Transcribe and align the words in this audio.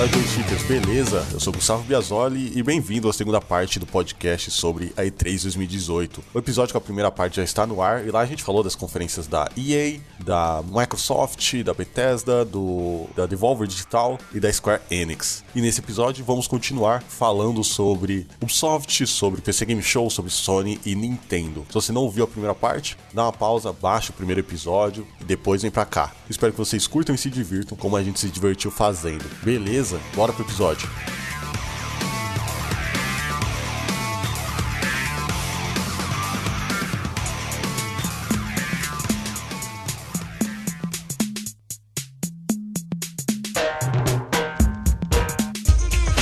Fala 0.00 0.12
joystickers, 0.12 0.62
beleza? 0.62 1.26
Eu 1.30 1.38
sou 1.38 1.52
Gustavo 1.52 1.82
Biasoli 1.82 2.52
e 2.56 2.62
bem-vindo 2.62 3.06
à 3.06 3.12
segunda 3.12 3.38
parte 3.38 3.78
do 3.78 3.84
podcast 3.84 4.50
sobre 4.50 4.94
a 4.96 5.02
E3 5.02 5.42
2018. 5.42 6.24
O 6.32 6.38
episódio 6.38 6.72
com 6.72 6.78
a 6.78 6.80
primeira 6.80 7.10
parte 7.10 7.36
já 7.36 7.42
está 7.42 7.66
no 7.66 7.82
ar 7.82 8.06
e 8.06 8.10
lá 8.10 8.20
a 8.20 8.24
gente 8.24 8.42
falou 8.42 8.62
das 8.62 8.74
conferências 8.74 9.26
da 9.26 9.50
EA, 9.58 10.00
da 10.18 10.62
Microsoft, 10.66 11.62
da 11.62 11.74
Bethesda, 11.74 12.46
do 12.46 13.08
da 13.14 13.26
Devolver 13.26 13.68
Digital 13.68 14.18
e 14.32 14.40
da 14.40 14.50
Square 14.50 14.80
Enix. 14.90 15.44
E 15.54 15.60
nesse 15.60 15.80
episódio 15.80 16.24
vamos 16.24 16.48
continuar 16.48 17.02
falando 17.02 17.62
sobre 17.62 18.26
Ubisoft, 18.40 19.06
sobre 19.06 19.42
PC 19.42 19.66
Game 19.66 19.82
Show, 19.82 20.08
sobre 20.08 20.30
Sony 20.30 20.80
e 20.86 20.94
Nintendo. 20.94 21.66
Se 21.68 21.74
você 21.74 21.92
não 21.92 22.04
ouviu 22.04 22.24
a 22.24 22.26
primeira 22.26 22.54
parte, 22.54 22.96
dá 23.12 23.24
uma 23.24 23.32
pausa, 23.34 23.70
baixa 23.70 24.12
o 24.12 24.14
primeiro 24.14 24.40
episódio 24.40 25.06
e 25.20 25.24
depois 25.24 25.60
vem 25.60 25.70
pra 25.70 25.84
cá. 25.84 26.10
Espero 26.30 26.52
que 26.52 26.58
vocês 26.58 26.86
curtam 26.86 27.14
e 27.14 27.18
se 27.18 27.28
divirtam 27.28 27.76
como 27.76 27.96
a 27.96 28.02
gente 28.02 28.18
se 28.18 28.30
divertiu 28.30 28.70
fazendo. 28.70 29.24
Beleza? 29.42 29.89
Bora 30.14 30.32
pro 30.32 30.44
episódio. 30.44 30.88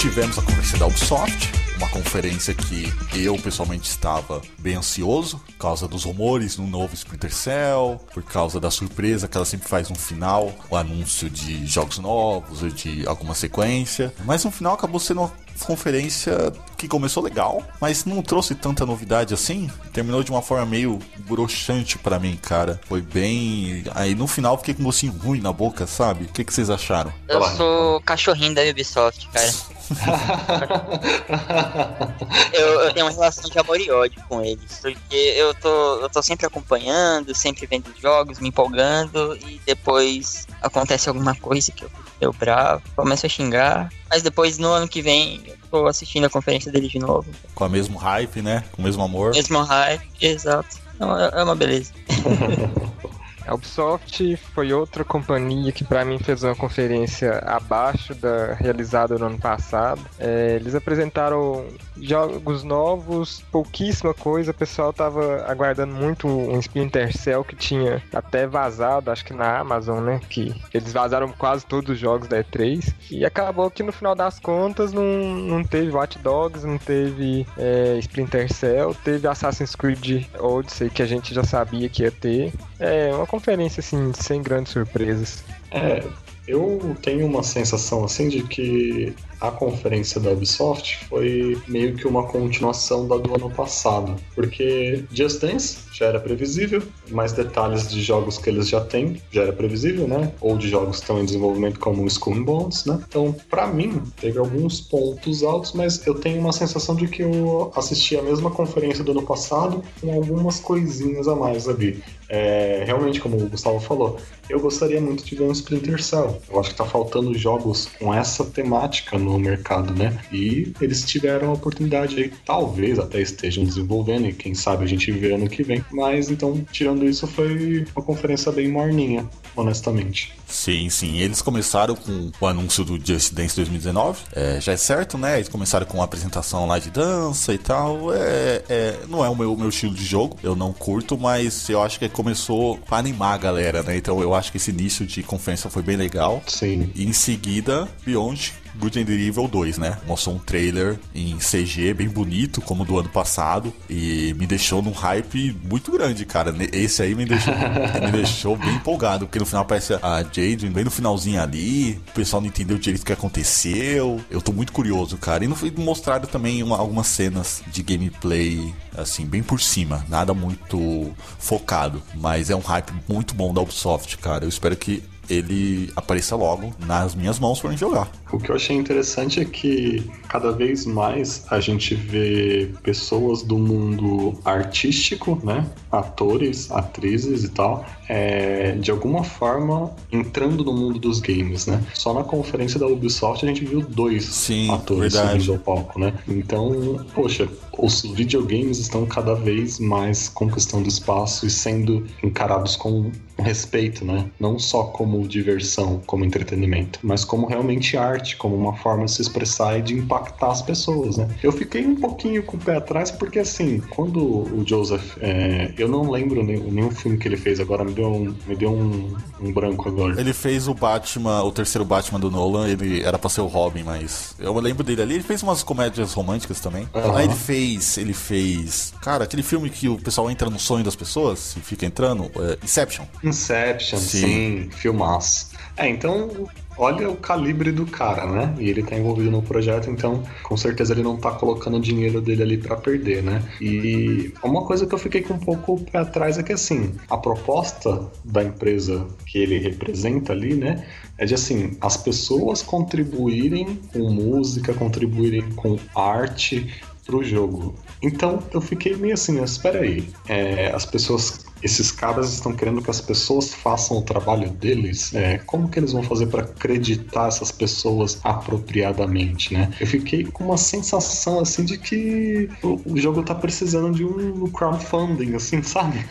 Tivemos 0.00 0.38
a 0.38 0.42
conferência 0.42 0.78
da 0.78 0.86
Ubisoft, 0.86 1.67
uma 1.78 1.88
conferência 1.88 2.52
que 2.52 2.92
eu 3.14 3.36
pessoalmente 3.36 3.88
estava 3.88 4.42
bem 4.58 4.74
ansioso, 4.74 5.38
por 5.38 5.54
causa 5.54 5.86
dos 5.86 6.04
rumores 6.04 6.56
no 6.56 6.66
novo 6.66 6.92
Splinter 6.94 7.32
Cell, 7.32 8.00
por 8.12 8.22
causa 8.24 8.58
da 8.60 8.70
surpresa 8.70 9.28
que 9.28 9.36
ela 9.36 9.46
sempre 9.46 9.68
faz 9.68 9.88
no 9.88 9.94
final, 9.96 10.52
o 10.68 10.76
anúncio 10.76 11.30
de 11.30 11.64
jogos 11.66 11.98
novos 11.98 12.62
ou 12.62 12.68
de 12.68 13.06
alguma 13.06 13.34
sequência. 13.34 14.12
Mas 14.24 14.44
no 14.44 14.50
final 14.50 14.74
acabou 14.74 14.98
sendo 14.98 15.30
conferência 15.64 16.52
que 16.76 16.88
começou 16.88 17.22
legal, 17.22 17.62
mas 17.80 18.04
não 18.04 18.22
trouxe 18.22 18.54
tanta 18.54 18.86
novidade 18.86 19.34
assim. 19.34 19.70
Terminou 19.92 20.22
de 20.22 20.30
uma 20.30 20.42
forma 20.42 20.66
meio 20.66 20.98
broxante 21.18 21.98
para 21.98 22.18
mim, 22.18 22.36
cara. 22.36 22.80
Foi 22.86 23.02
bem. 23.02 23.84
Aí 23.94 24.14
no 24.14 24.26
final 24.26 24.56
fiquei 24.58 24.74
com 24.74 24.82
um 24.82 24.86
gostinho 24.86 25.12
ruim 25.12 25.40
na 25.40 25.52
boca, 25.52 25.86
sabe? 25.86 26.24
O 26.24 26.28
que, 26.28 26.44
que 26.44 26.52
vocês 26.52 26.70
acharam? 26.70 27.12
Eu 27.28 27.42
sou 27.56 28.00
cachorrinho 28.02 28.54
da 28.54 28.62
Ubisoft, 28.62 29.28
cara. 29.28 29.52
eu, 32.52 32.80
eu, 32.80 32.92
tenho 32.92 33.06
uma 33.06 33.12
relação 33.12 33.48
de 33.48 33.58
amor 33.58 33.80
e 33.80 33.90
ódio 33.90 34.22
com 34.28 34.42
eles, 34.42 34.80
porque 34.82 35.14
eu 35.14 35.54
tô, 35.54 36.00
eu 36.00 36.10
tô 36.10 36.22
sempre 36.22 36.46
acompanhando, 36.46 37.34
sempre 37.34 37.66
vendo 37.66 37.90
jogos, 38.00 38.38
me 38.38 38.48
empolgando, 38.48 39.36
e 39.36 39.60
depois 39.64 40.46
acontece 40.60 41.08
alguma 41.08 41.34
coisa 41.34 41.72
que 41.72 41.84
eu 41.84 41.88
fico 41.88 42.07
bravo, 42.38 42.82
começo 42.96 43.26
a 43.26 43.28
xingar, 43.28 43.92
mas 44.10 44.22
depois 44.22 44.58
no 44.58 44.68
ano 44.68 44.88
que 44.88 45.00
vem 45.00 45.40
eu 45.46 45.56
tô 45.70 45.86
assistindo 45.86 46.24
a 46.24 46.30
conferência 46.30 46.70
dele 46.72 46.88
de 46.88 46.98
novo. 46.98 47.30
Com 47.54 47.66
o 47.66 47.70
mesmo 47.70 47.96
hype, 47.98 48.42
né? 48.42 48.64
Com 48.72 48.82
o 48.82 48.84
mesmo 48.84 49.02
amor. 49.02 49.34
Mesmo 49.34 49.60
hype, 49.62 50.08
exato. 50.20 50.76
É 51.00 51.42
uma 51.42 51.54
beleza. 51.54 51.92
A 53.48 53.54
Ubisoft 53.54 54.36
foi 54.54 54.72
outra 54.74 55.02
companhia 55.02 55.72
que 55.72 55.82
para 55.82 56.04
mim 56.04 56.18
fez 56.18 56.42
uma 56.42 56.54
conferência 56.54 57.38
abaixo 57.46 58.14
da 58.14 58.52
realizada 58.52 59.16
no 59.16 59.24
ano 59.24 59.38
passado. 59.38 60.02
É, 60.18 60.56
eles 60.56 60.74
apresentaram 60.74 61.66
jogos 61.96 62.62
novos, 62.62 63.42
pouquíssima 63.50 64.12
coisa. 64.12 64.50
O 64.50 64.54
pessoal 64.54 64.92
tava 64.92 65.46
aguardando 65.48 65.94
muito 65.94 66.28
um 66.28 66.58
Splinter 66.58 67.16
Cell 67.16 67.42
que 67.42 67.56
tinha 67.56 68.02
até 68.12 68.46
vazado, 68.46 69.10
acho 69.10 69.24
que 69.24 69.32
na 69.32 69.58
Amazon, 69.58 70.04
né? 70.04 70.20
Que 70.28 70.54
eles 70.74 70.92
vazaram 70.92 71.28
quase 71.32 71.64
todos 71.64 71.90
os 71.90 71.98
jogos 71.98 72.28
da 72.28 72.44
E3. 72.44 72.94
E 73.10 73.24
acabou 73.24 73.70
que 73.70 73.82
no 73.82 73.92
final 73.92 74.14
das 74.14 74.38
contas 74.38 74.92
não, 74.92 75.02
não 75.02 75.64
teve 75.64 75.90
Watch 75.90 76.18
Dogs, 76.18 76.66
não 76.66 76.76
teve 76.76 77.46
é, 77.56 77.96
Splinter 77.98 78.52
Cell, 78.52 78.94
teve 79.02 79.26
Assassin's 79.26 79.74
Creed 79.74 80.26
Odyssey 80.38 80.90
que 80.90 81.02
a 81.02 81.06
gente 81.06 81.32
já 81.32 81.44
sabia 81.44 81.88
que 81.88 82.02
ia 82.02 82.10
ter. 82.10 82.52
É 82.78 83.10
uma 83.14 83.26
conferência 83.38 83.80
assim, 83.80 84.12
sem 84.20 84.42
grandes 84.42 84.72
surpresas. 84.72 85.44
É, 85.70 86.04
eu 86.46 86.96
tenho 87.00 87.24
uma 87.24 87.42
sensação 87.42 88.04
assim 88.04 88.28
de 88.28 88.42
que 88.42 89.14
a 89.40 89.50
conferência 89.50 90.20
da 90.20 90.30
Ubisoft 90.30 91.04
foi 91.08 91.60
meio 91.68 91.94
que 91.94 92.06
uma 92.06 92.24
continuação 92.24 93.06
da 93.06 93.16
do 93.16 93.34
ano 93.34 93.50
passado, 93.50 94.16
porque 94.34 95.04
Just 95.12 95.40
Dance 95.40 95.78
já 95.92 96.06
era 96.06 96.20
previsível, 96.20 96.82
mais 97.10 97.32
detalhes 97.32 97.88
de 97.88 98.00
jogos 98.02 98.38
que 98.38 98.48
eles 98.48 98.68
já 98.68 98.80
têm 98.80 99.20
já 99.30 99.42
era 99.42 99.52
previsível, 99.52 100.06
né? 100.06 100.32
Ou 100.40 100.56
de 100.56 100.68
jogos 100.68 100.96
que 100.96 101.02
estão 101.02 101.20
em 101.20 101.24
desenvolvimento 101.24 101.80
como 101.80 102.06
Skull 102.06 102.34
and 102.34 102.42
Bones, 102.44 102.84
né? 102.84 103.02
Então, 103.08 103.34
para 103.50 103.66
mim, 103.66 104.02
teve 104.20 104.38
alguns 104.38 104.80
pontos 104.80 105.42
altos, 105.42 105.72
mas 105.72 106.06
eu 106.06 106.14
tenho 106.14 106.40
uma 106.40 106.52
sensação 106.52 106.94
de 106.94 107.08
que 107.08 107.22
eu 107.22 107.72
assisti 107.74 108.16
a 108.16 108.22
mesma 108.22 108.50
conferência 108.50 109.02
do 109.02 109.12
ano 109.12 109.22
passado 109.22 109.82
com 110.00 110.12
algumas 110.12 110.60
coisinhas 110.60 111.26
a 111.26 111.34
mais 111.34 111.68
ali. 111.68 112.02
É, 112.28 112.82
realmente, 112.86 113.20
como 113.20 113.36
o 113.36 113.48
Gustavo 113.48 113.80
falou, 113.80 114.18
eu 114.48 114.60
gostaria 114.60 115.00
muito 115.00 115.24
de 115.24 115.34
ver 115.34 115.44
um 115.44 115.52
Splinter 115.52 116.02
Cell. 116.02 116.40
Eu 116.50 116.60
acho 116.60 116.70
que 116.70 116.76
tá 116.76 116.84
faltando 116.84 117.36
jogos 117.36 117.88
com 117.98 118.12
essa 118.12 118.44
temática 118.44 119.18
mercado, 119.36 119.92
né? 119.92 120.16
E 120.32 120.72
eles 120.80 121.04
tiveram 121.04 121.50
a 121.50 121.54
oportunidade 121.54 122.16
aí, 122.16 122.32
talvez 122.46 123.00
até 123.00 123.20
estejam 123.20 123.64
desenvolvendo, 123.64 124.28
e 124.28 124.32
quem 124.32 124.54
sabe 124.54 124.84
a 124.84 124.86
gente 124.86 125.10
vê 125.10 125.34
ano 125.34 125.48
que 125.48 125.64
vem. 125.64 125.84
Mas 125.90 126.30
então, 126.30 126.64
tirando 126.70 127.04
isso, 127.04 127.26
foi 127.26 127.84
uma 127.96 128.04
conferência 128.04 128.52
bem 128.52 128.68
morninha, 128.68 129.28
honestamente. 129.56 130.32
Sim, 130.46 130.88
sim. 130.88 131.18
Eles 131.18 131.42
começaram 131.42 131.94
com 131.94 132.30
o 132.40 132.46
anúncio 132.46 132.84
do 132.84 132.98
Just 133.04 133.34
Dance 133.34 133.54
2019. 133.56 134.20
É, 134.32 134.60
já 134.60 134.72
é 134.72 134.76
certo, 134.76 135.18
né? 135.18 135.36
Eles 135.36 135.48
começaram 135.48 135.86
com 135.86 136.00
a 136.00 136.04
apresentação 136.04 136.66
lá 136.66 136.78
de 136.78 136.90
dança 136.90 137.52
e 137.52 137.58
tal. 137.58 138.14
É, 138.14 138.62
é, 138.68 138.98
não 139.08 139.24
é 139.24 139.28
o 139.28 139.36
meu, 139.36 139.54
meu 139.56 139.68
estilo 139.68 139.94
de 139.94 140.04
jogo, 140.04 140.36
eu 140.42 140.56
não 140.56 140.72
curto, 140.72 141.18
mas 141.18 141.68
eu 141.68 141.82
acho 141.82 141.98
que 141.98 142.08
começou 142.08 142.78
para 142.78 142.98
animar 142.98 143.34
a 143.34 143.38
galera, 143.38 143.82
né? 143.82 143.96
Então 143.96 144.22
eu 144.22 144.34
acho 144.34 144.50
que 144.50 144.56
esse 144.56 144.70
início 144.70 145.04
de 145.04 145.22
conferência 145.22 145.68
foi 145.68 145.82
bem 145.82 145.96
legal. 145.96 146.42
Sim. 146.46 146.90
E 146.94 147.04
em 147.04 147.12
seguida, 147.12 147.88
Beyond 148.04 148.54
Good 148.78 149.00
and 149.00 149.02
Evil 149.02 149.48
2, 149.48 149.78
né? 149.78 149.98
Mostrou 150.06 150.36
um 150.36 150.38
trailer 150.38 150.98
em 151.14 151.36
CG 151.38 151.94
bem 151.94 152.08
bonito, 152.08 152.60
como 152.60 152.84
do 152.84 152.98
ano 152.98 153.08
passado, 153.08 153.72
e 153.88 154.34
me 154.38 154.46
deixou 154.46 154.82
num 154.82 154.92
hype 154.92 155.56
muito 155.68 155.90
grande, 155.90 156.24
cara. 156.24 156.54
Esse 156.72 157.02
aí 157.02 157.14
me 157.14 157.24
deixou, 157.24 157.54
me 158.04 158.12
deixou 158.12 158.56
bem 158.56 158.74
empolgado, 158.74 159.26
porque 159.26 159.38
no 159.38 159.46
final 159.46 159.62
aparece 159.62 159.94
a 159.94 160.22
Jade 160.22 160.68
bem 160.68 160.84
no 160.84 160.90
finalzinho 160.90 161.40
ali, 161.40 162.00
o 162.08 162.12
pessoal 162.12 162.40
não 162.40 162.48
entendeu 162.48 162.78
direito 162.78 163.02
o 163.02 163.06
que 163.06 163.12
aconteceu. 163.12 164.20
Eu 164.30 164.40
tô 164.40 164.52
muito 164.52 164.72
curioso, 164.72 165.16
cara. 165.16 165.44
E 165.44 165.48
não 165.48 165.56
foi 165.56 165.70
mostrado 165.70 166.26
também 166.26 166.62
uma, 166.62 166.76
algumas 166.76 167.06
cenas 167.06 167.62
de 167.66 167.82
gameplay 167.82 168.72
assim, 168.96 169.24
bem 169.24 169.42
por 169.42 169.60
cima, 169.60 170.04
nada 170.08 170.34
muito 170.34 171.12
focado, 171.38 172.02
mas 172.14 172.50
é 172.50 172.56
um 172.56 172.60
hype 172.60 172.92
muito 173.08 173.34
bom 173.34 173.52
da 173.52 173.60
Ubisoft, 173.60 174.18
cara. 174.18 174.44
Eu 174.44 174.48
espero 174.48 174.76
que 174.76 175.02
ele 175.28 175.90
apareça 175.94 176.34
logo 176.36 176.72
nas 176.86 177.14
minhas 177.14 177.38
mãos 177.38 177.60
para 177.60 177.72
jogar. 177.72 178.10
O 178.32 178.38
que 178.38 178.50
eu 178.50 178.56
achei 178.56 178.76
interessante 178.76 179.40
é 179.40 179.44
que 179.44 180.02
cada 180.28 180.52
vez 180.52 180.86
mais 180.86 181.44
a 181.50 181.60
gente 181.60 181.94
vê 181.94 182.70
pessoas 182.82 183.42
do 183.42 183.58
mundo 183.58 184.38
artístico, 184.44 185.40
né? 185.42 185.66
Atores, 185.90 186.70
atrizes 186.70 187.44
e 187.44 187.48
tal, 187.48 187.84
é, 188.08 188.72
de 188.72 188.90
alguma 188.90 189.24
forma 189.24 189.94
entrando 190.12 190.64
no 190.64 190.72
mundo 190.72 190.98
dos 190.98 191.20
games, 191.20 191.66
né? 191.66 191.82
Só 191.94 192.12
na 192.12 192.24
conferência 192.24 192.78
da 192.78 192.86
Ubisoft 192.86 193.44
a 193.44 193.48
gente 193.48 193.64
viu 193.64 193.80
dois 193.80 194.24
Sim, 194.24 194.70
atores 194.70 195.14
verdade. 195.14 195.42
subindo 195.42 195.52
ao 195.52 195.58
palco, 195.58 195.98
né? 195.98 196.12
Então, 196.26 197.04
poxa, 197.14 197.48
os 197.78 198.02
videogames 198.02 198.78
estão 198.78 199.06
cada 199.06 199.34
vez 199.34 199.78
mais 199.78 200.28
conquistando 200.28 200.88
espaço 200.88 201.46
e 201.46 201.50
sendo 201.50 202.06
encarados 202.22 202.76
com 202.76 203.10
respeito, 203.38 204.04
né? 204.04 204.26
Não 204.38 204.58
só 204.58 204.84
como 204.84 205.26
diversão, 205.26 206.02
como 206.06 206.24
entretenimento, 206.24 206.98
mas 207.02 207.24
como 207.24 207.46
realmente 207.46 207.96
arte, 207.96 208.36
como 208.36 208.56
uma 208.56 208.76
forma 208.76 209.04
de 209.04 209.12
se 209.12 209.22
expressar 209.22 209.78
e 209.78 209.82
de 209.82 209.94
impactar 209.94 210.50
as 210.50 210.62
pessoas, 210.62 211.16
né? 211.16 211.28
Eu 211.42 211.52
fiquei 211.52 211.86
um 211.86 211.94
pouquinho 211.94 212.42
com 212.42 212.56
o 212.56 212.60
pé 212.60 212.76
atrás 212.76 213.10
porque, 213.10 213.38
assim, 213.38 213.80
quando 213.90 214.18
o 214.18 214.64
Joseph, 214.66 215.16
é, 215.20 215.72
eu 215.78 215.88
não 215.88 216.10
lembro 216.10 216.42
nenhum, 216.42 216.70
nenhum, 216.70 216.90
filme 216.90 217.18
que 217.18 217.28
ele 217.28 217.36
fez 217.36 217.60
agora, 217.60 217.84
me 217.84 217.92
deu, 217.92 218.08
um, 218.08 218.34
me 218.46 218.56
deu 218.56 218.72
um, 218.72 219.14
um, 219.40 219.52
branco 219.52 219.88
agora. 219.88 220.20
Ele 220.20 220.32
fez 220.32 220.66
o 220.66 220.74
Batman, 220.74 221.42
o 221.42 221.52
terceiro 221.52 221.84
Batman 221.84 222.18
do 222.18 222.30
Nolan, 222.30 222.68
ele 222.68 223.02
era 223.02 223.18
pra 223.18 223.30
ser 223.30 223.40
o 223.40 223.46
Robin, 223.46 223.82
mas 223.84 224.34
eu 224.38 224.58
lembro 224.58 224.82
dele 224.82 225.02
ali, 225.02 225.14
ele 225.14 225.22
fez 225.22 225.42
umas 225.42 225.62
comédias 225.62 226.12
românticas 226.12 226.60
também. 226.60 226.88
Uhum. 226.94 227.16
Aí 227.16 227.26
ele 227.26 227.34
fez, 227.34 227.98
ele 227.98 228.14
fez, 228.14 228.92
cara, 229.00 229.24
aquele 229.24 229.42
filme 229.42 229.70
que 229.70 229.88
o 229.88 229.96
pessoal 229.96 230.30
entra 230.30 230.50
no 230.50 230.58
sonho 230.58 230.84
das 230.84 230.96
pessoas 230.96 231.56
e 231.56 231.60
fica 231.60 231.86
entrando, 231.86 232.30
é 232.36 232.58
Inception. 232.64 233.04
Inception, 233.28 233.98
sim, 233.98 234.70
sim 234.70 234.90
Mas. 234.90 235.52
É, 235.76 235.88
então 235.88 236.48
olha 236.78 237.10
o 237.10 237.16
calibre 237.16 237.72
do 237.72 237.84
cara, 237.84 238.24
né? 238.26 238.54
E 238.58 238.70
ele 238.70 238.82
tá 238.82 238.96
envolvido 238.96 239.30
no 239.30 239.42
projeto, 239.42 239.90
então 239.90 240.22
com 240.42 240.56
certeza 240.56 240.94
ele 240.94 241.02
não 241.02 241.16
tá 241.16 241.32
colocando 241.32 241.76
o 241.76 241.80
dinheiro 241.80 242.20
dele 242.20 242.42
ali 242.42 242.56
para 242.56 242.76
perder, 242.76 243.22
né? 243.22 243.42
E 243.60 244.32
uma 244.42 244.64
coisa 244.64 244.86
que 244.86 244.94
eu 244.94 244.98
fiquei 244.98 245.22
com 245.22 245.34
um 245.34 245.38
pouco 245.38 245.80
pra 245.90 246.04
trás 246.04 246.38
é 246.38 246.42
que 246.42 246.52
assim, 246.52 246.94
a 247.10 247.16
proposta 247.16 248.08
da 248.24 248.42
empresa 248.42 249.06
que 249.26 249.38
ele 249.38 249.58
representa 249.58 250.32
ali, 250.32 250.54
né? 250.54 250.86
É 251.18 251.26
de 251.26 251.34
assim, 251.34 251.76
as 251.80 251.96
pessoas 251.96 252.62
contribuírem 252.62 253.80
com 253.92 254.10
música, 254.10 254.72
contribuírem 254.72 255.42
com 255.56 255.76
arte 255.94 256.72
pro 257.04 257.24
jogo. 257.24 257.74
Então 258.02 258.42
eu 258.52 258.60
fiquei 258.60 258.94
meio 258.94 259.14
assim, 259.14 259.40
mas 259.40 259.52
espera 259.52 259.80
aí, 259.80 260.08
é, 260.28 260.70
as 260.72 260.84
pessoas 260.84 261.46
esses 261.62 261.90
caras 261.90 262.32
estão 262.32 262.52
querendo 262.52 262.82
que 262.82 262.90
as 262.90 263.00
pessoas 263.00 263.52
façam 263.52 263.98
o 263.98 264.02
trabalho 264.02 264.50
deles. 264.50 265.14
É, 265.14 265.38
como 265.38 265.68
que 265.68 265.78
eles 265.78 265.92
vão 265.92 266.02
fazer 266.02 266.26
para 266.26 266.42
acreditar 266.42 267.28
essas 267.28 267.50
pessoas 267.50 268.20
apropriadamente, 268.22 269.52
né? 269.52 269.72
Eu 269.80 269.86
fiquei 269.86 270.24
com 270.24 270.44
uma 270.44 270.56
sensação 270.56 271.40
assim 271.40 271.64
de 271.64 271.78
que 271.78 272.48
o, 272.62 272.80
o 272.92 272.96
jogo 272.96 273.22
tá 273.22 273.34
precisando 273.34 273.92
de 273.92 274.04
um 274.04 274.48
crowdfunding, 274.50 275.34
assim, 275.34 275.62
sabe? 275.62 276.04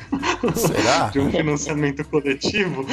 Será? 0.56 1.10
de 1.12 1.20
um 1.20 1.32
financiamento 1.32 2.04
coletivo. 2.06 2.86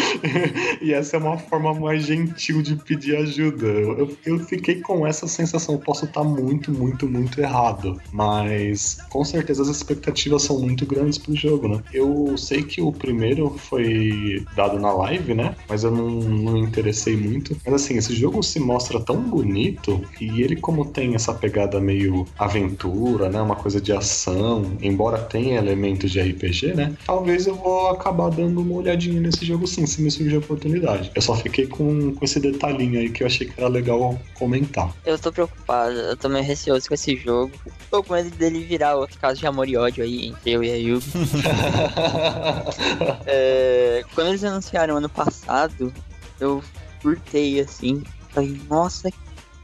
e 0.81 0.93
essa 0.93 1.17
é 1.17 1.19
uma 1.19 1.39
forma 1.39 1.75
mais 1.75 2.05
gentil 2.05 2.63
de 2.63 2.77
pedir 2.77 3.17
ajuda. 3.17 3.67
Eu, 3.67 4.17
eu 4.25 4.39
fiquei 4.41 4.81
com 4.81 5.07
essa 5.07 5.27
sensação. 5.27 5.75
Eu 5.75 5.81
posso 5.81 6.05
estar 6.05 6.25
muito, 6.25 6.73
muito, 6.73 7.09
muito 7.09 7.41
errado, 7.41 8.01
mas 8.13 8.99
com 9.11 9.25
certeza 9.25 9.63
as 9.63 9.69
expectativas 9.69 10.43
são 10.43 10.59
muito 10.59 10.87
grandes 10.87 11.19
pro 11.19 11.35
jogo, 11.35 11.69
né? 11.69 11.83
Eu 11.93 12.37
sei 12.45 12.63
que 12.63 12.81
o 12.81 12.93
primeiro 12.93 13.51
foi 13.59 14.45
dado 14.55 14.79
na 14.79 14.93
live, 14.93 15.35
né? 15.35 15.57
Mas 15.69 15.83
eu 15.83 15.91
não, 15.91 16.09
não 16.11 16.53
me 16.53 16.61
interessei 16.61 17.17
muito. 17.17 17.57
Mas 17.65 17.75
assim, 17.75 17.97
esse 17.97 18.15
jogo 18.15 18.43
se 18.43 18.61
mostra 18.61 19.01
tão 19.01 19.17
bonito 19.17 20.05
e 20.21 20.43
ele, 20.43 20.57
como 20.57 20.85
tem 20.85 21.15
essa 21.15 21.33
pegada 21.33 21.81
meio 21.81 22.27
aventura, 22.39 23.29
né? 23.29 23.41
Uma 23.41 23.57
coisa 23.57 23.81
de 23.81 23.93
ação, 23.93 24.77
embora 24.81 25.19
tenha 25.19 25.59
elementos 25.59 26.11
de 26.11 26.21
RPG, 26.21 26.75
né? 26.75 26.95
Talvez 27.07 27.47
eu 27.47 27.55
vou 27.55 27.89
acabar 27.89 28.31
dando 28.31 28.61
uma 28.61 28.75
olhadinha 28.75 29.21
nesse 29.21 29.45
jogo 29.45 29.67
sim, 29.67 29.87
se 29.87 30.03
me 30.03 30.11
surgir 30.11 30.37
a 30.37 30.39
oportunidade. 30.39 31.11
Eu 31.15 31.23
só 31.23 31.35
fiquei 31.35 31.67
com, 31.67 32.15
com 32.15 32.25
esse 32.25 32.39
detalhinho 32.39 33.01
aí 33.01 33.09
que 33.09 33.23
eu 33.23 33.27
achei 33.27 33.47
que 33.47 33.59
era 33.59 33.69
legal 33.69 34.19
comentar. 34.35 34.93
Eu 35.05 35.19
tô 35.19 35.33
preocupado, 35.33 35.95
eu 35.95 36.17
tô 36.17 36.29
meio 36.29 36.45
receoso 36.45 36.87
com 36.87 36.95
esse 36.95 37.17
jogo. 37.17 37.53
Tô 37.91 38.03
com 38.03 38.15
medo 38.15 38.31
dele 38.31 38.61
virar 38.61 38.97
outro 38.97 39.19
caso 39.19 39.41
de 39.41 39.47
amor 39.47 39.69
e 39.69 39.77
ódio 39.77 40.05
aí 40.05 40.29
entre 40.29 40.51
eu 40.51 40.63
e 40.63 40.71
a 40.71 40.77
Yubi. 40.77 41.05
é, 43.27 44.05
quando 44.15 44.29
eles 44.29 44.45
anunciaram 44.45 44.97
ano 44.97 45.09
passado, 45.09 45.93
eu 46.41 46.63
curtei 47.03 47.61
assim. 47.61 48.03
Falei, 48.31 48.61
nossa, 48.69 49.11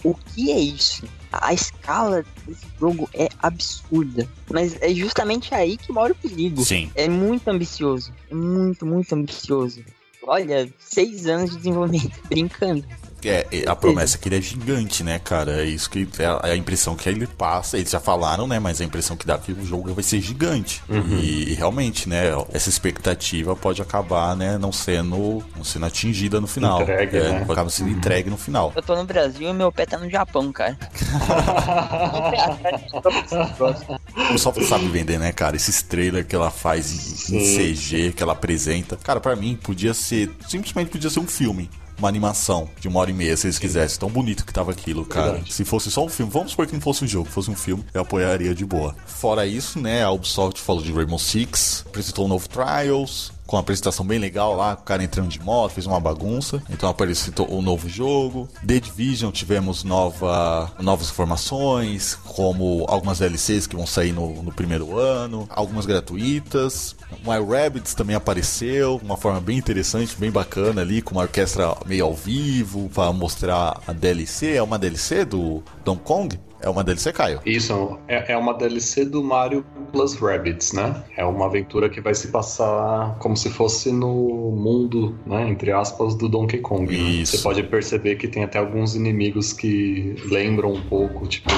o 0.05 0.15
que 0.15 0.51
é 0.51 0.59
isso? 0.59 1.05
A 1.33 1.53
escala 1.53 2.25
desse 2.47 2.67
jogo 2.79 3.09
é 3.15 3.29
absurda. 3.41 4.29
Mas 4.51 4.81
é 4.81 4.93
justamente 4.95 5.55
aí 5.55 5.77
que 5.77 5.93
mora 5.93 6.13
o 6.13 6.17
perigo. 6.17 6.65
Sim. 6.65 6.91
É 6.95 7.09
muito 7.09 7.49
ambicioso. 7.49 8.13
É 8.31 8.35
muito, 8.35 8.85
muito 8.85 9.13
ambicioso. 9.15 9.85
Olha, 10.23 10.69
seis 10.79 11.27
anos 11.27 11.51
de 11.51 11.57
desenvolvimento 11.57 12.21
brincando. 12.29 12.85
É, 13.29 13.47
a 13.67 13.77
promessa 13.77 14.17
é 14.17 14.21
que 14.21 14.29
ele 14.29 14.39
é 14.39 14.41
gigante, 14.41 15.03
né, 15.03 15.19
cara? 15.19 15.63
É 15.63 15.65
isso 15.65 15.91
que 15.91 16.09
é 16.19 16.51
a 16.51 16.57
impressão 16.57 16.95
que 16.95 17.09
ele 17.09 17.27
passa. 17.27 17.77
Eles 17.77 17.91
já 17.91 18.01
falaram, 18.01 18.47
né? 18.47 18.59
Mas 18.59 18.81
a 18.81 18.85
impressão 18.85 19.17
que 19.17 19.27
dá 19.27 19.35
é 19.35 19.39
que 19.39 19.53
o 19.53 19.65
jogo 19.65 19.93
vai 19.93 20.05
ser 20.05 20.21
gigante. 20.21 20.83
Uhum. 20.89 21.19
E, 21.19 21.51
e, 21.51 21.55
realmente, 21.55 22.09
né? 22.09 22.31
Essa 22.53 22.69
expectativa 22.69 23.57
pode 23.57 23.83
acabar, 23.83 24.37
né? 24.37 24.59
Não 24.59 24.73
sendo, 24.73 25.43
não 25.57 25.65
sendo 25.65 25.87
atingida 25.87 26.41
no 26.41 26.47
final. 26.47 26.83
Entregue, 26.83 27.17
é, 27.17 27.21
né? 27.21 27.47
Acaba 27.49 27.71
sendo 27.71 27.91
uhum. 27.91 27.97
entregue 27.97 28.31
no 28.31 28.37
final. 28.37 28.73
Eu 28.75 28.83
tô 28.83 28.97
no 28.97 29.05
Brasil 29.05 29.49
e 29.49 29.53
meu 29.53 29.73
pé 29.73 29.87
tá 29.87 29.99
no 29.99 30.09
Japão, 30.09 30.53
cara. 30.53 30.79
o 34.33 34.39
Soft 34.39 34.63
sabe 34.63 34.89
vender, 34.89 35.19
né, 35.19 35.33
cara? 35.33 35.57
Esses 35.57 35.83
trailers 35.83 36.27
que 36.27 36.35
ela 36.35 36.51
faz 36.51 37.31
em, 37.31 37.37
em 37.37 37.75
CG, 37.75 38.13
que 38.13 38.23
ela 38.23 38.33
apresenta. 38.33 38.97
Cara, 38.97 39.21
para 39.21 39.37
mim 39.37 39.59
podia 39.61 39.95
ser. 39.95 40.31
Simplesmente 40.49 40.91
podia 40.91 41.11
ser 41.11 41.21
um 41.21 41.27
filme 41.27 41.71
uma 42.01 42.09
animação 42.09 42.69
de 42.81 42.89
uma 42.89 42.99
hora 42.99 43.11
e 43.11 43.15
meia, 43.15 43.37
se 43.37 43.47
eles 43.47 43.59
quisessem. 43.59 43.99
Tão 43.99 44.11
bonito 44.11 44.45
que 44.45 44.53
tava 44.53 44.73
aquilo, 44.73 45.05
cara. 45.05 45.33
Verdade. 45.33 45.53
Se 45.53 45.65
fosse 45.65 45.91
só 45.91 46.05
um 46.05 46.09
filme, 46.09 46.33
vamos 46.33 46.51
supor 46.51 46.67
que 46.67 46.73
não 46.73 46.81
fosse 46.81 47.05
um 47.05 47.09
jogo, 47.09 47.29
fosse 47.29 47.51
um 47.51 47.57
filme, 47.57 47.85
eu 47.95 48.03
apoiaria 48.03 48.55
de 48.55 48.65
boa. 48.65 48.97
Fora 49.07 49.47
isso, 49.47 49.79
né, 49.81 50.03
a 50.03 50.11
Ubisoft 50.11 50.61
falou 50.61 50.83
de 50.83 50.93
Rainbow 50.93 51.19
Six, 51.19 51.85
apresentou 51.87 52.25
um 52.25 52.29
novo 52.29 52.49
Trials, 52.49 53.33
com 53.51 53.57
uma 53.57 53.63
apresentação 53.63 54.07
bem 54.07 54.21
legal 54.21 54.55
lá, 54.55 54.75
o 54.75 54.85
cara 54.85 55.03
entrando 55.03 55.27
de 55.27 55.41
moto, 55.41 55.73
fez 55.73 55.85
uma 55.85 55.99
bagunça. 55.99 56.63
Então 56.71 56.89
apareceu 56.89 57.33
o 57.49 57.61
novo 57.61 57.89
jogo. 57.89 58.49
The 58.65 58.79
Division 58.79 59.33
tivemos 59.33 59.83
nova, 59.83 60.71
novas 60.79 61.11
informações, 61.11 62.15
como 62.15 62.85
algumas 62.87 63.19
DLCs 63.19 63.67
que 63.67 63.75
vão 63.75 63.89
sair 63.89 64.13
no, 64.13 64.41
no 64.41 64.53
primeiro 64.53 64.97
ano, 64.97 65.49
algumas 65.51 65.85
gratuitas. 65.85 66.95
My 67.25 67.45
Rabbits 67.45 67.93
também 67.93 68.15
apareceu, 68.15 69.01
uma 69.03 69.17
forma 69.17 69.41
bem 69.41 69.59
interessante, 69.59 70.17
bem 70.17 70.31
bacana 70.31 70.83
ali, 70.83 71.03
com 71.03 71.17
uma 71.17 71.23
orquestra 71.23 71.77
meio 71.87 72.05
ao 72.05 72.15
vivo, 72.15 72.89
para 72.95 73.13
mostrar 73.13 73.81
a 73.85 73.93
DLC. 73.93 74.55
É 74.55 74.63
uma 74.63 74.79
DLC 74.79 75.25
do 75.25 75.61
Donkey 75.85 76.05
Kong? 76.05 76.50
É 76.63 76.69
uma 76.69 76.85
DLC, 76.85 77.13
Caio? 77.13 77.41
Isso, 77.45 77.99
é, 78.07 78.33
é 78.33 78.37
uma 78.37 78.53
DLC 78.53 79.05
do 79.05 79.23
Mario 79.23 79.65
Plus 79.93 80.15
Rabbits, 80.15 80.73
né? 80.73 81.03
É 81.17 81.25
uma 81.25 81.47
aventura 81.47 81.89
que 81.89 82.01
vai 82.01 82.15
se 82.15 82.29
passar 82.29 83.17
como 83.19 83.37
se 83.37 83.51
fosse 83.51 83.91
no 83.91 84.53
mundo, 84.53 85.19
né, 85.27 85.49
entre 85.49 85.73
aspas, 85.73 86.15
do 86.15 86.29
Donkey 86.29 86.59
Kong. 86.59 86.87
Né? 86.97 87.25
Você 87.25 87.39
pode 87.39 87.63
perceber 87.63 88.17
que 88.17 88.29
tem 88.29 88.45
até 88.45 88.59
alguns 88.59 88.95
inimigos 88.95 89.53
que 89.53 90.15
lembram 90.31 90.73
um 90.73 90.83
pouco, 90.83 91.27
tipo 91.27 91.51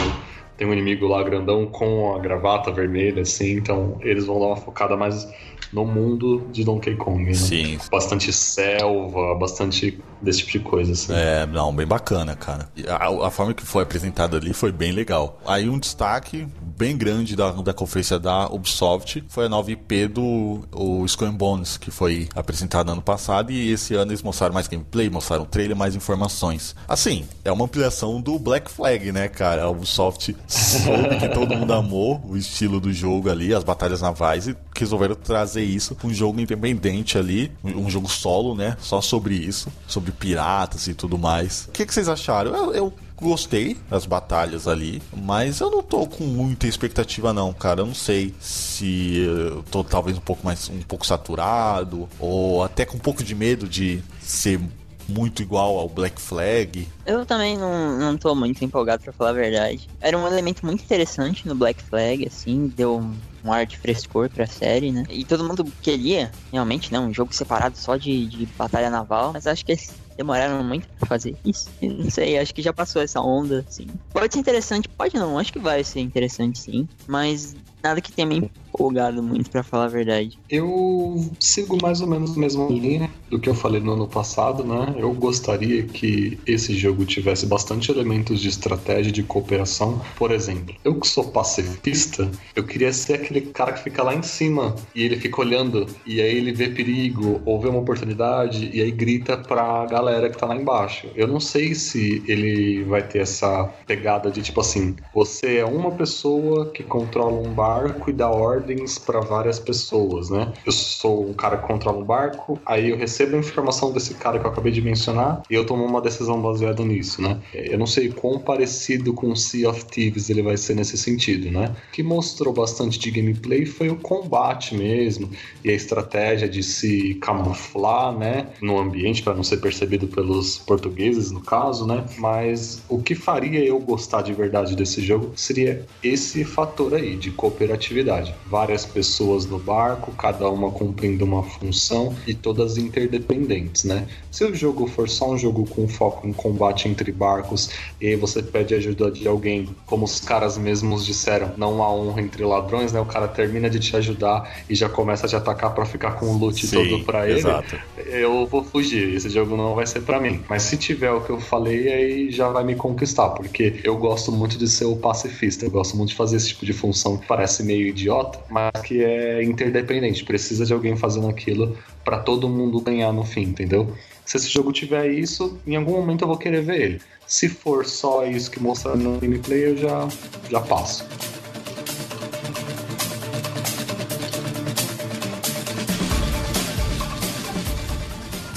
tem 0.56 0.66
um 0.66 0.72
inimigo 0.72 1.06
lá 1.06 1.22
grandão 1.22 1.66
com 1.66 2.14
a 2.14 2.18
gravata 2.18 2.70
vermelha, 2.70 3.22
assim, 3.22 3.56
então 3.56 3.98
eles 4.00 4.26
vão 4.26 4.38
dar 4.38 4.46
uma 4.46 4.56
focada 4.56 4.96
mais 4.96 5.26
no 5.72 5.86
mundo 5.86 6.46
de 6.52 6.62
Donkey 6.64 6.94
Kong, 6.96 7.24
né? 7.24 7.34
Sim. 7.34 7.78
Bastante 7.90 8.30
selva, 8.32 9.34
bastante 9.34 9.98
desse 10.20 10.40
tipo 10.40 10.52
de 10.52 10.60
coisa, 10.60 10.92
assim. 10.92 11.12
É, 11.14 11.46
não, 11.46 11.74
bem 11.74 11.86
bacana, 11.86 12.36
cara. 12.36 12.68
A, 12.86 13.26
a 13.26 13.30
forma 13.30 13.54
que 13.54 13.64
foi 13.64 13.82
apresentada 13.82 14.36
ali 14.36 14.52
foi 14.52 14.70
bem 14.70 14.92
legal. 14.92 15.40
Aí 15.46 15.68
um 15.68 15.78
destaque 15.78 16.46
bem 16.60 16.96
grande 16.96 17.34
da, 17.34 17.50
da 17.50 17.72
conferência 17.72 18.18
da 18.18 18.48
Ubisoft 18.48 19.24
foi 19.28 19.46
a 19.46 19.48
nova 19.48 19.70
IP 19.70 20.08
do 20.08 20.60
o 20.72 21.04
Skull 21.06 21.32
Bones, 21.32 21.76
que 21.76 21.90
foi 21.90 22.28
apresentada 22.34 22.92
ano 22.92 23.02
passado 23.02 23.50
e 23.50 23.70
esse 23.70 23.94
ano 23.94 24.10
eles 24.10 24.22
mostraram 24.22 24.52
mais 24.52 24.68
gameplay, 24.68 25.08
mostraram 25.08 25.44
trailer, 25.44 25.76
mais 25.76 25.94
informações. 25.94 26.74
Assim, 26.86 27.24
é 27.44 27.50
uma 27.52 27.64
ampliação 27.64 28.20
do 28.20 28.38
Black 28.38 28.70
Flag, 28.70 29.10
né, 29.10 29.28
cara? 29.28 29.64
A 29.64 29.70
Ubisoft 29.70 30.36
soube 30.52 31.18
que 31.18 31.28
todo 31.28 31.56
mundo 31.56 31.72
amou 31.72 32.22
o 32.28 32.36
estilo 32.36 32.78
do 32.78 32.92
jogo 32.92 33.30
ali, 33.30 33.54
as 33.54 33.64
batalhas 33.64 34.02
navais 34.02 34.48
e 34.48 34.56
resolveram 34.76 35.14
trazer 35.14 35.62
isso 35.62 35.96
um 36.04 36.12
jogo 36.12 36.40
independente 36.40 37.16
ali, 37.16 37.50
um 37.64 37.88
jogo 37.88 38.08
solo, 38.08 38.54
né? 38.54 38.76
Só 38.80 39.00
sobre 39.00 39.34
isso, 39.34 39.72
sobre 39.86 40.12
piratas 40.12 40.86
e 40.88 40.94
tudo 40.94 41.16
mais. 41.16 41.66
O 41.68 41.72
que, 41.72 41.86
que 41.86 41.94
vocês 41.94 42.08
acharam? 42.08 42.54
Eu, 42.54 42.72
eu 42.74 42.92
gostei 43.16 43.76
das 43.88 44.04
batalhas 44.04 44.66
ali, 44.66 45.00
mas 45.16 45.60
eu 45.60 45.70
não 45.70 45.82
tô 45.82 46.06
com 46.06 46.24
muita 46.24 46.66
expectativa 46.66 47.32
não, 47.32 47.52
cara. 47.52 47.80
Eu 47.80 47.86
não 47.86 47.94
sei 47.94 48.34
se 48.40 49.18
eu 49.18 49.62
tô 49.70 49.84
talvez 49.84 50.18
um 50.18 50.20
pouco 50.20 50.44
mais 50.44 50.68
um 50.68 50.82
pouco 50.82 51.06
saturado 51.06 52.08
ou 52.18 52.64
até 52.64 52.84
com 52.84 52.96
um 52.96 53.00
pouco 53.00 53.22
de 53.22 53.34
medo 53.34 53.68
de 53.68 54.02
ser 54.20 54.60
muito 55.08 55.42
igual 55.42 55.78
ao 55.78 55.88
Black 55.88 56.20
Flag. 56.20 56.88
Eu 57.04 57.26
também 57.26 57.56
não, 57.56 57.98
não 57.98 58.16
tô 58.16 58.34
muito 58.34 58.64
empolgado 58.64 59.02
para 59.02 59.12
falar 59.12 59.30
a 59.30 59.34
verdade. 59.34 59.88
Era 60.00 60.16
um 60.16 60.26
elemento 60.26 60.64
muito 60.64 60.82
interessante 60.82 61.46
no 61.46 61.54
Black 61.54 61.82
Flag, 61.82 62.26
assim, 62.26 62.68
deu 62.68 62.98
um, 63.44 63.52
ar 63.52 63.66
de 63.66 63.76
frescor 63.76 64.30
pra 64.30 64.46
série, 64.46 64.92
né? 64.92 65.04
E 65.10 65.24
todo 65.24 65.44
mundo 65.44 65.64
queria, 65.82 66.30
realmente, 66.52 66.92
né, 66.92 66.98
um 66.98 67.12
jogo 67.12 67.34
separado 67.34 67.76
só 67.76 67.96
de, 67.96 68.26
de 68.26 68.46
batalha 68.56 68.90
naval, 68.90 69.32
mas 69.32 69.46
acho 69.46 69.64
que 69.64 69.72
esse 69.72 69.92
demoraram 70.16 70.62
muito 70.62 70.86
pra 70.98 71.06
fazer 71.06 71.36
isso. 71.44 71.68
Não 71.82 72.10
sei, 72.10 72.38
acho 72.38 72.54
que 72.54 72.62
já 72.62 72.72
passou 72.72 73.02
essa 73.02 73.20
onda, 73.20 73.64
assim. 73.68 73.86
Pode 74.12 74.32
ser 74.32 74.40
interessante, 74.40 74.88
pode 74.88 75.16
não, 75.16 75.38
acho 75.38 75.52
que 75.52 75.58
vai 75.58 75.82
ser 75.82 76.00
interessante 76.00 76.58
sim, 76.58 76.88
mas 77.06 77.56
nada 77.82 78.00
que 78.00 78.12
tenha 78.12 78.26
me 78.26 78.50
empolgado 78.72 79.22
muito, 79.22 79.50
para 79.50 79.62
falar 79.62 79.84
a 79.84 79.88
verdade. 79.88 80.38
Eu 80.48 81.30
sigo 81.38 81.76
mais 81.80 82.00
ou 82.00 82.06
menos 82.06 82.36
a 82.36 82.40
mesma 82.40 82.66
linha 82.68 83.10
do 83.30 83.38
que 83.38 83.48
eu 83.48 83.54
falei 83.54 83.80
no 83.80 83.92
ano 83.92 84.08
passado, 84.08 84.64
né? 84.64 84.94
Eu 84.96 85.12
gostaria 85.12 85.82
que 85.82 86.38
esse 86.46 86.74
jogo 86.74 87.04
tivesse 87.04 87.46
bastante 87.46 87.90
elementos 87.90 88.40
de 88.40 88.48
estratégia 88.48 89.12
de 89.12 89.22
cooperação. 89.22 90.00
Por 90.16 90.30
exemplo, 90.30 90.74
eu 90.84 90.98
que 90.98 91.06
sou 91.06 91.24
pacifista, 91.24 92.30
eu 92.54 92.64
queria 92.64 92.92
ser 92.92 93.14
aquele 93.14 93.42
cara 93.42 93.72
que 93.72 93.82
fica 93.82 94.02
lá 94.02 94.14
em 94.14 94.22
cima 94.22 94.74
e 94.94 95.02
ele 95.02 95.16
fica 95.16 95.40
olhando 95.40 95.86
e 96.06 96.20
aí 96.20 96.36
ele 96.36 96.52
vê 96.52 96.68
perigo 96.68 97.40
ou 97.44 97.60
vê 97.60 97.68
uma 97.68 97.80
oportunidade 97.80 98.70
e 98.72 98.80
aí 98.80 98.90
grita 98.90 99.36
pra 99.36 99.84
galera 99.86 100.30
que 100.30 100.38
tá 100.38 100.46
lá 100.46 100.56
embaixo. 100.56 101.08
Eu 101.14 101.26
não 101.26 101.40
sei 101.40 101.74
se 101.74 102.22
ele 102.26 102.84
vai 102.84 103.02
ter 103.06 103.20
essa 103.20 103.64
pegada 103.86 104.30
de 104.30 104.42
tipo 104.42 104.60
assim, 104.60 104.96
você 105.14 105.58
é 105.58 105.64
uma 105.64 105.90
pessoa 105.90 106.70
que 106.70 106.82
controla 106.82 107.32
um 107.32 107.52
bar 107.52 107.71
barco 107.72 108.10
e 108.10 108.12
dar 108.12 108.30
ordens 108.30 108.98
para 108.98 109.20
várias 109.20 109.58
pessoas, 109.58 110.28
né? 110.28 110.52
Eu 110.66 110.72
sou 110.72 111.28
um 111.28 111.32
cara 111.32 111.56
que 111.56 111.66
controla 111.66 111.98
um 111.98 112.04
barco, 112.04 112.60
aí 112.66 112.90
eu 112.90 112.96
recebo 112.96 113.36
a 113.36 113.38
informação 113.38 113.92
desse 113.92 114.14
cara 114.14 114.38
que 114.38 114.46
eu 114.46 114.50
acabei 114.50 114.72
de 114.72 114.82
mencionar 114.82 115.42
e 115.48 115.54
eu 115.54 115.64
tomo 115.64 115.84
uma 115.84 116.00
decisão 116.00 116.40
baseada 116.40 116.84
nisso, 116.84 117.22
né? 117.22 117.40
Eu 117.54 117.78
não 117.78 117.86
sei 117.86 118.10
quão 118.10 118.38
parecido 118.38 119.14
com 119.14 119.34
Sea 119.34 119.70
of 119.70 119.84
Thieves 119.86 120.28
ele 120.28 120.42
vai 120.42 120.56
ser 120.56 120.74
nesse 120.74 120.98
sentido, 120.98 121.50
né? 121.50 121.74
O 121.88 121.92
que 121.92 122.02
mostrou 122.02 122.52
bastante 122.52 122.98
de 122.98 123.10
gameplay 123.10 123.64
foi 123.64 123.88
o 123.88 123.96
combate 123.96 124.74
mesmo 124.76 125.30
e 125.64 125.70
a 125.70 125.72
estratégia 125.72 126.48
de 126.48 126.62
se 126.62 127.14
camuflar, 127.14 128.16
né, 128.16 128.48
no 128.60 128.78
ambiente 128.78 129.22
para 129.22 129.34
não 129.34 129.42
ser 129.42 129.58
percebido 129.58 130.06
pelos 130.06 130.58
portugueses, 130.58 131.30
no 131.30 131.40
caso, 131.40 131.86
né? 131.86 132.04
Mas 132.18 132.82
o 132.88 133.00
que 133.02 133.14
faria 133.14 133.64
eu 133.64 133.78
gostar 133.78 134.22
de 134.22 134.32
verdade 134.32 134.76
desse 134.76 135.00
jogo 135.00 135.32
seria 135.36 135.86
esse 136.02 136.44
fator 136.44 136.94
aí 136.94 137.16
de 137.16 137.30
cooperatividade. 137.62 138.34
Várias 138.46 138.84
pessoas 138.84 139.46
no 139.46 139.58
barco, 139.58 140.12
cada 140.12 140.48
uma 140.50 140.70
cumprindo 140.70 141.24
uma 141.24 141.42
função 141.42 142.14
e 142.26 142.34
todas 142.34 142.76
interdependentes, 142.76 143.84
né? 143.84 144.06
Se 144.30 144.44
o 144.44 144.54
jogo 144.54 144.86
for 144.86 145.08
só 145.08 145.30
um 145.30 145.38
jogo 145.38 145.66
com 145.66 145.86
foco 145.86 146.26
em 146.26 146.32
combate 146.32 146.88
entre 146.88 147.12
barcos 147.12 147.70
e 148.00 148.08
aí 148.08 148.16
você 148.16 148.42
pede 148.42 148.74
ajuda 148.74 149.10
de 149.10 149.26
alguém, 149.28 149.68
como 149.86 150.04
os 150.04 150.20
caras 150.20 150.58
mesmos 150.58 151.04
disseram, 151.06 151.52
não 151.56 151.82
há 151.82 151.92
honra 151.92 152.20
entre 152.20 152.44
ladrões, 152.44 152.92
né? 152.92 153.00
O 153.00 153.06
cara 153.06 153.28
termina 153.28 153.70
de 153.70 153.78
te 153.78 153.96
ajudar 153.96 154.62
e 154.68 154.74
já 154.74 154.88
começa 154.88 155.26
a 155.26 155.28
te 155.28 155.36
atacar 155.36 155.74
para 155.74 155.84
ficar 155.86 156.12
com 156.12 156.26
o 156.26 156.38
loot 156.38 156.66
Sim, 156.66 156.76
todo 156.76 157.04
para 157.04 157.28
ele. 157.28 157.38
Exato. 157.38 157.78
Eu 157.96 158.46
vou 158.46 158.64
fugir, 158.64 159.14
esse 159.14 159.28
jogo 159.28 159.56
não 159.56 159.74
vai 159.74 159.86
ser 159.86 160.02
para 160.02 160.20
mim. 160.20 160.42
Mas 160.48 160.62
se 160.62 160.76
tiver 160.76 161.12
o 161.12 161.20
que 161.20 161.30
eu 161.30 161.40
falei, 161.40 161.92
aí 161.92 162.30
já 162.30 162.48
vai 162.48 162.64
me 162.64 162.74
conquistar, 162.74 163.30
porque 163.30 163.80
eu 163.84 163.96
gosto 163.96 164.32
muito 164.32 164.58
de 164.58 164.68
ser 164.68 164.86
o 164.86 164.96
pacifista, 164.96 165.64
eu 165.64 165.70
gosto 165.70 165.96
muito 165.96 166.10
de 166.10 166.16
fazer 166.16 166.36
esse 166.36 166.48
tipo 166.48 166.66
de 166.66 166.72
função 166.72 167.16
que 167.16 167.26
parece 167.26 167.51
meio 167.60 167.88
idiota, 167.88 168.38
mas 168.48 168.70
que 168.84 169.02
é 169.02 169.42
interdependente, 169.42 170.24
precisa 170.24 170.64
de 170.64 170.72
alguém 170.72 170.96
fazendo 170.96 171.26
aquilo 171.28 171.76
para 172.04 172.18
todo 172.20 172.48
mundo 172.48 172.80
ganhar 172.80 173.12
no 173.12 173.24
fim, 173.24 173.42
entendeu? 173.42 173.92
Se 174.24 174.36
esse 174.36 174.48
jogo 174.48 174.72
tiver 174.72 175.10
isso, 175.10 175.58
em 175.66 175.74
algum 175.74 175.92
momento 175.92 176.22
eu 176.22 176.28
vou 176.28 176.38
querer 176.38 176.62
ver 176.62 176.80
ele. 176.80 177.00
Se 177.26 177.48
for 177.48 177.84
só 177.84 178.24
isso 178.24 178.50
que 178.50 178.62
mostra 178.62 178.94
no 178.94 179.18
gameplay, 179.18 179.66
eu 179.66 179.76
já, 179.76 180.08
já 180.48 180.60
passo. 180.60 181.04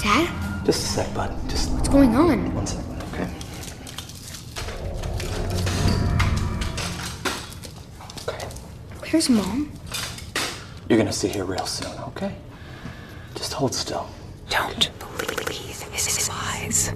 Dad? 0.02 0.28
Just 0.64 0.84
a 0.84 0.88
sec, 0.88 1.08
bud. 1.14 1.30
Just 1.50 1.72
what's 1.72 1.88
going 1.88 2.14
on? 2.14 2.54
One 2.54 2.66
second, 2.66 2.95
Where's 9.16 9.30
mom? 9.30 9.70
You're 10.90 10.98
gonna 10.98 11.10
see 11.10 11.28
her 11.28 11.44
real 11.46 11.66
soon, 11.66 11.90
okay? 12.08 12.32
Just 13.34 13.54
hold 13.54 13.74
still. 13.74 14.04
Don't 14.50 14.90
believe 15.16 15.80
his 15.90 16.28
lies. 16.28 16.92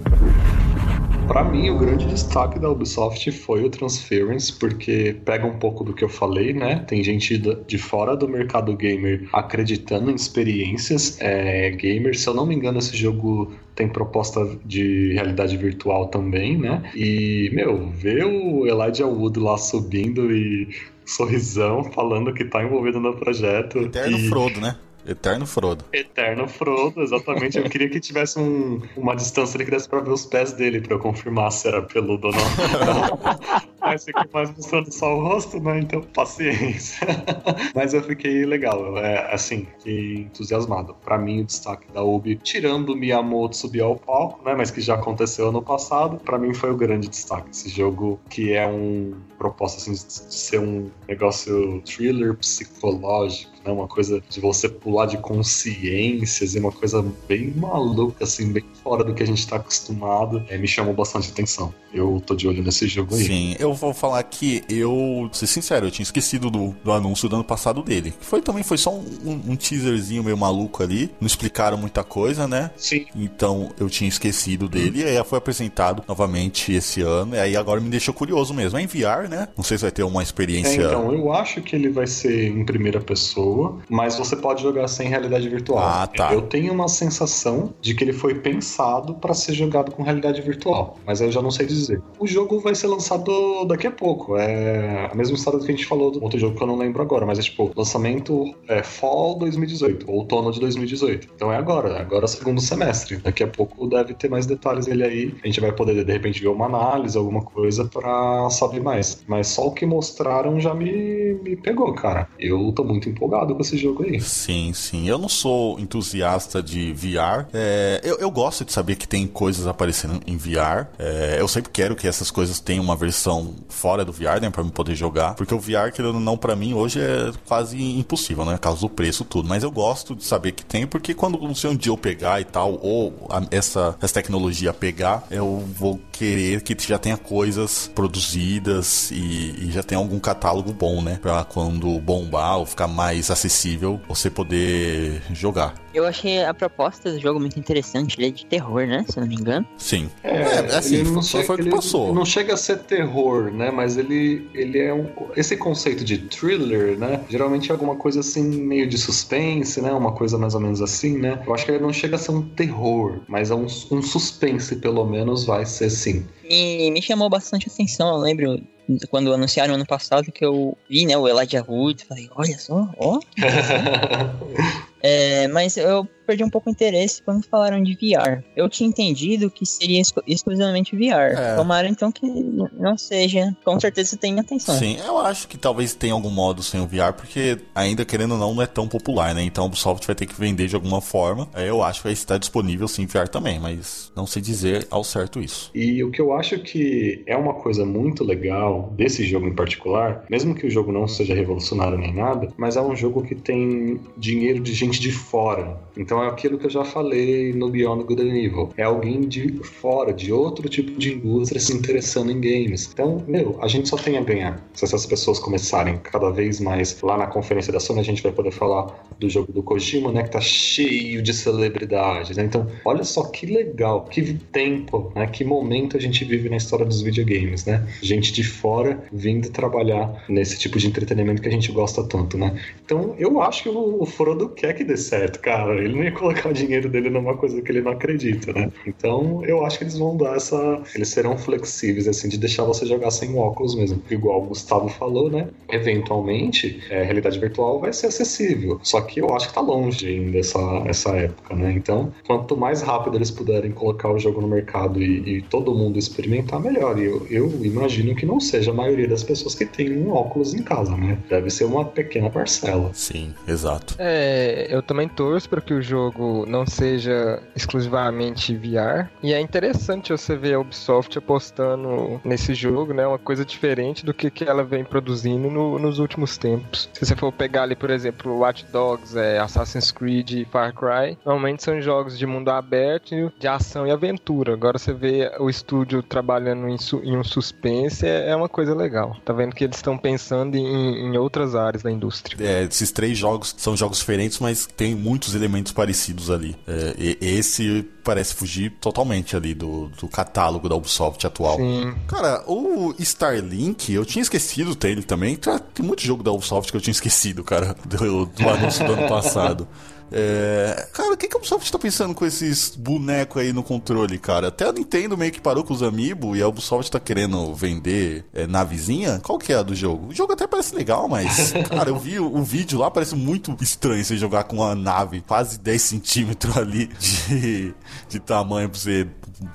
Para 1.27 1.43
mim, 1.43 1.71
o 1.71 1.79
grande 1.79 2.05
destaque 2.05 2.59
da 2.59 2.69
Ubisoft 2.69 3.31
foi 3.31 3.63
o 3.63 3.71
Transference, 3.71 4.53
porque 4.53 5.15
pega 5.25 5.47
um 5.47 5.57
pouco 5.57 5.83
do 5.83 5.95
que 5.95 6.03
eu 6.03 6.09
falei, 6.09 6.53
né? 6.53 6.85
Tem 6.87 7.03
gente 7.03 7.39
de 7.39 7.77
fora 7.79 8.15
do 8.15 8.27
mercado 8.27 8.77
gamer 8.77 9.27
acreditando 9.33 10.11
em 10.11 10.13
experiências 10.13 11.19
é, 11.19 11.71
gamer. 11.71 12.15
Se 12.15 12.27
eu 12.27 12.35
não 12.35 12.45
me 12.45 12.53
engano, 12.53 12.77
esse 12.77 12.95
jogo 12.95 13.51
tem 13.73 13.87
proposta 13.87 14.45
de 14.63 15.13
realidade 15.13 15.57
virtual 15.57 16.09
também, 16.09 16.55
né? 16.55 16.83
E, 16.95 17.49
meu, 17.51 17.89
ver 17.89 18.25
o 18.25 18.67
Elijah 18.67 19.07
Wood 19.07 19.39
lá 19.39 19.57
subindo 19.57 20.31
e 20.31 20.69
sorrisão 21.11 21.83
falando 21.91 22.33
que 22.33 22.45
tá 22.45 22.63
envolvido 22.63 22.99
no 22.99 23.15
projeto. 23.15 23.79
Eterno 23.79 24.17
e... 24.17 24.29
Frodo, 24.29 24.59
né? 24.59 24.75
Eterno 25.05 25.47
Frodo. 25.47 25.83
Eterno 25.91 26.47
Frodo, 26.47 27.01
exatamente. 27.01 27.57
Eu 27.57 27.69
queria 27.69 27.89
que 27.89 27.99
tivesse 27.99 28.39
um, 28.39 28.81
uma 28.95 29.15
distância 29.15 29.57
ali 29.57 29.65
que 29.65 29.71
desse 29.71 29.89
pra 29.89 29.99
ver 29.99 30.11
os 30.11 30.25
pés 30.25 30.53
dele, 30.53 30.79
pra 30.79 30.95
eu 30.95 30.99
confirmar 30.99 31.51
se 31.51 31.67
era 31.67 31.81
peludo 31.81 32.27
ou 32.27 32.33
não. 32.33 33.80
Mas 33.91 34.05
fiquei 34.05 34.23
mais 34.33 34.49
mostrando 34.55 34.89
só 34.89 35.17
o 35.17 35.21
rosto, 35.21 35.59
né? 35.59 35.79
Então, 35.79 36.01
paciência. 36.01 37.05
Mas 37.75 37.93
eu 37.93 38.01
fiquei 38.01 38.45
legal, 38.45 38.97
é, 38.97 39.33
assim, 39.33 39.67
fiquei 39.77 40.15
entusiasmado. 40.21 40.95
Pra 41.03 41.17
mim, 41.17 41.41
o 41.41 41.43
destaque 41.43 41.91
da 41.91 42.01
Ubi, 42.01 42.37
tirando 42.37 42.91
o 42.91 42.95
Miyamoto 42.95 43.57
subir 43.57 43.81
ao 43.81 43.97
palco, 43.97 44.43
né? 44.45 44.55
Mas 44.55 44.71
que 44.71 44.79
já 44.79 44.95
aconteceu 44.95 45.49
ano 45.49 45.61
passado, 45.61 46.17
pra 46.23 46.37
mim 46.37 46.53
foi 46.53 46.71
o 46.71 46.77
grande 46.77 47.09
destaque. 47.09 47.49
Esse 47.51 47.67
jogo 47.67 48.17
que 48.29 48.53
é 48.53 48.65
um 48.65 49.13
proposta 49.37 49.77
assim, 49.79 49.91
de 49.91 50.33
ser 50.33 50.59
um 50.59 50.89
negócio 51.07 51.81
thriller 51.81 52.35
psicológico 52.35 53.51
né? 53.65 53.71
Uma 53.71 53.87
coisa 53.87 54.21
de 54.29 54.39
você 54.39 54.67
pular 54.67 55.05
de 55.05 55.17
consciências 55.17 56.55
e 56.55 56.59
uma 56.59 56.71
coisa 56.71 57.05
bem 57.27 57.53
maluca, 57.55 58.23
assim, 58.23 58.51
bem 58.51 58.63
fora 58.83 59.03
do 59.03 59.13
que 59.13 59.23
a 59.23 59.25
gente 59.25 59.47
tá 59.47 59.57
acostumado. 59.57 60.43
É, 60.49 60.57
me 60.57 60.67
chamou 60.67 60.93
bastante 60.93 61.31
atenção. 61.31 61.73
Eu 61.93 62.21
tô 62.25 62.35
de 62.35 62.47
olho 62.47 62.63
nesse 62.63 62.87
jogo 62.87 63.15
aí. 63.15 63.23
Sim, 63.23 63.55
eu 63.59 63.73
vou 63.87 63.93
falar 63.93 64.21
que 64.23 64.63
eu, 64.69 65.29
ser 65.33 65.47
sincero, 65.47 65.87
eu 65.87 65.91
tinha 65.91 66.03
esquecido 66.03 66.49
do, 66.49 66.75
do 66.83 66.91
anúncio 66.91 67.27
do 67.27 67.35
ano 67.35 67.43
passado 67.43 67.81
dele. 67.81 68.13
Foi 68.19 68.41
também, 68.41 68.63
foi 68.63 68.77
só 68.77 68.93
um, 68.93 69.03
um, 69.25 69.51
um 69.51 69.55
teaserzinho 69.55 70.23
meio 70.23 70.37
maluco 70.37 70.83
ali. 70.83 71.11
Não 71.19 71.27
explicaram 71.27 71.77
muita 71.77 72.03
coisa, 72.03 72.47
né? 72.47 72.71
Sim. 72.77 73.05
Então 73.15 73.71
eu 73.79 73.89
tinha 73.89 74.07
esquecido 74.07 74.67
dele. 74.67 75.01
E 75.01 75.03
aí 75.03 75.23
foi 75.23 75.37
apresentado 75.37 76.03
novamente 76.07 76.71
esse 76.71 77.01
ano. 77.01 77.35
E 77.35 77.39
aí 77.39 77.55
agora 77.55 77.79
me 77.79 77.89
deixou 77.89 78.13
curioso 78.13 78.53
mesmo. 78.53 78.77
É 78.77 78.81
em 78.81 78.87
VR, 78.87 79.29
né? 79.29 79.47
Não 79.55 79.63
sei 79.63 79.77
se 79.77 79.83
vai 79.83 79.91
ter 79.91 80.03
uma 80.03 80.23
experiência. 80.23 80.81
É, 80.81 80.85
então, 80.85 81.13
eu 81.13 81.31
acho 81.33 81.61
que 81.61 81.75
ele 81.75 81.89
vai 81.89 82.07
ser 82.07 82.47
em 82.47 82.65
primeira 82.65 82.99
pessoa 82.99 83.81
mas 83.89 84.17
você 84.17 84.35
pode 84.35 84.61
jogar 84.61 84.87
sem 84.87 85.07
realidade 85.07 85.47
virtual. 85.49 85.79
Ah, 85.79 86.07
tá. 86.07 86.33
Eu 86.33 86.43
tenho 86.43 86.73
uma 86.73 86.87
sensação 86.87 87.73
de 87.81 87.93
que 87.93 88.03
ele 88.03 88.13
foi 88.13 88.35
pensado 88.35 89.15
para 89.15 89.33
ser 89.33 89.53
jogado 89.53 89.91
com 89.91 90.03
realidade 90.03 90.41
virtual, 90.41 90.97
mas 91.05 91.21
eu 91.21 91.31
já 91.31 91.41
não 91.41 91.51
sei 91.51 91.65
dizer. 91.65 92.01
O 92.19 92.27
jogo 92.27 92.59
vai 92.59 92.75
ser 92.75 92.87
lançado 92.87 93.65
daqui 93.71 93.87
a 93.87 93.91
pouco. 93.91 94.37
É 94.37 95.09
a 95.11 95.15
mesma 95.15 95.35
história 95.35 95.59
que 95.59 95.65
a 95.65 95.75
gente 95.75 95.85
falou 95.85 96.11
do 96.11 96.23
outro 96.23 96.39
jogo 96.39 96.55
que 96.55 96.63
eu 96.63 96.67
não 96.67 96.77
lembro 96.77 97.01
agora, 97.01 97.25
mas 97.25 97.39
é 97.39 97.41
tipo, 97.41 97.71
lançamento 97.75 98.53
é 98.67 98.83
Fall 98.83 99.35
2018, 99.39 100.09
outono 100.09 100.51
de 100.51 100.59
2018. 100.59 101.29
Então 101.35 101.51
é 101.51 101.57
agora, 101.57 101.99
agora 101.99 102.25
é 102.25 102.27
segundo 102.27 102.61
semestre. 102.61 103.17
Daqui 103.17 103.43
a 103.43 103.47
pouco 103.47 103.87
deve 103.87 104.13
ter 104.13 104.29
mais 104.29 104.45
detalhes 104.45 104.85
dele 104.85 105.03
aí. 105.03 105.35
A 105.43 105.47
gente 105.47 105.59
vai 105.59 105.71
poder 105.71 106.03
de 106.03 106.11
repente 106.11 106.41
ver 106.41 106.49
uma 106.49 106.65
análise, 106.65 107.17
alguma 107.17 107.41
coisa 107.41 107.85
para 107.85 108.49
saber 108.49 108.81
mais. 108.81 109.23
Mas 109.27 109.47
só 109.47 109.67
o 109.67 109.71
que 109.71 109.85
mostraram 109.85 110.59
já 110.59 110.73
me, 110.73 111.33
me 111.43 111.55
pegou, 111.55 111.93
cara. 111.93 112.27
Eu 112.39 112.71
tô 112.73 112.83
muito 112.83 113.09
empolgado 113.09 113.31
empolgado 113.31 113.55
com 113.55 113.61
esse 113.61 113.77
jogo 113.77 114.03
aí. 114.03 114.19
Sim, 114.19 114.73
sim. 114.73 115.07
Eu 115.07 115.17
não 115.17 115.29
sou 115.29 115.79
entusiasta 115.79 116.61
de 116.61 116.91
VR. 116.93 117.47
É, 117.53 118.01
eu, 118.03 118.17
eu 118.17 118.29
gosto 118.29 118.65
de 118.65 118.71
saber 118.71 118.95
que 118.95 119.07
tem 119.07 119.25
coisas 119.25 119.65
aparecendo 119.65 120.19
em 120.27 120.35
VR. 120.35 120.87
É, 120.99 121.37
eu 121.39 121.47
sempre 121.47 121.71
quero 121.71 121.95
que 121.95 122.07
essas 122.07 122.29
coisas 122.29 122.59
tenham 122.59 122.83
uma 122.83 122.95
versão 122.95 123.53
fora 123.69 124.05
do 124.05 124.11
VR, 124.11 124.39
né? 124.41 124.49
Pra 124.49 124.63
eu 124.63 124.69
poder 124.69 124.95
jogar. 124.95 125.35
Porque 125.35 125.53
o 125.53 125.59
VR, 125.59 125.91
querendo 125.93 126.19
não, 126.19 126.37
pra 126.37 126.55
mim, 126.55 126.73
hoje 126.73 126.99
é 126.99 127.31
quase 127.47 127.81
impossível, 127.81 128.45
né? 128.45 128.57
Causa 128.57 128.81
do 128.81 128.89
preço, 128.89 129.23
tudo. 129.25 129.47
Mas 129.47 129.63
eu 129.63 129.71
gosto 129.71 130.15
de 130.15 130.23
saber 130.23 130.51
que 130.51 130.63
tem, 130.65 130.85
porque 130.85 131.13
quando 131.13 131.39
não 131.39 131.55
sei 131.55 131.69
um 131.69 131.75
dia 131.75 131.91
eu 131.91 131.97
pegar 131.97 132.41
e 132.41 132.45
tal, 132.45 132.79
ou 132.81 133.27
a, 133.29 133.41
essa, 133.51 133.95
essa 134.01 134.13
tecnologia 134.13 134.73
pegar, 134.73 135.23
eu 135.31 135.63
vou 135.75 135.99
querer 136.11 136.61
que 136.61 136.75
já 136.87 136.97
tenha 136.97 137.17
coisas 137.17 137.89
produzidas 137.93 139.11
e, 139.11 139.67
e 139.67 139.71
já 139.71 139.83
tenha 139.83 139.99
algum 139.99 140.19
catálogo 140.19 140.73
bom, 140.73 141.01
né? 141.01 141.19
Pra 141.21 141.43
quando 141.43 141.99
bombar 141.99 142.57
ou 142.57 142.65
ficar 142.65 142.87
mais 142.87 143.29
acessível 143.29 143.99
você 144.07 144.29
poder 144.29 145.21
jogar. 145.33 145.75
Eu 145.93 146.05
achei 146.05 146.43
a 146.43 146.53
proposta 146.53 147.11
do 147.11 147.19
jogo 147.19 147.39
muito 147.39 147.59
interessante, 147.59 148.17
ele 148.17 148.27
é 148.27 148.31
de 148.31 148.45
terror, 148.45 148.87
né? 148.87 149.05
Se 149.09 149.17
eu 149.17 149.21
não 149.21 149.27
me 149.27 149.35
engano. 149.35 149.67
Sim. 149.77 150.09
É, 150.23 150.37
é 150.37 150.75
assim, 150.75 151.03
não 151.03 151.21
chega, 151.21 151.43
foi 151.43 151.55
o 151.57 151.63
que 151.63 151.69
passou. 151.69 152.13
Não 152.13 152.25
chega 152.25 152.53
a 152.53 152.57
ser 152.57 152.79
terror, 152.79 153.51
né? 153.51 153.71
Mas 153.71 153.97
ele, 153.97 154.49
ele 154.53 154.79
é 154.79 154.93
um. 154.93 155.07
Esse 155.35 155.57
conceito 155.57 156.03
de 156.03 156.17
thriller, 156.17 156.97
né? 156.97 157.21
Geralmente 157.29 157.69
é 157.69 157.73
alguma 157.73 157.95
coisa 157.95 158.21
assim, 158.21 158.43
meio 158.43 158.87
de 158.87 158.97
suspense, 158.97 159.81
né? 159.81 159.91
Uma 159.91 160.13
coisa 160.13 160.37
mais 160.37 160.55
ou 160.55 160.61
menos 160.61 160.81
assim, 160.81 161.17
né? 161.17 161.41
Eu 161.45 161.53
acho 161.53 161.65
que 161.65 161.71
ele 161.71 161.83
não 161.83 161.91
chega 161.91 162.15
a 162.15 162.19
ser 162.19 162.31
um 162.31 162.41
terror, 162.41 163.19
mas 163.27 163.51
é 163.51 163.55
um, 163.55 163.65
um 163.91 164.01
suspense, 164.01 164.77
pelo 164.77 165.05
menos, 165.05 165.45
vai 165.45 165.65
ser 165.65 165.89
sim. 165.89 166.25
E 166.49 166.89
me 166.91 167.01
chamou 167.01 167.29
bastante 167.29 167.67
atenção, 167.69 168.15
eu 168.15 168.17
lembro 168.17 168.61
quando 169.09 169.33
anunciaram 169.33 169.75
ano 169.75 169.85
passado 169.85 170.31
que 170.31 170.43
eu 170.43 170.77
vi, 170.89 171.05
né, 171.05 171.17
o 171.17 171.27
Elijah 171.27 171.63
Wood, 171.67 172.03
falei, 172.05 172.29
olha 172.35 172.57
só, 172.57 172.89
ó. 172.97 173.19
é, 175.01 175.47
mas 175.47 175.77
eu 175.77 176.07
perdi 176.31 176.43
um 176.45 176.49
pouco 176.49 176.69
o 176.69 176.71
interesse 176.71 177.21
quando 177.21 177.45
falaram 177.45 177.83
de 177.83 177.93
VR. 177.93 178.41
Eu 178.55 178.69
tinha 178.69 178.87
entendido 178.87 179.51
que 179.51 179.65
seria 179.65 179.99
exclu 179.99 180.23
exclusivamente 180.25 180.95
VR. 180.95 181.35
É. 181.35 181.55
Tomara 181.55 181.89
então 181.89 182.09
que 182.09 182.25
não 182.25 182.97
seja. 182.97 183.53
Com 183.65 183.77
certeza 183.79 184.15
tem 184.15 184.39
atenção. 184.39 184.75
Sim, 184.75 184.97
eu 185.05 185.17
acho 185.17 185.47
que 185.47 185.57
talvez 185.57 185.93
tenha 185.93 186.13
algum 186.13 186.29
modo 186.29 186.63
sem 186.63 186.79
o 186.79 186.87
VR, 186.87 187.11
porque 187.15 187.57
ainda 187.75 188.05
querendo 188.05 188.31
ou 188.31 188.37
não, 188.37 188.53
não 188.53 188.61
é 188.61 188.67
tão 188.67 188.87
popular, 188.87 189.35
né? 189.35 189.43
Então 189.43 189.65
o 189.65 189.67
Ubisoft 189.67 190.07
vai 190.07 190.15
ter 190.15 190.25
que 190.25 190.39
vender 190.39 190.67
de 190.67 190.75
alguma 190.75 191.01
forma. 191.01 191.49
Eu 191.53 191.83
acho 191.83 191.99
que 191.99 192.05
vai 192.05 192.13
estar 192.13 192.37
disponível 192.37 192.87
sim 192.87 193.05
VR 193.05 193.27
também, 193.27 193.59
mas 193.59 194.11
não 194.15 194.25
sei 194.25 194.41
dizer 194.41 194.87
ao 194.89 195.03
certo 195.03 195.41
isso. 195.41 195.69
E 195.75 196.01
o 196.01 196.11
que 196.11 196.21
eu 196.21 196.31
acho 196.31 196.59
que 196.59 197.23
é 197.25 197.35
uma 197.35 197.55
coisa 197.55 197.85
muito 197.85 198.23
legal 198.23 198.93
desse 198.95 199.25
jogo 199.25 199.47
em 199.47 199.53
particular, 199.53 200.23
mesmo 200.29 200.55
que 200.55 200.65
o 200.65 200.69
jogo 200.69 200.93
não 200.93 201.07
seja 201.07 201.33
revolucionário 201.33 201.97
nem 201.97 202.13
nada, 202.13 202.47
mas 202.57 202.77
é 202.77 202.81
um 202.81 202.95
jogo 202.95 203.21
que 203.21 203.35
tem 203.35 203.99
dinheiro 204.17 204.61
de 204.61 204.73
gente 204.73 205.01
de 205.01 205.11
fora. 205.11 205.77
Então 205.97 206.20
é 206.23 206.27
aquilo 206.27 206.57
que 206.57 206.65
eu 206.65 206.69
já 206.69 206.83
falei 206.83 207.53
no 207.53 207.69
Beyond 207.69 208.03
Good 208.03 208.21
and 208.21 208.35
Evil. 208.35 208.69
É 208.77 208.83
alguém 208.83 209.21
de 209.21 209.59
fora, 209.63 210.13
de 210.13 210.31
outro 210.31 210.67
tipo 210.69 210.91
de 210.99 211.13
indústria 211.13 211.59
se 211.59 211.73
interessando 211.73 212.31
em 212.31 212.39
games. 212.39 212.89
Então, 212.91 213.23
meu, 213.27 213.57
a 213.61 213.67
gente 213.67 213.89
só 213.89 213.97
tem 213.97 214.17
a 214.17 214.21
ganhar. 214.21 214.63
Se 214.73 214.85
essas 214.85 215.05
pessoas 215.05 215.39
começarem 215.39 215.97
cada 215.97 216.29
vez 216.29 216.59
mais 216.59 216.99
lá 217.01 217.17
na 217.17 217.27
conferência 217.27 217.71
da 217.71 217.79
Sony, 217.79 217.99
a 217.99 218.03
gente 218.03 218.23
vai 218.23 218.31
poder 218.31 218.51
falar 218.51 219.05
do 219.19 219.29
jogo 219.29 219.51
do 219.51 219.63
Kojima, 219.63 220.11
né, 220.11 220.23
que 220.23 220.31
tá 220.31 220.41
cheio 220.41 221.21
de 221.21 221.33
celebridades. 221.33 222.37
Né? 222.37 222.43
Então, 222.43 222.67
olha 222.85 223.03
só 223.03 223.23
que 223.25 223.45
legal, 223.45 224.05
que 224.05 224.33
tempo, 224.51 225.11
né, 225.15 225.27
que 225.27 225.43
momento 225.43 225.97
a 225.97 225.99
gente 225.99 226.23
vive 226.25 226.49
na 226.49 226.57
história 226.57 226.85
dos 226.85 227.01
videogames, 227.01 227.65
né? 227.65 227.85
Gente 228.01 228.33
de 228.33 228.43
fora 228.43 229.03
vindo 229.11 229.49
trabalhar 229.49 230.23
nesse 230.27 230.57
tipo 230.57 230.77
de 230.77 230.87
entretenimento 230.87 231.41
que 231.41 231.47
a 231.47 231.51
gente 231.51 231.71
gosta 231.71 232.03
tanto, 232.03 232.37
né? 232.37 232.59
Então, 232.83 233.15
eu 233.17 233.41
acho 233.41 233.63
que 233.63 233.69
o 233.69 234.05
Frodo 234.05 234.49
quer 234.49 234.73
que 234.73 234.83
dê 234.83 234.97
certo, 234.97 235.39
cara. 235.39 235.75
Ele 235.83 235.93
não 236.01 236.05
ia 236.05 236.11
colocar 236.11 236.49
o 236.49 236.53
dinheiro 236.53 236.89
dele 236.89 237.09
numa 237.09 237.37
coisa 237.37 237.61
que 237.61 237.71
ele 237.71 237.81
não 237.81 237.91
acredita, 237.91 238.51
né? 238.51 238.71
Então, 238.85 239.43
eu 239.45 239.63
acho 239.63 239.77
que 239.77 239.83
eles 239.83 239.97
vão 239.97 240.17
dar 240.17 240.35
essa. 240.35 240.81
Eles 240.95 241.09
serão 241.09 241.37
flexíveis, 241.37 242.07
assim, 242.07 242.27
de 242.27 242.37
deixar 242.37 242.63
você 242.63 242.85
jogar 242.85 243.11
sem 243.11 243.37
óculos 243.37 243.75
mesmo. 243.75 244.01
Igual 244.09 244.41
o 244.41 244.47
Gustavo 244.47 244.89
falou, 244.89 245.29
né? 245.29 245.47
Eventualmente, 245.69 246.81
é, 246.89 247.01
a 247.01 247.03
realidade 247.03 247.39
virtual 247.39 247.79
vai 247.79 247.93
ser 247.93 248.07
acessível. 248.07 248.79
Só 248.81 249.01
que 249.01 249.21
eu 249.21 249.33
acho 249.35 249.49
que 249.49 249.53
tá 249.53 249.61
longe 249.61 250.07
ainda 250.07 250.39
essa, 250.39 250.59
essa 250.85 251.09
época, 251.11 251.55
né? 251.55 251.71
Então, 251.73 252.11
quanto 252.25 252.57
mais 252.57 252.81
rápido 252.81 253.17
eles 253.17 253.29
puderem 253.29 253.71
colocar 253.71 254.11
o 254.11 254.17
jogo 254.17 254.41
no 254.41 254.47
mercado 254.47 255.01
e, 255.01 255.37
e 255.37 255.41
todo 255.43 255.73
mundo 255.75 255.99
experimentar, 255.99 256.59
melhor. 256.59 256.97
E 256.97 257.05
eu, 257.05 257.27
eu 257.29 257.49
imagino 257.63 258.15
que 258.15 258.25
não 258.25 258.39
seja 258.39 258.71
a 258.71 258.73
maioria 258.73 259.07
das 259.07 259.23
pessoas 259.23 259.53
que 259.53 259.65
tem 259.65 259.95
um 259.97 260.11
óculos 260.11 260.53
em 260.53 260.63
casa, 260.63 260.95
né? 260.95 261.17
Deve 261.29 261.49
ser 261.49 261.65
uma 261.65 261.85
pequena 261.85 262.29
parcela. 262.29 262.89
Sim, 262.93 263.33
exato. 263.47 263.95
É, 263.99 264.67
eu 264.69 264.81
também 264.81 265.07
torço 265.07 265.47
para 265.47 265.61
que 265.61 265.73
o 265.73 265.81
jogo 265.91 266.45
não 266.47 266.65
seja 266.65 267.41
exclusivamente 267.53 268.55
VR. 268.55 269.09
E 269.21 269.33
é 269.33 269.39
interessante 269.41 270.11
você 270.11 270.37
ver 270.37 270.53
a 270.53 270.59
Ubisoft 270.59 271.17
apostando 271.17 272.21
nesse 272.23 272.53
jogo, 272.53 272.93
né? 272.93 273.05
Uma 273.05 273.19
coisa 273.19 273.43
diferente 273.43 274.05
do 274.05 274.13
que, 274.13 274.31
que 274.31 274.45
ela 274.45 274.63
vem 274.63 274.85
produzindo 274.85 275.49
no, 275.49 275.77
nos 275.77 275.99
últimos 275.99 276.37
tempos. 276.37 276.89
Se 276.93 277.05
você 277.05 277.15
for 277.15 277.31
pegar 277.31 277.63
ali, 277.63 277.75
por 277.75 277.89
exemplo, 277.89 278.39
Watch 278.39 278.65
Dogs, 278.71 279.17
é, 279.17 279.39
Assassin's 279.39 279.91
Creed 279.91 280.31
e 280.31 280.45
Far 280.45 280.73
Cry, 280.73 281.17
normalmente 281.25 281.63
são 281.63 281.81
jogos 281.81 282.17
de 282.17 282.25
mundo 282.25 282.49
aberto, 282.49 283.31
de 283.37 283.47
ação 283.47 283.85
e 283.85 283.91
aventura. 283.91 284.53
Agora 284.53 284.77
você 284.77 284.93
vê 284.93 285.31
o 285.39 285.49
estúdio 285.49 286.01
trabalhando 286.01 286.69
em, 286.69 286.77
em 287.03 287.17
um 287.17 287.23
suspense, 287.23 288.05
é, 288.05 288.29
é, 288.29 288.35
uma 288.35 288.49
coisa 288.49 288.73
legal. 288.73 289.17
Tá 289.25 289.33
vendo 289.33 289.53
que 289.53 289.63
eles 289.63 289.75
estão 289.75 289.97
pensando 289.97 290.55
em, 290.55 291.07
em 291.07 291.17
outras 291.17 291.53
áreas 291.53 291.83
da 291.83 291.91
indústria. 291.91 292.37
É, 292.45 292.63
esses 292.63 292.91
três 292.91 293.17
jogos 293.17 293.53
são 293.57 293.75
jogos 293.75 293.99
diferentes, 293.99 294.39
mas 294.39 294.65
tem 294.65 294.95
muitos 294.95 295.35
elementos 295.35 295.71
parecidos 295.81 296.29
ali. 296.29 296.55
É, 296.67 297.15
esse 297.19 297.83
parece 298.03 298.35
fugir 298.35 298.71
totalmente 298.79 299.35
ali 299.35 299.55
do, 299.55 299.89
do 299.99 300.07
catálogo 300.07 300.69
da 300.69 300.75
Ubisoft 300.75 301.25
atual. 301.25 301.57
Sim. 301.57 301.95
Cara, 302.07 302.43
o 302.45 302.93
Starlink, 302.99 303.91
eu 303.91 304.05
tinha 304.05 304.21
esquecido 304.21 304.75
dele 304.75 305.01
também. 305.01 305.35
Tem 305.73 305.83
muito 305.83 306.03
jogo 306.03 306.21
da 306.21 306.31
Ubisoft 306.31 306.71
que 306.71 306.77
eu 306.77 306.81
tinha 306.81 306.91
esquecido, 306.91 307.43
cara, 307.43 307.75
do, 307.83 308.27
do 308.27 308.49
anúncio 308.49 308.85
do 308.85 308.93
ano 308.93 309.09
passado. 309.09 309.67
É... 310.11 310.87
Cara, 310.91 311.13
o 311.13 311.17
que, 311.17 311.27
que 311.27 311.35
a 311.35 311.37
Ubisoft 311.37 311.71
tá 311.71 311.79
pensando 311.79 312.13
com 312.13 312.25
esses 312.25 312.75
bonecos 312.75 313.41
aí 313.41 313.53
no 313.53 313.63
controle, 313.63 314.17
cara? 314.17 314.49
Até 314.49 314.67
a 314.67 314.71
Nintendo 314.73 315.17
meio 315.17 315.31
que 315.31 315.39
parou 315.39 315.63
com 315.63 315.73
os 315.73 315.81
Amiibo 315.81 316.35
e 316.35 316.41
a 316.41 316.47
Ubisoft 316.47 316.91
tá 316.91 316.99
querendo 316.99 317.53
vender 317.55 318.25
é, 318.33 318.45
navezinha. 318.45 319.19
Qual 319.23 319.39
que 319.39 319.53
é 319.53 319.57
a 319.57 319.63
do 319.63 319.73
jogo? 319.73 320.07
O 320.09 320.13
jogo 320.13 320.33
até 320.33 320.45
parece 320.45 320.75
legal, 320.75 321.07
mas, 321.07 321.53
cara, 321.69 321.89
eu 321.89 321.97
vi 321.97 322.19
o, 322.19 322.35
o, 322.35 322.43
vídeo 322.43 322.77
lá, 322.77 322.91
parece 322.91 323.15
muito 323.15 323.55
estranho 323.61 324.03
você 324.03 324.17
jogar 324.17 324.43
com 324.43 324.57
uma 324.57 324.75
nave 324.75 325.21
quase 325.21 325.57
10 325.59 325.81
centímetros 325.81 326.57
ali 326.57 326.87
de, 326.99 327.73
de 328.09 328.19
tamanho 328.19 328.69
pra 328.69 328.79
você 328.79 329.07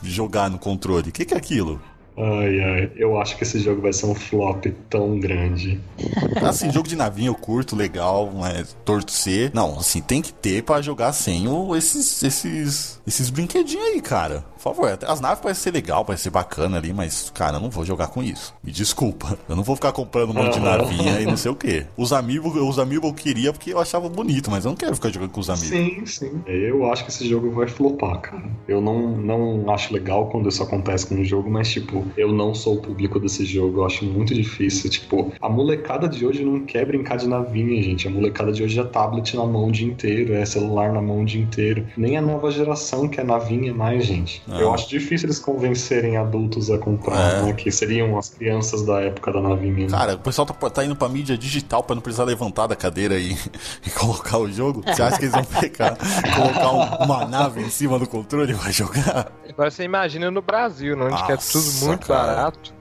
jogar 0.03 0.51
no 0.51 0.59
controle. 0.59 1.11
O 1.11 1.13
que, 1.13 1.25
que 1.25 1.35
é 1.35 1.37
aquilo? 1.37 1.81
Ai, 2.19 2.61
ai, 2.61 2.93
eu 2.97 3.21
acho 3.21 3.37
que 3.37 3.43
esse 3.43 3.59
jogo 3.59 3.83
vai 3.83 3.93
ser 3.93 4.07
um 4.07 4.15
flop 4.15 4.65
tão 4.89 5.21
grande. 5.21 5.79
Assim, 6.43 6.73
jogo 6.73 6.89
de 6.89 6.97
navinha 6.97 7.29
eu 7.29 7.35
curto, 7.35 7.77
legal, 7.77 8.33
mas 8.35 8.75
torcer. 8.85 9.51
Não, 9.53 9.79
assim, 9.79 10.01
tem 10.01 10.23
que 10.23 10.33
ter 10.33 10.63
para 10.63 10.81
jogar 10.81 11.13
sem 11.13 11.47
o, 11.47 11.77
esses, 11.77 12.23
esses, 12.23 13.03
esses 13.07 13.31
brinquedinhos 13.31 13.87
aí, 13.87 14.01
cara 14.01 14.45
por 14.67 14.75
favor, 14.75 14.99
as 15.07 15.21
naves 15.21 15.41
parecem 15.41 15.63
ser 15.63 15.71
legal, 15.71 16.05
parece 16.05 16.25
ser 16.25 16.31
bacana 16.31 16.77
ali, 16.77 16.93
mas, 16.93 17.31
cara, 17.31 17.57
eu 17.57 17.61
não 17.61 17.71
vou 17.71 17.85
jogar 17.85 18.09
com 18.09 18.23
isso. 18.23 18.53
Me 18.65 18.73
desculpa. 18.73 19.39
Eu 19.49 19.55
não 19.55 19.63
vou 19.63 19.77
ficar 19.77 19.93
comprando 19.93 20.31
um 20.31 20.35
monte 20.35 20.55
de 20.55 20.61
navinha 20.61 21.21
e 21.21 21.25
não 21.25 21.37
sei 21.37 21.51
o 21.51 21.55
que. 21.55 21.87
Os 21.97 22.13
amigos, 22.13 22.57
os 22.57 22.79
amigos 22.79 23.09
eu 23.09 23.15
queria 23.15 23.53
porque 23.53 23.73
eu 23.73 23.79
achava 23.79 24.09
bonito, 24.09 24.51
mas 24.51 24.65
eu 24.65 24.71
não 24.71 24.77
quero 24.77 24.95
ficar 24.97 25.11
jogando 25.11 25.31
com 25.31 25.41
os 25.41 25.49
amigos. 25.49 25.69
Sim, 25.69 26.07
sim. 26.07 26.43
Eu 26.47 26.91
acho 26.91 27.05
que 27.05 27.11
esse 27.11 27.29
jogo 27.29 27.51
vai 27.53 27.69
flopar, 27.69 28.21
cara. 28.21 28.43
Eu 28.67 28.81
não, 28.81 29.09
não 29.09 29.71
acho 29.71 29.93
legal 29.93 30.27
quando 30.29 30.49
isso 30.49 30.63
acontece 30.63 31.07
com 31.07 31.15
um 31.15 31.25
jogo, 31.25 31.49
mas, 31.49 31.71
tipo, 31.71 32.05
eu 32.17 32.33
não 32.33 32.53
sou 32.55 32.75
o 32.75 32.83
público 32.83 33.21
desse 33.21 33.45
jogo. 33.45 33.81
Eu 33.81 33.87
acho 33.87 34.05
muito 34.05 34.35
difícil. 34.35 34.91
Tipo, 34.91 35.33
a 35.41 35.49
molecada 35.49 36.09
de 36.09 36.27
hoje 36.27 36.45
não 36.45 36.61
quer 36.61 36.85
brincar 36.85 37.17
de 37.17 37.29
navinha, 37.29 37.81
gente. 37.83 38.09
A 38.09 38.11
molecada 38.11 38.51
de 38.51 38.65
hoje 38.65 38.81
é 38.81 38.85
tablet 38.85 39.37
na 39.37 39.47
mão 39.47 39.69
o 39.69 39.73
dia 39.73 39.87
inteiro, 39.87 40.35
é 40.35 40.45
celular 40.45 40.93
na 40.93 41.01
mão 41.01 41.23
o 41.23 41.25
dia 41.25 41.41
inteiro. 41.41 41.87
Nem 41.97 42.17
a 42.17 42.21
nova 42.21 42.51
geração 42.51 43.09
quer 43.09 43.25
navinha 43.25 43.73
mais, 43.73 44.05
gente. 44.05 44.43
É. 44.49 44.56
Eu 44.61 44.75
acho 44.75 44.89
difícil 44.89 45.27
eles 45.27 45.39
convencerem 45.39 46.17
adultos 46.17 46.71
a 46.71 46.79
comprar, 46.79 47.39
é. 47.39 47.43
né? 47.43 47.53
Que 47.53 47.71
seriam 47.71 48.19
as 48.19 48.29
crianças 48.29 48.83
da 48.83 49.01
época 49.01 49.33
da 49.33 49.41
navinha. 49.41 49.87
Cara, 49.89 50.15
o 50.15 50.19
pessoal 50.19 50.47
tá, 50.47 50.71
tá 50.71 50.85
indo 50.85 50.97
pra 50.97 51.09
mídia 51.09 51.37
digital 51.37 51.83
pra 51.83 51.95
não 51.95 52.03
precisar 52.03 52.25
levantar 52.25 52.67
da 52.67 52.77
cadeira 52.77 53.19
e, 53.19 53.33
e 53.87 53.91
colocar 53.91 54.39
o 54.39 54.51
jogo. 54.51 54.83
Você 54.87 55.03
acha 55.03 55.19
que 55.19 55.25
eles 55.25 55.35
vão 55.35 55.45
pegar, 55.45 55.97
colocar 56.35 56.73
um, 56.73 57.05
uma 57.05 57.27
nave 57.27 57.63
em 57.63 57.71
cima 57.71 57.99
do 57.99 58.07
controle 58.07 58.53
e 58.53 58.55
vai 58.55 58.73
jogar? 58.73 59.33
Agora 59.49 59.71
você 59.71 59.85
imagina 59.85 60.31
no 60.31 60.43
Brasil, 60.43 60.97
né, 60.97 61.05
onde 61.05 61.13
Nossa, 61.13 61.33
é 61.33 61.37
tudo 61.37 61.87
muito 61.87 62.07
cara. 62.07 62.27
barato. 62.27 62.77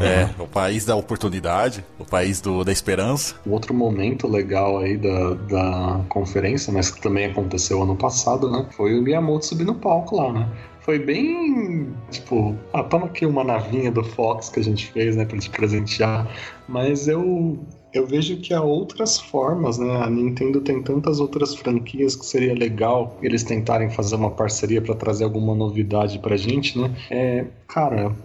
É, 0.00 0.40
o 0.40 0.46
país 0.46 0.84
da 0.84 0.94
oportunidade, 0.94 1.84
o 1.98 2.04
país 2.04 2.40
do, 2.40 2.62
da 2.62 2.70
esperança. 2.70 3.34
Outro 3.44 3.74
momento 3.74 4.28
legal 4.28 4.78
aí 4.78 4.96
da, 4.96 5.34
da 5.34 6.00
conferência, 6.08 6.72
mas 6.72 6.90
que 6.90 7.00
também 7.00 7.26
aconteceu 7.26 7.82
ano 7.82 7.96
passado, 7.96 8.48
né? 8.48 8.64
Foi 8.70 8.96
o 8.96 9.02
Miyamoto 9.02 9.44
subir 9.44 9.64
no 9.64 9.74
palco 9.74 10.16
lá, 10.16 10.32
né? 10.32 10.48
Foi 10.82 10.98
bem 10.98 11.94
tipo, 12.10 12.56
toma 12.90 13.06
aqui 13.06 13.24
uma 13.24 13.44
navinha 13.44 13.90
do 13.90 14.04
Fox 14.04 14.48
que 14.48 14.60
a 14.60 14.64
gente 14.64 14.90
fez, 14.92 15.16
né, 15.16 15.24
pra 15.24 15.38
te 15.38 15.50
presentear. 15.50 16.28
Mas 16.68 17.08
eu 17.08 17.58
eu 17.92 18.06
vejo 18.06 18.38
que 18.38 18.54
há 18.54 18.62
outras 18.62 19.20
formas, 19.20 19.78
né? 19.78 20.02
A 20.02 20.08
Nintendo 20.08 20.62
tem 20.62 20.82
tantas 20.82 21.20
outras 21.20 21.54
franquias 21.54 22.16
que 22.16 22.24
seria 22.24 22.54
legal 22.54 23.18
eles 23.22 23.44
tentarem 23.44 23.90
fazer 23.90 24.16
uma 24.16 24.30
parceria 24.30 24.80
para 24.80 24.94
trazer 24.94 25.24
alguma 25.24 25.54
novidade 25.54 26.18
pra 26.18 26.36
gente, 26.36 26.78
né? 26.78 26.90
É, 27.10 27.44
cara, 27.68 28.16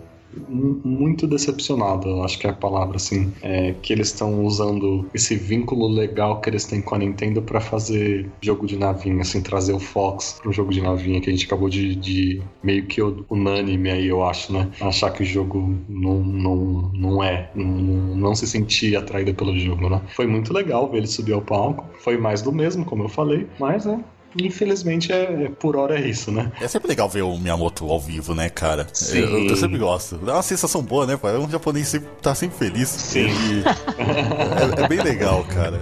muito 0.50 1.28
decepcionado, 1.28 2.24
acho 2.24 2.38
que 2.40 2.48
é 2.48 2.50
a 2.50 2.54
palavra, 2.54 2.98
assim, 2.98 3.34
é, 3.42 3.74
que 3.82 3.94
eles 3.94 4.08
estão 4.08 4.44
usando 4.46 5.10
esse 5.14 5.36
vínculo 5.36 5.88
legal 5.88 6.42
que 6.42 6.50
eles 6.50 6.66
têm 6.66 6.82
com 6.82 6.96
a 6.96 6.98
Nintendo 6.98 7.42
para 7.42 7.60
fazer 7.60 8.30
jogo 8.42 8.66
de 8.66 8.78
navinha, 8.78 9.22
assim, 9.22 9.42
trazer 9.42 9.74
o 9.74 9.80
Fox 9.80 10.40
pro 10.42 10.52
jogo 10.52 10.72
de 10.72 10.82
navinha, 10.82 11.22
que 11.22 11.30
a 11.30 11.34
gente 11.34 11.46
acabou 11.46 11.70
de, 11.70 11.96
de 11.96 12.42
meio 12.64 12.86
que 12.86 13.02
unânime 13.30 13.90
aí, 13.90 14.08
eu 14.08 14.24
acho, 14.24 14.54
né? 14.54 14.70
Achar 14.82 15.12
que 15.12 15.24
o 15.24 15.26
jogo 15.26 15.76
não, 15.88 16.20
não, 16.20 16.92
não 16.94 17.24
é, 17.24 17.50
não, 17.56 17.68
não 18.16 18.36
se 18.36 18.48
sentir 18.48 18.96
atraído 18.96 19.34
pelo 19.34 19.58
jogo, 19.58 19.90
né? 19.90 20.02
Foi 20.16 20.28
muito 20.28 20.54
legal 20.54 20.90
ver 20.90 20.98
ele 20.98 21.08
subir 21.08 21.34
ao 21.34 21.42
palco, 21.42 21.86
foi 22.00 22.18
mais 22.18 22.42
do 22.42 22.52
mesmo, 22.52 22.86
como 22.86 23.04
eu 23.04 23.10
falei, 23.10 23.48
mas, 23.60 23.86
né, 23.86 24.04
infelizmente, 24.40 25.12
é, 25.12 25.46
é, 25.46 25.50
por 25.50 25.76
hora 25.76 26.00
é 26.00 26.08
isso, 26.08 26.32
né? 26.32 26.52
É 26.62 26.68
sempre 26.68 26.88
legal 26.88 27.10
ver 27.10 27.24
o 27.24 27.38
Miyamoto 27.38 27.90
ao 27.90 28.00
vivo, 28.00 28.34
né, 28.34 28.50
cara? 28.50 28.88
Sim. 28.94 29.20
Eu, 29.20 29.50
eu 29.50 29.56
sempre 29.56 29.78
gosto. 29.78 30.18
Dá 30.18 30.34
uma 30.34 30.44
sensação 30.44 30.82
boa, 30.82 31.06
né, 31.06 31.18
pai? 31.18 31.38
Um 31.38 31.50
japonês 31.50 31.88
sempre 31.88 32.10
tá 32.22 32.34
sempre 32.36 32.58
feliz. 32.58 32.90
Sim. 32.90 33.28
é, 33.98 34.84
é 34.84 34.88
bem 34.88 35.02
legal, 35.02 35.44
cara. 35.46 35.82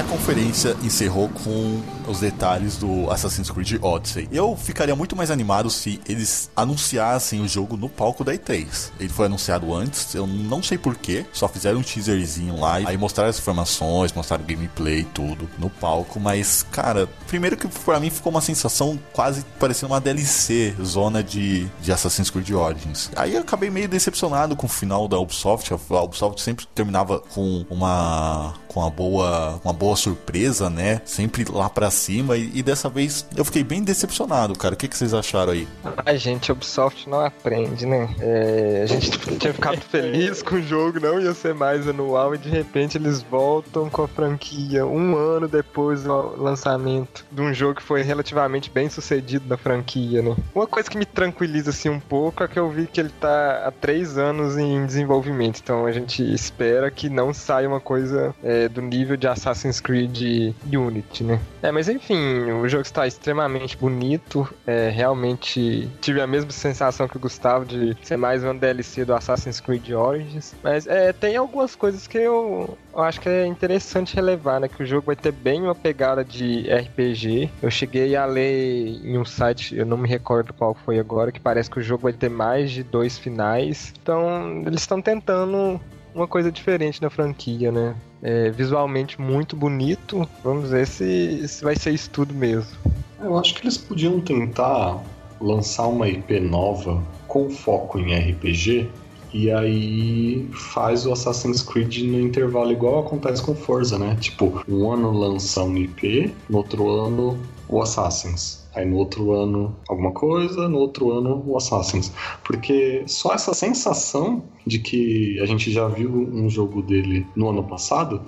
A 0.00 0.04
conferência 0.04 0.74
encerrou 0.82 1.28
com 1.28 1.82
os 2.08 2.20
detalhes 2.20 2.78
do 2.78 3.10
Assassin's 3.10 3.50
Creed 3.50 3.74
Odyssey. 3.82 4.28
Eu 4.32 4.56
ficaria 4.56 4.96
muito 4.96 5.14
mais 5.14 5.30
animado 5.30 5.68
se 5.68 6.00
eles 6.08 6.50
anunciassem 6.56 7.42
o 7.42 7.46
jogo 7.46 7.76
no 7.76 7.86
palco 7.86 8.24
da 8.24 8.32
E3. 8.32 8.90
Ele 8.98 9.10
foi 9.10 9.26
anunciado 9.26 9.74
antes, 9.74 10.14
eu 10.14 10.26
não 10.26 10.62
sei 10.62 10.78
porquê, 10.78 11.26
só 11.34 11.46
fizeram 11.46 11.80
um 11.80 11.82
teaserzinho 11.82 12.58
lá, 12.58 12.76
aí 12.76 12.96
mostraram 12.96 13.28
as 13.28 13.38
informações, 13.38 14.10
mostraram 14.12 14.42
gameplay 14.44 15.04
tudo 15.04 15.48
no 15.58 15.68
palco, 15.68 16.18
mas, 16.18 16.64
cara, 16.72 17.06
primeiro 17.26 17.56
que 17.56 17.68
pra 17.68 18.00
mim 18.00 18.08
ficou 18.08 18.32
uma 18.32 18.40
sensação 18.40 18.98
quase 19.12 19.44
parecendo 19.58 19.92
uma 19.92 20.00
DLC, 20.00 20.74
zona 20.82 21.22
de, 21.22 21.66
de 21.82 21.92
Assassin's 21.92 22.30
Creed 22.30 22.50
Origins. 22.52 23.10
Aí 23.14 23.34
eu 23.34 23.42
acabei 23.42 23.68
meio 23.68 23.88
decepcionado 23.88 24.56
com 24.56 24.64
o 24.64 24.70
final 24.70 25.06
da 25.06 25.18
Ubisoft, 25.18 25.70
a 25.74 26.02
Ubisoft 26.02 26.40
sempre 26.40 26.66
terminava 26.74 27.20
com 27.20 27.66
uma 27.68 28.54
com 28.72 28.80
uma 28.80 28.90
boa, 28.90 29.60
uma 29.64 29.72
boa 29.72 29.89
surpresa, 29.96 30.70
né? 30.70 31.00
Sempre 31.04 31.44
lá 31.50 31.68
para 31.68 31.90
cima. 31.90 32.36
E, 32.36 32.50
e, 32.54 32.62
dessa 32.62 32.88
vez 32.88 33.26
eu 33.36 33.44
fiquei 33.44 33.62
bem 33.62 33.82
decepcionado, 33.82 34.56
cara. 34.58 34.74
O 34.74 34.76
que, 34.76 34.88
que 34.88 34.96
vocês 34.96 35.12
acharam 35.12 35.52
aí? 35.52 35.68
A 36.04 36.14
gente, 36.14 36.50
Ubisoft 36.50 37.08
não 37.08 37.20
aprende, 37.20 37.86
né? 37.86 38.08
É, 38.20 38.80
a 38.82 38.86
gente 38.86 39.10
tinha 39.38 39.52
ficado 39.52 39.80
feliz 39.80 40.42
com 40.42 40.56
o 40.56 40.62
jogo, 40.62 41.00
não 41.00 41.20
ia 41.20 41.34
ser 41.34 41.54
mais 41.54 41.86
anual, 41.86 42.34
e 42.34 42.38
de 42.38 42.48
repente 42.48 42.96
eles 42.96 43.22
voltam 43.22 43.90
com 43.90 44.02
a 44.02 44.08
franquia 44.08 44.86
um 44.86 45.16
ano 45.16 45.48
depois 45.48 46.04
do 46.04 46.36
lançamento 46.40 47.24
de 47.30 47.42
um 47.42 47.52
jogo 47.52 47.76
que 47.76 47.82
foi 47.82 48.02
relativamente 48.02 48.70
bem 48.70 48.88
sucedido 48.88 49.46
na 49.48 49.56
franquia, 49.56 50.22
né? 50.22 50.36
Uma 50.54 50.66
coisa 50.66 50.88
que 50.88 50.96
me 50.96 51.04
tranquiliza 51.04 51.70
assim 51.70 51.88
um 51.88 52.00
pouco 52.00 52.42
é 52.42 52.48
que 52.48 52.58
eu 52.58 52.70
vi 52.70 52.86
que 52.86 53.00
ele 53.00 53.10
tá 53.20 53.64
há 53.66 53.70
três 53.70 54.16
anos 54.16 54.56
em 54.56 54.86
desenvolvimento, 54.86 55.60
então 55.62 55.86
a 55.86 55.92
gente 55.92 56.22
espera 56.22 56.90
que 56.90 57.08
não 57.08 57.34
saia 57.34 57.68
uma 57.68 57.80
coisa. 57.80 58.34
É, 58.42 58.68
do 58.70 58.80
nível 58.80 59.16
de 59.16 59.26
Assassin's 59.26 59.79
Creed 59.80 60.54
Unity, 60.72 61.24
né? 61.24 61.40
É, 61.62 61.70
mas 61.70 61.88
enfim, 61.88 62.50
o 62.50 62.68
jogo 62.68 62.82
está 62.82 63.06
extremamente 63.06 63.76
bonito. 63.76 64.48
É, 64.66 64.88
realmente 64.88 65.90
tive 66.00 66.20
a 66.20 66.26
mesma 66.26 66.50
sensação 66.50 67.08
que 67.08 67.16
o 67.16 67.20
Gustavo 67.20 67.64
de 67.64 67.96
ser 68.02 68.16
mais 68.16 68.42
uma 68.42 68.54
DLC 68.54 69.04
do 69.04 69.14
Assassin's 69.14 69.60
Creed 69.60 69.90
Origins. 69.90 70.54
Mas 70.62 70.86
é, 70.86 71.12
tem 71.12 71.36
algumas 71.36 71.74
coisas 71.74 72.06
que 72.06 72.18
eu, 72.18 72.76
eu 72.92 73.02
acho 73.02 73.20
que 73.20 73.28
é 73.28 73.46
interessante 73.46 74.14
relevar, 74.14 74.60
né? 74.60 74.68
Que 74.68 74.82
o 74.82 74.86
jogo 74.86 75.06
vai 75.06 75.16
ter 75.16 75.32
bem 75.32 75.62
uma 75.62 75.74
pegada 75.74 76.24
de 76.24 76.68
RPG. 76.70 77.50
Eu 77.62 77.70
cheguei 77.70 78.16
a 78.16 78.24
ler 78.24 79.00
em 79.04 79.18
um 79.18 79.24
site, 79.24 79.76
eu 79.76 79.86
não 79.86 79.96
me 79.96 80.08
recordo 80.08 80.52
qual 80.52 80.74
foi 80.74 80.98
agora, 80.98 81.32
que 81.32 81.40
parece 81.40 81.70
que 81.70 81.78
o 81.78 81.82
jogo 81.82 82.04
vai 82.04 82.12
ter 82.12 82.28
mais 82.28 82.70
de 82.70 82.82
dois 82.82 83.18
finais. 83.18 83.92
Então, 84.02 84.62
eles 84.66 84.80
estão 84.80 85.00
tentando 85.00 85.80
uma 86.14 86.26
coisa 86.26 86.50
diferente 86.50 87.00
na 87.00 87.10
franquia, 87.10 87.70
né? 87.70 87.94
É, 88.22 88.50
visualmente 88.50 89.20
muito 89.20 89.56
bonito. 89.56 90.28
Vamos 90.44 90.70
ver 90.70 90.86
se, 90.86 91.46
se 91.48 91.64
vai 91.64 91.76
ser 91.76 91.92
isso 91.92 92.10
tudo 92.10 92.34
mesmo. 92.34 92.76
Eu 93.20 93.38
acho 93.38 93.54
que 93.54 93.62
eles 93.62 93.76
podiam 93.76 94.20
tentar 94.20 95.02
lançar 95.40 95.86
uma 95.86 96.08
IP 96.08 96.40
nova 96.40 97.02
com 97.26 97.48
foco 97.48 97.98
em 97.98 98.14
RPG 98.14 98.88
e 99.32 99.50
aí 99.50 100.48
faz 100.52 101.06
o 101.06 101.12
Assassin's 101.12 101.62
Creed 101.62 101.98
no 102.02 102.20
intervalo 102.20 102.72
igual 102.72 103.06
acontece 103.06 103.42
com 103.42 103.54
Forza, 103.54 103.98
né? 103.98 104.16
Tipo, 104.20 104.62
um 104.68 104.90
ano 104.90 105.12
lança 105.12 105.62
um 105.62 105.76
IP, 105.76 106.34
no 106.48 106.58
outro 106.58 106.88
ano 106.90 107.38
o 107.68 107.80
Assassin's. 107.80 108.59
Aí 108.74 108.84
no 108.84 108.96
outro 108.96 109.32
ano 109.32 109.76
alguma 109.88 110.12
coisa, 110.12 110.68
no 110.68 110.78
outro 110.78 111.10
ano 111.10 111.42
o 111.46 111.56
Assassin's. 111.56 112.12
Porque 112.44 113.02
só 113.06 113.34
essa 113.34 113.52
sensação 113.54 114.42
de 114.66 114.78
que 114.78 115.40
a 115.40 115.46
gente 115.46 115.70
já 115.70 115.88
viu 115.88 116.10
um 116.10 116.48
jogo 116.48 116.82
dele 116.82 117.26
no 117.34 117.48
ano 117.48 117.64
passado 117.64 118.20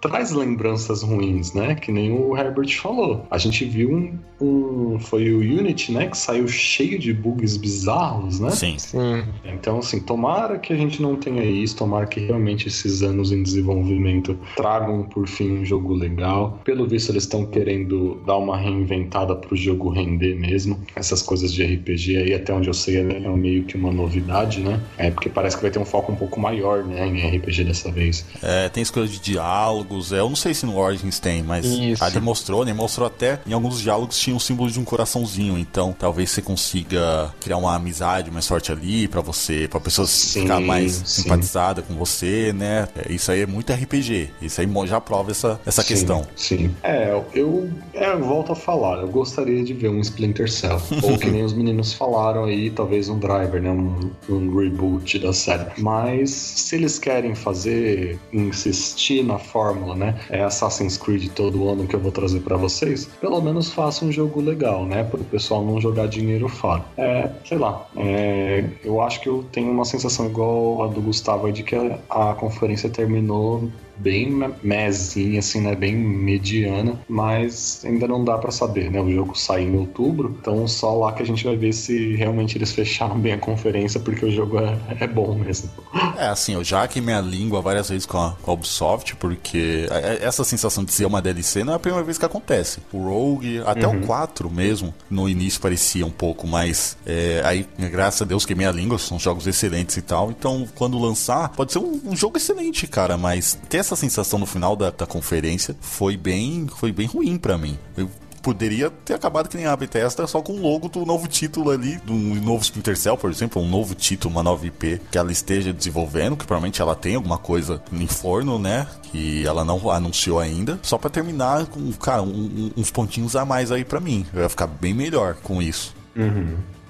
traz 0.00 0.32
lembranças 0.32 1.02
ruins, 1.02 1.52
né? 1.54 1.74
Que 1.74 1.90
nem 1.90 2.12
o 2.12 2.36
Herbert 2.36 2.76
falou. 2.80 3.26
A 3.30 3.38
gente 3.38 3.64
viu 3.64 3.90
um, 3.90 4.18
um 4.40 4.98
foi 4.98 5.32
o 5.32 5.38
Unity, 5.38 5.92
né? 5.92 6.06
Que 6.06 6.16
saiu 6.16 6.46
cheio 6.46 6.98
de 6.98 7.12
bugs 7.12 7.56
bizarros, 7.56 8.38
né? 8.40 8.50
Sim. 8.50 8.78
Sim. 8.78 9.24
Então, 9.44 9.78
assim, 9.78 10.00
tomara 10.00 10.58
que 10.58 10.72
a 10.72 10.76
gente 10.76 11.00
não 11.00 11.16
tenha 11.16 11.44
isso, 11.44 11.76
tomara 11.76 12.06
que 12.06 12.20
realmente 12.20 12.68
esses 12.68 13.02
anos 13.02 13.32
em 13.32 13.42
desenvolvimento 13.42 14.38
tragam 14.56 15.02
por 15.04 15.26
fim 15.26 15.58
um 15.58 15.64
jogo 15.64 15.94
legal. 15.94 16.60
Pelo 16.64 16.86
visto, 16.86 17.10
eles 17.10 17.24
estão 17.24 17.46
querendo 17.46 18.20
dar 18.26 18.36
uma 18.36 18.56
reinventada 18.56 19.34
pro 19.34 19.56
jogo 19.56 19.87
render 19.90 20.34
mesmo. 20.34 20.78
Essas 20.94 21.22
coisas 21.22 21.52
de 21.52 21.64
RPG 21.64 22.16
aí, 22.16 22.34
até 22.34 22.52
onde 22.52 22.68
eu 22.68 22.74
sei, 22.74 22.98
é 22.98 23.02
meio 23.02 23.64
que 23.64 23.76
uma 23.76 23.92
novidade, 23.92 24.60
né? 24.60 24.80
É 24.96 25.10
porque 25.10 25.28
parece 25.28 25.56
que 25.56 25.62
vai 25.62 25.70
ter 25.70 25.78
um 25.78 25.84
foco 25.84 26.12
um 26.12 26.16
pouco 26.16 26.40
maior, 26.40 26.84
né, 26.84 27.06
em 27.06 27.36
RPG 27.36 27.64
dessa 27.64 27.90
vez. 27.90 28.24
É, 28.42 28.68
tem 28.68 28.82
escolha 28.82 29.06
de 29.06 29.18
diálogos, 29.18 30.12
é, 30.12 30.20
eu 30.20 30.28
não 30.28 30.36
sei 30.36 30.54
se 30.54 30.66
no 30.66 30.76
Origins 30.76 31.18
tem, 31.18 31.42
mas 31.42 31.64
Isso. 31.64 32.02
ali 32.02 32.20
mostrou, 32.20 32.64
né? 32.64 32.72
Mostrou 32.72 33.06
até 33.06 33.40
em 33.46 33.52
alguns 33.52 33.80
diálogos 33.80 34.18
tinha 34.18 34.34
um 34.34 34.40
símbolo 34.40 34.70
de 34.70 34.78
um 34.78 34.84
coraçãozinho, 34.84 35.58
então 35.58 35.94
talvez 35.98 36.30
você 36.30 36.42
consiga 36.42 37.32
criar 37.40 37.56
uma 37.56 37.74
amizade 37.74 38.30
mais 38.30 38.46
forte 38.46 38.72
ali 38.72 39.08
para 39.08 39.20
você, 39.20 39.66
para 39.68 39.80
pessoa 39.80 40.06
Sim, 40.06 40.42
ficar 40.42 40.60
mais 40.60 40.92
sim. 40.92 41.22
simpatizada 41.22 41.82
com 41.82 41.94
você, 41.94 42.52
né? 42.52 42.88
É, 42.96 43.12
isso 43.12 43.30
aí 43.30 43.40
é 43.42 43.46
muito 43.46 43.72
RPG. 43.72 44.30
Isso 44.40 44.60
aí 44.60 44.68
já 44.86 45.00
prova 45.00 45.30
essa, 45.30 45.60
essa 45.66 45.82
Sim, 45.82 45.88
questão. 45.88 46.26
Sim. 46.36 46.74
É, 46.82 47.10
eu, 47.34 47.70
é, 47.92 48.12
eu 48.12 48.22
volto 48.22 48.52
a 48.52 48.56
falar. 48.56 49.00
Eu 49.00 49.08
gostaria 49.08 49.62
de 49.64 49.72
ver 49.78 49.88
um 49.88 50.00
Splinter 50.00 50.50
Cell. 50.50 50.80
ou 51.02 51.18
que 51.18 51.30
nem 51.30 51.42
os 51.42 51.52
meninos 51.52 51.92
falaram 51.92 52.44
aí, 52.44 52.70
talvez 52.70 53.08
um 53.08 53.18
driver, 53.18 53.62
né? 53.62 53.70
Um, 53.70 54.10
um 54.28 54.56
reboot 54.56 55.18
da 55.18 55.32
série. 55.32 55.66
Mas 55.78 56.30
se 56.30 56.76
eles 56.76 56.98
querem 56.98 57.34
fazer, 57.34 58.18
insistir 58.32 59.24
na 59.24 59.38
fórmula, 59.38 59.94
né? 59.94 60.14
É 60.28 60.42
Assassin's 60.42 60.96
Creed 60.96 61.30
todo 61.32 61.68
ano 61.68 61.86
que 61.86 61.94
eu 61.94 62.00
vou 62.00 62.12
trazer 62.12 62.40
pra 62.40 62.56
vocês. 62.56 63.08
Pelo 63.20 63.40
menos 63.40 63.70
faça 63.70 64.04
um 64.04 64.12
jogo 64.12 64.40
legal, 64.40 64.84
né? 64.84 65.04
Para 65.04 65.20
o 65.20 65.24
pessoal 65.24 65.64
não 65.64 65.80
jogar 65.80 66.06
dinheiro 66.08 66.48
fora. 66.48 66.84
É, 66.96 67.30
sei 67.44 67.58
lá. 67.58 67.86
é, 67.96 68.64
eu 68.84 69.00
acho 69.00 69.20
que 69.20 69.28
eu 69.28 69.44
tenho 69.52 69.70
uma 69.70 69.84
sensação 69.84 70.26
igual 70.26 70.82
a 70.82 70.86
do 70.88 71.00
Gustavo 71.00 71.50
de 71.52 71.62
que 71.62 71.74
a, 71.74 71.98
a 72.10 72.34
conferência 72.34 72.88
terminou 72.88 73.70
bem 73.98 74.30
me- 74.30 74.54
mezinha, 74.62 75.38
assim, 75.40 75.60
né? 75.60 75.74
Bem 75.74 75.94
mediana, 75.96 76.98
mas 77.08 77.82
ainda 77.84 78.06
não 78.06 78.24
dá 78.24 78.38
pra 78.38 78.50
saber, 78.50 78.90
né? 78.90 79.00
O 79.00 79.10
jogo 79.12 79.34
sai 79.38 79.62
em 79.62 79.76
outubro, 79.76 80.36
então 80.40 80.66
só 80.68 80.94
lá 80.94 81.12
que 81.12 81.22
a 81.22 81.26
gente 81.26 81.44
vai 81.44 81.56
ver 81.56 81.72
se 81.72 82.14
realmente 82.16 82.56
eles 82.56 82.72
fecharam 82.78 83.18
bem 83.18 83.32
a 83.32 83.38
conferência, 83.38 84.00
porque 84.00 84.24
o 84.24 84.30
jogo 84.30 84.58
é, 84.58 84.78
é 85.00 85.06
bom 85.06 85.34
mesmo. 85.34 85.70
É, 86.16 86.26
assim, 86.26 86.54
eu 86.54 86.64
já 86.64 86.86
queimei 86.88 87.14
a 87.14 87.20
língua 87.20 87.60
várias 87.60 87.88
vezes 87.88 88.06
com 88.06 88.18
a, 88.18 88.36
com 88.42 88.50
a 88.50 88.54
Ubisoft, 88.54 89.16
porque 89.16 89.86
é- 89.90 90.18
é- 90.22 90.24
essa 90.24 90.44
sensação 90.44 90.84
de 90.84 90.92
ser 90.92 91.06
uma 91.06 91.20
DLC 91.22 91.64
não 91.64 91.72
é 91.72 91.76
a 91.76 91.78
primeira 91.78 92.04
vez 92.04 92.18
que 92.18 92.24
acontece. 92.24 92.80
O 92.92 92.98
Rogue, 93.02 93.60
até 93.66 93.86
o 93.86 94.00
4 94.06 94.50
mesmo, 94.50 94.94
no 95.10 95.28
início 95.28 95.60
parecia 95.60 96.04
um 96.06 96.10
pouco 96.10 96.46
mais. 96.46 96.96
é, 97.06 97.40
aí, 97.44 97.66
graças 97.90 98.22
a 98.22 98.24
Deus, 98.24 98.44
queimei 98.44 98.66
a 98.66 98.72
língua, 98.72 98.98
são 98.98 99.18
jogos 99.18 99.46
excelentes 99.46 99.96
e 99.96 100.02
tal. 100.02 100.30
Então, 100.30 100.66
quando 100.74 100.98
lançar, 100.98 101.48
pode 101.50 101.72
ser 101.72 101.78
um, 101.78 102.00
um 102.04 102.16
jogo 102.16 102.36
excelente, 102.36 102.86
cara, 102.86 103.16
mas 103.16 103.58
ter 103.68 103.78
essa 103.78 103.87
sensação 103.96 104.38
no 104.38 104.46
final 104.46 104.74
da, 104.76 104.90
da 104.90 105.06
conferência 105.06 105.76
foi 105.80 106.16
bem, 106.16 106.66
foi 106.76 106.92
bem 106.92 107.06
ruim 107.06 107.36
pra 107.38 107.56
mim. 107.58 107.78
Eu 107.96 108.10
poderia 108.40 108.88
ter 108.88 109.14
acabado 109.14 109.48
que 109.48 109.56
nem 109.56 109.66
a 109.66 109.76
Bethesda 109.76 110.26
só 110.26 110.40
com 110.40 110.52
o 110.54 110.62
logo 110.62 110.88
do 110.88 111.04
novo 111.04 111.26
título 111.26 111.70
ali, 111.70 111.96
do 111.98 112.14
novo 112.14 112.62
Splinter 112.62 112.96
Cell, 112.96 113.16
por 113.16 113.30
exemplo, 113.30 113.60
um 113.60 113.68
novo 113.68 113.94
título, 113.94 114.32
uma 114.34 114.42
nova 114.42 114.64
IP 114.66 115.00
que 115.10 115.18
ela 115.18 115.30
esteja 115.32 115.72
desenvolvendo, 115.72 116.36
que 116.36 116.46
provavelmente 116.46 116.80
ela 116.80 116.94
tem 116.94 117.16
alguma 117.16 117.36
coisa 117.36 117.82
em 117.92 118.06
forno, 118.06 118.58
né? 118.58 118.86
Que 119.10 119.44
ela 119.46 119.64
não 119.64 119.90
anunciou 119.90 120.38
ainda, 120.38 120.78
só 120.82 120.96
pra 120.96 121.10
terminar 121.10 121.66
com, 121.66 121.92
cara, 121.94 122.22
um- 122.22 122.28
um- 122.28 122.70
uns 122.80 122.90
pontinhos 122.90 123.34
a 123.36 123.44
mais 123.44 123.70
aí 123.72 123.84
pra 123.84 124.00
mim. 124.00 124.24
Eu 124.32 124.42
ia 124.42 124.48
ficar 124.48 124.66
bem 124.68 124.94
melhor 124.94 125.34
com 125.42 125.60
isso. 125.60 125.94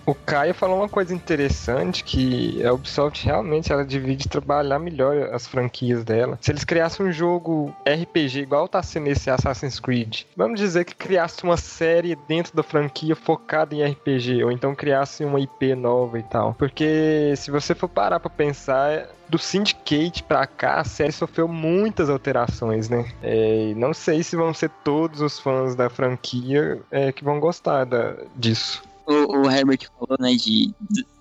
O 0.08 0.14
Caio 0.14 0.54
falou 0.54 0.78
uma 0.78 0.88
coisa 0.88 1.12
interessante 1.14 2.02
que 2.02 2.64
a 2.64 2.72
Ubisoft 2.72 3.26
realmente 3.26 3.70
ela 3.70 3.84
divide 3.84 4.26
trabalhar 4.26 4.78
melhor 4.78 5.34
as 5.34 5.46
franquias 5.46 6.02
dela. 6.02 6.38
Se 6.40 6.50
eles 6.50 6.64
criassem 6.64 7.04
um 7.04 7.12
jogo 7.12 7.76
RPG 7.86 8.40
igual 8.40 8.66
tá 8.66 8.82
sendo 8.82 9.08
esse 9.08 9.28
Assassin's 9.28 9.78
Creed, 9.78 10.22
vamos 10.34 10.58
dizer 10.58 10.86
que 10.86 10.94
criasse 10.94 11.44
uma 11.44 11.58
série 11.58 12.16
dentro 12.26 12.56
da 12.56 12.62
franquia 12.62 13.14
focada 13.14 13.74
em 13.74 13.84
RPG, 13.84 14.42
ou 14.44 14.50
então 14.50 14.74
criasse 14.74 15.22
uma 15.26 15.40
IP 15.40 15.74
nova 15.74 16.18
e 16.18 16.22
tal. 16.22 16.54
Porque 16.54 17.34
se 17.36 17.50
você 17.50 17.74
for 17.74 17.86
parar 17.88 18.18
pra 18.18 18.30
pensar, 18.30 19.08
do 19.28 19.36
Syndicate 19.38 20.22
pra 20.22 20.46
cá, 20.46 20.80
a 20.80 20.84
série 20.84 21.12
sofreu 21.12 21.46
muitas 21.46 22.08
alterações, 22.08 22.88
né? 22.88 23.04
É, 23.22 23.74
não 23.76 23.92
sei 23.92 24.22
se 24.22 24.34
vão 24.36 24.54
ser 24.54 24.70
todos 24.82 25.20
os 25.20 25.38
fãs 25.38 25.74
da 25.74 25.90
franquia 25.90 26.80
é, 26.90 27.12
que 27.12 27.22
vão 27.22 27.38
gostar 27.38 27.84
da- 27.84 28.14
disso. 28.34 28.82
O, 29.08 29.38
o 29.38 29.50
Herbert 29.50 29.88
falou, 29.98 30.18
né, 30.20 30.34
de, 30.34 30.74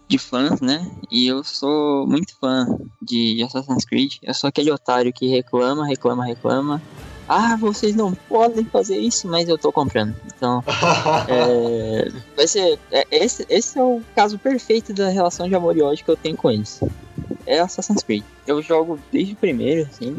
de 0.07 0.17
fãs, 0.17 0.59
né? 0.59 0.85
E 1.09 1.25
eu 1.25 1.41
sou 1.41 2.05
muito 2.05 2.35
fã 2.35 2.67
de 3.01 3.41
Assassin's 3.43 3.85
Creed. 3.85 4.17
Eu 4.21 4.33
sou 4.33 4.49
aquele 4.49 4.69
otário 4.69 5.13
que 5.13 5.27
reclama, 5.27 5.87
reclama, 5.87 6.25
reclama. 6.25 6.81
Ah, 7.29 7.57
vocês 7.57 7.95
não 7.95 8.13
podem 8.13 8.63
fazer 8.65 8.97
isso, 8.97 9.27
mas 9.27 9.49
eu 9.49 9.57
tô 9.57 9.71
comprando. 9.71 10.15
Então, 10.25 10.63
é, 11.27 12.09
vai 12.35 12.47
ser. 12.47 12.79
é, 12.91 13.05
esse, 13.11 13.45
esse 13.49 13.77
é 13.77 13.83
o 13.83 14.01
caso 14.15 14.37
perfeito 14.37 14.93
da 14.93 15.09
relação 15.09 15.47
de 15.47 15.55
amor 15.55 15.75
e 15.77 15.81
ódio 15.81 16.05
que 16.05 16.11
eu 16.11 16.17
tenho 16.17 16.37
com 16.37 16.51
eles. 16.51 16.81
É 17.45 17.59
Assassin's 17.59 18.03
Creed. 18.03 18.23
Eu 18.45 18.61
jogo 18.61 18.99
desde 19.11 19.33
o 19.33 19.37
primeiro, 19.37 19.89
assim. 19.89 20.15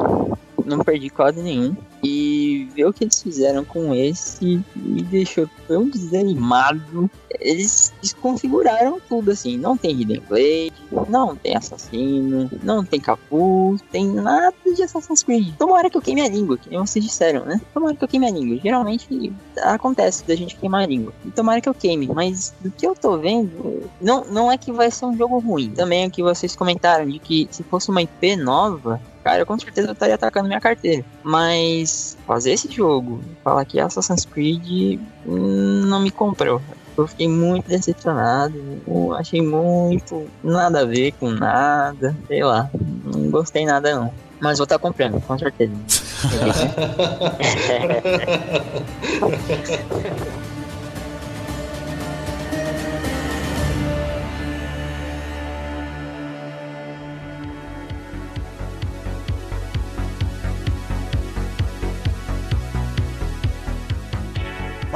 Não 0.64 0.80
perdi 0.80 1.08
quase 1.08 1.40
nenhum. 1.42 1.74
E 2.02 2.68
ver 2.74 2.84
o 2.86 2.92
que 2.92 3.04
eles 3.04 3.22
fizeram 3.22 3.64
com 3.64 3.94
esse 3.94 4.62
me 4.76 5.02
deixou 5.02 5.48
tão 5.66 5.88
desanimado. 5.88 7.10
Eles 7.40 7.92
desconfiguraram 8.00 9.00
tudo 9.08 9.30
assim. 9.30 9.56
Não 9.56 9.76
tem 9.76 10.00
Hidden 10.00 10.22
Blade, 10.28 10.72
não 11.08 11.36
tem 11.36 11.56
assassino, 11.56 12.50
não 12.62 12.84
tem 12.84 13.00
capuz, 13.00 13.82
tem 13.90 14.06
nada 14.06 14.54
de 14.74 14.82
Assassin's 14.82 15.22
Creed. 15.22 15.54
Tomara 15.56 15.90
que 15.90 15.96
eu 15.96 16.02
queime 16.02 16.22
a 16.22 16.28
língua, 16.28 16.56
que 16.56 16.70
nem 16.70 16.78
vocês 16.78 17.04
disseram, 17.04 17.44
né? 17.44 17.60
Tomara 17.74 17.94
que 17.94 18.04
eu 18.04 18.08
queime 18.08 18.26
a 18.26 18.30
língua. 18.30 18.58
Geralmente 18.62 19.32
acontece 19.62 20.24
da 20.26 20.34
gente 20.34 20.56
queimar 20.56 20.84
a 20.84 20.86
língua. 20.86 21.12
E 21.24 21.30
tomara 21.30 21.60
que 21.60 21.68
eu 21.68 21.74
queime, 21.74 22.08
mas 22.08 22.54
do 22.60 22.70
que 22.70 22.86
eu 22.86 22.94
tô 22.94 23.18
vendo, 23.18 23.88
não, 24.00 24.24
não 24.24 24.52
é 24.52 24.56
que 24.56 24.72
vai 24.72 24.90
ser 24.90 25.06
um 25.06 25.16
jogo 25.16 25.38
ruim. 25.38 25.70
Também 25.70 26.06
o 26.06 26.10
que 26.10 26.22
vocês 26.22 26.56
comentaram 26.56 27.06
de 27.06 27.18
que 27.18 27.48
se 27.50 27.62
fosse 27.62 27.90
uma 27.90 28.02
IP 28.02 28.36
nova, 28.36 29.00
cara, 29.22 29.44
com 29.44 29.58
certeza 29.58 29.88
eu 29.88 29.92
estaria 29.92 30.14
atacando 30.14 30.48
minha 30.48 30.60
carteira. 30.60 31.04
Mas 31.22 32.16
fazer 32.26 32.52
esse 32.52 32.70
jogo, 32.70 33.20
falar 33.44 33.64
que 33.64 33.78
é 33.78 33.82
Assassin's 33.82 34.24
Creed, 34.24 34.98
hum, 35.26 35.82
não 35.86 36.00
me 36.00 36.10
comprou. 36.10 36.60
Eu 36.98 37.06
fiquei 37.06 37.28
muito 37.28 37.68
decepcionado. 37.68 38.60
Eu 38.86 39.14
achei 39.14 39.40
muito 39.40 40.28
nada 40.42 40.80
a 40.80 40.84
ver 40.84 41.12
com 41.12 41.30
nada. 41.30 42.16
Sei 42.26 42.42
lá. 42.42 42.68
Não 43.04 43.30
gostei 43.30 43.64
nada 43.64 43.94
não. 43.94 44.12
Mas 44.40 44.58
vou 44.58 44.64
estar 44.64 44.78
comprando, 44.78 45.20
com 45.20 45.38
certeza. 45.38 45.72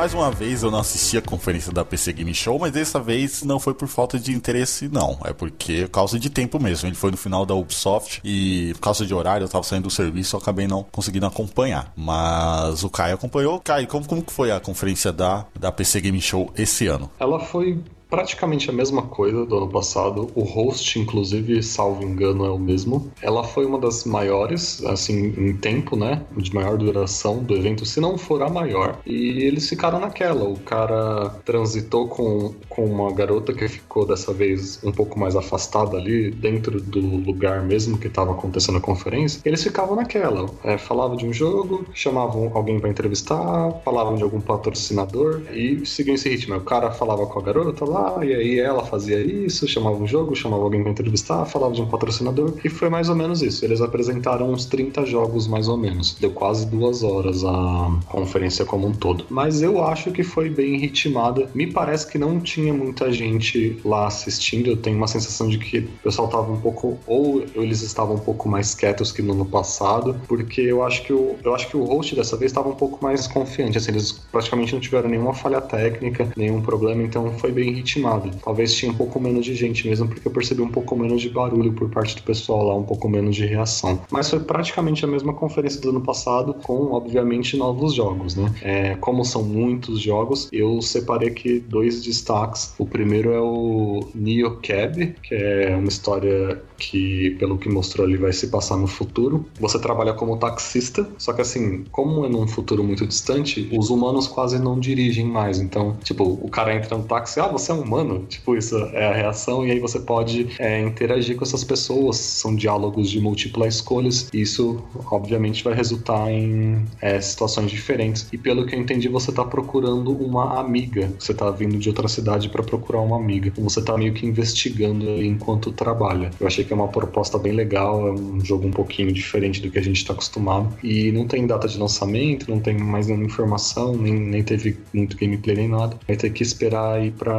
Mais 0.02 0.14
uma 0.14 0.32
vez 0.32 0.64
eu 0.64 0.70
não 0.72 0.80
assisti 0.80 1.16
a 1.16 1.22
conferência 1.22 1.70
da 1.70 1.84
PC 1.84 2.12
Game 2.12 2.34
Show, 2.34 2.58
mas 2.58 2.72
dessa 2.72 2.98
vez 2.98 3.44
não 3.44 3.60
foi 3.60 3.72
por 3.72 3.86
falta 3.86 4.18
de 4.18 4.32
interesse, 4.32 4.88
não. 4.88 5.16
É 5.24 5.32
porque 5.32 5.86
causa 5.86 6.18
de 6.18 6.28
tempo 6.28 6.60
mesmo. 6.60 6.88
Ele 6.88 6.96
foi 6.96 7.12
no 7.12 7.16
final 7.16 7.46
da 7.46 7.54
Ubisoft 7.54 8.20
e 8.24 8.72
por 8.74 8.80
causa 8.80 9.06
de 9.06 9.14
horário 9.14 9.44
eu 9.44 9.48
tava 9.48 9.62
saindo 9.62 9.84
do 9.84 9.90
serviço, 9.90 10.34
eu 10.34 10.40
acabei 10.40 10.66
não 10.66 10.82
conseguindo 10.82 11.24
acompanhar. 11.24 11.92
Mas 11.94 12.82
o 12.82 12.90
Caio 12.90 13.14
acompanhou. 13.14 13.60
Caio, 13.60 13.86
como, 13.86 14.04
como 14.04 14.24
foi 14.26 14.50
a 14.50 14.58
conferência 14.58 15.12
da, 15.12 15.46
da 15.56 15.70
PC 15.70 16.00
Game 16.00 16.20
Show 16.20 16.52
esse 16.58 16.88
ano? 16.88 17.08
Ela 17.20 17.38
foi 17.38 17.78
praticamente 18.12 18.68
a 18.68 18.74
mesma 18.74 19.00
coisa 19.00 19.46
do 19.46 19.56
ano 19.56 19.68
passado. 19.68 20.30
O 20.34 20.42
host, 20.42 20.98
inclusive, 20.98 21.62
salvo 21.62 22.02
engano, 22.02 22.44
é 22.44 22.50
o 22.50 22.58
mesmo. 22.58 23.10
Ela 23.22 23.42
foi 23.42 23.64
uma 23.64 23.78
das 23.78 24.04
maiores, 24.04 24.84
assim, 24.84 25.32
em 25.38 25.56
tempo, 25.56 25.96
né? 25.96 26.22
De 26.36 26.54
maior 26.54 26.76
duração 26.76 27.42
do 27.42 27.56
evento, 27.56 27.86
se 27.86 28.00
não 28.00 28.18
for 28.18 28.42
a 28.42 28.50
maior. 28.50 28.98
E 29.06 29.42
eles 29.44 29.66
ficaram 29.66 29.98
naquela. 29.98 30.44
O 30.44 30.58
cara 30.58 31.30
transitou 31.42 32.06
com, 32.06 32.54
com 32.68 32.84
uma 32.84 33.10
garota 33.14 33.54
que 33.54 33.66
ficou 33.66 34.06
dessa 34.06 34.30
vez 34.30 34.78
um 34.84 34.92
pouco 34.92 35.18
mais 35.18 35.34
afastada 35.34 35.96
ali, 35.96 36.30
dentro 36.30 36.82
do 36.82 37.00
lugar 37.00 37.62
mesmo 37.62 37.96
que 37.96 38.08
estava 38.08 38.32
acontecendo 38.32 38.76
a 38.76 38.80
conferência. 38.82 39.40
Eles 39.42 39.62
ficavam 39.62 39.96
naquela. 39.96 40.50
É, 40.62 40.76
falavam 40.76 41.16
de 41.16 41.24
um 41.24 41.32
jogo, 41.32 41.86
chamavam 41.94 42.50
alguém 42.52 42.78
para 42.78 42.90
entrevistar, 42.90 43.72
falavam 43.82 44.16
de 44.16 44.22
algum 44.22 44.40
patrocinador 44.40 45.40
e 45.50 45.86
seguiam 45.86 46.14
esse 46.14 46.28
ritmo. 46.28 46.56
O 46.56 46.60
cara 46.60 46.90
falava 46.90 47.24
com 47.26 47.38
a 47.38 47.42
garota 47.42 47.86
lá 47.86 48.01
e 48.22 48.34
aí 48.34 48.58
ela 48.58 48.84
fazia 48.84 49.18
isso, 49.20 49.66
chamava 49.66 49.96
um 49.96 50.06
jogo, 50.06 50.34
chamava 50.34 50.62
alguém 50.62 50.82
para 50.82 50.92
entrevistar, 50.92 51.44
falava 51.44 51.72
de 51.72 51.82
um 51.82 51.86
patrocinador, 51.86 52.54
e 52.64 52.68
foi 52.68 52.88
mais 52.88 53.08
ou 53.08 53.16
menos 53.16 53.42
isso. 53.42 53.64
Eles 53.64 53.80
apresentaram 53.80 54.50
uns 54.50 54.66
30 54.66 55.06
jogos 55.06 55.46
mais 55.46 55.68
ou 55.68 55.76
menos. 55.76 56.16
Deu 56.20 56.30
quase 56.30 56.66
duas 56.66 57.02
horas 57.02 57.44
a 57.44 57.90
conferência 58.08 58.64
como 58.64 58.88
um 58.88 58.92
todo. 58.92 59.24
Mas 59.30 59.62
eu 59.62 59.82
acho 59.84 60.10
que 60.10 60.22
foi 60.22 60.50
bem 60.50 60.76
ritmada. 60.78 61.48
Me 61.54 61.66
parece 61.66 62.10
que 62.10 62.18
não 62.18 62.40
tinha 62.40 62.72
muita 62.72 63.12
gente 63.12 63.78
lá 63.84 64.06
assistindo. 64.06 64.70
Eu 64.70 64.76
tenho 64.76 64.96
uma 64.96 65.06
sensação 65.06 65.48
de 65.48 65.58
que 65.58 65.78
o 65.78 65.88
pessoal 66.02 66.28
tava 66.28 66.50
um 66.50 66.60
pouco, 66.60 66.98
ou 67.06 67.44
eles 67.54 67.82
estavam 67.82 68.16
um 68.16 68.20
pouco 68.20 68.48
mais 68.48 68.74
quietos 68.74 69.12
que 69.12 69.22
no 69.22 69.32
ano 69.32 69.46
passado, 69.46 70.20
porque 70.26 70.60
eu 70.60 70.82
acho 70.82 71.02
que 71.04 71.12
o, 71.12 71.36
eu 71.42 71.54
acho 71.54 71.68
que 71.68 71.76
o 71.76 71.84
host 71.84 72.14
dessa 72.14 72.36
vez 72.36 72.50
estava 72.50 72.68
um 72.68 72.74
pouco 72.74 73.02
mais 73.02 73.26
confiante. 73.26 73.78
Assim, 73.78 73.92
eles 73.92 74.12
praticamente 74.12 74.72
não 74.72 74.80
tiveram 74.80 75.08
nenhuma 75.08 75.34
falha 75.34 75.60
técnica, 75.60 76.28
nenhum 76.36 76.60
problema, 76.60 77.02
então 77.02 77.30
foi 77.38 77.52
bem 77.52 77.72
ritmado 77.72 77.91
ritmado. 77.92 78.30
Talvez 78.42 78.74
tinha 78.74 78.90
um 78.90 78.94
pouco 78.94 79.20
menos 79.20 79.44
de 79.44 79.54
gente 79.54 79.86
mesmo, 79.86 80.08
porque 80.08 80.26
eu 80.26 80.32
percebi 80.32 80.62
um 80.62 80.68
pouco 80.68 80.96
menos 80.96 81.20
de 81.20 81.28
barulho 81.28 81.72
por 81.72 81.88
parte 81.90 82.16
do 82.16 82.22
pessoal 82.22 82.66
lá, 82.66 82.76
um 82.76 82.82
pouco 82.82 83.08
menos 83.08 83.36
de 83.36 83.44
reação. 83.44 84.00
Mas 84.10 84.30
foi 84.30 84.40
praticamente 84.40 85.04
a 85.04 85.08
mesma 85.08 85.32
conferência 85.32 85.80
do 85.80 85.90
ano 85.90 86.00
passado, 86.00 86.54
com, 86.54 86.92
obviamente, 86.92 87.56
novos 87.56 87.94
jogos, 87.94 88.34
né? 88.34 88.52
É, 88.62 88.94
como 88.96 89.24
são 89.24 89.42
muitos 89.42 90.00
jogos, 90.00 90.48
eu 90.52 90.80
separei 90.80 91.28
aqui 91.28 91.58
dois 91.60 92.02
destaques. 92.02 92.74
O 92.78 92.86
primeiro 92.86 93.32
é 93.32 93.40
o 93.40 94.08
Neo 94.14 94.58
Cab, 94.62 95.14
que 95.22 95.34
é 95.34 95.76
uma 95.76 95.88
história 95.88 96.62
que, 96.78 97.30
pelo 97.38 97.58
que 97.58 97.68
mostrou 97.68 98.06
ali, 98.06 98.16
vai 98.16 98.32
se 98.32 98.48
passar 98.48 98.76
no 98.76 98.86
futuro. 98.86 99.46
Você 99.60 99.78
trabalha 99.78 100.12
como 100.12 100.36
taxista, 100.36 101.08
só 101.18 101.32
que 101.32 101.40
assim, 101.40 101.84
como 101.90 102.24
é 102.24 102.28
num 102.28 102.46
futuro 102.46 102.82
muito 102.82 103.06
distante, 103.06 103.68
os 103.72 103.90
humanos 103.90 104.26
quase 104.26 104.58
não 104.58 104.78
dirigem 104.78 105.26
mais. 105.26 105.60
Então, 105.60 105.96
tipo, 106.02 106.24
o 106.24 106.48
cara 106.48 106.74
entra 106.74 106.96
no 106.96 107.04
táxi, 107.04 107.40
ah, 107.40 107.46
você 107.46 107.71
um 107.72 107.82
humano? 107.82 108.24
Tipo, 108.28 108.56
isso 108.56 108.76
é 108.92 109.06
a 109.06 109.14
reação, 109.14 109.66
e 109.66 109.70
aí 109.70 109.78
você 109.78 110.00
pode 110.00 110.48
é, 110.58 110.80
interagir 110.80 111.36
com 111.36 111.44
essas 111.44 111.62
pessoas. 111.62 112.16
São 112.16 112.54
diálogos 112.54 113.08
de 113.08 113.20
múltiplas 113.20 113.76
escolhas, 113.76 114.28
e 114.32 114.42
isso, 114.42 114.82
obviamente, 115.10 115.62
vai 115.62 115.74
resultar 115.74 116.30
em 116.30 116.84
é, 117.00 117.20
situações 117.20 117.70
diferentes. 117.70 118.26
E 118.32 118.38
pelo 118.38 118.66
que 118.66 118.74
eu 118.74 118.80
entendi, 118.80 119.08
você 119.08 119.30
tá 119.30 119.44
procurando 119.44 120.12
uma 120.12 120.58
amiga. 120.58 121.12
Você 121.18 121.32
tá 121.32 121.50
vindo 121.50 121.78
de 121.78 121.88
outra 121.88 122.08
cidade 122.08 122.48
para 122.48 122.62
procurar 122.62 123.00
uma 123.00 123.16
amiga. 123.16 123.52
Você 123.58 123.80
tá 123.80 123.96
meio 123.96 124.12
que 124.12 124.26
investigando 124.26 125.22
enquanto 125.22 125.70
trabalha. 125.70 126.30
Eu 126.40 126.46
achei 126.46 126.64
que 126.64 126.72
que 126.72 126.74
é 126.74 126.76
uma 126.76 126.88
proposta 126.88 127.38
bem 127.38 127.52
legal, 127.52 128.08
é 128.08 128.12
um 128.12 128.42
jogo 128.42 128.66
um 128.66 128.70
pouquinho 128.70 129.12
diferente 129.12 129.60
do 129.60 129.70
que 129.70 129.78
a 129.78 129.82
gente 129.82 129.98
está 129.98 130.14
acostumado. 130.14 130.74
E 130.82 131.12
não 131.12 131.26
tem 131.26 131.46
data 131.46 131.68
de 131.68 131.78
lançamento, 131.78 132.50
não 132.50 132.58
tem 132.58 132.78
mais 132.78 133.06
nenhuma 133.06 133.26
informação, 133.26 133.94
nem, 133.94 134.14
nem 134.14 134.42
teve 134.42 134.78
muito 134.94 135.16
gameplay 135.18 135.54
nem 135.54 135.68
nada. 135.68 135.98
Vai 136.06 136.16
ter 136.16 136.30
que 136.30 136.42
esperar 136.42 136.94
aí 136.94 137.10
para 137.10 137.34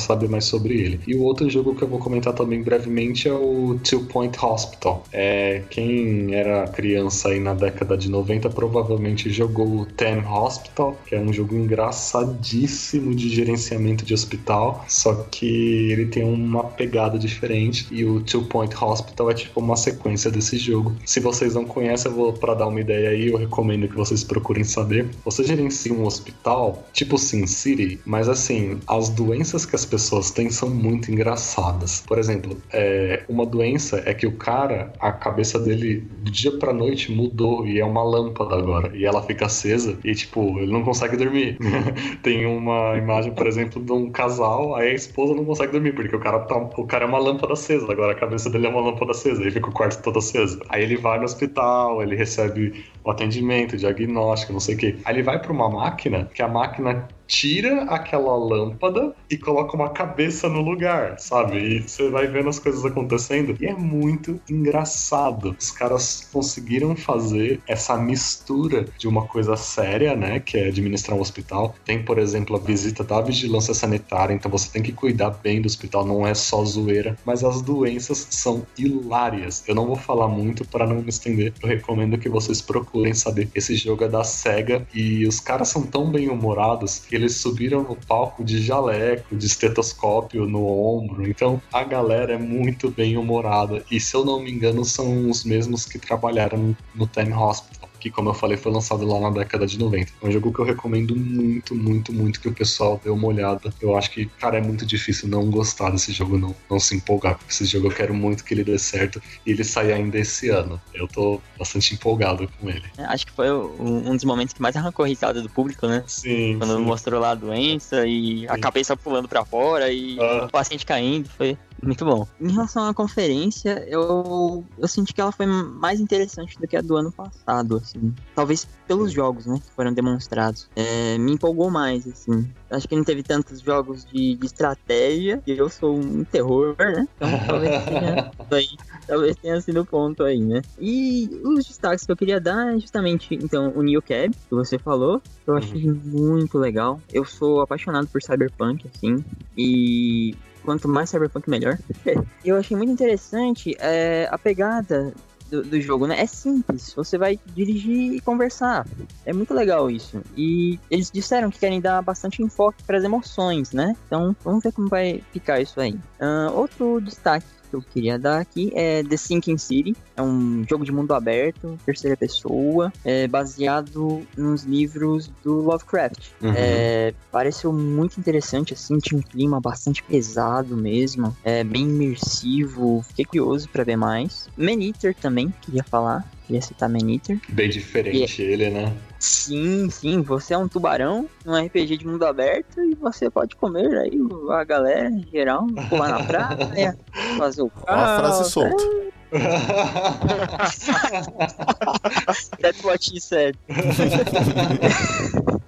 saber 0.00 0.28
mais 0.28 0.44
sobre 0.46 0.74
ele. 0.74 1.00
E 1.06 1.14
o 1.14 1.22
outro 1.22 1.48
jogo 1.48 1.74
que 1.74 1.82
eu 1.82 1.88
vou 1.88 1.98
comentar 1.98 2.32
também 2.32 2.62
brevemente 2.62 3.28
é 3.28 3.32
o 3.32 3.78
Two 3.88 4.04
Point 4.06 4.36
Hospital. 4.42 5.04
É, 5.12 5.62
quem 5.70 6.34
era 6.34 6.66
criança 6.68 7.28
aí 7.28 7.38
na 7.38 7.54
década 7.54 7.96
de 7.96 8.10
90 8.10 8.48
provavelmente 8.50 9.30
jogou 9.30 9.80
o 9.80 9.86
Ten 9.86 10.24
Hospital, 10.26 10.96
que 11.06 11.14
é 11.14 11.20
um 11.20 11.32
jogo 11.32 11.54
engraçadíssimo 11.54 13.14
de 13.14 13.28
gerenciamento 13.28 14.04
de 14.04 14.14
hospital, 14.14 14.84
só 14.88 15.14
que 15.30 15.90
ele 15.92 16.06
tem 16.06 16.24
uma 16.24 16.64
pegada 16.64 17.18
diferente. 17.18 17.86
E 17.90 18.04
o 18.04 18.20
Two 18.20 18.44
Point 18.44 18.74
Hospital 18.82 19.30
é 19.30 19.34
tipo 19.34 19.60
uma 19.60 19.76
sequência 19.76 20.30
desse 20.30 20.56
jogo. 20.56 20.94
Se 21.04 21.20
vocês 21.20 21.54
não 21.54 21.64
conhecem, 21.64 22.10
eu 22.10 22.16
vou 22.16 22.32
para 22.32 22.54
dar 22.54 22.66
uma 22.66 22.80
ideia 22.80 23.10
aí, 23.10 23.28
eu 23.28 23.36
recomendo 23.36 23.88
que 23.88 23.94
vocês 23.94 24.24
procurem 24.24 24.64
saber. 24.64 25.08
Você 25.24 25.44
gerencia 25.44 25.92
um 25.92 26.06
hospital, 26.06 26.86
tipo 26.92 27.18
Sin 27.18 27.46
City, 27.46 28.00
mas 28.06 28.28
assim, 28.28 28.78
as 28.86 29.08
doenças 29.08 29.39
que 29.40 29.76
as 29.76 29.84
pessoas 29.84 30.30
têm 30.30 30.50
são 30.50 30.68
muito 30.68 31.10
engraçadas. 31.10 32.04
Por 32.06 32.18
exemplo, 32.18 32.56
é, 32.72 33.22
uma 33.28 33.46
doença 33.46 34.02
é 34.04 34.12
que 34.12 34.26
o 34.26 34.32
cara, 34.32 34.92
a 35.00 35.12
cabeça 35.12 35.58
dele 35.58 36.00
do 36.18 36.30
dia 36.30 36.52
pra 36.58 36.72
noite 36.72 37.10
mudou 37.12 37.66
e 37.66 37.80
é 37.80 37.84
uma 37.84 38.02
lâmpada 38.02 38.56
agora. 38.56 38.94
E 38.94 39.04
ela 39.04 39.22
fica 39.22 39.46
acesa 39.46 39.98
e, 40.04 40.14
tipo, 40.14 40.58
ele 40.58 40.72
não 40.72 40.82
consegue 40.82 41.16
dormir. 41.16 41.56
Tem 42.22 42.46
uma 42.46 42.96
imagem, 42.96 43.32
por 43.32 43.46
exemplo, 43.46 43.82
de 43.82 43.92
um 43.92 44.10
casal, 44.10 44.74
aí 44.74 44.90
a 44.90 44.94
esposa 44.94 45.34
não 45.34 45.44
consegue 45.44 45.72
dormir, 45.72 45.94
porque 45.94 46.14
o 46.14 46.20
cara, 46.20 46.40
tá, 46.40 46.56
o 46.56 46.86
cara 46.86 47.04
é 47.04 47.08
uma 47.08 47.18
lâmpada 47.18 47.52
acesa, 47.52 47.90
agora 47.90 48.12
a 48.12 48.16
cabeça 48.16 48.50
dele 48.50 48.66
é 48.66 48.70
uma 48.70 48.80
lâmpada 48.80 49.12
acesa, 49.12 49.42
aí 49.42 49.50
fica 49.50 49.68
o 49.68 49.72
quarto 49.72 50.02
todo 50.02 50.18
aceso. 50.18 50.60
Aí 50.68 50.82
ele 50.82 50.96
vai 50.96 51.18
no 51.18 51.24
hospital, 51.24 52.02
ele 52.02 52.14
recebe 52.14 52.84
o 53.04 53.10
atendimento, 53.10 53.74
o 53.74 53.76
diagnóstico, 53.76 54.52
não 54.52 54.60
sei 54.60 54.74
o 54.74 54.78
quê. 54.78 54.96
Aí 55.04 55.14
ele 55.14 55.22
vai 55.22 55.40
para 55.40 55.52
uma 55.52 55.68
máquina, 55.68 56.30
que 56.34 56.42
a 56.42 56.48
máquina 56.48 57.08
tira 57.30 57.84
aquela 57.84 58.36
lâmpada 58.36 59.14
e 59.30 59.38
coloca 59.38 59.76
uma 59.76 59.90
cabeça 59.90 60.48
no 60.48 60.60
lugar, 60.60 61.16
sabe? 61.20 61.58
E 61.58 61.82
você 61.82 62.10
vai 62.10 62.26
vendo 62.26 62.48
as 62.48 62.58
coisas 62.58 62.84
acontecendo 62.84 63.56
e 63.60 63.66
é 63.66 63.72
muito 63.72 64.40
engraçado. 64.50 65.56
Os 65.56 65.70
caras 65.70 66.28
conseguiram 66.32 66.96
fazer 66.96 67.60
essa 67.68 67.96
mistura 67.96 68.86
de 68.98 69.06
uma 69.06 69.26
coisa 69.26 69.56
séria, 69.56 70.16
né, 70.16 70.40
que 70.40 70.58
é 70.58 70.66
administrar 70.66 71.16
um 71.16 71.20
hospital. 71.20 71.76
Tem, 71.84 72.02
por 72.02 72.18
exemplo, 72.18 72.56
a 72.56 72.58
visita 72.58 73.04
da 73.04 73.20
vigilância 73.20 73.72
sanitária, 73.74 74.34
então 74.34 74.50
você 74.50 74.68
tem 74.68 74.82
que 74.82 74.92
cuidar 74.92 75.30
bem 75.30 75.62
do 75.62 75.66
hospital, 75.66 76.04
não 76.04 76.26
é 76.26 76.34
só 76.34 76.64
zoeira, 76.64 77.16
mas 77.24 77.44
as 77.44 77.62
doenças 77.62 78.26
são 78.30 78.66
hilárias. 78.76 79.62
Eu 79.68 79.76
não 79.76 79.86
vou 79.86 79.94
falar 79.94 80.26
muito 80.26 80.66
para 80.66 80.84
não 80.84 80.96
me 80.96 81.10
estender. 81.10 81.52
Eu 81.62 81.68
recomendo 81.68 82.18
que 82.18 82.28
vocês 82.28 82.60
procurem 82.60 83.14
saber. 83.14 83.48
Esse 83.54 83.76
jogo 83.76 84.02
é 84.02 84.08
da 84.08 84.24
Sega 84.24 84.84
e 84.92 85.24
os 85.28 85.38
caras 85.38 85.68
são 85.68 85.82
tão 85.82 86.10
bem 86.10 86.28
humorados 86.28 86.98
que 86.98 87.19
eles 87.20 87.36
subiram 87.36 87.82
no 87.82 87.94
palco 87.94 88.42
de 88.42 88.62
jaleco, 88.62 89.36
de 89.36 89.46
estetoscópio 89.46 90.46
no 90.46 90.66
ombro. 90.66 91.28
Então 91.28 91.60
a 91.72 91.84
galera 91.84 92.34
é 92.34 92.38
muito 92.38 92.90
bem 92.90 93.16
humorada. 93.16 93.84
E 93.90 94.00
se 94.00 94.14
eu 94.14 94.24
não 94.24 94.40
me 94.40 94.50
engano, 94.50 94.84
são 94.84 95.28
os 95.28 95.44
mesmos 95.44 95.84
que 95.84 95.98
trabalharam 95.98 96.74
no 96.94 97.06
Ten 97.06 97.32
Hospital. 97.34 97.89
Que, 98.00 98.10
como 98.10 98.30
eu 98.30 98.34
falei, 98.34 98.56
foi 98.56 98.72
lançado 98.72 99.06
lá 99.06 99.20
na 99.20 99.30
década 99.30 99.66
de 99.66 99.78
90. 99.78 100.12
É 100.22 100.26
um 100.26 100.32
jogo 100.32 100.52
que 100.52 100.58
eu 100.60 100.64
recomendo 100.64 101.14
muito, 101.14 101.74
muito, 101.74 102.12
muito 102.12 102.40
que 102.40 102.48
o 102.48 102.52
pessoal 102.52 103.00
dê 103.04 103.10
uma 103.10 103.28
olhada. 103.28 103.72
Eu 103.80 103.96
acho 103.96 104.10
que, 104.10 104.26
cara, 104.26 104.58
é 104.58 104.60
muito 104.60 104.84
difícil 104.86 105.28
não 105.28 105.48
gostar 105.50 105.90
desse 105.90 106.12
jogo, 106.12 106.38
não, 106.38 106.54
não 106.70 106.80
se 106.80 106.96
empolgar 106.96 107.36
com 107.36 107.44
esse 107.48 107.64
jogo. 107.66 107.88
Eu 107.88 107.94
quero 107.94 108.14
muito 108.14 108.44
que 108.44 108.54
ele 108.54 108.64
dê 108.64 108.78
certo 108.78 109.22
e 109.46 109.50
ele 109.50 109.62
saia 109.62 109.94
ainda 109.94 110.18
esse 110.18 110.48
ano. 110.48 110.80
Eu 110.94 111.06
tô 111.06 111.40
bastante 111.58 111.94
empolgado 111.94 112.48
com 112.58 112.68
ele. 112.68 112.84
É, 112.96 113.04
acho 113.04 113.26
que 113.26 113.32
foi 113.32 113.50
um 113.52 114.14
dos 114.16 114.24
momentos 114.24 114.54
que 114.54 114.62
mais 114.62 114.74
arrancou 114.76 115.04
risada 115.04 115.42
do 115.42 115.48
público, 115.50 115.86
né? 115.86 116.02
Sim. 116.06 116.56
Quando 116.58 116.76
sim. 116.76 116.82
mostrou 116.82 117.20
lá 117.20 117.30
a 117.32 117.34
doença 117.34 118.06
e 118.06 118.48
a 118.48 118.54
Sim. 118.54 118.60
cabeça 118.60 118.96
pulando 118.96 119.28
pra 119.28 119.44
fora 119.44 119.92
e 119.92 120.18
Ah. 120.18 120.44
o 120.46 120.48
paciente 120.50 120.86
caindo. 120.86 121.28
Foi 121.28 121.56
muito 121.82 122.04
bom. 122.04 122.26
Em 122.40 122.50
relação 122.52 122.86
à 122.86 122.94
conferência, 122.94 123.84
eu, 123.88 124.64
eu 124.78 124.88
senti 124.88 125.14
que 125.14 125.20
ela 125.20 125.32
foi 125.32 125.46
mais 125.46 126.00
interessante 126.00 126.58
do 126.58 126.66
que 126.66 126.76
a 126.76 126.80
do 126.80 126.96
ano 126.96 127.10
passado, 127.10 127.76
assim. 127.76 128.14
Talvez 128.34 128.66
pelos 128.86 129.12
jogos, 129.12 129.46
né, 129.46 129.60
que 129.64 129.72
foram 129.72 129.92
demonstrados. 129.92 130.68
É, 130.74 131.16
me 131.18 131.32
empolgou 131.32 131.70
mais, 131.70 132.06
assim. 132.06 132.50
Acho 132.70 132.88
que 132.88 132.96
não 132.96 133.04
teve 133.04 133.22
tantos 133.22 133.60
jogos 133.60 134.04
de, 134.04 134.34
de 134.34 134.46
estratégia, 134.46 135.42
e 135.46 135.52
eu 135.52 135.68
sou 135.68 135.96
um 135.96 136.24
terror, 136.24 136.74
né? 136.78 137.06
Então 137.16 137.28
talvez 137.46 137.84
tenha, 137.84 138.30
aí, 138.50 138.68
talvez 139.06 139.36
tenha 139.36 139.60
sido 139.60 139.80
o 139.80 139.86
ponto 139.86 140.22
aí, 140.22 140.40
né? 140.40 140.62
E 140.78 141.40
os 141.44 141.66
destaques 141.66 142.04
que 142.04 142.12
eu 142.12 142.16
queria 142.16 142.40
dar 142.40 142.74
é 142.74 142.78
justamente, 142.78 143.34
então, 143.34 143.72
o 143.74 143.82
Neo 143.82 144.02
Cab, 144.02 144.30
que 144.30 144.54
você 144.54 144.78
falou, 144.78 145.22
eu 145.46 145.56
achei 145.56 145.84
muito 145.90 146.58
legal. 146.58 147.00
Eu 147.12 147.24
sou 147.24 147.60
apaixonado 147.60 148.06
por 148.08 148.22
Cyberpunk, 148.22 148.88
assim, 148.94 149.24
e 149.56 150.34
quanto 150.64 150.88
mais 150.88 151.10
Cyberpunk, 151.10 151.48
melhor. 151.48 151.78
eu 152.44 152.56
achei 152.56 152.76
muito 152.76 152.92
interessante 152.92 153.76
é, 153.78 154.28
a 154.30 154.38
pegada 154.38 155.12
do, 155.50 155.62
do 155.62 155.80
jogo, 155.80 156.06
né? 156.06 156.20
É 156.20 156.26
simples, 156.26 156.94
você 156.94 157.18
vai 157.18 157.38
dirigir 157.54 158.14
e 158.14 158.20
conversar. 158.20 158.86
É 159.26 159.32
muito 159.32 159.52
legal 159.52 159.90
isso. 159.90 160.22
E 160.36 160.78
eles 160.90 161.10
disseram 161.10 161.50
que 161.50 161.58
querem 161.58 161.80
dar 161.80 162.00
bastante 162.02 162.42
enfoque 162.42 162.82
para 162.84 162.98
as 162.98 163.04
emoções, 163.04 163.72
né? 163.72 163.96
Então 164.06 164.34
vamos 164.44 164.62
ver 164.62 164.72
como 164.72 164.88
vai 164.88 165.22
ficar 165.32 165.60
isso 165.60 165.80
aí. 165.80 165.98
Ah, 166.20 166.50
outro 166.54 167.00
destaque 167.00 167.59
que 167.70 167.76
eu 167.76 167.82
queria 167.82 168.18
dar 168.18 168.40
aqui 168.40 168.72
é 168.74 169.02
The 169.02 169.16
Sinking 169.16 169.56
City. 169.56 169.96
É 170.16 170.22
um 170.22 170.64
jogo 170.68 170.84
de 170.84 170.92
mundo 170.92 171.14
aberto, 171.14 171.78
terceira 171.86 172.16
pessoa, 172.16 172.92
é 173.04 173.26
baseado 173.28 174.26
nos 174.36 174.64
livros 174.64 175.30
do 175.42 175.60
Lovecraft. 175.60 176.30
Uhum. 176.42 176.52
É, 176.54 177.14
pareceu 177.30 177.72
muito 177.72 178.18
interessante, 178.18 178.74
assim, 178.74 178.98
tinha 178.98 179.18
um 179.18 179.22
clima 179.22 179.60
bastante 179.60 180.02
pesado 180.02 180.76
mesmo, 180.76 181.34
é 181.44 181.62
bem 181.62 181.82
imersivo, 181.82 183.02
fiquei 183.08 183.24
curioso 183.24 183.68
pra 183.68 183.84
ver 183.84 183.96
mais. 183.96 184.48
Maneater 184.56 185.14
também, 185.14 185.52
queria 185.62 185.84
falar, 185.84 186.28
queria 186.46 186.60
citar 186.60 186.88
Maneater. 186.88 187.38
Bem 187.48 187.70
diferente 187.70 188.42
ele, 188.42 188.70
né? 188.70 188.92
Sim, 189.20 189.88
sim, 189.90 190.22
você 190.22 190.54
é 190.54 190.58
um 190.58 190.66
tubarão 190.66 191.28
num 191.44 191.54
RPG 191.54 191.98
de 191.98 192.06
mundo 192.06 192.24
aberto 192.24 192.80
e 192.80 192.94
você 192.94 193.28
pode 193.28 193.54
comer 193.54 193.94
aí 193.98 194.18
a 194.50 194.64
galera 194.64 195.10
em 195.10 195.22
geral, 195.30 195.66
pular 195.90 196.08
na 196.08 196.24
praia, 196.24 196.96
fazer 197.36 197.60
o 197.60 197.68
carro. 197.68 198.00
a 198.00 198.18
frase 198.18 198.50
solta. 198.50 198.82
That's 202.60 202.82
what 202.82 203.04
he 203.04 203.20
said. 203.20 203.56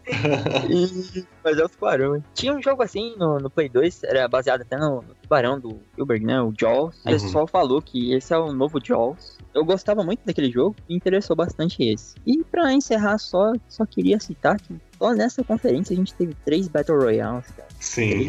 E- 0.71 1.25
Mas 1.45 1.59
é 1.59 1.65
o 1.65 1.69
tubarão? 1.69 2.23
Tinha 2.35 2.55
um 2.55 2.63
jogo 2.63 2.83
assim 2.83 3.15
no, 3.17 3.39
no 3.39 3.51
Play 3.51 3.69
2, 3.69 4.05
era 4.05 4.29
baseado 4.29 4.63
até 4.63 4.77
no, 4.77 4.97
no 5.03 5.15
tubarão 5.21 5.59
do 5.59 5.81
Spielberg, 5.93 6.25
né? 6.25 6.41
O 6.41 6.53
Jaws. 6.59 6.97
O 7.05 7.09
Uhum. 7.09 7.13
pessoal 7.13 7.47
falou 7.47 7.83
que 7.83 8.13
esse 8.15 8.33
é 8.33 8.39
o 8.39 8.53
novo 8.53 8.79
Jaws. 8.83 9.39
Eu 9.55 9.65
gostava 9.65 10.03
muito 10.03 10.21
daquele 10.25 10.51
jogo 10.51 10.75
e 10.89 10.95
interessou 10.97 11.37
bastante 11.37 11.83
esse. 11.83 12.15
E 12.27 12.43
pra 12.45 12.73
encerrar 12.73 13.19
só, 13.19 13.53
só 13.69 13.85
queria 13.85 14.19
citar 14.19 14.59
que 14.59 14.75
só 14.99 15.13
nessa 15.13 15.43
conferência 15.45 15.93
a 15.93 15.97
gente 15.97 16.15
teve 16.15 16.35
três 16.45 16.69
Battle 16.69 16.99
Royales, 16.99 17.47
cara. 17.51 17.69
Sim. 17.79 18.29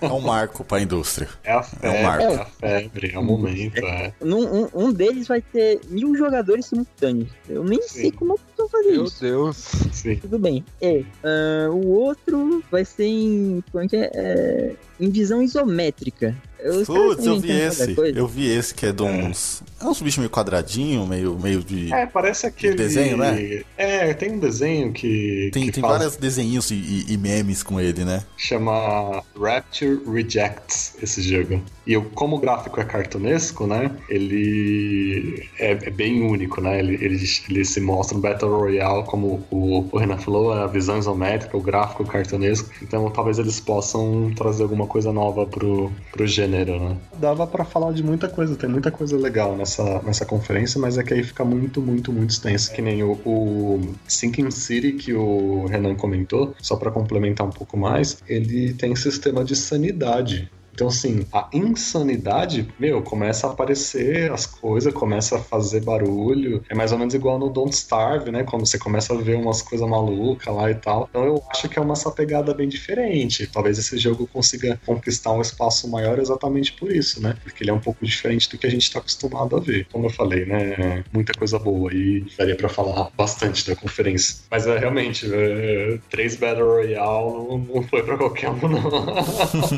É 0.00 0.06
um 0.06 0.20
marco 0.20 0.64
pra 0.64 0.80
indústria. 0.80 1.28
É 1.44 1.52
a 1.52 1.62
febre, 1.62 2.02
marco. 2.02 2.24
é, 2.24 2.36
a 2.36 2.44
febre, 2.46 3.12
é 3.14 3.18
o 3.18 3.22
momento, 3.22 3.84
é. 3.84 4.12
Num- 4.20 4.64
um, 4.64 4.68
um 4.74 4.92
deles 4.92 5.28
vai 5.28 5.40
ter 5.42 5.80
mil 5.88 6.16
jogadores 6.16 6.66
simultâneos. 6.66 7.30
Eu 7.48 7.62
nem 7.62 7.80
Sim. 7.82 8.00
sei 8.00 8.12
como 8.12 8.38
vou 8.56 8.68
fazer 8.68 8.92
Meu 8.92 9.04
isso. 9.04 9.20
Deus. 9.20 9.56
Sim. 9.92 10.16
Tudo 10.16 10.38
bem. 10.38 10.64
É. 10.80 11.02
ah, 11.22 11.70
o 11.70 11.86
outro 11.88 12.62
vai 12.70 12.84
ser 12.84 13.04
em. 13.06 13.62
Como 13.70 13.84
é 13.84 13.88
que 13.88 13.96
é? 13.96 14.10
É, 14.14 14.72
em 15.00 15.10
visão 15.10 15.42
isométrica. 15.42 16.34
Os 16.64 16.86
Putz, 16.86 17.24
eu 17.24 17.38
vi 17.38 17.52
esse. 17.52 17.94
Eu 18.14 18.26
vi 18.26 18.50
esse 18.50 18.74
que 18.74 18.86
é 18.86 18.92
de 18.92 19.02
uns. 19.02 19.62
É 19.80 19.84
uns 19.84 20.00
bichos 20.00 20.18
meio 20.18 20.30
quadradinho, 20.30 21.06
meio, 21.06 21.38
meio 21.38 21.62
de. 21.62 21.92
É, 21.92 22.06
parece 22.06 22.46
aquele. 22.46 22.74
desenho, 22.74 23.16
né? 23.18 23.62
É, 23.76 24.12
tem 24.14 24.32
um 24.32 24.38
desenho 24.38 24.92
que. 24.92 25.50
Tem, 25.52 25.66
que 25.66 25.72
tem 25.72 25.82
faz- 25.82 25.98
vários 25.98 26.16
desenhos 26.16 26.70
e- 26.70 27.04
e 27.08 27.16
memes 27.18 27.62
com 27.62 27.78
ele, 27.80 28.04
né? 28.04 28.24
Chama 28.36 29.22
Rapture 29.38 30.00
Rejects 30.10 30.96
esse 31.02 31.22
jogo. 31.22 31.62
E 31.86 31.92
eu, 31.92 32.04
como 32.14 32.36
o 32.36 32.38
gráfico 32.38 32.80
é 32.80 32.84
cartunesco, 32.84 33.66
né? 33.66 33.96
Ele 34.08 35.48
é, 35.58 35.70
é 35.70 35.90
bem 35.90 36.22
único, 36.22 36.60
né? 36.60 36.78
Ele, 36.78 36.94
ele, 36.94 37.24
ele 37.48 37.64
se 37.64 37.80
mostra 37.80 38.16
um 38.16 38.20
Battle 38.20 38.58
Royale, 38.58 39.04
como 39.04 39.46
o, 39.50 39.88
o 39.90 39.98
Renan 39.98 40.18
falou, 40.18 40.56
é 40.56 40.64
a 40.64 40.66
visão 40.66 40.98
isométrica, 40.98 41.56
o 41.56 41.60
gráfico 41.60 42.04
cartunesco. 42.04 42.70
Então 42.82 43.08
talvez 43.10 43.38
eles 43.38 43.60
possam 43.60 44.32
trazer 44.34 44.64
alguma 44.64 44.86
coisa 44.86 45.12
nova 45.12 45.46
pro, 45.46 45.92
pro 46.10 46.26
gênero, 46.26 46.80
né? 46.80 46.96
Dava 47.18 47.46
pra 47.46 47.64
falar 47.64 47.92
de 47.92 48.02
muita 48.02 48.28
coisa, 48.28 48.56
tem 48.56 48.68
muita 48.68 48.90
coisa 48.90 49.16
legal 49.16 49.56
nessa, 49.56 50.02
nessa 50.02 50.26
conferência, 50.26 50.80
mas 50.80 50.98
é 50.98 51.04
que 51.04 51.14
aí 51.14 51.22
fica 51.22 51.44
muito, 51.44 51.80
muito, 51.80 52.12
muito 52.12 52.30
extenso. 52.30 52.72
Que 52.72 52.82
nem 52.82 53.02
o, 53.02 53.12
o 53.24 53.94
Sinking 54.08 54.50
City 54.50 54.92
que 54.92 55.12
o 55.12 55.66
Renan 55.66 55.94
comentou, 55.94 56.54
só 56.60 56.76
pra 56.76 56.90
complementar 56.90 57.46
um 57.46 57.50
pouco 57.50 57.76
mais, 57.76 58.18
ele 58.28 58.72
tem 58.74 58.94
sistema 58.96 59.44
de 59.44 59.54
sanidade. 59.54 60.50
Então, 60.76 60.88
assim, 60.88 61.24
a 61.32 61.48
insanidade, 61.54 62.68
meu, 62.78 63.00
começa 63.00 63.46
a 63.46 63.50
aparecer 63.50 64.30
as 64.30 64.44
coisas, 64.44 64.92
começa 64.92 65.36
a 65.36 65.38
fazer 65.38 65.80
barulho. 65.80 66.62
É 66.68 66.74
mais 66.74 66.92
ou 66.92 66.98
menos 66.98 67.14
igual 67.14 67.38
no 67.38 67.48
Don't 67.48 67.74
Starve, 67.74 68.30
né? 68.30 68.44
Quando 68.44 68.66
você 68.66 68.78
começa 68.78 69.14
a 69.14 69.16
ver 69.16 69.36
umas 69.36 69.62
coisas 69.62 69.88
malucas 69.88 70.54
lá 70.54 70.70
e 70.70 70.74
tal. 70.74 71.06
Então, 71.08 71.24
eu 71.24 71.42
acho 71.50 71.66
que 71.66 71.78
é 71.78 71.82
uma 71.82 71.94
essa 71.94 72.10
pegada 72.10 72.52
bem 72.52 72.68
diferente. 72.68 73.46
Talvez 73.46 73.78
esse 73.78 73.96
jogo 73.96 74.26
consiga 74.26 74.78
conquistar 74.84 75.32
um 75.32 75.40
espaço 75.40 75.88
maior 75.88 76.18
exatamente 76.18 76.74
por 76.74 76.92
isso, 76.92 77.22
né? 77.22 77.38
Porque 77.42 77.64
ele 77.64 77.70
é 77.70 77.74
um 77.74 77.80
pouco 77.80 78.04
diferente 78.04 78.50
do 78.50 78.58
que 78.58 78.66
a 78.66 78.70
gente 78.70 78.92
tá 78.92 78.98
acostumado 78.98 79.56
a 79.56 79.60
ver. 79.60 79.86
Como 79.90 80.04
eu 80.04 80.10
falei, 80.10 80.44
né? 80.44 81.02
Muita 81.10 81.32
coisa 81.32 81.58
boa 81.58 81.90
e 81.90 82.26
daria 82.36 82.54
pra 82.54 82.68
falar 82.68 83.08
bastante 83.16 83.66
da 83.66 83.74
conferência. 83.74 84.40
Mas 84.50 84.66
é 84.66 84.78
realmente, 84.78 85.26
é, 85.32 85.98
três 86.10 86.36
Battle 86.36 86.66
Royale 86.66 87.32
não, 87.32 87.58
não 87.76 87.82
foi 87.84 88.02
pra 88.02 88.18
qualquer 88.18 88.50
um, 88.50 88.68
não. 88.68 89.06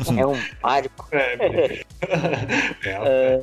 É 0.19 0.25
um 0.25 0.35
marco. 0.61 0.88
É, 2.85 2.93
é, 3.07 3.41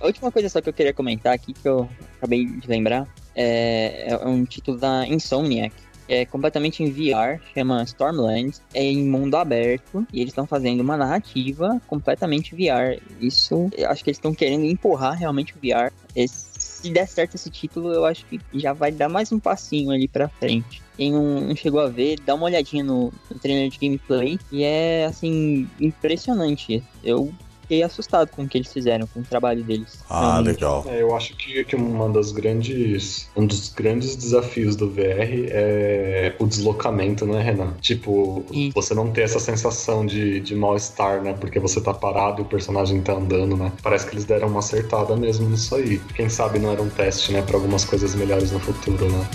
A 0.00 0.06
última 0.06 0.30
coisa 0.30 0.48
só 0.48 0.60
que 0.60 0.68
eu 0.68 0.72
queria 0.72 0.92
comentar 0.92 1.32
aqui, 1.34 1.52
que 1.52 1.66
eu 1.68 1.88
acabei 2.18 2.44
de 2.44 2.68
lembrar, 2.68 3.06
é, 3.34 4.08
é 4.12 4.16
um 4.26 4.44
título 4.44 4.78
da 4.78 5.06
Insomniac. 5.06 5.74
É 6.08 6.26
completamente 6.26 6.82
em 6.82 6.90
VR, 6.90 7.40
chama 7.54 7.82
Stormlands, 7.84 8.60
é 8.74 8.82
em 8.82 9.04
mundo 9.08 9.36
aberto 9.36 10.06
e 10.12 10.18
eles 10.20 10.32
estão 10.32 10.46
fazendo 10.46 10.80
uma 10.80 10.96
narrativa 10.96 11.80
completamente 11.86 12.54
VR. 12.54 13.00
Isso, 13.20 13.70
eu 13.76 13.88
acho 13.88 14.02
que 14.04 14.10
eles 14.10 14.18
estão 14.18 14.34
querendo 14.34 14.64
empurrar 14.66 15.16
realmente 15.16 15.54
o 15.56 15.60
VR. 15.60 15.90
Esse- 16.14 16.51
se 16.82 16.90
der 16.90 17.06
certo 17.06 17.36
esse 17.36 17.48
título, 17.48 17.92
eu 17.92 18.04
acho 18.04 18.26
que 18.26 18.40
já 18.54 18.72
vai 18.72 18.90
dar 18.90 19.08
mais 19.08 19.30
um 19.30 19.38
passinho 19.38 19.90
ali 19.92 20.08
pra 20.08 20.28
frente. 20.28 20.82
Quem 20.96 21.12
não, 21.12 21.54
chegou 21.54 21.80
a 21.80 21.88
ver, 21.88 22.18
dá 22.20 22.34
uma 22.34 22.46
olhadinha 22.46 22.82
no, 22.82 23.12
no 23.30 23.38
trailer 23.38 23.70
de 23.70 23.78
gameplay 23.78 24.38
e 24.50 24.64
é 24.64 25.06
assim 25.06 25.68
impressionante. 25.80 26.82
Eu 27.04 27.32
fiquei 27.72 27.82
assustado 27.82 28.28
com 28.28 28.42
o 28.42 28.48
que 28.48 28.58
eles 28.58 28.70
fizeram, 28.70 29.06
com 29.06 29.20
o 29.20 29.22
trabalho 29.22 29.64
deles. 29.64 29.98
Ah, 30.10 30.20
Realmente. 30.20 30.46
legal. 30.46 30.84
É, 30.86 31.00
eu 31.00 31.16
acho 31.16 31.34
que, 31.34 31.64
que 31.64 31.74
uma 31.74 32.08
das 32.10 32.30
grandes. 32.30 33.30
Um 33.34 33.46
dos 33.46 33.70
grandes 33.70 34.14
desafios 34.14 34.76
do 34.76 34.90
VR 34.90 35.48
é 35.48 36.34
o 36.38 36.46
deslocamento, 36.46 37.24
né, 37.24 37.42
Renan? 37.42 37.72
Tipo, 37.80 38.44
Isso. 38.50 38.72
você 38.74 38.94
não 38.94 39.10
ter 39.10 39.22
essa 39.22 39.40
sensação 39.40 40.04
de, 40.04 40.40
de 40.40 40.54
mal-estar, 40.54 41.22
né? 41.22 41.32
Porque 41.32 41.58
você 41.58 41.80
tá 41.80 41.94
parado 41.94 42.42
e 42.42 42.44
o 42.44 42.46
personagem 42.46 43.00
tá 43.00 43.14
andando, 43.14 43.56
né? 43.56 43.72
Parece 43.82 44.06
que 44.06 44.14
eles 44.14 44.26
deram 44.26 44.48
uma 44.48 44.58
acertada 44.58 45.16
mesmo 45.16 45.48
nisso 45.48 45.74
aí. 45.74 45.98
Quem 46.14 46.28
sabe 46.28 46.58
não 46.58 46.72
era 46.72 46.82
um 46.82 46.90
teste, 46.90 47.32
né, 47.32 47.40
pra 47.40 47.56
algumas 47.56 47.84
coisas 47.84 48.14
melhores 48.14 48.52
no 48.52 48.60
futuro, 48.60 49.10
né? 49.10 49.26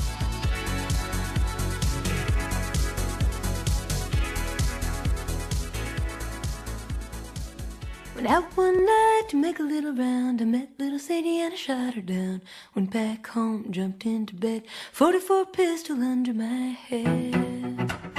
Went 8.18 8.30
out 8.30 8.58
one 8.58 8.84
night 8.84 9.24
to 9.30 9.36
make 9.36 9.60
a 9.60 9.64
little 9.64 9.94
round. 9.94 10.42
I 10.42 10.46
met 10.46 10.70
little 10.80 10.98
Sadie 10.98 11.40
and 11.40 11.54
I 11.54 11.56
shot 11.56 11.94
her 11.94 12.02
down. 12.02 12.42
Went 12.74 12.90
back 12.90 13.28
home, 13.28 13.72
jumped 13.72 14.08
into 14.08 14.34
bed. 14.34 14.64
44 14.92 15.46
pistol 15.46 16.02
under 16.02 16.34
my 16.34 16.70
head. 16.90 17.47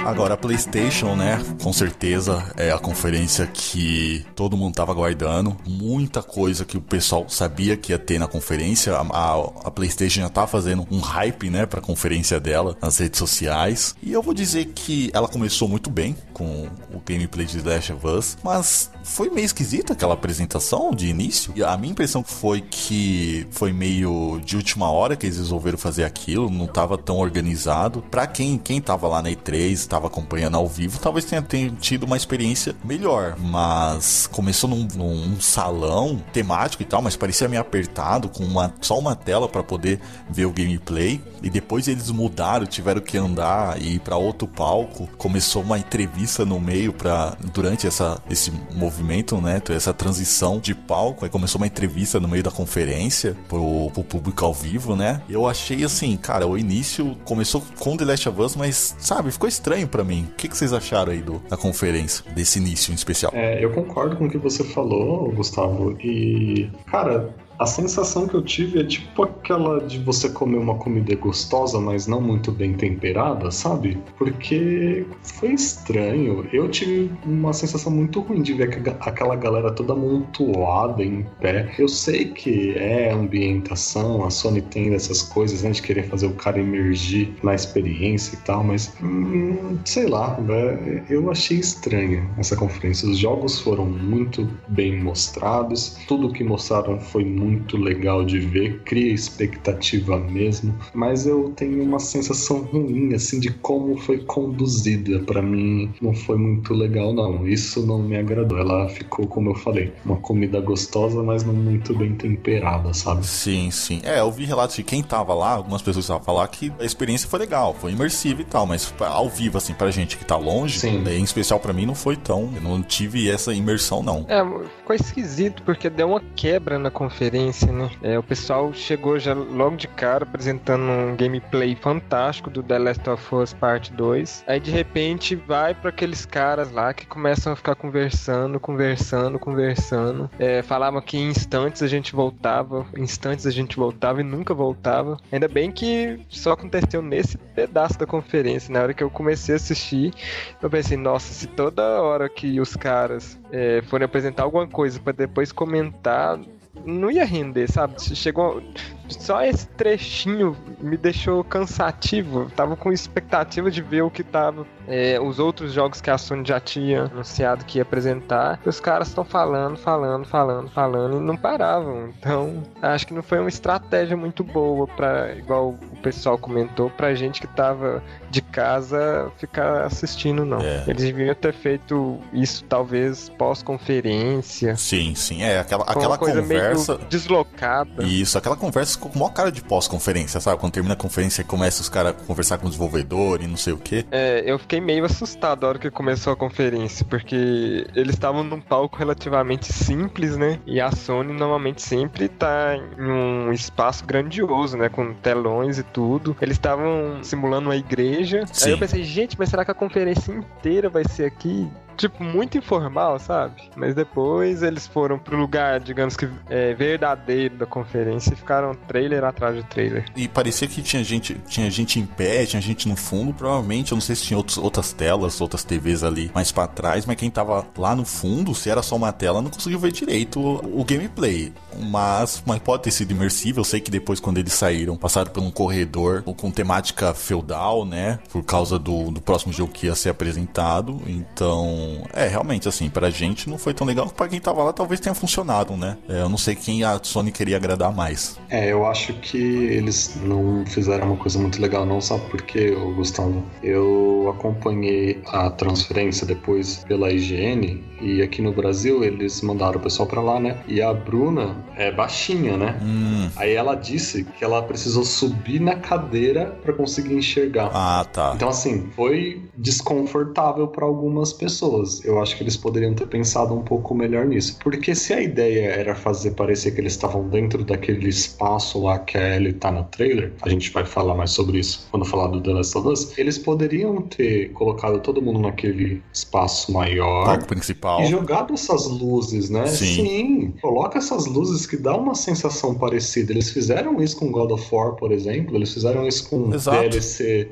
Agora, 0.05 0.33
a 0.33 0.37
PlayStation, 0.37 1.15
né? 1.15 1.43
Com 1.61 1.73
certeza 1.73 2.43
é 2.55 2.71
a 2.71 2.79
conferência 2.79 3.45
que 3.45 4.25
todo 4.33 4.55
mundo 4.55 4.73
tava 4.73 4.91
aguardando. 4.91 5.57
Muita 5.67 6.23
coisa 6.23 6.63
que 6.63 6.77
o 6.77 6.81
pessoal 6.81 7.27
sabia 7.27 7.75
que 7.75 7.91
ia 7.91 7.99
ter 7.99 8.17
na 8.17 8.27
conferência. 8.27 8.95
A, 8.95 9.01
a, 9.01 9.35
a 9.65 9.71
PlayStation 9.71 10.21
já 10.21 10.29
tá 10.29 10.47
fazendo 10.47 10.87
um 10.89 10.99
hype, 10.99 11.49
né? 11.49 11.65
Pra 11.65 11.81
conferência 11.81 12.39
dela 12.39 12.77
nas 12.81 12.97
redes 12.97 13.19
sociais. 13.19 13.93
E 14.01 14.13
eu 14.13 14.21
vou 14.21 14.33
dizer 14.33 14.65
que 14.67 15.11
ela 15.13 15.27
começou 15.27 15.67
muito 15.67 15.89
bem 15.89 16.15
com 16.33 16.69
o 16.93 17.01
gameplay 17.05 17.45
de 17.45 17.61
Last 17.61 17.91
of 17.91 18.07
Us, 18.07 18.37
mas 18.41 18.89
foi 19.03 19.29
meio 19.29 19.45
esquisita 19.45 19.91
aquela 19.93 20.13
apresentação 20.13 20.91
de 20.91 21.07
início. 21.07 21.51
E 21.55 21.63
a 21.63 21.75
minha 21.77 21.91
impressão 21.91 22.23
foi 22.23 22.61
que 22.61 23.45
foi 23.51 23.73
meio 23.73 24.39
de 24.45 24.55
última 24.55 24.89
hora 24.89 25.17
que 25.17 25.25
eles 25.25 25.37
resolveram 25.37 25.77
fazer 25.77 26.05
aquilo, 26.05 26.49
não 26.49 26.67
tava 26.67 26.97
tão 26.97 27.17
organizado. 27.17 28.01
Pra 28.09 28.25
quem, 28.25 28.57
quem 28.57 28.79
tava 28.79 29.07
lá 29.09 29.21
na 29.21 29.29
E3, 29.29 29.88
estava 29.89 30.05
acompanhando 30.07 30.55
ao 30.55 30.67
vivo, 30.67 30.99
talvez 30.99 31.25
tenha, 31.25 31.41
tido 31.79 32.03
uma 32.03 32.15
experiência 32.15 32.75
melhor. 32.83 33.35
Mas 33.39 34.27
começou 34.27 34.69
num, 34.69 34.87
num 34.95 35.41
salão 35.41 36.23
temático 36.31 36.83
e 36.83 36.85
tal, 36.85 37.01
mas 37.01 37.15
parecia 37.15 37.47
meio 37.47 37.61
apertado, 37.61 38.29
com 38.29 38.43
uma, 38.43 38.73
só 38.79 38.97
uma 38.97 39.15
tela 39.15 39.49
para 39.49 39.63
poder 39.63 39.99
ver 40.29 40.45
o 40.45 40.51
gameplay. 40.51 41.19
E 41.41 41.49
depois 41.49 41.87
eles 41.87 42.11
mudaram, 42.11 42.65
tiveram 42.65 43.01
que 43.01 43.17
andar 43.17 43.81
e 43.81 43.95
ir 43.95 43.99
para 43.99 44.15
outro 44.15 44.47
palco. 44.47 45.09
Começou 45.17 45.63
uma 45.63 45.79
entrevista 45.79 46.45
no 46.45 46.59
meio 46.59 46.93
para 46.93 47.35
durante 47.53 47.87
essa, 47.87 48.21
esse 48.29 48.51
movimento, 48.73 49.39
né? 49.41 49.61
Essa 49.69 49.93
transição 49.93 50.59
de 50.59 50.75
palco. 50.75 51.25
Aí 51.25 51.31
começou 51.31 51.59
uma 51.59 51.67
entrevista 51.67 52.19
no 52.19 52.27
meio 52.27 52.43
da 52.43 52.51
conferência 52.51 53.35
pro, 53.47 53.89
pro 53.91 54.03
público 54.03 54.45
ao 54.45 54.53
vivo, 54.53 54.95
né? 54.95 55.21
Eu 55.29 55.47
achei 55.47 55.83
assim, 55.83 56.15
cara, 56.17 56.45
o 56.45 56.57
início 56.57 57.17
começou 57.23 57.63
com 57.79 57.95
The 57.95 58.05
Last 58.05 58.29
of 58.29 58.41
Us, 58.41 58.55
mas 58.55 58.95
sabe, 58.99 59.31
ficou 59.31 59.47
estranho 59.47 59.78
para 59.87 60.03
mim. 60.03 60.27
O 60.31 60.35
que, 60.35 60.47
que 60.47 60.57
vocês 60.57 60.73
acharam 60.73 61.11
aí 61.11 61.21
do, 61.21 61.39
da 61.49 61.57
conferência, 61.57 62.23
desse 62.33 62.59
início 62.59 62.91
em 62.91 62.95
especial? 62.95 63.31
É, 63.35 63.63
eu 63.63 63.71
concordo 63.71 64.15
com 64.15 64.25
o 64.25 64.29
que 64.29 64.37
você 64.37 64.63
falou, 64.63 65.31
Gustavo. 65.31 65.97
E, 66.01 66.69
cara, 66.87 67.33
a 67.59 67.65
sensação 67.65 68.25
que 68.25 68.35
eu 68.35 68.41
tive 68.41 68.79
é 68.79 68.83
tipo 68.85 69.23
aquela 69.23 69.81
de 69.81 69.99
você 69.99 70.29
comer 70.29 70.57
uma 70.57 70.75
comida 70.75 71.13
gostosa, 71.15 71.77
mas 71.77 72.07
não 72.07 72.21
muito 72.21 72.53
bem 72.53 72.73
temperada, 72.73 73.51
sabe? 73.51 74.01
Porque 74.17 75.05
foi 75.21 75.51
estranho. 75.51 76.47
Eu 76.53 76.69
tive 76.69 77.11
uma 77.25 77.51
sensação 77.51 77.91
muito 77.91 78.21
ruim 78.21 78.41
de 78.41 78.53
ver 78.53 78.81
aquela 79.01 79.35
galera 79.35 79.71
toda 79.71 79.91
amontoada 79.91 81.03
em 81.03 81.25
pé. 81.41 81.69
Eu 81.77 81.89
sei 81.89 82.29
que 82.29 82.77
é 82.77 83.11
ambientação, 83.11 84.23
a 84.23 84.29
Sony 84.29 84.61
tem 84.61 84.93
essas 84.93 85.21
coisas, 85.21 85.61
né, 85.63 85.71
de 85.71 85.81
querer 85.81 86.03
fazer 86.03 86.27
o 86.27 86.33
cara 86.33 86.59
emergir 86.59 87.33
na 87.43 87.53
experiência 87.53 88.35
e 88.35 88.37
tal, 88.37 88.63
mas 88.63 88.93
hum, 89.03 89.77
sei 89.83 90.07
lá, 90.07 90.39
né, 90.39 91.03
eu 91.09 91.29
achei 91.29 91.57
estranho 91.57 92.29
essa 92.37 92.55
conferência. 92.55 93.09
Os 93.09 93.17
jogos 93.17 93.59
foram 93.59 93.85
muito 93.85 94.47
bem 94.69 94.97
mostrados, 95.03 95.97
tudo 96.07 96.31
que 96.31 96.43
mostraram 96.43 96.97
foi 97.01 97.25
muito 97.25 97.48
muito 97.49 97.77
legal 97.77 98.23
de 98.23 98.39
ver, 98.39 98.79
cria 98.83 99.13
expectativa 99.13 100.17
mesmo, 100.17 100.75
mas 100.93 101.25
eu 101.25 101.51
tenho 101.55 101.83
uma 101.83 101.99
sensação 101.99 102.61
ruim 102.61 103.13
assim 103.13 103.39
de 103.39 103.51
como 103.51 103.97
foi 103.97 104.19
conduzida. 104.19 105.19
Para 105.19 105.41
mim 105.41 105.91
não 106.01 106.13
foi 106.13 106.37
muito 106.37 106.73
legal 106.73 107.13
não. 107.13 107.47
Isso 107.47 107.85
não 107.85 107.99
me 107.99 108.17
agradou. 108.17 108.57
Ela 108.59 108.87
ficou, 108.89 109.27
como 109.27 109.49
eu 109.49 109.55
falei, 109.55 109.91
uma 110.05 110.17
comida 110.17 110.59
gostosa, 110.59 111.23
mas 111.23 111.43
não 111.43 111.53
muito 111.53 111.95
bem 111.95 112.15
temperada, 112.15 112.93
sabe? 112.93 113.25
Sim, 113.25 113.71
sim. 113.71 114.01
É, 114.03 114.19
eu 114.19 114.31
vi 114.31 114.45
relatos 114.45 114.75
de 114.75 114.83
quem 114.83 115.01
tava 115.01 115.33
lá, 115.33 115.53
algumas 115.53 115.81
pessoas 115.81 116.05
estavam 116.05 116.23
falar 116.23 116.47
que 116.47 116.71
a 116.79 116.83
experiência 116.83 117.27
foi 117.27 117.39
legal, 117.39 117.73
foi 117.73 117.91
imersiva 117.91 118.41
e 118.41 118.45
tal, 118.45 118.65
mas 118.65 118.93
ao 118.99 119.29
vivo 119.29 119.57
assim 119.57 119.73
pra 119.73 119.89
gente 119.91 120.17
que 120.17 120.25
tá 120.25 120.37
longe, 120.37 120.79
sim. 120.79 121.03
em 121.07 121.23
especial 121.23 121.59
para 121.59 121.73
mim 121.73 121.85
não 121.85 121.95
foi 121.95 122.15
tão, 122.15 122.49
eu 122.55 122.61
não 122.61 122.81
tive 122.81 123.29
essa 123.29 123.53
imersão 123.53 124.03
não. 124.03 124.25
É, 124.27 124.43
ficou 124.77 124.95
esquisito 124.95 125.63
porque 125.63 125.89
deu 125.89 126.09
uma 126.09 126.21
quebra 126.35 126.77
na 126.77 126.91
conferência 126.91 127.38
né? 127.39 127.89
É, 128.03 128.19
o 128.19 128.23
pessoal 128.23 128.73
chegou 128.73 129.17
já 129.17 129.33
logo 129.33 129.77
de 129.77 129.87
cara 129.87 130.23
apresentando 130.25 130.83
um 130.83 131.15
gameplay 131.15 131.73
fantástico 131.73 132.49
do 132.49 132.61
The 132.61 132.77
Last 132.77 133.09
of 133.09 133.35
Us 133.35 133.53
Part 133.53 133.93
2. 133.93 134.43
Aí 134.45 134.59
de 134.59 134.69
repente 134.71 135.35
vai 135.35 135.73
para 135.73 135.89
aqueles 135.89 136.25
caras 136.25 136.69
lá 136.71 136.93
que 136.93 137.05
começam 137.05 137.53
a 137.53 137.55
ficar 137.55 137.75
conversando, 137.75 138.59
conversando, 138.59 139.39
conversando. 139.39 140.29
É, 140.37 140.61
falavam 140.61 141.01
que 141.01 141.17
em 141.17 141.29
instantes 141.29 141.81
a 141.81 141.87
gente 141.87 142.13
voltava, 142.13 142.85
instantes 142.97 143.45
a 143.45 143.51
gente 143.51 143.77
voltava 143.77 144.19
e 144.19 144.23
nunca 144.23 144.53
voltava. 144.53 145.17
Ainda 145.31 145.47
bem 145.47 145.71
que 145.71 146.19
só 146.27 146.51
aconteceu 146.51 147.01
nesse 147.01 147.37
pedaço 147.37 147.97
da 147.97 148.05
conferência. 148.05 148.73
Na 148.73 148.81
hora 148.81 148.93
que 148.93 149.03
eu 149.03 149.09
comecei 149.09 149.55
a 149.55 149.57
assistir, 149.57 150.13
eu 150.61 150.69
pensei, 150.69 150.97
nossa, 150.97 151.33
se 151.33 151.47
toda 151.47 152.01
hora 152.01 152.27
que 152.27 152.59
os 152.59 152.75
caras 152.75 153.39
é, 153.51 153.81
forem 153.83 154.05
apresentar 154.05 154.43
alguma 154.43 154.67
coisa 154.67 154.99
para 154.99 155.13
depois 155.13 155.51
comentar, 155.51 156.39
não 156.85 157.11
ia 157.11 157.25
render, 157.25 157.69
sabe? 157.71 158.01
Chegou. 158.15 158.61
Só 159.07 159.43
esse 159.43 159.67
trechinho 159.69 160.55
me 160.79 160.95
deixou 160.95 161.43
cansativo. 161.43 162.49
Tava 162.55 162.75
com 162.75 162.91
expectativa 162.91 163.71
de 163.71 163.81
ver 163.81 164.03
o 164.03 164.11
que 164.11 164.23
tava. 164.23 164.65
É, 164.87 165.19
os 165.19 165.39
outros 165.39 165.73
jogos 165.73 165.99
que 165.99 166.09
a 166.09 166.17
Sony 166.17 166.43
já 166.47 166.59
tinha 166.59 167.03
anunciado 167.03 167.65
que 167.65 167.79
ia 167.79 167.81
apresentar. 167.81 168.59
os 168.65 168.79
caras 168.79 169.07
estão 169.07 169.23
falando, 169.23 169.77
falando, 169.77 170.25
falando, 170.25 170.69
falando 170.69 171.17
e 171.17 171.21
não 171.21 171.35
paravam. 171.35 172.09
Então, 172.19 172.63
acho 172.81 173.07
que 173.07 173.13
não 173.13 173.23
foi 173.23 173.39
uma 173.39 173.49
estratégia 173.49 174.15
muito 174.15 174.43
boa 174.43 174.87
para 174.87 175.33
igual 175.35 175.75
pessoal 175.99 176.37
comentou, 176.37 176.89
pra 176.89 177.13
gente 177.13 177.41
que 177.41 177.47
tava 177.47 178.03
de 178.29 178.41
casa 178.41 179.31
ficar 179.37 179.83
assistindo, 179.83 180.45
não. 180.45 180.59
É. 180.59 180.83
Eles 180.87 181.03
deviam 181.03 181.33
ter 181.35 181.53
feito 181.53 182.19
isso 182.33 182.63
talvez 182.65 183.29
pós-conferência. 183.37 184.75
Sim, 184.75 185.15
sim. 185.15 185.41
É, 185.41 185.59
aquela, 185.59 185.83
aquela 185.83 186.17
conversa. 186.17 186.97
deslocada. 187.09 188.03
Isso, 188.03 188.37
aquela 188.37 188.55
conversa 188.55 188.97
com 188.99 189.09
maior 189.17 189.31
cara 189.31 189.51
de 189.51 189.61
pós-conferência, 189.61 190.39
sabe? 190.39 190.59
Quando 190.59 190.73
termina 190.73 190.93
a 190.93 190.97
conferência 190.97 191.41
e 191.41 191.45
começa 191.45 191.81
os 191.81 191.89
caras 191.89 192.11
a 192.11 192.25
conversar 192.25 192.57
com 192.57 192.67
o 192.67 192.69
desenvolvedor 192.69 193.41
e 193.41 193.47
não 193.47 193.57
sei 193.57 193.73
o 193.73 193.77
quê. 193.77 194.05
É, 194.11 194.43
eu 194.45 194.57
fiquei 194.59 194.79
meio 194.79 195.05
assustado 195.05 195.61
na 195.61 195.67
hora 195.67 195.79
que 195.79 195.89
começou 195.91 196.33
a 196.33 196.35
conferência, 196.35 197.05
porque 197.05 197.87
eles 197.95 198.15
estavam 198.15 198.43
num 198.43 198.61
palco 198.61 198.97
relativamente 198.97 199.71
simples, 199.71 200.37
né? 200.37 200.59
E 200.65 200.79
a 200.79 200.91
Sony 200.91 201.33
normalmente 201.33 201.81
sempre 201.81 202.27
tá 202.27 202.75
em 202.75 203.03
um 203.03 203.51
espaço 203.51 204.05
grandioso, 204.05 204.77
né? 204.77 204.89
Com 204.89 205.13
telões 205.13 205.77
e 205.77 205.83
tudo. 205.93 206.35
Eles 206.41 206.57
estavam 206.57 207.23
simulando 207.23 207.69
uma 207.69 207.75
igreja. 207.75 208.45
Sim. 208.51 208.67
Aí 208.67 208.71
eu 208.71 208.77
pensei, 208.77 209.03
gente, 209.03 209.37
mas 209.37 209.49
será 209.49 209.65
que 209.65 209.71
a 209.71 209.75
conferência 209.75 210.31
inteira 210.31 210.89
vai 210.89 211.03
ser 211.07 211.25
aqui? 211.25 211.69
Tipo, 211.99 212.23
muito 212.23 212.57
informal, 212.57 213.19
sabe? 213.19 213.69
Mas 213.75 213.93
depois 213.93 214.63
eles 214.63 214.87
foram 214.87 215.19
pro 215.19 215.37
lugar, 215.37 215.79
digamos 215.79 216.15
que 216.15 216.27
é, 216.49 216.73
verdadeiro 216.73 217.57
da 217.57 217.65
conferência 217.65 218.33
e 218.33 218.35
ficaram 218.37 218.73
trailer 218.87 219.23
atrás 219.23 219.55
de 219.55 219.63
trailer. 219.63 220.05
E 220.15 220.27
parecia 220.27 220.67
que 220.67 220.81
tinha 220.81 221.03
gente, 221.03 221.35
tinha 221.47 221.69
gente 221.69 221.99
em 221.99 222.05
pé, 222.05 222.45
tinha 222.45 222.61
gente 222.61 222.87
no 222.87 222.95
fundo, 222.95 223.33
provavelmente, 223.33 223.91
eu 223.91 223.95
não 223.97 224.01
sei 224.01 224.15
se 224.15 224.23
tinha 224.23 224.37
outros, 224.37 224.57
outras 224.57 224.93
telas, 224.93 225.41
outras 225.41 225.63
TVs 225.63 226.03
ali 226.03 226.31
mais 226.33 226.51
para 226.51 226.67
trás, 226.67 227.05
mas 227.05 227.17
quem 227.17 227.29
tava 227.29 227.65
lá 227.77 227.95
no 227.95 228.05
fundo, 228.05 228.55
se 228.55 228.69
era 228.69 228.81
só 228.81 228.95
uma 228.95 229.11
tela, 229.11 229.41
não 229.41 229.49
conseguiu 229.49 229.79
ver 229.79 229.91
direito 229.91 230.39
o, 230.39 230.81
o 230.81 230.85
gameplay. 230.85 231.51
Mas, 231.91 232.41
mas 232.45 232.59
pode 232.59 232.83
ter 232.83 232.91
sido 232.91 233.11
imersível, 233.11 233.61
eu 233.61 233.65
sei 233.65 233.79
que 233.79 233.91
depois 233.91 234.19
quando 234.19 234.37
eles 234.37 234.53
saíram, 234.53 234.95
passaram 234.95 235.31
por 235.31 235.43
um 235.43 235.51
corredor 235.51 236.23
com 236.23 236.51
temática 236.51 237.13
feudal, 237.13 237.85
né? 237.85 238.19
Por 238.31 238.43
causa 238.43 238.79
do, 238.79 239.11
do 239.11 239.21
próximo 239.21 239.51
jogo 239.51 239.71
que 239.71 239.87
ia 239.87 239.95
ser 239.95 240.09
apresentado, 240.09 241.01
então 241.07 241.88
é, 242.13 242.27
realmente, 242.27 242.67
assim, 242.67 242.89
pra 242.89 243.09
gente 243.09 243.49
não 243.49 243.57
foi 243.57 243.73
tão 243.73 243.85
legal. 243.85 244.07
Pra 244.09 244.27
quem 244.27 244.39
tava 244.39 244.63
lá, 244.63 244.73
talvez 244.73 244.99
tenha 244.99 245.13
funcionado, 245.13 245.75
né? 245.75 245.97
É, 246.07 246.21
eu 246.21 246.29
não 246.29 246.37
sei 246.37 246.55
quem 246.55 246.83
a 246.83 246.99
Sony 247.01 247.31
queria 247.31 247.57
agradar 247.57 247.93
mais. 247.93 248.37
É, 248.49 248.71
eu 248.71 248.85
acho 248.85 249.13
que 249.13 249.37
eles 249.37 250.17
não 250.23 250.65
fizeram 250.65 251.07
uma 251.07 251.17
coisa 251.17 251.39
muito 251.39 251.61
legal, 251.61 251.85
não, 251.85 252.01
sabe 252.01 252.25
por 252.29 252.41
quê, 252.41 252.71
Gustavo? 252.95 253.43
Eu 253.63 254.33
acompanhei 254.35 255.21
a 255.27 255.49
transferência 255.49 256.25
depois 256.25 256.83
pela 256.87 257.11
IGN 257.11 257.83
e 258.01 258.21
aqui 258.21 258.41
no 258.41 258.51
Brasil 258.51 259.03
eles 259.03 259.41
mandaram 259.41 259.79
o 259.79 259.83
pessoal 259.83 260.07
pra 260.07 260.21
lá, 260.21 260.39
né? 260.39 260.57
E 260.67 260.81
a 260.81 260.93
Bruna 260.93 261.57
é 261.75 261.91
baixinha, 261.91 262.57
né? 262.57 262.79
Hum. 262.81 263.29
Aí 263.35 263.53
ela 263.53 263.75
disse 263.75 264.23
que 264.23 264.43
ela 264.43 264.61
precisou 264.61 265.03
subir 265.03 265.59
na 265.59 265.75
cadeira 265.75 266.57
para 266.63 266.73
conseguir 266.73 267.15
enxergar. 267.15 267.69
Ah, 267.73 268.05
tá. 268.11 268.33
Então, 268.35 268.49
assim, 268.49 268.89
foi 268.95 269.41
desconfortável 269.57 270.67
para 270.67 270.85
algumas 270.85 271.33
pessoas 271.33 271.78
pessoas. 271.79 272.03
Eu 272.03 272.21
acho 272.21 272.35
que 272.35 272.43
eles 272.43 272.57
poderiam 272.57 272.93
ter 272.93 273.07
pensado 273.07 273.53
um 273.53 273.61
pouco 273.61 273.93
melhor 273.95 274.25
nisso. 274.25 274.57
Porque 274.61 274.93
se 274.93 275.13
a 275.13 275.21
ideia 275.21 275.69
era 275.69 275.95
fazer 275.95 276.31
parecer 276.31 276.71
que 276.71 276.81
eles 276.81 276.93
estavam 276.93 277.27
dentro 277.27 277.63
daquele 277.63 278.07
espaço 278.07 278.83
lá 278.83 278.99
que 278.99 279.17
a 279.17 279.35
Ellie 279.35 279.53
tá 279.53 279.71
no 279.71 279.83
trailer, 279.85 280.33
a 280.41 280.49
gente 280.49 280.71
vai 280.71 280.85
falar 280.85 281.15
mais 281.15 281.31
sobre 281.31 281.59
isso 281.59 281.87
quando 281.91 282.05
falar 282.05 282.27
do 282.27 282.41
The 282.41 282.51
Last 282.51 282.77
of 282.77 282.87
Us, 282.87 283.17
eles 283.17 283.37
poderiam 283.37 284.01
ter 284.01 284.51
colocado 284.53 284.99
todo 284.99 285.21
mundo 285.21 285.39
naquele 285.39 286.01
espaço 286.13 286.71
maior. 286.71 287.25
Palco 287.25 287.47
principal. 287.47 288.01
E 288.01 288.05
jogado 288.07 288.53
essas 288.53 288.87
luzes, 288.87 289.49
né? 289.49 289.67
Sim. 289.67 289.85
Sim. 289.85 290.53
Coloca 290.61 290.97
essas 290.97 291.25
luzes 291.25 291.65
que 291.65 291.77
dá 291.77 291.95
uma 291.95 292.15
sensação 292.15 292.75
parecida. 292.75 293.31
Eles 293.31 293.49
fizeram 293.49 294.01
isso 294.01 294.17
com 294.17 294.31
God 294.31 294.51
of 294.51 294.67
War, 294.71 294.95
por 294.95 295.11
exemplo. 295.11 295.55
Eles 295.55 295.73
fizeram 295.73 296.07
isso 296.07 296.29
com 296.29 296.53
Exato. 296.53 296.89
DLC 296.89 297.49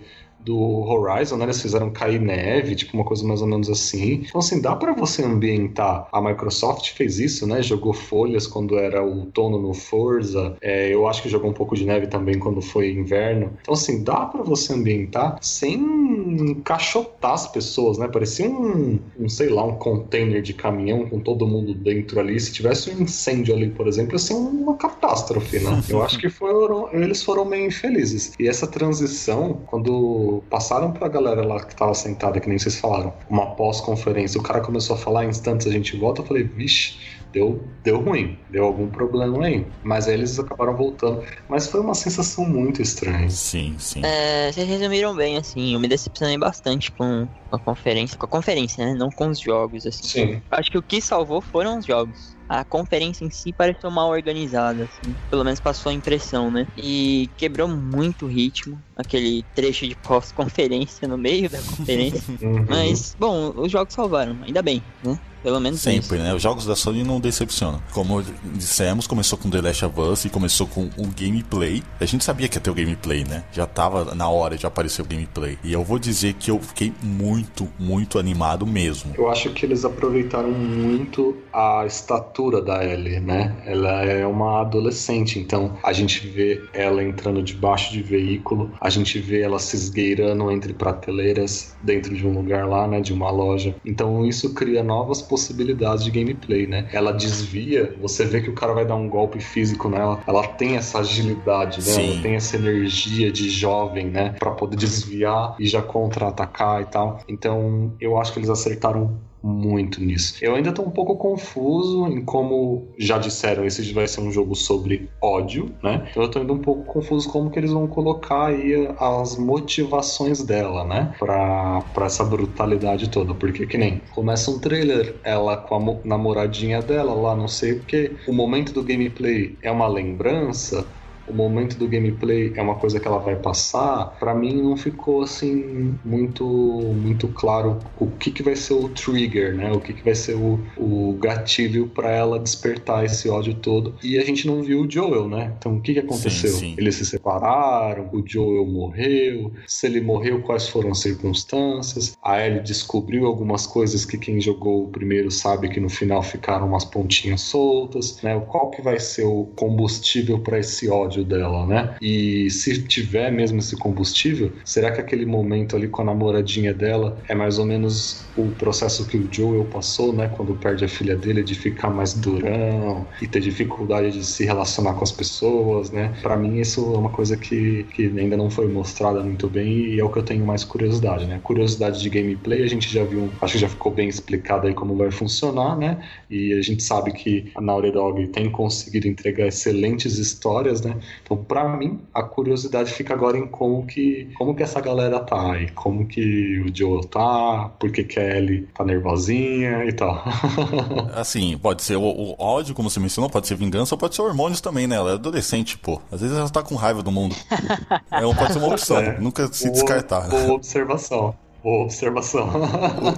do 0.47 0.57
Horizon, 0.57 1.35
né? 1.35 1.43
Eles 1.43 1.61
fizeram 1.61 1.89
cair 1.89 2.21
neve, 2.21 2.73
tipo 2.73 2.95
uma 2.95 3.03
coisa 3.03 3.27
mais 3.27 3.41
ou 3.41 3.47
menos 3.47 3.69
assim. 3.69 4.23
Então, 4.25 4.39
assim, 4.39 4.61
dá 4.61 4.73
para 4.73 4.93
você 4.93 5.21
ambientar. 5.21 6.07
A 6.09 6.21
Microsoft 6.21 6.93
fez 6.93 7.19
isso, 7.19 7.45
né? 7.45 7.61
Jogou 7.61 7.93
folhas 7.93 8.47
quando 8.47 8.77
era 8.77 9.03
outono 9.03 9.59
no 9.61 9.73
Forza. 9.73 10.55
É, 10.61 10.87
eu 10.93 11.05
acho 11.05 11.21
que 11.21 11.27
jogou 11.27 11.49
um 11.49 11.53
pouco 11.53 11.75
de 11.75 11.85
neve 11.85 12.07
também 12.07 12.39
quando 12.39 12.61
foi 12.61 12.91
inverno. 12.93 13.51
Então, 13.61 13.73
assim, 13.73 14.03
dá 14.03 14.25
para 14.25 14.41
você 14.41 14.71
ambientar 14.71 15.37
sem 15.41 15.75
encaixotar 15.75 17.33
as 17.33 17.47
pessoas, 17.51 17.97
né? 17.97 18.07
Parecia 18.07 18.49
um, 18.49 18.99
um, 19.19 19.27
sei 19.27 19.49
lá, 19.49 19.65
um 19.65 19.75
container 19.75 20.41
de 20.41 20.53
caminhão 20.53 21.05
com 21.07 21.19
todo 21.19 21.45
mundo 21.45 21.73
dentro 21.73 22.21
ali. 22.21 22.39
Se 22.39 22.53
tivesse 22.53 22.89
um 22.89 23.01
incêndio 23.01 23.53
ali, 23.53 23.69
por 23.69 23.85
exemplo, 23.85 24.13
ia 24.13 24.19
ser 24.19 24.33
uma 24.33 24.77
catástrofe, 24.77 25.59
né? 25.59 25.83
Eu 25.89 26.01
acho 26.01 26.17
que 26.17 26.29
foram, 26.29 26.89
eles 26.93 27.21
foram 27.21 27.43
meio 27.43 27.67
infelizes. 27.67 28.31
E 28.39 28.47
essa 28.47 28.65
transição, 28.65 29.61
quando 29.65 30.36
passaram 30.49 30.91
pra 30.91 31.07
galera 31.07 31.45
lá 31.45 31.63
que 31.63 31.75
tava 31.75 31.93
sentada, 31.93 32.39
que 32.39 32.47
nem 32.47 32.57
vocês 32.57 32.79
falaram, 32.79 33.13
uma 33.29 33.55
pós-conferência, 33.55 34.39
o 34.39 34.43
cara 34.43 34.61
começou 34.61 34.95
a 34.95 34.99
falar, 34.99 35.25
instantes 35.25 35.67
a 35.67 35.71
gente 35.71 35.97
volta, 35.97 36.21
eu 36.21 36.25
falei, 36.25 36.43
vixe, 36.43 36.97
deu, 37.31 37.61
deu 37.83 37.99
ruim, 37.99 38.37
deu 38.49 38.65
algum 38.65 38.87
problema 38.87 39.45
aí. 39.45 39.65
Mas 39.83 40.07
aí 40.07 40.15
eles 40.15 40.39
acabaram 40.39 40.75
voltando. 40.75 41.23
Mas 41.47 41.67
foi 41.67 41.81
uma 41.81 41.93
sensação 41.93 42.45
muito 42.45 42.81
estranha. 42.81 43.29
Sim, 43.29 43.75
sim. 43.77 44.01
É, 44.03 44.51
vocês 44.51 44.67
resumiram 44.67 45.15
bem, 45.15 45.37
assim, 45.37 45.73
eu 45.73 45.79
me 45.79 45.87
decepcionei 45.87 46.37
bastante 46.37 46.91
com 46.91 47.27
a 47.51 47.59
conferência, 47.59 48.17
com 48.17 48.25
a 48.25 48.29
conferência, 48.29 48.85
né? 48.85 48.93
Não 48.93 49.09
com 49.09 49.27
os 49.27 49.39
jogos, 49.39 49.85
assim. 49.85 50.03
Sim. 50.03 50.41
Acho 50.51 50.71
que 50.71 50.77
o 50.77 50.81
que 50.81 51.01
salvou 51.01 51.41
foram 51.41 51.79
os 51.79 51.85
jogos. 51.85 52.36
A 52.47 52.63
conferência 52.63 53.25
em 53.25 53.29
si 53.29 53.51
pareceu 53.51 53.91
mal 53.91 54.09
organizada, 54.09 54.83
assim. 54.83 55.15
Pelo 55.29 55.43
menos 55.43 55.59
passou 55.59 55.89
a 55.89 55.93
impressão, 55.93 56.49
né? 56.49 56.67
E 56.77 57.29
quebrou 57.37 57.67
muito 57.67 58.25
o 58.25 58.29
ritmo. 58.29 58.81
Aquele 58.95 59.43
trecho 59.55 59.87
de 59.87 59.95
pós-conferência 59.95 61.07
no 61.07 61.17
meio 61.17 61.49
da 61.49 61.61
conferência. 61.61 62.17
Uhum. 62.41 62.65
Mas, 62.69 63.15
bom, 63.17 63.53
os 63.55 63.71
jogos 63.71 63.93
salvaram, 63.93 64.37
ainda 64.43 64.61
bem, 64.61 64.81
né? 65.03 65.17
Pelo 65.43 65.59
menos 65.59 65.79
isso. 65.79 65.89
Sempre, 65.89 66.19
né? 66.19 66.33
Os 66.33 66.41
jogos 66.41 66.65
da 66.65 66.75
Sony 66.75 67.03
não 67.03 67.19
decepcionam. 67.19 67.81
Como 67.93 68.23
dissemos, 68.55 69.07
começou 69.07 69.37
com 69.37 69.49
The 69.49 69.61
Last 69.61 69.85
of 69.85 69.99
Us 69.99 70.25
e 70.25 70.29
começou 70.29 70.67
com 70.67 70.89
o 70.97 71.07
gameplay. 71.19 71.83
A 71.99 72.05
gente 72.05 72.23
sabia 72.23 72.47
que 72.47 72.57
ia 72.57 72.61
ter 72.61 72.69
o 72.69 72.73
gameplay, 72.73 73.23
né? 73.23 73.43
Já 73.51 73.65
tava 73.65 74.15
na 74.15 74.29
hora 74.29 74.57
de 74.57 74.65
aparecer 74.65 75.01
o 75.01 75.05
gameplay. 75.05 75.57
E 75.63 75.71
eu 75.73 75.83
vou 75.83 75.99
dizer 75.99 76.33
que 76.33 76.51
eu 76.51 76.59
fiquei 76.59 76.93
muito, 77.01 77.67
muito 77.79 78.19
animado 78.19 78.65
mesmo. 78.65 79.13
Eu 79.17 79.29
acho 79.29 79.51
que 79.51 79.65
eles 79.65 79.85
aproveitaram 79.85 80.51
muito 80.51 81.37
a 81.53 81.85
estatura 81.85 82.61
da 82.61 82.83
Ellie, 82.83 83.19
né? 83.19 83.55
Ela 83.65 84.03
é 84.03 84.25
uma 84.25 84.61
adolescente, 84.61 85.39
então 85.39 85.77
a 85.83 85.93
gente 85.93 86.27
vê 86.27 86.63
ela 86.73 87.03
entrando 87.03 87.41
debaixo 87.41 87.91
de 87.91 88.01
veículo, 88.01 88.71
a 88.79 88.89
gente 88.89 89.19
vê 89.19 89.41
ela 89.41 89.59
se 89.59 89.75
esgueirando 89.75 90.51
entre 90.51 90.73
prateleiras 90.73 91.75
dentro 91.81 92.15
de 92.15 92.25
um 92.25 92.33
lugar 92.33 92.67
lá, 92.67 92.87
né? 92.87 93.01
De 93.01 93.13
uma 93.13 93.29
loja. 93.29 93.75
Então 93.85 94.25
isso 94.25 94.53
cria 94.53 94.83
novas 94.83 95.21
possibilidades 95.27 96.03
de 96.03 96.11
gameplay, 96.11 96.65
né? 96.65 96.87
Ela 96.91 97.11
desvia, 97.11 97.95
você 98.01 98.25
vê 98.25 98.41
que 98.41 98.49
o 98.49 98.53
cara 98.53 98.73
vai 98.73 98.85
dar 98.85 98.95
um 98.95 99.07
golpe 99.09 99.39
físico 99.39 99.89
nela, 99.89 100.21
ela 100.25 100.47
tem 100.47 100.77
essa 100.77 100.99
agilidade, 100.99 101.77
né? 101.77 101.93
Sim. 101.93 102.11
Ela 102.13 102.21
tem 102.21 102.35
essa 102.35 102.55
energia 102.55 103.31
de 103.31 103.49
jovem, 103.49 104.07
né? 104.07 104.35
Pra 104.39 104.51
poder 104.51 104.77
desviar 104.77 105.55
e 105.59 105.67
já 105.67 105.81
contra-atacar 105.81 106.81
e 106.81 106.85
tal. 106.85 107.19
Então 107.27 107.93
eu 107.99 108.19
acho 108.19 108.33
que 108.33 108.39
eles 108.39 108.49
acertaram 108.49 109.19
muito 109.41 110.01
nisso. 110.01 110.35
Eu 110.41 110.55
ainda 110.55 110.73
tô 110.73 110.81
um 110.81 110.91
pouco 110.91 111.15
confuso 111.17 112.07
em 112.07 112.25
como 112.25 112.93
já 112.97 113.17
disseram, 113.17 113.65
esse 113.65 113.93
vai 113.93 114.07
ser 114.07 114.21
um 114.21 114.31
jogo 114.31 114.55
sobre 114.55 115.11
ódio, 115.21 115.77
né? 115.83 116.07
Então 116.09 116.23
eu 116.23 116.31
tô 116.31 116.39
ainda 116.39 116.53
um 116.53 116.61
pouco 116.61 116.85
confuso 116.91 117.29
como 117.31 117.49
que 117.51 117.59
eles 117.59 117.71
vão 117.71 117.87
colocar 117.87 118.47
aí 118.47 118.73
as 118.99 119.37
motivações 119.37 120.43
dela, 120.43 120.83
né? 120.83 121.13
Pra, 121.19 121.81
pra 121.93 122.05
essa 122.07 122.23
brutalidade 122.25 123.09
toda. 123.09 123.35
Porque 123.35 123.65
que 123.67 123.77
nem 123.77 124.05
começa 124.09 124.51
um 124.51 124.59
trailer, 124.59 125.19
ela 125.23 125.55
com 125.57 125.75
a 125.75 125.79
mo- 125.79 126.01
namoradinha 126.05 126.81
dela 126.81 127.13
lá, 127.13 127.35
não 127.35 127.47
sei 127.47 127.73
o 127.73 127.85
que. 127.85 128.17
O 128.27 128.33
momento 128.33 128.73
do 128.73 128.83
gameplay 128.83 129.57
é 129.63 129.71
uma 129.71 129.87
lembrança 129.87 130.96
o 131.27 131.33
momento 131.33 131.77
do 131.77 131.87
gameplay 131.87 132.53
é 132.55 132.61
uma 132.61 132.75
coisa 132.75 132.99
que 132.99 133.07
ela 133.07 133.19
vai 133.19 133.35
passar, 133.35 134.17
pra 134.19 134.33
mim 134.33 134.61
não 134.61 134.77
ficou 134.77 135.21
assim 135.21 135.97
muito 136.03 136.45
muito 136.45 137.27
claro 137.29 137.79
o 137.99 138.07
que, 138.07 138.31
que 138.31 138.43
vai 138.43 138.55
ser 138.55 138.73
o 138.73 138.89
trigger, 138.89 139.55
né? 139.55 139.71
O 139.71 139.79
que, 139.79 139.93
que 139.93 140.03
vai 140.03 140.15
ser 140.15 140.35
o, 140.35 140.59
o 140.77 141.13
gatilho 141.19 141.87
pra 141.87 142.11
ela 142.11 142.39
despertar 142.39 143.05
esse 143.05 143.29
ódio 143.29 143.55
todo. 143.55 143.95
E 144.03 144.17
a 144.17 144.23
gente 144.23 144.47
não 144.47 144.61
viu 144.61 144.81
o 144.81 144.91
Joel, 144.91 145.27
né? 145.27 145.53
Então 145.57 145.77
o 145.77 145.81
que, 145.81 145.93
que 145.93 145.99
aconteceu? 145.99 146.51
Sim, 146.51 146.59
sim. 146.59 146.75
Eles 146.77 146.95
se 146.95 147.05
separaram, 147.05 148.09
o 148.11 148.23
Joel 148.25 148.65
morreu, 148.65 149.51
se 149.67 149.85
ele 149.87 150.01
morreu, 150.01 150.41
quais 150.41 150.67
foram 150.67 150.91
as 150.91 150.99
circunstâncias? 150.99 152.17
A 152.21 152.45
Ellie 152.45 152.61
descobriu 152.61 153.25
algumas 153.25 153.67
coisas 153.67 154.05
que 154.05 154.17
quem 154.17 154.39
jogou 154.39 154.85
o 154.85 154.89
primeiro 154.89 155.29
sabe 155.31 155.69
que 155.69 155.79
no 155.79 155.89
final 155.89 156.21
ficaram 156.23 156.67
umas 156.67 156.85
pontinhas 156.85 157.41
soltas, 157.41 158.21
né? 158.21 158.39
Qual 158.47 158.69
que 158.71 158.81
vai 158.81 158.99
ser 158.99 159.25
o 159.25 159.45
combustível 159.55 160.39
para 160.39 160.59
esse 160.59 160.89
ódio 160.89 161.16
dela, 161.23 161.65
né? 161.65 161.95
E 162.01 162.49
se 162.49 162.81
tiver 162.83 163.31
mesmo 163.31 163.59
esse 163.59 163.75
combustível, 163.75 164.51
será 164.63 164.91
que 164.91 164.99
aquele 165.01 165.25
momento 165.25 165.75
ali 165.75 165.87
com 165.87 166.01
a 166.01 166.05
namoradinha 166.05 166.73
dela 166.73 167.17
é 167.27 167.35
mais 167.35 167.59
ou 167.59 167.65
menos 167.65 168.25
o 168.35 168.49
processo 168.51 169.07
que 169.07 169.17
o 169.17 169.27
Joel 169.31 169.65
passou, 169.65 170.13
né? 170.13 170.31
Quando 170.35 170.55
perde 170.55 170.85
a 170.85 170.87
filha 170.87 171.15
dele, 171.15 171.43
de 171.43 171.55
ficar 171.55 171.89
mais 171.89 172.13
durão 172.13 173.05
e 173.21 173.27
ter 173.27 173.39
dificuldade 173.39 174.11
de 174.11 174.25
se 174.25 174.45
relacionar 174.45 174.93
com 174.93 175.03
as 175.03 175.11
pessoas, 175.11 175.91
né? 175.91 176.13
Para 176.21 176.37
mim 176.37 176.59
isso 176.59 176.93
é 176.93 176.97
uma 176.97 177.09
coisa 177.09 177.37
que, 177.37 177.85
que 177.93 178.05
ainda 178.05 178.37
não 178.37 178.49
foi 178.49 178.67
mostrada 178.67 179.21
muito 179.23 179.47
bem 179.49 179.93
e 179.93 179.99
é 179.99 180.03
o 180.03 180.09
que 180.09 180.19
eu 180.19 180.23
tenho 180.23 180.45
mais 180.45 180.63
curiosidade, 180.63 181.25
né? 181.25 181.39
Curiosidade 181.43 182.01
de 182.01 182.09
gameplay, 182.09 182.63
a 182.63 182.67
gente 182.67 182.91
já 182.91 183.03
viu, 183.03 183.29
acho 183.41 183.53
que 183.53 183.59
já 183.59 183.69
ficou 183.69 183.91
bem 183.91 184.07
explicado 184.07 184.67
aí 184.67 184.73
como 184.73 184.95
vai 184.95 185.11
funcionar, 185.11 185.77
né? 185.77 185.97
E 186.29 186.53
a 186.53 186.61
gente 186.61 186.83
sabe 186.83 187.11
que 187.11 187.51
a 187.55 187.61
Naughty 187.61 187.91
Dog 187.91 188.27
tem 188.27 188.49
conseguido 188.49 189.07
entregar 189.07 189.47
excelentes 189.47 190.17
histórias, 190.17 190.81
né? 190.81 190.95
Então, 191.23 191.37
para 191.37 191.67
mim, 191.77 191.99
a 192.13 192.23
curiosidade 192.23 192.91
fica 192.93 193.13
agora 193.13 193.37
em 193.37 193.47
como 193.47 193.85
que, 193.85 194.29
como 194.37 194.55
que 194.55 194.63
essa 194.63 194.79
galera 194.81 195.19
tá 195.19 195.57
e 195.59 195.69
como 195.71 196.05
que 196.07 196.59
o 196.61 196.75
Joel 196.75 197.01
tá, 197.01 197.69
por 197.79 197.91
que 197.91 198.03
que 198.03 198.19
a 198.19 198.37
Ellie 198.37 198.67
tá 198.73 198.83
nervosinha 198.83 199.83
e 199.85 199.93
tal. 199.93 200.23
Assim, 201.13 201.57
pode 201.57 201.83
ser 201.83 201.95
o, 201.97 202.03
o 202.03 202.35
ódio, 202.39 202.73
como 202.75 202.89
você 202.89 202.99
mencionou, 202.99 203.29
pode 203.29 203.47
ser 203.47 203.55
vingança 203.55 203.95
ou 203.95 203.99
pode 203.99 204.15
ser 204.15 204.21
hormônios 204.21 204.61
também, 204.61 204.87
né? 204.87 204.95
Ela 204.95 205.11
é 205.11 205.13
adolescente, 205.13 205.77
pô. 205.77 206.01
Às 206.11 206.21
vezes 206.21 206.37
ela 206.37 206.49
tá 206.49 206.61
com 206.63 206.75
raiva 206.75 207.01
do 207.03 207.11
mundo. 207.11 207.35
É, 208.11 208.21
pode 208.21 208.53
ser 208.53 208.59
uma 208.59 208.67
opção, 208.69 208.97
É. 208.97 209.19
nunca 209.19 209.47
se 209.51 209.65
Boa- 209.65 209.73
descartar. 209.73 210.27
Boa 210.29 210.53
observação. 210.53 211.35
Boa 211.63 211.83
observação. 211.83 212.47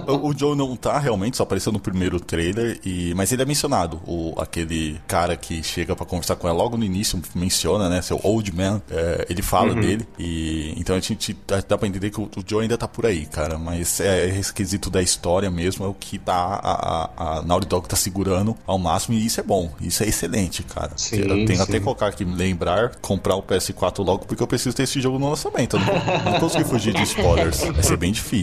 O, 0.06 0.30
o 0.30 0.36
Joe 0.36 0.56
não 0.56 0.74
tá 0.76 0.98
realmente, 0.98 1.36
só 1.36 1.42
apareceu 1.42 1.72
no 1.72 1.78
primeiro 1.78 2.18
trailer, 2.18 2.80
e, 2.84 3.12
mas 3.14 3.32
ele 3.32 3.42
é 3.42 3.44
mencionado. 3.44 4.00
O, 4.06 4.34
aquele 4.38 5.00
cara 5.06 5.36
que 5.36 5.62
chega 5.62 5.94
pra 5.94 6.06
conversar 6.06 6.36
com 6.36 6.48
ela 6.48 6.56
logo 6.56 6.76
no 6.76 6.84
início, 6.84 7.20
menciona, 7.34 7.88
né? 7.88 8.02
Seu 8.02 8.20
old 8.22 8.54
man, 8.54 8.80
é, 8.90 9.26
ele 9.28 9.42
fala 9.42 9.74
dele. 9.74 10.06
E 10.18 10.74
então 10.76 10.96
a 10.96 11.00
gente 11.00 11.36
dá, 11.46 11.62
dá 11.66 11.78
pra 11.78 11.86
entender 11.86 12.10
que 12.10 12.20
o, 12.20 12.24
o 12.24 12.44
Joe 12.46 12.62
ainda 12.62 12.76
tá 12.76 12.88
por 12.88 13.06
aí, 13.06 13.26
cara. 13.26 13.58
Mas 13.58 14.00
é, 14.00 14.26
é 14.26 14.38
esse 14.38 14.52
quesito 14.52 14.90
da 14.90 15.02
história 15.02 15.50
mesmo, 15.50 15.84
é 15.84 15.88
o 15.88 15.94
que 15.94 16.18
tá 16.18 16.34
a, 16.34 16.72
a, 16.72 17.38
a 17.38 17.42
Naughty 17.42 17.68
Dog 17.68 17.88
tá 17.88 17.96
segurando 17.96 18.56
ao 18.66 18.78
máximo, 18.78 19.16
e 19.16 19.24
isso 19.24 19.40
é 19.40 19.42
bom, 19.42 19.70
isso 19.80 20.02
é 20.02 20.08
excelente, 20.08 20.62
cara. 20.62 20.92
Sim, 20.96 21.20
eu 21.20 21.28
tenho 21.28 21.56
sim. 21.56 21.62
até 21.62 21.72
que 21.74 21.80
colocar 21.80 22.08
aqui, 22.08 22.24
lembrar, 22.24 22.96
comprar 22.96 23.36
o 23.36 23.42
PS4 23.42 24.04
logo, 24.04 24.24
porque 24.26 24.42
eu 24.42 24.46
preciso 24.46 24.74
ter 24.74 24.84
esse 24.84 25.00
jogo 25.00 25.18
no 25.18 25.28
lançamento. 25.30 25.76
Eu 25.76 25.80
não, 25.80 26.32
não 26.32 26.40
consegui 26.40 26.64
fugir 26.64 26.94
de 26.94 27.02
spoilers. 27.02 27.60
Vai 27.60 27.82
ser 27.82 27.96
bem 27.96 28.12
difícil. 28.12 28.39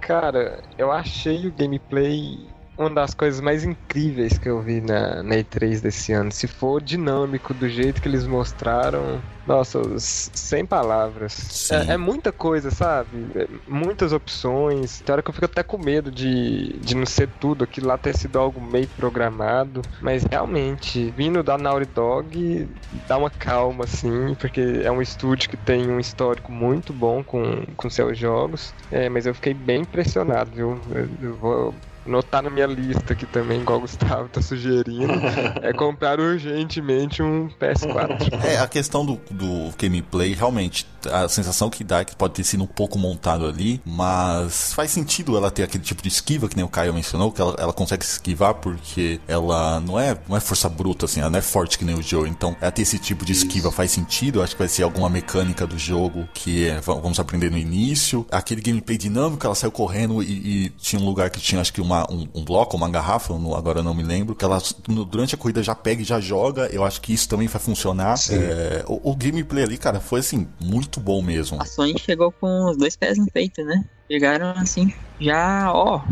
Cara, 0.00 0.62
eu 0.76 0.92
achei 0.92 1.46
o 1.46 1.52
gameplay 1.52 2.38
uma 2.76 2.90
das 2.90 3.14
coisas 3.14 3.40
mais 3.40 3.64
incríveis 3.64 4.38
que 4.38 4.48
eu 4.48 4.60
vi 4.60 4.80
na, 4.80 5.22
na 5.22 5.36
E3 5.36 5.80
desse 5.80 6.12
ano. 6.12 6.32
Se 6.32 6.46
for 6.46 6.82
dinâmico 6.82 7.54
do 7.54 7.68
jeito 7.68 8.02
que 8.02 8.08
eles 8.08 8.26
mostraram, 8.26 9.20
nossa, 9.46 9.80
sem 9.98 10.64
palavras. 10.64 11.70
É, 11.70 11.92
é 11.92 11.96
muita 11.96 12.32
coisa, 12.32 12.70
sabe? 12.70 13.26
É 13.34 13.46
muitas 13.68 14.12
opções. 14.12 15.00
Tem 15.00 15.12
hora 15.12 15.22
que 15.22 15.28
eu 15.28 15.34
fico 15.34 15.44
até 15.44 15.62
com 15.62 15.78
medo 15.78 16.10
de, 16.10 16.78
de 16.78 16.96
não 16.96 17.06
ser 17.06 17.28
tudo, 17.40 17.64
aquilo 17.64 17.88
lá 17.88 17.98
ter 17.98 18.16
sido 18.16 18.38
algo 18.38 18.60
meio 18.60 18.88
programado. 18.88 19.82
Mas 20.00 20.24
realmente, 20.24 21.12
vindo 21.16 21.42
da 21.42 21.58
Naughty 21.58 21.90
Dog, 21.94 22.68
dá 23.06 23.18
uma 23.18 23.30
calma, 23.30 23.84
assim, 23.84 24.34
porque 24.38 24.80
é 24.82 24.90
um 24.90 25.02
estúdio 25.02 25.50
que 25.50 25.56
tem 25.56 25.88
um 25.88 26.00
histórico 26.00 26.50
muito 26.50 26.92
bom 26.92 27.22
com, 27.22 27.64
com 27.76 27.90
seus 27.90 28.16
jogos. 28.18 28.74
É, 28.90 29.08
mas 29.08 29.26
eu 29.26 29.34
fiquei 29.34 29.52
bem 29.54 29.82
impressionado, 29.82 30.50
viu? 30.50 30.80
Eu, 30.90 31.08
eu 31.28 31.36
vou 31.36 31.74
anotar 32.06 32.42
na 32.42 32.50
minha 32.50 32.66
lista 32.66 33.12
aqui 33.12 33.26
também, 33.26 33.60
igual 33.60 33.78
o 33.78 33.80
Gustavo 33.82 34.28
tá 34.28 34.40
sugerindo, 34.42 35.12
é 35.62 35.72
comprar 35.72 36.20
urgentemente 36.20 37.22
um 37.22 37.48
PS4. 37.60 38.44
É, 38.44 38.58
a 38.58 38.68
questão 38.68 39.04
do, 39.04 39.20
do 39.30 39.72
gameplay, 39.78 40.32
realmente, 40.34 40.86
a 41.10 41.28
sensação 41.28 41.70
que 41.70 41.84
dá 41.84 42.00
é 42.00 42.04
que 42.04 42.16
pode 42.16 42.34
ter 42.34 42.44
sido 42.44 42.64
um 42.64 42.66
pouco 42.66 42.98
montado 42.98 43.46
ali, 43.46 43.80
mas 43.84 44.72
faz 44.72 44.90
sentido 44.90 45.36
ela 45.36 45.50
ter 45.50 45.62
aquele 45.62 45.84
tipo 45.84 46.02
de 46.02 46.08
esquiva, 46.08 46.48
que 46.48 46.56
nem 46.56 46.64
o 46.64 46.68
Caio 46.68 46.92
mencionou, 46.92 47.30
que 47.32 47.40
ela, 47.40 47.54
ela 47.58 47.72
consegue 47.72 48.04
se 48.04 48.12
esquivar 48.12 48.54
porque 48.54 49.20
ela 49.26 49.80
não 49.80 49.98
é, 49.98 50.16
não 50.28 50.36
é 50.36 50.40
força 50.40 50.68
bruta, 50.68 51.06
assim, 51.06 51.20
ela 51.20 51.30
não 51.30 51.38
é 51.38 51.42
forte 51.42 51.78
que 51.78 51.84
nem 51.84 51.94
o 51.94 52.02
Joe, 52.02 52.28
então 52.28 52.56
ela 52.60 52.70
ter 52.70 52.82
esse 52.82 52.98
tipo 52.98 53.24
de 53.24 53.32
esquiva 53.32 53.70
faz 53.70 53.90
sentido, 53.90 54.42
acho 54.42 54.54
que 54.54 54.58
vai 54.58 54.68
ser 54.68 54.82
alguma 54.82 55.08
mecânica 55.08 55.66
do 55.66 55.78
jogo 55.78 56.28
que 56.34 56.68
é, 56.68 56.80
vamos 56.80 57.18
aprender 57.20 57.50
no 57.50 57.58
início. 57.58 58.26
Aquele 58.30 58.60
gameplay 58.60 58.96
dinâmico, 58.98 59.44
ela 59.46 59.54
saiu 59.54 59.70
correndo 59.70 60.22
e, 60.22 60.66
e 60.66 60.70
tinha 60.70 61.00
um 61.00 61.04
lugar 61.04 61.30
que 61.30 61.40
tinha, 61.40 61.60
acho 61.60 61.72
que 61.72 61.80
uma, 61.80 61.93
um, 62.10 62.26
um 62.34 62.44
bloco, 62.44 62.76
uma 62.76 62.88
garrafa, 62.90 63.32
eu 63.32 63.38
não- 63.38 63.54
agora 63.54 63.80
eu 63.80 63.84
não 63.84 63.94
me 63.94 64.02
lembro, 64.02 64.34
que 64.34 64.44
ela 64.44 64.58
no- 64.88 65.04
durante 65.04 65.34
a 65.34 65.38
corrida 65.38 65.62
já 65.62 65.74
pega 65.74 66.02
e 66.02 66.04
já 66.04 66.20
joga, 66.20 66.66
eu 66.72 66.82
acho 66.84 67.00
que 67.00 67.12
isso 67.12 67.28
também 67.28 67.46
vai 67.46 67.60
funcionar. 67.60 68.14
É, 68.30 68.84
o, 68.88 69.10
o 69.12 69.16
gameplay 69.16 69.62
ali, 69.64 69.78
cara, 69.78 70.00
foi 70.00 70.20
assim, 70.20 70.48
muito 70.60 70.98
bom 71.00 71.22
mesmo. 71.22 71.60
A 71.60 71.64
Sony 71.64 71.98
chegou 71.98 72.32
com 72.32 72.70
os 72.70 72.76
dois 72.76 72.96
pés 72.96 73.18
no 73.18 73.26
peito, 73.30 73.62
né? 73.64 73.84
Chegaram 74.10 74.50
assim, 74.56 74.92
já, 75.20 75.72
ó. 75.72 76.02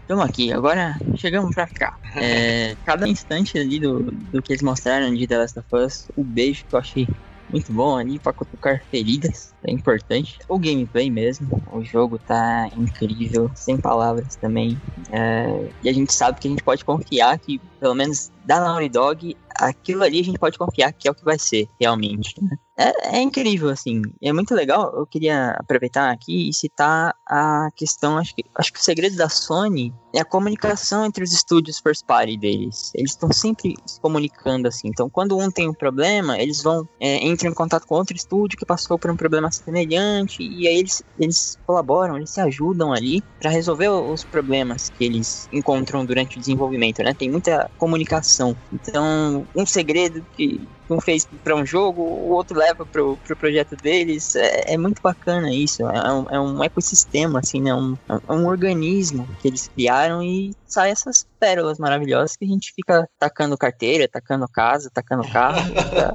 Estamos 0.00 0.24
aqui, 0.24 0.52
agora 0.52 0.96
chegamos 1.16 1.54
pra 1.54 1.66
cá. 1.66 1.94
É, 2.16 2.76
cada 2.84 3.08
instante 3.08 3.58
ali 3.58 3.80
do, 3.80 4.00
do 4.02 4.42
que 4.42 4.52
eles 4.52 4.62
mostraram 4.62 5.14
de 5.14 5.26
The 5.26 5.38
Last 5.38 5.58
of 5.58 5.68
Us, 5.74 6.08
o 6.14 6.22
beijo 6.22 6.64
que 6.68 6.74
eu 6.74 6.78
achei 6.78 7.08
muito 7.54 7.72
bom 7.72 7.96
ali 7.96 8.18
pra 8.18 8.32
cutucar 8.32 8.82
feridas, 8.90 9.54
é 9.64 9.70
importante. 9.70 10.38
O 10.48 10.58
gameplay 10.58 11.08
mesmo, 11.08 11.62
o 11.72 11.84
jogo 11.84 12.18
tá 12.18 12.68
incrível, 12.76 13.48
sem 13.54 13.78
palavras 13.78 14.34
também. 14.36 14.76
É, 15.12 15.70
e 15.80 15.88
a 15.88 15.92
gente 15.92 16.12
sabe 16.12 16.40
que 16.40 16.48
a 16.48 16.50
gente 16.50 16.64
pode 16.64 16.84
confiar 16.84 17.38
que, 17.38 17.60
pelo 17.78 17.94
menos 17.94 18.32
da 18.44 18.60
Naughty 18.60 18.88
Dog, 18.88 19.36
aquilo 19.58 20.02
ali 20.02 20.20
a 20.20 20.24
gente 20.24 20.38
pode 20.38 20.58
confiar 20.58 20.92
que 20.92 21.08
é 21.08 21.10
o 21.10 21.14
que 21.14 21.24
vai 21.24 21.38
ser, 21.38 21.68
realmente. 21.80 22.34
né? 22.42 22.56
É, 22.76 23.18
é 23.18 23.22
incrível, 23.22 23.68
assim. 23.68 24.02
É 24.20 24.32
muito 24.32 24.54
legal. 24.54 24.92
Eu 24.96 25.06
queria 25.06 25.50
aproveitar 25.52 26.10
aqui 26.10 26.48
e 26.48 26.52
citar 26.52 27.14
a 27.26 27.68
questão. 27.74 28.18
Acho 28.18 28.34
que, 28.34 28.44
acho 28.54 28.72
que 28.72 28.80
o 28.80 28.82
segredo 28.82 29.16
da 29.16 29.28
Sony 29.28 29.94
é 30.12 30.20
a 30.20 30.24
comunicação 30.24 31.04
entre 31.04 31.22
os 31.22 31.32
estúdios 31.32 31.78
first 31.78 32.04
party 32.04 32.36
deles. 32.36 32.90
Eles 32.94 33.12
estão 33.12 33.30
sempre 33.32 33.76
se 33.86 34.00
comunicando 34.00 34.66
assim. 34.66 34.88
Então, 34.88 35.08
quando 35.08 35.38
um 35.38 35.50
tem 35.50 35.68
um 35.68 35.74
problema, 35.74 36.38
eles 36.38 36.62
vão 36.62 36.88
é, 37.00 37.24
entram 37.24 37.50
em 37.50 37.54
contato 37.54 37.86
com 37.86 37.94
outro 37.94 38.16
estúdio 38.16 38.58
que 38.58 38.66
passou 38.66 38.98
por 38.98 39.10
um 39.10 39.16
problema 39.16 39.50
semelhante 39.50 40.42
e 40.42 40.66
aí 40.66 40.78
eles, 40.78 41.02
eles 41.18 41.58
colaboram, 41.66 42.16
eles 42.16 42.30
se 42.30 42.40
ajudam 42.40 42.92
ali 42.92 43.22
para 43.40 43.50
resolver 43.50 43.88
os 43.88 44.24
problemas 44.24 44.90
que 44.90 45.04
eles 45.04 45.48
encontram 45.52 46.04
durante 46.04 46.36
o 46.36 46.40
desenvolvimento, 46.40 47.02
né? 47.02 47.14
Tem 47.14 47.30
muita 47.30 47.70
comunicação. 47.78 48.56
Então, 48.72 49.46
um 49.54 49.64
segredo 49.66 50.24
que 50.32 50.68
um 50.90 51.00
fez 51.00 51.26
para 51.42 51.54
um 51.56 51.64
jogo, 51.64 52.02
o 52.02 52.32
outro 52.32 52.58
leva 52.58 52.84
pro, 52.86 53.16
pro 53.18 53.36
projeto 53.36 53.74
deles. 53.76 54.34
É, 54.34 54.74
é 54.74 54.78
muito 54.78 55.00
bacana 55.02 55.50
isso. 55.52 55.82
É 55.82 56.12
um, 56.12 56.24
é 56.30 56.40
um 56.40 56.62
ecossistema, 56.62 57.38
assim, 57.38 57.60
né? 57.62 57.74
Um, 57.74 57.94
é 58.10 58.32
um 58.32 58.46
organismo 58.46 59.26
que 59.38 59.48
eles 59.48 59.68
criaram 59.68 60.22
e 60.22 60.50
sai 60.66 60.90
essas 60.90 61.24
pérolas 61.38 61.78
maravilhosas 61.78 62.36
que 62.36 62.44
a 62.44 62.48
gente 62.48 62.72
fica 62.74 63.08
tacando 63.18 63.56
carteira, 63.56 64.08
tacando 64.08 64.46
casa, 64.48 64.90
tacando 64.92 65.28
carro. 65.30 65.62
fica- 65.62 66.14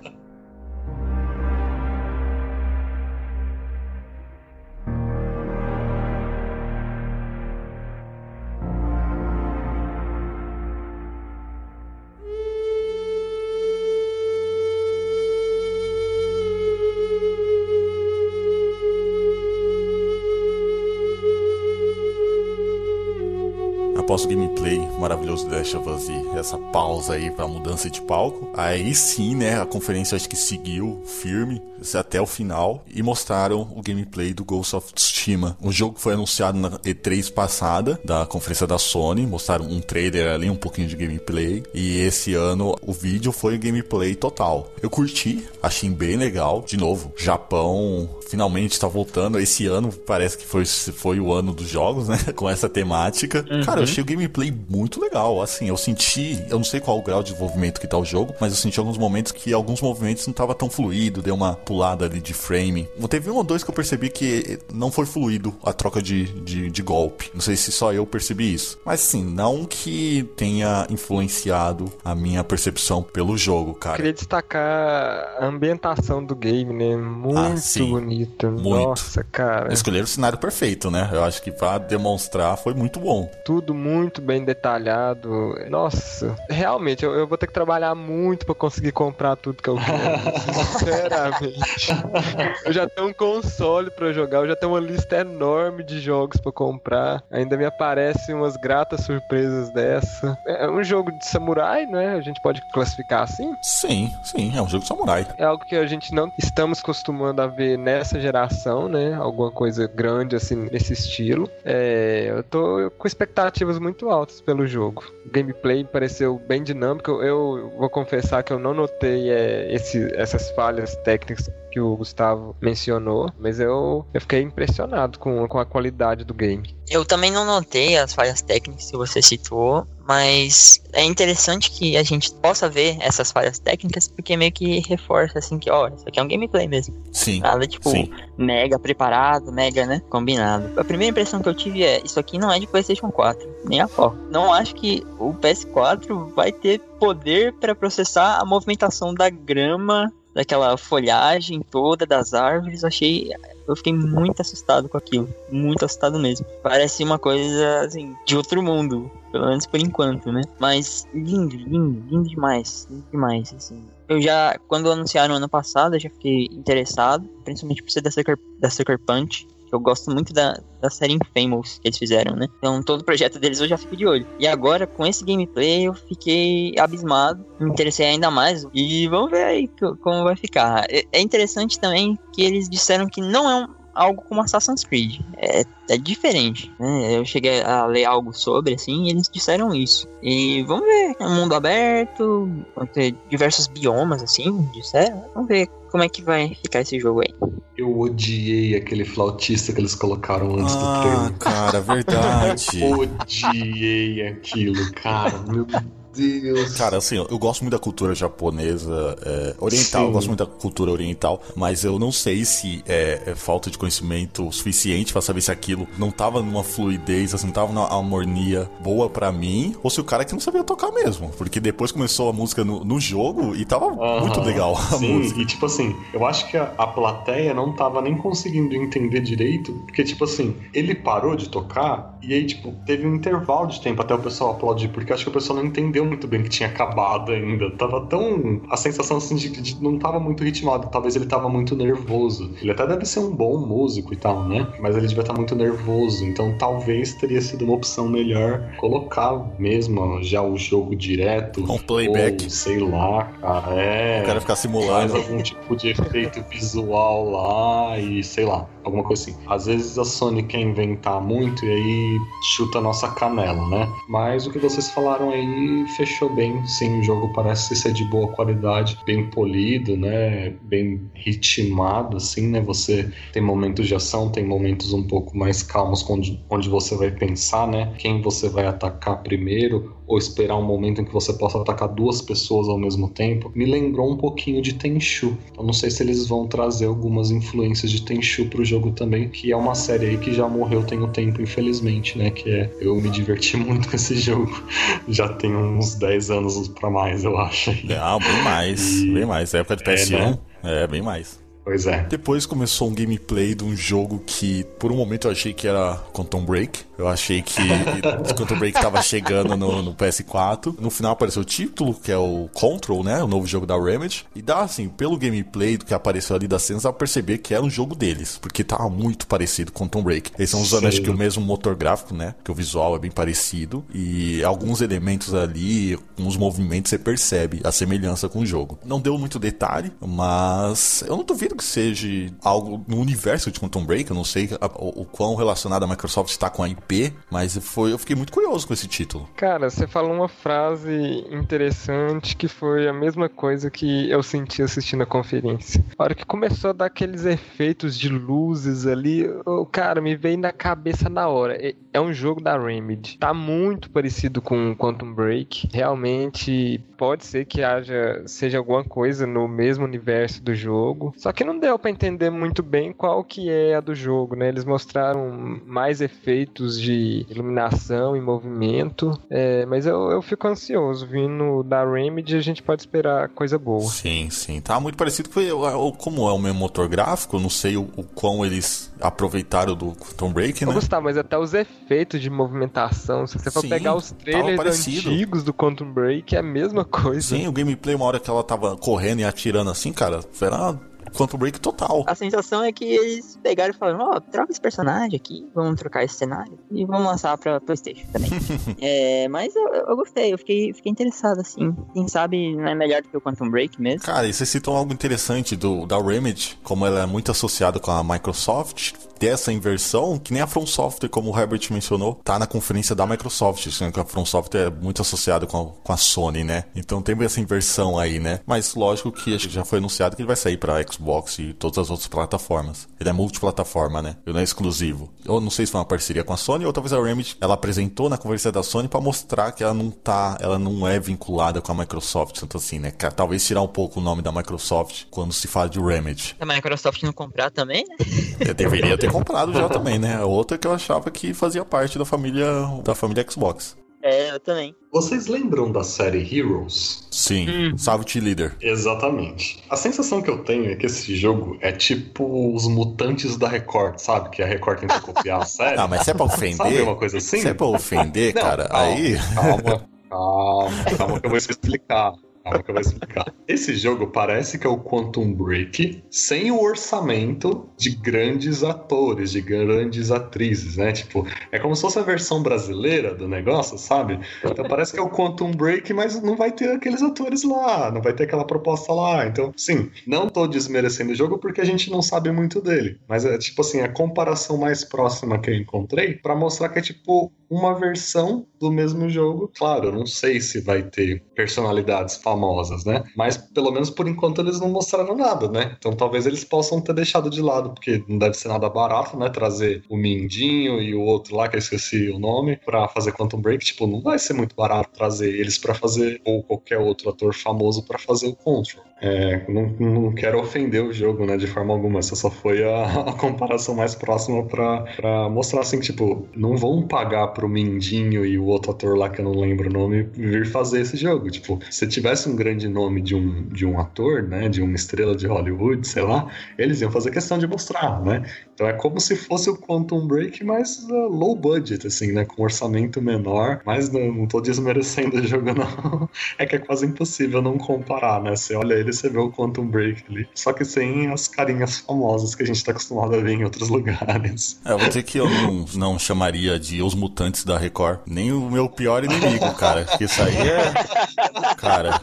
Após 24.14 24.26
o 24.26 24.28
gameplay 24.28 24.78
maravilhoso 25.00 25.44
do 25.44 25.50
The 25.50 25.56
Last 25.56 25.76
of 25.76 25.90
Us 25.90 26.08
e 26.08 26.38
essa 26.38 26.56
pausa 26.56 27.14
aí 27.14 27.32
pra 27.32 27.48
mudança 27.48 27.90
de 27.90 28.00
palco, 28.00 28.48
aí 28.56 28.94
sim, 28.94 29.34
né, 29.34 29.60
a 29.60 29.66
conferência 29.66 30.14
acho 30.14 30.28
que 30.28 30.36
seguiu 30.36 31.02
firme 31.04 31.60
até 31.94 32.20
o 32.20 32.26
final 32.26 32.84
e 32.94 33.02
mostraram 33.02 33.68
o 33.74 33.82
gameplay 33.82 34.32
do 34.32 34.44
Ghost 34.44 34.76
of 34.76 34.94
Tsushima. 34.94 35.56
O 35.60 35.72
jogo 35.72 35.98
foi 35.98 36.14
anunciado 36.14 36.58
na 36.58 36.70
E3 36.78 37.32
passada, 37.32 38.00
da 38.04 38.24
conferência 38.24 38.66
da 38.66 38.78
Sony, 38.78 39.26
mostraram 39.26 39.66
um 39.66 39.80
trailer 39.80 40.32
ali, 40.32 40.48
um 40.48 40.56
pouquinho 40.56 40.88
de 40.88 40.96
gameplay, 40.96 41.62
e 41.74 41.98
esse 41.98 42.34
ano 42.34 42.76
o 42.82 42.92
vídeo 42.92 43.32
foi 43.32 43.58
gameplay 43.58 44.14
total. 44.14 44.72
Eu 44.80 44.88
curti, 44.88 45.44
achei 45.62 45.90
bem 45.90 46.16
legal. 46.16 46.64
De 46.66 46.76
novo, 46.76 47.12
Japão 47.16 48.08
finalmente 48.28 48.78
tá 48.78 48.88
voltando. 48.88 49.38
Esse 49.38 49.66
ano 49.66 49.92
parece 49.92 50.38
que 50.38 50.46
foi, 50.46 50.64
foi 50.64 51.20
o 51.20 51.32
ano 51.32 51.52
dos 51.52 51.68
jogos, 51.68 52.08
né? 52.08 52.18
Com 52.34 52.48
essa 52.48 52.68
temática. 52.68 53.42
Cara, 53.64 53.80
eu 53.80 53.84
achei 53.84 54.03
o 54.05 54.07
gameplay 54.07 54.52
muito 54.68 55.00
legal. 55.00 55.40
Assim, 55.42 55.68
eu 55.68 55.76
senti, 55.76 56.44
eu 56.48 56.59
não 56.59 56.64
sei 56.64 56.78
qual 56.80 56.98
o 56.98 57.02
grau 57.02 57.22
de 57.22 57.30
desenvolvimento 57.32 57.80
que 57.80 57.86
tá 57.88 57.96
o 57.98 58.05
jogo, 58.05 58.34
mas 58.40 58.52
eu 58.52 58.59
senti 58.59 58.78
alguns 58.78 58.98
momentos 58.98 59.32
que 59.32 59.52
alguns 59.52 59.80
movimentos 59.80 60.26
não 60.26 60.34
tava 60.34 60.55
tão 60.55 60.68
fluido, 60.70 61.22
deu 61.22 61.34
uma 61.34 61.55
pulada 61.55 62.05
ali 62.05 62.20
de 62.20 62.34
frame. 62.34 62.88
Teve 63.09 63.30
um 63.30 63.36
ou 63.36 63.44
dois 63.44 63.62
que 63.64 63.70
eu 63.70 63.74
percebi 63.74 64.11
que 64.11 64.59
não 64.72 64.90
foi 64.90 65.07
fluido 65.07 65.55
a 65.64 65.72
troca 65.72 66.02
de, 66.02 66.24
de, 66.42 66.70
de 66.70 66.82
golpe. 66.82 67.30
Não 67.32 67.40
sei 67.40 67.57
se 67.57 67.72
só 67.72 67.92
eu 67.92 68.05
percebi 68.07 68.52
isso. 68.52 68.78
Mas 68.84 69.00
sim, 69.00 69.24
não 69.24 69.64
que 69.64 70.28
tenha 70.36 70.86
influenciado 70.90 71.92
a 72.05 72.14
minha 72.14 72.42
percepção 72.44 73.02
pelo 73.02 73.36
jogo, 73.38 73.74
cara. 73.74 73.96
Queria 73.96 74.12
destacar 74.12 75.36
a 75.38 75.46
ambientação 75.46 76.24
do 76.24 76.34
game, 76.34 76.72
né? 76.72 76.96
Muito 76.96 77.38
Ah, 77.38 77.57
sim. 77.57 77.88
bonita. 77.90 78.50
Muito. 78.50 78.88
Nossa, 78.88 79.24
cara. 79.24 79.72
Escolheram 79.72 80.05
o 80.05 80.09
cenário 80.09 80.38
perfeito, 80.38 80.90
né? 80.90 81.09
Eu 81.12 81.24
acho 81.24 81.40
que 81.42 81.50
pra 81.50 81.78
demonstrar 81.78 82.57
foi 82.59 82.74
muito 82.74 82.98
bom. 83.00 83.30
Tudo 83.44 83.72
muito 83.74 83.93
bem 84.20 84.45
detalhado. 84.45 85.55
Nossa, 85.68 86.34
realmente, 86.49 87.05
eu, 87.05 87.12
eu 87.14 87.26
vou 87.26 87.38
ter 87.38 87.47
que 87.47 87.53
trabalhar 87.53 87.95
muito 87.95 88.47
pra 88.47 88.55
conseguir 88.55 88.92
comprar 88.92 89.36
tudo 89.36 89.62
que 89.62 89.68
eu 89.68 89.76
quero. 89.76 90.64
Sinceramente. 90.78 91.88
Eu 92.64 92.72
já 92.72 92.88
tenho 92.88 93.09
um 93.09 93.12
console 93.12 93.90
pra 93.90 94.12
jogar, 94.12 94.38
eu 94.38 94.49
já 94.49 94.57
tenho 94.57 94.72
uma 94.72 94.80
lista 94.80 95.16
enorme 95.16 95.82
de 95.82 96.01
jogos 96.01 96.40
pra 96.40 96.53
comprar. 96.53 97.22
Ainda 97.30 97.57
me 97.57 97.64
aparecem 97.64 98.34
umas 98.34 98.57
gratas 98.57 99.03
surpresas 99.03 99.70
dessa. 99.72 100.36
É 100.47 100.68
um 100.68 100.82
jogo 100.82 101.11
de 101.18 101.26
samurai, 101.26 101.86
né? 101.86 102.14
A 102.14 102.20
gente 102.20 102.40
pode 102.40 102.61
classificar 102.72 103.22
assim. 103.22 103.55
Sim, 103.62 104.12
sim, 104.22 104.57
é 104.57 104.62
um 104.62 104.68
jogo 104.68 104.82
de 104.82 104.88
samurai. 104.88 105.26
É 105.36 105.45
algo 105.45 105.64
que 105.64 105.76
a 105.76 105.86
gente 105.86 106.14
não 106.14 106.30
estamos 106.38 106.80
costumando 106.80 107.42
a 107.42 107.47
ver 107.47 107.76
nessa 107.76 108.20
geração, 108.20 108.88
né? 108.88 109.14
Alguma 109.14 109.51
coisa 109.51 109.86
grande 109.86 110.36
assim 110.36 110.68
nesse 110.70 110.92
estilo. 110.92 111.49
É, 111.64 112.26
eu 112.28 112.42
tô 112.42 112.90
com 112.99 113.07
expectativas 113.07 113.78
muito 113.85 114.09
altas 114.11 114.41
pelo 114.41 114.66
jogo. 114.66 115.05
O 115.26 115.30
gameplay 115.30 115.85
pareceu 115.85 116.39
bem 116.49 116.62
dinâmico. 116.62 117.22
Eu 117.22 117.70
vou 117.78 117.89
confessar 117.91 118.43
que 118.43 118.53
eu 118.53 118.59
não 118.59 118.72
notei 118.74 119.30
é, 119.30 119.72
esse- 119.72 120.11
essas 120.16 120.51
falhas 120.53 120.97
técnicas 121.05 121.49
que 121.74 121.80
o 121.80 121.96
Gustavo 121.96 122.54
mencionou, 122.60 123.32
mas 123.36 123.58
eu, 123.58 124.06
eu 124.14 124.20
fiquei 124.20 124.42
impressionado 124.42 125.18
com, 125.18 125.48
com 125.48 125.58
a 125.58 125.66
qualidade 125.66 126.22
do 126.22 126.32
game. 126.32 126.72
Eu 126.88 127.04
também 127.04 127.32
não 127.32 127.44
notei 127.44 127.98
as 127.98 128.14
falhas 128.14 128.40
técnicas 128.40 128.92
que 128.92 128.96
você 128.96 129.20
citou, 129.20 129.84
mas 130.06 130.80
é 130.92 131.02
interessante 131.02 131.72
que 131.72 131.96
a 131.96 132.04
gente 132.04 132.32
possa 132.34 132.68
ver 132.68 132.96
essas 133.00 133.32
falhas 133.32 133.58
técnicas, 133.58 134.06
porque 134.06 134.36
meio 134.36 134.52
que 134.52 134.78
reforça 134.86 135.40
assim 135.40 135.58
que, 135.58 135.68
ó, 135.68 135.88
isso 135.88 136.06
aqui 136.06 136.20
é 136.20 136.22
um 136.22 136.28
gameplay 136.28 136.68
mesmo. 136.68 136.94
Sim. 137.10 137.40
Nada 137.40 137.66
tipo 137.66 137.90
Sim. 137.90 138.08
mega 138.38 138.78
preparado, 138.78 139.50
mega, 139.50 139.84
né? 139.84 140.00
Combinado. 140.08 140.78
A 140.78 140.84
primeira 140.84 141.10
impressão 141.10 141.42
que 141.42 141.48
eu 141.48 141.54
tive 141.54 141.82
é, 141.82 142.00
isso 142.04 142.20
aqui 142.20 142.38
não 142.38 142.52
é 142.52 142.60
de 142.60 142.68
PlayStation 142.68 143.10
4, 143.10 143.48
nem 143.64 143.80
a 143.80 143.88
pau. 143.88 144.14
Não 144.30 144.52
acho 144.52 144.76
que 144.76 145.04
o 145.18 145.34
PS4 145.34 146.32
vai 146.36 146.52
ter 146.52 146.78
poder 147.00 147.52
para 147.54 147.74
processar 147.74 148.38
a 148.40 148.44
movimentação 148.44 149.12
da 149.12 149.28
grama, 149.28 150.12
daquela 150.35 150.76
folhagem 150.76 151.61
toda 151.61 152.05
das 152.05 152.35
árvores. 152.35 152.85
Achei 152.85 153.32
eu 153.66 153.74
fiquei 153.74 153.93
muito 153.93 154.41
assustado 154.41 154.89
com 154.89 154.99
aquilo. 154.99 155.28
Muito 155.51 155.85
assustado 155.85 156.18
mesmo. 156.18 156.47
Parece 156.62 157.03
uma 157.03 157.18
coisa, 157.18 157.80
assim, 157.80 158.14
de 158.26 158.37
outro 158.37 158.62
mundo. 158.62 159.11
Pelo 159.32 159.47
menos 159.47 159.66
por 159.66 159.80
enquanto, 159.80 160.30
né? 160.30 160.43
Mas 160.59 161.07
lindo, 161.14 161.57
lindo, 161.57 162.03
lindo 162.09 162.28
demais. 162.28 162.87
Lindo 162.91 163.05
demais, 163.11 163.55
assim. 163.57 163.82
Eu 164.07 164.20
já, 164.20 164.59
quando 164.68 164.93
anunciaram 164.93 165.35
ano 165.35 165.49
passado, 165.49 165.97
eu 165.97 166.01
já 166.01 166.11
fiquei 166.11 166.45
interessado. 166.53 167.26
Principalmente 167.45 167.82
por 167.82 167.91
ser 167.91 168.03
da 168.03 168.11
Sucker, 168.11 168.39
da 168.59 168.68
Sucker 168.68 168.99
Punch. 168.99 169.47
Eu 169.74 169.80
gosto 169.80 170.10
muito 170.10 170.32
da, 170.32 170.54
da 170.80 170.90
série 170.90 171.14
Infamous 171.14 171.78
que 171.80 171.88
eles 171.88 171.98
fizeram, 171.98 172.36
né? 172.36 172.46
Então 172.58 172.82
todo 172.82 173.00
o 173.00 173.04
projeto 173.04 173.38
deles 173.40 173.60
eu 173.60 173.68
já 173.68 173.78
fico 173.78 173.96
de 173.96 174.06
olho. 174.06 174.26
E 174.38 174.46
agora, 174.46 174.86
com 174.86 175.06
esse 175.06 175.24
gameplay, 175.24 175.86
eu 175.88 175.94
fiquei 175.94 176.72
abismado. 176.78 177.44
Me 177.58 177.70
interessei 177.70 178.06
ainda 178.06 178.30
mais. 178.30 178.62
E 178.72 179.08
vamos 179.08 179.30
ver 179.30 179.44
aí 179.44 179.68
co- 179.78 179.96
como 180.00 180.24
vai 180.24 180.36
ficar. 180.36 180.84
É- 180.90 181.04
É 181.12 181.20
interessante 181.20 181.78
também 181.80 182.18
que 182.32 182.42
eles 182.42 182.68
disseram 182.68 183.08
que 183.10 183.20
não 183.20 183.50
é 183.50 183.64
um, 183.64 183.66
algo 183.95 184.22
como 184.22 184.40
Assassin's 184.40 184.84
Creed. 184.84 185.20
É, 185.36 185.62
é 185.90 185.99
diferente, 185.99 186.72
né? 186.78 187.16
Eu 187.16 187.24
cheguei 187.24 187.62
a 187.62 187.86
ler 187.86 188.05
algo 188.05 188.32
sobre, 188.32 188.74
assim, 188.74 189.05
e 189.05 189.11
eles 189.11 189.28
disseram 189.32 189.74
isso. 189.74 190.09
E 190.22 190.62
vamos 190.64 190.84
ver, 190.84 191.16
é 191.20 191.26
um 191.26 191.34
mundo 191.34 191.55
aberto, 191.55 192.49
vão 192.74 192.86
ter 192.86 193.14
diversos 193.28 193.66
biomas, 193.66 194.22
assim, 194.22 194.68
disseram. 194.72 195.24
Vamos 195.34 195.49
ver 195.49 195.68
como 195.90 196.03
é 196.03 196.09
que 196.09 196.22
vai 196.22 196.55
ficar 196.61 196.80
esse 196.80 196.99
jogo 196.99 197.20
aí. 197.20 197.34
Eu 197.76 197.99
odiei 198.01 198.74
aquele 198.76 199.05
flautista 199.05 199.72
que 199.72 199.80
eles 199.80 199.95
colocaram 199.95 200.57
antes 200.59 200.74
do 200.76 200.84
Ah, 200.84 201.01
trailer. 201.03 201.38
cara, 201.38 201.80
verdade. 201.80 202.80
Odiei 202.84 204.26
aquilo, 204.28 204.92
cara. 204.92 205.38
Meu 205.49 205.66
Deus. 206.14 206.74
Cara, 206.74 206.96
assim, 206.96 207.16
eu 207.16 207.38
gosto 207.38 207.62
muito 207.62 207.72
da 207.72 207.78
cultura 207.78 208.14
japonesa, 208.14 209.16
é, 209.22 209.54
oriental, 209.58 210.02
Sim. 210.02 210.06
eu 210.06 210.12
gosto 210.12 210.26
muito 210.28 210.44
da 210.44 210.50
cultura 210.50 210.90
oriental, 210.90 211.42
mas 211.54 211.84
eu 211.84 211.98
não 211.98 212.12
sei 212.12 212.44
se 212.44 212.82
é, 212.86 213.22
é 213.26 213.34
falta 213.34 213.70
de 213.70 213.78
conhecimento 213.78 214.50
suficiente 214.52 215.12
pra 215.12 215.22
saber 215.22 215.40
se 215.40 215.50
aquilo 215.50 215.86
não 215.98 216.10
tava 216.10 216.42
numa 216.42 216.62
fluidez, 216.64 217.34
assim, 217.34 217.46
não 217.46 217.52
tava 217.52 217.72
numa 217.72 217.86
harmonia 217.86 218.68
boa 218.80 219.08
pra 219.08 219.30
mim, 219.32 219.74
ou 219.82 219.90
se 219.90 220.00
o 220.00 220.04
cara 220.04 220.24
que 220.24 220.32
não 220.32 220.40
sabia 220.40 220.64
tocar 220.64 220.90
mesmo. 220.92 221.30
Porque 221.30 221.60
depois 221.60 221.92
começou 221.92 222.28
a 222.28 222.32
música 222.32 222.64
no, 222.64 222.84
no 222.84 223.00
jogo 223.00 223.54
e 223.56 223.64
tava 223.64 223.90
muito 224.20 224.40
legal 224.40 224.76
a 224.76 224.98
Sim, 224.98 225.14
música. 225.14 225.40
e 225.40 225.46
tipo 225.46 225.66
assim, 225.66 225.96
eu 226.12 226.24
acho 226.26 226.48
que 226.48 226.56
a, 226.56 226.72
a 226.78 226.86
plateia 226.86 227.52
não 227.54 227.72
tava 227.74 228.00
nem 228.00 228.16
conseguindo 228.16 228.74
entender 228.74 229.20
direito, 229.20 229.72
porque 229.86 230.04
tipo 230.04 230.24
assim, 230.24 230.56
ele 230.72 230.94
parou 230.94 231.36
de 231.36 231.48
tocar 231.48 232.18
e 232.22 232.32
aí 232.32 232.44
tipo, 232.46 232.72
teve 232.86 233.06
um 233.06 233.14
intervalo 233.14 233.66
de 233.66 233.80
tempo 233.80 234.00
até 234.00 234.14
o 234.14 234.18
pessoal 234.18 234.52
aplaudir, 234.52 234.88
porque 234.88 235.12
acho 235.12 235.24
que 235.24 235.30
o 235.30 235.32
pessoal 235.32 235.58
não 235.58 235.66
entendeu 235.66 236.03
muito 236.05 236.26
bem 236.26 236.42
que 236.42 236.48
tinha 236.48 236.68
acabado 236.68 237.32
ainda. 237.32 237.70
Tava 237.72 238.07
tão. 238.07 238.61
A 238.70 238.76
sensação 238.76 239.16
assim 239.16 239.36
de 239.36 239.50
que 239.50 239.82
não 239.82 239.98
tava 239.98 240.20
muito 240.20 240.42
ritmado, 240.44 240.88
talvez 240.90 241.16
ele 241.16 241.26
tava 241.26 241.48
muito 241.48 241.74
nervoso. 241.74 242.50
Ele 242.61 242.70
até 242.70 242.86
deve 242.86 243.05
ser 243.05 243.20
um 243.20 243.30
bom 243.30 243.59
músico 243.59 244.12
e 244.12 244.16
tal, 244.16 244.44
né? 244.44 244.66
Mas 244.80 244.96
ele 244.96 245.07
devia 245.07 245.22
estar 245.22 245.34
muito 245.34 245.55
nervoso, 245.55 246.24
então 246.24 246.57
talvez 246.59 247.14
teria 247.14 247.40
sido 247.40 247.64
uma 247.64 247.74
opção 247.74 248.09
melhor 248.09 248.62
colocar 248.78 249.34
mesmo 249.59 250.22
já 250.22 250.42
o 250.42 250.57
jogo 250.57 250.94
direto. 250.94 251.62
Com 251.62 251.78
playback. 251.78 252.44
Ou, 252.44 252.50
sei 252.50 252.78
lá, 252.78 253.24
cara. 253.40 253.74
É. 253.74 254.22
O 254.22 254.26
cara 254.26 254.40
ficar 254.40 254.55
Faz 254.55 254.61
simulando. 254.61 255.16
algum 255.16 255.42
tipo 255.42 255.76
de 255.76 255.88
efeito 255.88 256.42
visual 256.50 257.30
lá 257.30 257.98
e 257.98 258.22
sei 258.22 258.44
lá, 258.44 258.66
alguma 258.85 259.03
coisa 259.03 259.22
assim. 259.22 259.37
Às 259.47 259.66
vezes 259.66 259.99
a 259.99 260.05
Sony 260.05 260.43
quer 260.43 260.61
inventar 260.61 261.20
muito 261.20 261.64
e 261.64 261.70
aí 261.70 262.18
chuta 262.57 262.78
a 262.78 262.80
nossa 262.80 263.09
canela, 263.09 263.66
né? 263.68 263.89
Mas 264.09 264.47
o 264.47 264.51
que 264.51 264.59
vocês 264.59 264.91
falaram 264.91 265.30
aí 265.30 265.87
fechou 265.97 266.28
bem. 266.28 266.64
Sim, 266.66 267.01
o 267.01 267.03
jogo 267.03 267.32
parece 267.32 267.74
ser 267.74 267.93
de 267.93 268.05
boa 268.05 268.28
qualidade, 268.28 268.99
bem 269.07 269.28
polido, 269.30 269.97
né? 269.97 270.51
Bem 270.62 271.11
ritmado, 271.14 272.16
assim, 272.16 272.49
né? 272.49 272.61
Você 272.61 273.11
tem 273.32 273.43
momentos 273.43 273.87
de 273.87 273.95
ação, 273.95 274.30
tem 274.30 274.45
momentos 274.45 274.93
um 274.93 275.03
pouco 275.03 275.37
mais 275.37 275.62
calmos 275.62 276.09
onde, 276.09 276.43
onde 276.51 276.68
você 276.68 276.95
vai 276.97 277.11
pensar, 277.11 277.66
né? 277.66 277.95
Quem 277.99 278.20
você 278.20 278.49
vai 278.49 278.66
atacar 278.66 279.22
primeiro 279.22 279.95
ou 280.07 280.18
esperar 280.18 280.57
um 280.57 280.62
momento 280.62 281.01
em 281.01 281.05
que 281.05 281.12
você 281.12 281.32
possa 281.32 281.59
atacar 281.61 281.89
duas 281.89 282.20
pessoas 282.20 282.68
ao 282.68 282.78
mesmo 282.78 283.09
tempo, 283.09 283.51
me 283.55 283.64
lembrou 283.64 284.12
um 284.12 284.16
pouquinho 284.16 284.61
de 284.61 284.74
Tenchu. 284.74 285.37
Eu 285.57 285.64
não 285.64 285.72
sei 285.72 285.91
se 285.91 286.03
eles 286.03 286.26
vão 286.26 286.47
trazer 286.47 286.87
algumas 286.87 287.30
influências 287.30 287.91
de 287.91 288.03
Tenchu 288.03 288.47
pro 288.47 288.64
jogo 288.64 288.73
também, 288.92 289.28
que 289.28 289.50
é 289.52 289.56
uma 289.56 289.74
série 289.74 290.06
aí 290.06 290.18
que 290.18 290.32
já 290.32 290.48
morreu 290.48 290.82
tem 290.84 291.00
um 291.02 291.08
tempo, 291.10 291.40
infelizmente, 291.42 292.16
né? 292.18 292.30
Que 292.30 292.50
é 292.50 292.70
eu 292.80 292.94
me 293.00 293.10
diverti 293.10 293.56
muito 293.58 293.88
com 293.88 293.96
esse 293.96 294.16
jogo. 294.16 294.62
Já 295.08 295.28
tem 295.28 295.54
uns 295.54 295.94
10 295.94 296.30
anos 296.30 296.68
pra 296.68 296.90
mais, 296.90 297.24
eu 297.24 297.38
acho. 297.38 297.70
Ah, 298.00 298.18
bem 298.18 298.42
mais, 298.42 299.02
E- 299.02 299.10
bem 299.12 299.24
mais. 299.26 299.52
Na 299.52 299.58
época 299.60 299.76
de 299.76 299.82
É, 299.90 299.94
PS1, 299.94 300.10
né? 300.18 300.38
é, 300.62 300.86
bem 300.86 301.02
mais. 301.02 301.43
Pois 301.64 301.86
é. 301.86 302.02
Depois 302.04 302.44
começou 302.44 302.90
um 302.90 302.94
gameplay 302.94 303.54
de 303.54 303.64
um 303.64 303.74
jogo 303.74 304.22
que, 304.26 304.64
por 304.78 304.92
um 304.92 304.96
momento, 304.96 305.28
eu 305.28 305.32
achei 305.32 305.54
que 305.54 305.66
era 305.66 305.96
Quantum 306.12 306.44
Break. 306.44 306.80
Eu 306.98 307.08
achei 307.08 307.40
que 307.40 307.62
Quantum 308.36 308.58
Break 308.58 308.80
tava 308.80 309.00
chegando 309.00 309.56
no, 309.56 309.82
no 309.82 309.94
PS4. 309.94 310.76
No 310.78 310.90
final 310.90 311.12
apareceu 311.12 311.40
o 311.40 311.44
título, 311.44 311.94
que 311.94 312.12
é 312.12 312.18
o 312.18 312.50
Control, 312.52 313.02
né? 313.02 313.22
O 313.22 313.26
novo 313.26 313.46
jogo 313.46 313.66
da 313.66 313.76
Remedy. 313.82 314.26
E 314.34 314.42
dá, 314.42 314.60
assim, 314.60 314.88
pelo 314.88 315.16
gameplay 315.16 315.78
do 315.78 315.86
que 315.86 315.94
apareceu 315.94 316.36
ali 316.36 316.46
das 316.46 316.62
cenas, 316.62 316.82
dá 316.82 316.90
pra 316.90 316.98
perceber 316.98 317.38
que 317.38 317.54
era 317.54 317.62
um 317.62 317.70
jogo 317.70 317.94
deles. 317.94 318.38
Porque 318.40 318.62
tava 318.62 318.90
muito 318.90 319.26
parecido 319.26 319.72
com 319.72 319.84
Quantum 319.84 320.02
Break. 320.02 320.32
Eles 320.38 320.50
estão 320.50 320.60
usando, 320.60 320.82
Sim. 320.82 320.88
acho 320.88 321.02
que, 321.02 321.10
o 321.10 321.16
mesmo 321.16 321.42
motor 321.42 321.74
gráfico, 321.74 322.14
né? 322.14 322.34
Que 322.44 322.50
o 322.50 322.54
visual 322.54 322.94
é 322.94 322.98
bem 322.98 323.10
parecido. 323.10 323.82
E 323.92 324.44
alguns 324.44 324.82
elementos 324.82 325.34
ali, 325.34 325.98
uns 326.18 326.36
movimentos, 326.36 326.90
você 326.90 326.98
percebe 326.98 327.60
a 327.64 327.72
semelhança 327.72 328.28
com 328.28 328.40
o 328.40 328.46
jogo. 328.46 328.78
Não 328.84 329.00
deu 329.00 329.16
muito 329.18 329.38
detalhe, 329.38 329.90
mas 330.00 331.02
eu 331.06 331.16
não 331.16 331.24
duvido 331.24 331.53
que 331.55 331.64
seja 331.64 332.09
algo 332.42 332.84
no 332.88 332.98
universo 332.98 333.50
de 333.50 333.59
Quantum 333.61 333.84
Break. 333.84 334.11
Eu 334.11 334.16
não 334.16 334.24
sei 334.24 334.48
a- 334.61 334.66
o, 334.78 335.02
o 335.02 335.05
quão 335.05 335.34
relacionado 335.34 335.84
a 335.84 335.86
Microsoft 335.86 336.30
está 336.30 336.48
com 336.50 336.62
a 336.62 336.68
IP, 336.68 337.12
mas 337.30 337.57
foi, 337.59 337.92
eu 337.92 337.98
fiquei 337.98 338.16
muito 338.16 338.32
curioso 338.32 338.66
com 338.66 338.72
esse 338.74 338.86
título. 338.88 339.28
Cara, 339.36 339.70
você 339.70 339.86
falou 339.86 340.12
uma 340.12 340.28
frase 340.28 341.24
interessante 341.30 342.36
que 342.36 342.48
foi 342.48 342.88
a 342.88 342.92
mesma 342.92 343.28
coisa 343.28 343.70
que 343.70 344.11
eu 344.11 344.22
senti 344.22 344.62
assistindo 344.62 345.02
a 345.02 345.07
conferência. 345.07 345.84
A 345.98 346.02
hora 346.05 346.14
que 346.14 346.24
começou 346.26 346.70
a 346.70 346.72
dar 346.72 346.86
aqueles 346.86 347.24
efeitos 347.24 347.98
de 347.98 348.09
luzes 348.09 348.86
ali, 348.86 349.26
o 349.46 349.66
cara 349.66 350.00
me 350.00 350.16
veio 350.16 350.38
na 350.38 350.52
cabeça 350.52 351.09
na 351.09 351.28
hora. 351.28 351.55
É- 351.64 351.74
É 351.92 352.00
um 352.00 352.12
jogo 352.12 352.40
da 352.42 352.59
Remedy. 352.59 353.16
Tá 353.18 353.32
muito 353.32 353.88
parecido 353.88 354.42
com 354.42 354.74
Quantum 354.74 355.14
Break. 355.14 355.68
Realmente 355.72 356.82
pode 356.96 357.24
ser 357.24 357.44
que 357.44 357.62
haja 357.62 358.22
seja 358.26 358.59
alguma 358.59 358.82
coisa 358.82 359.28
no 359.28 359.46
mesmo 359.46 359.84
universo 359.84 360.42
do 360.42 360.55
jogo. 360.57 361.14
Só 361.16 361.32
que 361.32 361.43
não 361.45 361.59
deu 361.59 361.78
pra 361.78 361.90
entender 361.90 362.30
muito 362.30 362.62
bem 362.62 362.92
qual 362.92 363.22
que 363.24 363.49
é 363.51 363.74
a 363.74 363.80
do 363.80 363.95
jogo, 363.95 364.34
né? 364.36 364.49
Eles 364.49 364.64
mostraram 364.64 365.61
mais 365.66 366.01
efeitos 366.01 366.80
de 366.80 367.26
iluminação 367.28 368.16
e 368.16 368.20
movimento, 368.20 369.18
é, 369.30 369.64
mas 369.66 369.86
eu, 369.86 370.11
eu 370.11 370.22
fico 370.22 370.47
ansioso. 370.49 371.07
Vindo 371.07 371.62
da 371.62 371.84
Remedy, 371.84 372.36
a 372.36 372.40
gente 372.40 372.62
pode 372.62 372.82
esperar 372.82 373.28
coisa 373.30 373.59
boa. 373.59 373.82
Sim, 373.90 374.28
sim. 374.30 374.61
Tá 374.61 374.78
muito 374.80 374.97
parecido 374.97 375.28
com. 375.28 375.40
o- 375.40 375.92
Como 375.92 376.28
é 376.28 376.32
o 376.32 376.38
mesmo 376.38 376.59
motor 376.59 376.88
gráfico, 376.88 377.38
não 377.38 377.51
sei 377.51 377.76
o, 377.76 377.88
o 377.97 378.03
quão 378.03 378.45
eles 378.45 378.92
aproveitaram 379.01 379.74
do 379.74 379.92
Quantum 379.92 380.32
Break, 380.32 380.64
Ô, 380.64 380.68
né? 380.68 380.74
Gustavo, 380.74 381.05
mas 381.05 381.16
até 381.16 381.36
os 381.38 381.53
efeitos 381.55 382.20
de 382.20 382.30
movimentação, 382.30 383.26
se 383.26 383.38
você 383.38 383.51
for 383.51 383.61
Sim, 383.61 383.68
pegar 383.68 383.95
os 383.95 384.11
trailers 384.12 384.88
antigos 384.88 385.42
do 385.45 385.53
Quantum 385.53 385.92
Break, 385.92 386.34
é 386.34 386.38
a 386.38 386.42
mesma 386.42 386.84
coisa. 386.84 387.20
Sim, 387.20 387.47
o 387.47 387.53
gameplay, 387.53 387.95
uma 387.95 388.05
hora 388.07 388.18
que 388.20 388.30
ela 388.30 388.42
tava 388.42 388.76
correndo 388.76 389.20
e 389.20 389.24
atirando 389.24 389.70
assim, 389.70 389.92
cara, 389.92 390.20
era 390.40 390.78
Quantum 391.14 391.38
Break 391.38 391.60
total. 391.60 392.04
A 392.06 392.14
sensação 392.14 392.62
é 392.62 392.72
que 392.72 392.84
eles 392.84 393.38
pegaram 393.42 393.72
e 393.72 393.76
falaram, 393.76 394.10
ó, 394.10 394.20
troca 394.20 394.50
esse 394.50 394.60
personagem 394.60 395.16
aqui, 395.16 395.48
vamos 395.54 395.78
trocar 395.78 396.04
esse 396.04 396.14
cenário 396.14 396.58
e 396.70 396.84
vamos 396.84 397.06
lançar 397.06 397.36
pra 397.38 397.60
Playstation 397.60 398.06
também. 398.12 398.30
é, 398.80 399.28
mas 399.28 399.54
eu, 399.54 399.66
eu 399.68 399.96
gostei, 399.96 400.32
eu 400.32 400.38
fiquei, 400.38 400.72
fiquei 400.72 400.92
interessado, 400.92 401.40
assim. 401.40 401.74
Quem 401.92 402.08
sabe 402.08 402.54
não 402.56 402.66
é 402.66 402.74
melhor 402.74 403.02
do 403.02 403.08
que 403.08 403.16
o 403.16 403.20
Quantum 403.20 403.50
Break 403.50 403.80
mesmo. 403.80 404.00
Cara, 404.00 404.26
e 404.26 404.32
vocês 404.32 404.48
citam 404.48 404.74
algo 404.74 404.92
interessante 404.92 405.56
do, 405.56 405.86
da 405.86 405.98
Remedy, 406.00 406.58
como 406.62 406.86
ela 406.86 407.02
é 407.02 407.06
muito 407.06 407.30
associada 407.30 407.78
com 407.78 407.90
a 407.90 408.02
Microsoft, 408.02 408.92
ter 409.18 409.28
essa 409.28 409.52
inversão, 409.52 410.18
que 410.18 410.32
nem 410.32 410.42
a 410.42 410.46
From 410.46 410.66
Software, 410.66 411.08
como 411.08 411.30
o 411.32 411.38
Herbert 411.38 411.60
mencionou, 411.70 412.20
tá 412.24 412.38
na 412.38 412.46
conferência 412.46 412.94
da 412.94 413.06
Microsoft, 413.06 413.70
sendo 413.70 413.92
que 413.92 414.00
a 414.00 414.04
From 414.04 414.24
Software 414.26 414.66
é 414.66 414.70
muito 414.70 415.00
associada 415.02 415.46
com 415.46 415.60
a, 415.60 415.84
com 415.84 415.92
a 415.92 415.96
Sony, 415.96 416.44
né? 416.44 416.64
Então 416.74 417.00
tem 417.00 417.16
essa 417.24 417.40
inversão 417.40 417.98
aí, 417.98 418.18
né? 418.18 418.40
Mas 418.46 418.74
lógico 418.74 419.10
que 419.10 419.34
acho 419.34 419.48
que 419.48 419.54
já 419.54 419.64
foi 419.64 419.78
anunciado 419.78 420.16
que 420.16 420.22
ele 420.22 420.26
vai 420.26 420.36
sair 420.36 420.56
pra 420.56 420.82
Xbox 420.82 421.38
e 421.38 421.52
todas 421.52 421.78
as 421.78 421.90
outras 421.90 422.08
plataformas. 422.08 422.88
Ele 423.00 423.08
é 423.08 423.12
multiplataforma, 423.12 424.02
né? 424.02 424.16
Ele 424.26 424.34
não 424.34 424.40
é 424.40 424.44
exclusivo. 424.44 425.10
Eu 425.24 425.40
não 425.40 425.50
sei 425.50 425.66
se 425.66 425.72
foi 425.72 425.78
uma 425.80 425.84
parceria 425.86 426.24
com 426.24 426.32
a 426.32 426.36
Sony 426.36 426.66
ou 426.66 426.72
talvez 426.72 426.92
a 426.92 427.02
Remedy, 427.02 427.36
ela 427.40 427.54
apresentou 427.54 428.08
na 428.08 428.18
conferência 428.18 428.52
da 428.52 428.62
Sony 428.62 428.88
pra 428.88 429.00
mostrar 429.00 429.52
que 429.52 429.62
ela 429.62 429.74
não 429.74 429.90
tá, 429.90 430.36
ela 430.40 430.58
não 430.58 430.86
é 430.86 430.98
vinculada 430.98 431.60
com 431.60 431.72
a 431.72 431.74
Microsoft, 431.74 432.40
tanto 432.40 432.56
assim, 432.56 432.78
né? 432.78 432.90
Que 432.90 433.04
Talvez 433.10 433.46
tirar 433.46 433.62
um 433.62 433.68
pouco 433.68 434.00
o 434.00 434.02
nome 434.02 434.22
da 434.22 434.32
Microsoft 434.32 435.04
quando 435.10 435.32
se 435.32 435.46
fala 435.46 435.68
de 435.68 435.80
Remedy. 435.80 436.34
A 436.40 436.46
Microsoft 436.46 437.02
não 437.02 437.12
comprar 437.12 437.50
também, 437.50 437.84
né? 437.88 437.96
Eu 438.40 438.54
deveria 438.54 438.96
ter 439.07 439.12
comprado 439.12 439.52
já 439.52 439.68
também, 439.68 439.98
né? 439.98 440.16
A 440.16 440.24
outra 440.26 440.59
que 440.59 440.66
eu 440.66 440.72
achava 440.72 441.11
que 441.11 441.32
fazia 441.34 441.64
parte 441.64 441.98
da 441.98 442.05
família 442.05 442.46
da 442.82 442.94
família 442.94 443.24
Xbox. 443.28 443.76
É, 444.07 444.32
eu 444.32 444.38
também. 444.38 444.74
Vocês 444.92 445.28
lembram 445.28 445.72
da 445.72 445.82
série 445.82 446.18
Heroes? 446.20 447.09
Sim, 447.11 447.72
salve 447.78 448.05
T-Leader. 448.05 448.55
Exatamente. 448.61 449.64
A 449.70 449.76
sensação 449.76 450.20
que 450.20 450.28
eu 450.28 450.44
tenho 450.44 450.70
é 450.70 450.76
que 450.76 450.84
esse 450.84 451.16
jogo 451.16 451.57
é 451.62 451.72
tipo 451.72 452.55
os 452.55 452.68
mutantes 452.68 453.38
da 453.38 453.48
Record, 453.48 453.98
sabe? 453.98 454.28
Que 454.28 454.42
a 454.42 454.46
Record 454.46 454.80
tenta 454.80 455.00
copiar 455.00 455.40
a 455.40 455.46
série. 455.46 455.80
Ah, 455.80 455.88
mas 455.88 456.02
se 456.02 456.11
é 456.11 456.14
pra 456.14 456.28
Sabe 456.28 456.44
ofender, 456.44 456.82
uma 456.82 456.96
coisa 456.96 457.16
assim? 457.16 457.38
se 457.38 457.48
é 457.48 457.55
pra 457.55 457.66
ofender, 457.66 458.34
Não, 458.34 458.42
cara, 458.42 458.68
calma, 458.68 458.84
aí... 458.86 459.16
Calma, 459.34 459.88
calma, 460.11 460.96
calma 460.98 461.20
que 461.20 461.26
eu 461.26 461.30
vou 461.30 461.38
explicar. 461.38 462.12
Calma 462.45 462.62
que 462.62 462.70
eu 462.70 462.74
vou 462.74 462.82
explicar. 462.82 463.34
Esse 463.49 463.74
jogo 463.74 464.09
parece 464.09 464.59
que 464.59 464.66
é 464.66 464.70
o 464.70 464.78
Quantum 464.78 465.32
Break 465.32 466.05
sem 466.11 466.51
o 466.51 466.61
orçamento 466.61 467.66
de 467.76 467.90
grandes 467.90 468.62
atores, 468.62 469.30
de 469.32 469.40
grandes 469.40 470.11
atrizes, 470.11 470.76
né? 470.76 470.92
Tipo, 470.92 471.26
é 471.51 471.59
como 471.59 471.74
se 471.74 471.80
fosse 471.80 471.99
a 471.99 472.03
versão 472.03 472.42
brasileira 472.42 473.14
do 473.14 473.26
negócio, 473.26 473.78
sabe? 473.78 474.20
Então 474.45 474.66
parece 474.68 474.92
que 474.92 474.99
é 474.99 475.03
o 475.03 475.09
Quantum 475.09 475.53
Break, 475.53 475.92
mas 475.95 476.20
não 476.22 476.36
vai 476.36 476.53
ter 476.53 476.70
aqueles 476.70 477.03
atores 477.03 477.45
lá, 477.45 477.90
não 477.90 478.03
vai 478.03 478.12
ter 478.12 478.24
aquela 478.24 478.47
proposta 478.47 478.92
lá. 478.92 479.26
Então, 479.26 479.53
sim, 479.57 479.90
não 480.07 480.28
tô 480.28 480.47
desmerecendo 480.47 481.12
o 481.12 481.16
jogo 481.16 481.38
porque 481.38 481.62
a 481.62 481.66
gente 481.66 481.90
não 481.90 482.03
sabe 482.03 482.30
muito 482.30 482.61
dele. 482.61 483.01
Mas 483.09 483.24
é 483.24 483.38
tipo 483.38 483.62
assim, 483.62 483.80
a 483.80 483.88
comparação 483.88 484.59
mais 484.59 484.84
próxima 484.84 485.38
que 485.38 485.51
eu 485.51 485.55
encontrei 485.55 486.14
para 486.14 486.36
mostrar 486.36 486.68
que 486.68 486.78
é 486.78 486.82
tipo 486.82 487.32
uma 487.49 487.78
versão 487.78 488.47
do 488.59 488.70
mesmo 488.70 489.09
jogo. 489.09 489.51
Claro, 489.57 489.88
eu 489.88 489.92
não 489.92 490.07
sei 490.07 490.40
se 490.40 490.61
vai 490.61 490.82
ter 490.82 491.22
personalidades 491.34 492.16
famosas, 492.35 492.85
né? 492.85 493.05
Mas 493.16 493.37
pelo 493.37 493.70
menos 493.70 493.91
por 493.91 494.09
enquanto 494.09 494.41
eles 494.41 494.61
não 494.61 494.68
mostraram 494.68 495.16
nada, 495.16 495.49
né? 495.49 495.76
Então 495.78 495.93
talvez 495.93 496.26
eles 496.26 496.45
possam 496.45 496.80
ter 496.80 496.93
deixado 496.93 497.30
de 497.30 497.41
lado, 497.41 497.70
porque 497.70 498.03
não 498.09 498.18
deve 498.18 498.35
ser 498.35 498.49
nada 498.49 498.68
barato, 498.68 499.16
né? 499.16 499.28
Trazer 499.30 499.82
o 499.89 499.97
Mindinho 499.97 500.80
e 500.80 500.95
o 500.95 501.01
outro 501.01 501.37
lá, 501.37 501.49
que 501.49 501.57
eu 501.57 501.59
esqueci 501.59 502.11
o 502.11 502.18
nome, 502.18 502.57
para 502.57 502.89
fazer 502.89 503.12
Quantum 503.12 503.41
Break. 503.41 503.64
Tipo, 503.64 503.87
não 503.87 504.03
vai 504.03 504.18
ser 504.18 504.35
muito 504.35 504.55
barato 504.57 504.91
trazer 504.93 505.32
eles 505.32 505.57
para 505.59 505.74
fazer, 505.74 506.20
ou 506.24 506.43
qualquer 506.43 506.78
outro 506.78 507.09
ator 507.11 507.35
famoso 507.35 507.82
para 507.85 507.99
fazer 507.99 508.26
o 508.26 508.35
Control. 508.35 508.85
É, 509.01 509.45
não, 509.51 509.66
não 509.78 510.14
quero 510.14 510.41
ofender 510.41 510.82
o 510.82 510.91
jogo, 510.91 511.26
né, 511.26 511.37
de 511.37 511.47
forma 511.47 511.74
alguma. 511.74 511.99
Essa 511.99 512.16
só 512.16 512.30
foi 512.30 512.64
a, 512.64 513.01
a 513.11 513.12
comparação 513.12 513.74
mais 513.74 513.95
próxima 513.95 514.43
para 514.45 515.28
mostrar, 515.28 515.61
assim, 515.61 515.78
tipo, 515.78 516.26
não 516.35 516.57
vão 516.57 516.87
pagar 516.87 517.28
pro 517.28 517.49
Mindinho 517.49 518.24
e 518.24 518.39
o 518.39 518.47
outro 518.47 518.70
ator 518.70 518.97
lá 518.97 519.11
que 519.11 519.20
eu 519.20 519.24
não 519.24 519.39
lembro 519.39 519.68
o 519.68 519.72
nome 519.72 520.05
vir 520.14 520.47
fazer 520.47 520.80
esse 520.80 520.97
jogo. 520.97 521.30
Tipo, 521.30 521.59
se 521.70 521.87
tivesse 521.87 522.23
um 522.28 522.36
grande 522.36 522.68
nome 522.68 523.00
de 523.00 523.14
um, 523.14 523.48
de 523.48 523.66
um 523.66 523.78
ator, 523.78 524.22
né, 524.22 524.48
de 524.48 524.62
uma 524.62 524.74
estrela 524.74 525.14
de 525.14 525.26
Hollywood, 525.26 525.86
sei 525.86 526.02
lá, 526.02 526.30
eles 526.58 526.80
iam 526.80 526.90
fazer 526.90 527.10
questão 527.10 527.38
de 527.38 527.46
mostrar, 527.46 528.02
né? 528.02 528.22
Então 528.55 528.68
é 528.68 528.72
como 528.72 529.00
se 529.00 529.16
fosse 529.16 529.50
o 529.50 529.57
Quantum 529.57 530.07
Break, 530.07 530.44
mas 530.44 530.78
uh, 530.88 531.09
low 531.09 531.34
budget, 531.34 531.86
assim, 531.86 532.12
né, 532.12 532.24
com 532.24 532.42
orçamento 532.42 533.02
menor. 533.02 533.61
Mas 533.66 533.90
não, 533.90 534.12
não 534.12 534.26
tô 534.26 534.40
desmerecendo 534.40 535.16
o 535.16 535.26
jogo, 535.26 535.52
não. 535.52 536.09
é 536.38 536.46
que 536.46 536.57
é 536.57 536.59
quase 536.59 536.86
impossível 536.86 537.42
não 537.42 537.59
comparar, 537.59 538.22
né? 538.22 538.36
Você 538.36 538.55
olha 538.55 538.74
ele, 538.74 538.92
você 538.92 539.09
vê 539.09 539.18
o 539.18 539.30
Quantum 539.30 539.66
Break 539.66 540.05
ali. 540.09 540.28
Só 540.34 540.52
que 540.52 540.64
sem 540.64 541.09
as 541.12 541.26
carinhas 541.26 541.78
famosas 541.78 542.34
que 542.34 542.42
a 542.44 542.46
gente 542.46 542.62
tá 542.62 542.70
acostumado 542.70 543.14
a 543.14 543.20
ver 543.20 543.32
em 543.32 543.44
outros 543.44 543.68
lugares. 543.70 544.61
É, 544.64 544.72
eu 544.72 544.78
vou 544.78 544.88
dizer 544.88 545.02
que 545.02 545.18
eu 545.18 545.28
não, 545.28 545.64
não 545.74 545.98
chamaria 545.98 546.59
de 546.59 546.80
Os 546.80 546.94
Mutantes 546.94 547.44
da 547.44 547.59
Record. 547.59 548.00
Nem 548.07 548.32
o 548.32 548.48
meu 548.48 548.68
pior 548.68 549.05
inimigo, 549.05 549.52
cara. 549.55 549.84
Porque 549.84 550.05
isso 550.05 550.22
aí 550.22 550.36
é. 550.36 551.55
Cara. 551.57 552.00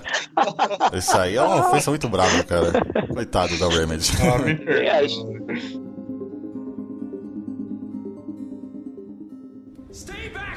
Isso 0.93 1.17
aí 1.17 1.35
é 1.35 1.41
uma 1.41 1.67
ofensa 1.69 1.89
muito 1.89 2.09
brava, 2.09 2.43
cara. 2.43 2.71
Coitado 3.07 3.57
da 3.57 3.69
Remedy. 3.69 4.11
Ah, 4.21 4.37
me. 4.39 5.90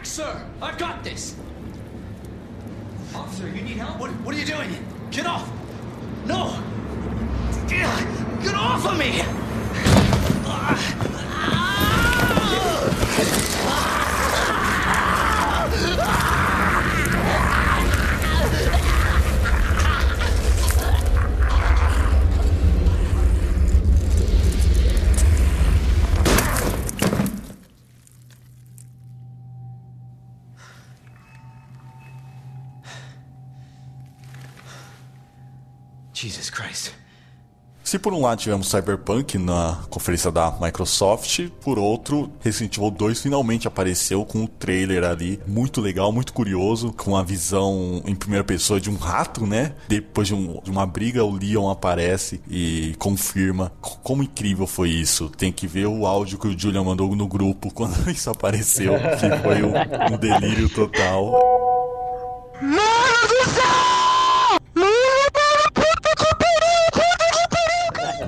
Sir! 0.04 0.46
I've 0.60 0.78
got 0.78 1.02
this! 1.02 1.36
Officer, 3.14 3.48
you 3.48 3.62
need 3.62 3.76
help? 3.76 3.98
What, 3.98 4.10
what 4.22 4.34
are 4.34 4.38
you 4.38 4.44
doing? 4.44 4.70
Get 5.10 5.26
off! 5.26 5.50
No! 6.26 6.60
Get 7.68 8.54
off 8.54 8.86
of 8.86 8.98
me! 8.98 9.22
Jesus 13.16 14.03
Se 37.94 37.98
por 38.00 38.12
um 38.12 38.22
lado 38.22 38.40
tivemos 38.40 38.68
Cyberpunk 38.68 39.38
na 39.38 39.78
conferência 39.88 40.28
da 40.32 40.50
Microsoft, 40.60 41.48
por 41.62 41.78
outro, 41.78 42.28
Resident 42.40 42.76
Evil 42.76 42.90
2 42.90 43.20
finalmente 43.20 43.68
apareceu 43.68 44.24
com 44.24 44.38
um 44.40 44.46
trailer 44.48 45.04
ali 45.04 45.38
muito 45.46 45.80
legal, 45.80 46.10
muito 46.10 46.32
curioso, 46.32 46.92
com 46.92 47.16
a 47.16 47.22
visão 47.22 48.02
em 48.04 48.16
primeira 48.16 48.42
pessoa 48.42 48.80
de 48.80 48.90
um 48.90 48.96
rato, 48.96 49.46
né? 49.46 49.74
Depois 49.86 50.26
de, 50.26 50.34
um- 50.34 50.60
de 50.60 50.72
uma 50.72 50.84
briga, 50.84 51.22
o 51.24 51.30
Leon 51.38 51.70
aparece 51.70 52.40
e 52.50 52.96
confirma 52.98 53.70
como 53.80 54.24
incrível 54.24 54.66
foi 54.66 54.90
isso. 54.90 55.28
Tem 55.28 55.52
que 55.52 55.68
ver 55.68 55.86
o 55.86 56.04
áudio 56.04 56.36
que 56.36 56.48
o 56.48 56.58
Julian 56.58 56.82
mandou 56.82 57.14
no 57.14 57.28
grupo 57.28 57.72
quando 57.72 57.94
isso 58.10 58.28
apareceu, 58.28 58.94
que 59.20 59.40
foi 59.40 59.62
um, 59.62 59.72
um 60.12 60.18
delírio 60.18 60.68
total. 60.68 61.32
Não 62.60 62.93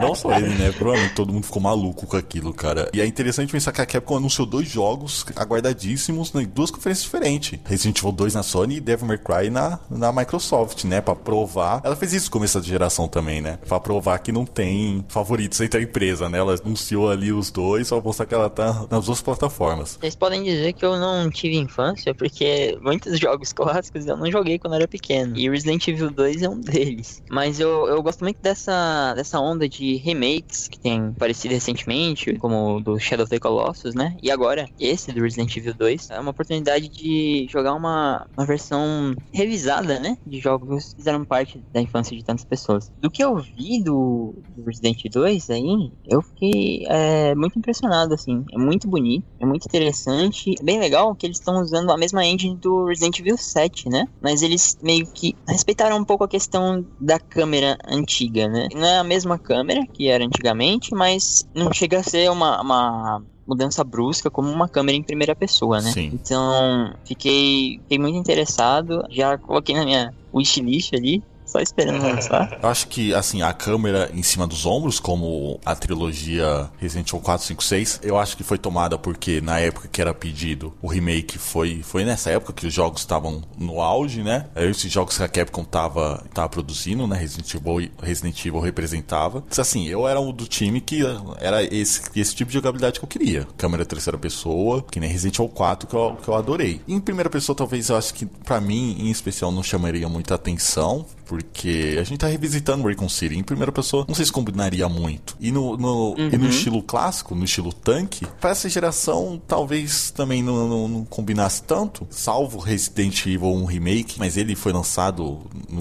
só 0.14 0.32
ele, 0.36 0.48
né? 0.54 0.72
Provavelmente 0.72 1.14
todo 1.14 1.32
mundo 1.32 1.44
ficou 1.44 1.62
maluco 1.62 2.06
com 2.06 2.16
aquilo, 2.16 2.52
cara. 2.52 2.88
E 2.92 3.00
é 3.00 3.06
interessante 3.06 3.52
pensar 3.52 3.72
que 3.72 3.80
a 3.80 3.86
Capcom 3.86 4.16
anunciou 4.16 4.46
dois 4.46 4.68
jogos 4.68 5.24
aguardadíssimos 5.34 6.34
em 6.34 6.46
duas 6.46 6.70
conferências 6.70 7.04
diferentes. 7.04 7.58
Resident 7.64 7.98
Evil 7.98 8.12
2 8.12 8.34
na 8.34 8.42
Sony 8.42 8.76
e 8.76 8.80
Devil 8.80 9.06
May 9.06 9.18
Cry 9.18 9.50
na, 9.50 9.78
na 9.90 10.12
Microsoft, 10.12 10.84
né? 10.84 11.00
Pra 11.00 11.14
provar. 11.14 11.80
Ela 11.84 11.96
fez 11.96 12.12
isso 12.12 12.26
no 12.26 12.32
começo 12.32 12.60
da 12.60 12.66
geração 12.66 13.08
também, 13.08 13.40
né? 13.40 13.58
Pra 13.66 13.80
provar 13.80 14.18
que 14.18 14.32
não 14.32 14.44
tem 14.44 15.04
favoritos 15.08 15.60
entre 15.60 15.80
a 15.80 15.82
empresa, 15.82 16.28
né? 16.28 16.38
Ela 16.38 16.56
anunciou 16.64 17.10
ali 17.10 17.32
os 17.32 17.50
dois, 17.50 17.88
só 17.88 17.96
pra 17.96 18.06
mostrar 18.06 18.26
que 18.26 18.34
ela 18.34 18.50
tá 18.50 18.86
nas 18.90 19.06
duas 19.06 19.20
plataformas. 19.20 19.98
Vocês 20.00 20.14
podem 20.14 20.42
dizer 20.42 20.72
que 20.72 20.84
eu 20.84 20.96
não 20.96 21.30
tive 21.30 21.56
infância, 21.56 22.14
porque 22.14 22.78
muitos 22.80 23.18
jogos 23.20 23.52
clássicos 23.52 24.06
eu 24.06 24.16
não 24.16 24.30
joguei 24.30 24.58
quando 24.58 24.74
era 24.74 24.88
pequeno. 24.88 25.36
E 25.36 25.48
Resident 25.48 25.86
Evil 25.88 26.10
2 26.10 26.42
é 26.42 26.48
um 26.48 26.60
deles. 26.60 27.22
Mas 27.30 27.60
eu, 27.60 27.86
eu 27.86 28.02
gosto 28.02 28.22
muito 28.22 28.38
dessa, 28.40 29.14
dessa 29.14 29.40
onda 29.40 29.68
de 29.68 29.85
remakes 29.94 30.68
que 30.68 30.78
tem 30.78 31.08
aparecido 31.08 31.54
recentemente, 31.54 32.34
como 32.38 32.76
o 32.76 32.80
do 32.80 32.98
Shadow 32.98 33.24
of 33.24 33.30
the 33.30 33.38
Colossus, 33.38 33.94
né? 33.94 34.16
E 34.22 34.30
agora, 34.30 34.68
esse 34.78 35.12
do 35.12 35.22
Resident 35.22 35.56
Evil 35.56 35.74
2 35.74 36.10
é 36.10 36.20
uma 36.20 36.30
oportunidade 36.30 36.88
de 36.88 37.46
jogar 37.50 37.74
uma, 37.74 38.26
uma 38.36 38.46
versão 38.46 39.14
revisada, 39.32 39.98
né? 40.00 40.16
De 40.26 40.40
jogos 40.40 40.90
que 40.90 40.96
fizeram 40.96 41.24
parte 41.24 41.62
da 41.72 41.80
infância 41.80 42.16
de 42.16 42.24
tantas 42.24 42.44
pessoas. 42.44 42.90
Do 43.00 43.10
que 43.10 43.22
eu 43.22 43.36
vi 43.36 43.82
do, 43.82 44.34
do 44.56 44.64
Resident 44.64 45.02
2 45.10 45.50
aí, 45.50 45.92
eu 46.06 46.22
fiquei 46.22 46.84
é, 46.88 47.34
muito 47.34 47.58
impressionado, 47.58 48.14
assim. 48.14 48.44
É 48.52 48.58
muito 48.58 48.88
bonito, 48.88 49.24
é 49.40 49.46
muito 49.46 49.64
interessante. 49.66 50.54
É 50.58 50.64
bem 50.64 50.78
legal 50.78 51.14
que 51.14 51.26
eles 51.26 51.38
estão 51.38 51.60
usando 51.60 51.90
a 51.90 51.96
mesma 51.96 52.24
engine 52.24 52.56
do 52.56 52.86
Resident 52.86 53.18
Evil 53.18 53.36
7, 53.36 53.88
né? 53.88 54.06
Mas 54.20 54.42
eles 54.42 54.78
meio 54.82 55.06
que 55.06 55.34
respeitaram 55.48 55.96
um 55.96 56.04
pouco 56.04 56.24
a 56.24 56.28
questão 56.28 56.84
da 57.00 57.18
câmera 57.18 57.76
antiga, 57.86 58.48
né? 58.48 58.68
Não 58.74 58.86
é 58.86 58.98
a 58.98 59.04
mesma 59.04 59.38
câmera 59.38 59.75
que 59.92 60.08
era 60.08 60.24
antigamente, 60.24 60.94
mas 60.94 61.46
não 61.54 61.72
chega 61.72 61.98
a 61.98 62.02
ser 62.02 62.30
uma, 62.30 62.60
uma 62.60 63.22
mudança 63.46 63.84
brusca 63.84 64.30
como 64.30 64.50
uma 64.50 64.68
câmera 64.68 64.96
em 64.96 65.02
primeira 65.02 65.34
pessoa, 65.34 65.80
né? 65.80 65.92
Sim. 65.92 66.10
Então, 66.12 66.94
fiquei, 67.04 67.78
fiquei 67.82 67.98
muito 67.98 68.16
interessado. 68.16 69.04
Já 69.10 69.38
coloquei 69.38 69.74
na 69.74 69.84
minha 69.84 70.14
wishlist 70.34 70.94
ali, 70.94 71.22
só 71.56 71.60
esperando 71.60 72.02
lançar. 72.02 72.58
Eu 72.62 72.68
acho 72.68 72.88
que, 72.88 73.14
assim, 73.14 73.42
a 73.42 73.52
câmera 73.52 74.10
em 74.12 74.22
cima 74.22 74.46
dos 74.46 74.66
ombros, 74.66 75.00
como 75.00 75.58
a 75.64 75.74
trilogia 75.74 76.68
Resident 76.78 77.08
Evil 77.08 77.20
4, 77.20 77.46
5, 77.46 77.64
6, 77.64 78.00
eu 78.02 78.18
acho 78.18 78.36
que 78.36 78.42
foi 78.42 78.58
tomada 78.58 78.98
porque 78.98 79.40
na 79.40 79.58
época 79.58 79.88
que 79.88 80.00
era 80.00 80.12
pedido 80.12 80.74
o 80.82 80.88
remake 80.88 81.38
foi, 81.38 81.82
foi 81.82 82.04
nessa 82.04 82.30
época 82.30 82.52
que 82.52 82.66
os 82.66 82.72
jogos 82.72 83.00
estavam 83.00 83.42
no 83.58 83.80
auge, 83.80 84.22
né? 84.22 84.46
Esses 84.56 84.90
jogos 84.90 85.16
que 85.16 85.22
a 85.22 85.28
Capcom 85.28 85.64
tava, 85.64 86.24
tava 86.34 86.48
produzindo, 86.48 87.06
né? 87.06 87.16
Resident 87.16 87.54
Evil, 87.54 87.90
Resident 88.02 88.44
Evil 88.44 88.60
representava. 88.60 89.44
Mas, 89.48 89.58
assim, 89.58 89.86
eu 89.86 90.06
era 90.06 90.20
o 90.20 90.32
do 90.32 90.46
time 90.46 90.80
que 90.80 91.02
era 91.38 91.62
esse, 91.62 92.02
esse 92.14 92.34
tipo 92.34 92.48
de 92.50 92.54
jogabilidade 92.54 92.98
que 92.98 93.04
eu 93.04 93.08
queria. 93.08 93.46
Câmera 93.56 93.84
terceira 93.84 94.18
pessoa, 94.18 94.84
que 94.90 95.00
nem 95.00 95.08
Resident 95.08 95.38
Evil 95.38 95.48
4, 95.48 95.88
que 95.88 95.94
eu, 95.94 96.16
que 96.22 96.28
eu 96.28 96.34
adorei. 96.34 96.80
Em 96.86 97.00
primeira 97.00 97.30
pessoa, 97.30 97.56
talvez 97.56 97.88
eu 97.88 97.96
acho 97.96 98.12
que, 98.14 98.26
pra 98.26 98.60
mim, 98.60 98.96
em 98.98 99.10
especial, 99.10 99.50
não 99.52 99.62
chamaria 99.62 100.08
muita 100.08 100.34
atenção, 100.34 101.06
porque 101.26 101.96
a 102.00 102.04
gente 102.04 102.18
tá 102.18 102.28
revisitando 102.28 102.84
Raycon 102.84 103.08
City. 103.08 103.36
Em 103.36 103.42
primeira 103.42 103.72
pessoa, 103.72 104.04
não 104.08 104.14
sei 104.14 104.24
se 104.24 104.32
combinaria 104.32 104.88
muito. 104.88 105.36
E 105.40 105.50
no, 105.50 105.76
no, 105.76 106.14
e 106.16 106.36
no 106.38 106.48
estilo 106.48 106.82
clássico, 106.82 107.34
no 107.34 107.44
estilo 107.44 107.72
tanque, 107.72 108.26
pra 108.40 108.50
essa 108.50 108.68
geração, 108.68 109.40
talvez 109.46 110.10
também 110.10 110.42
não, 110.42 110.68
não, 110.68 110.88
não 110.88 111.04
combinasse 111.04 111.62
tanto, 111.62 112.06
salvo 112.10 112.58
Resident 112.58 113.26
Evil 113.26 113.48
1 113.48 113.64
Remake, 113.64 114.18
mas 114.18 114.36
ele 114.36 114.54
foi 114.54 114.72
lançado 114.72 115.40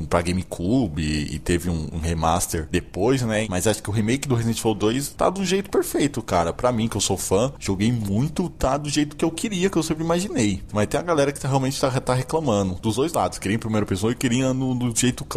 pra 0.10 0.22
GameCube 0.22 1.02
e, 1.02 1.36
e 1.36 1.40
teve 1.40 1.70
um, 1.70 1.90
um 1.94 2.00
remaster 2.00 2.68
depois, 2.72 3.22
né? 3.22 3.46
Mas 3.50 3.68
acho 3.68 3.82
que 3.82 3.90
o 3.90 3.94
remake 3.94 4.28
do 4.28 4.36
Resident 4.36 4.60
Evil 4.60 4.74
2 4.74 5.10
tá 5.10 5.30
do 5.30 5.46
jeito 5.46 5.70
perfeito, 5.70 6.22
cara. 6.22 6.52
Pra 6.52 6.72
mim, 6.72 6.88
que 6.88 6.98
eu 6.98 7.02
sou 7.02 7.18
fã, 7.18 7.54
joguei 7.60 7.92
muito, 7.92 8.50
tá 8.50 8.78
do 8.78 8.90
jeito 8.90 9.16
que 9.16 9.24
eu 9.24 9.32
queria, 9.32 9.70
que 9.70 9.78
eu 9.78 9.84
sempre 9.84 10.04
imaginei. 10.04 10.62
Mas 10.74 10.88
tem 10.88 11.00
a 11.00 11.04
galera 11.04 11.32
que 11.32 11.40
tá, 11.40 11.48
realmente 11.48 11.80
tá, 11.80 11.90
tá 12.02 12.14
reclamando, 12.14 12.76
dos 12.82 12.96
dois 12.96 13.14
lados. 13.14 13.38
Queria 13.38 13.56
em 13.56 13.60
primeira 13.60 13.86
pessoa 13.86 14.12
e 14.12 14.16
queria 14.16 14.54
no, 14.54 14.74
no 14.74 14.96
jeito 14.96 15.24
clássico. 15.24 15.35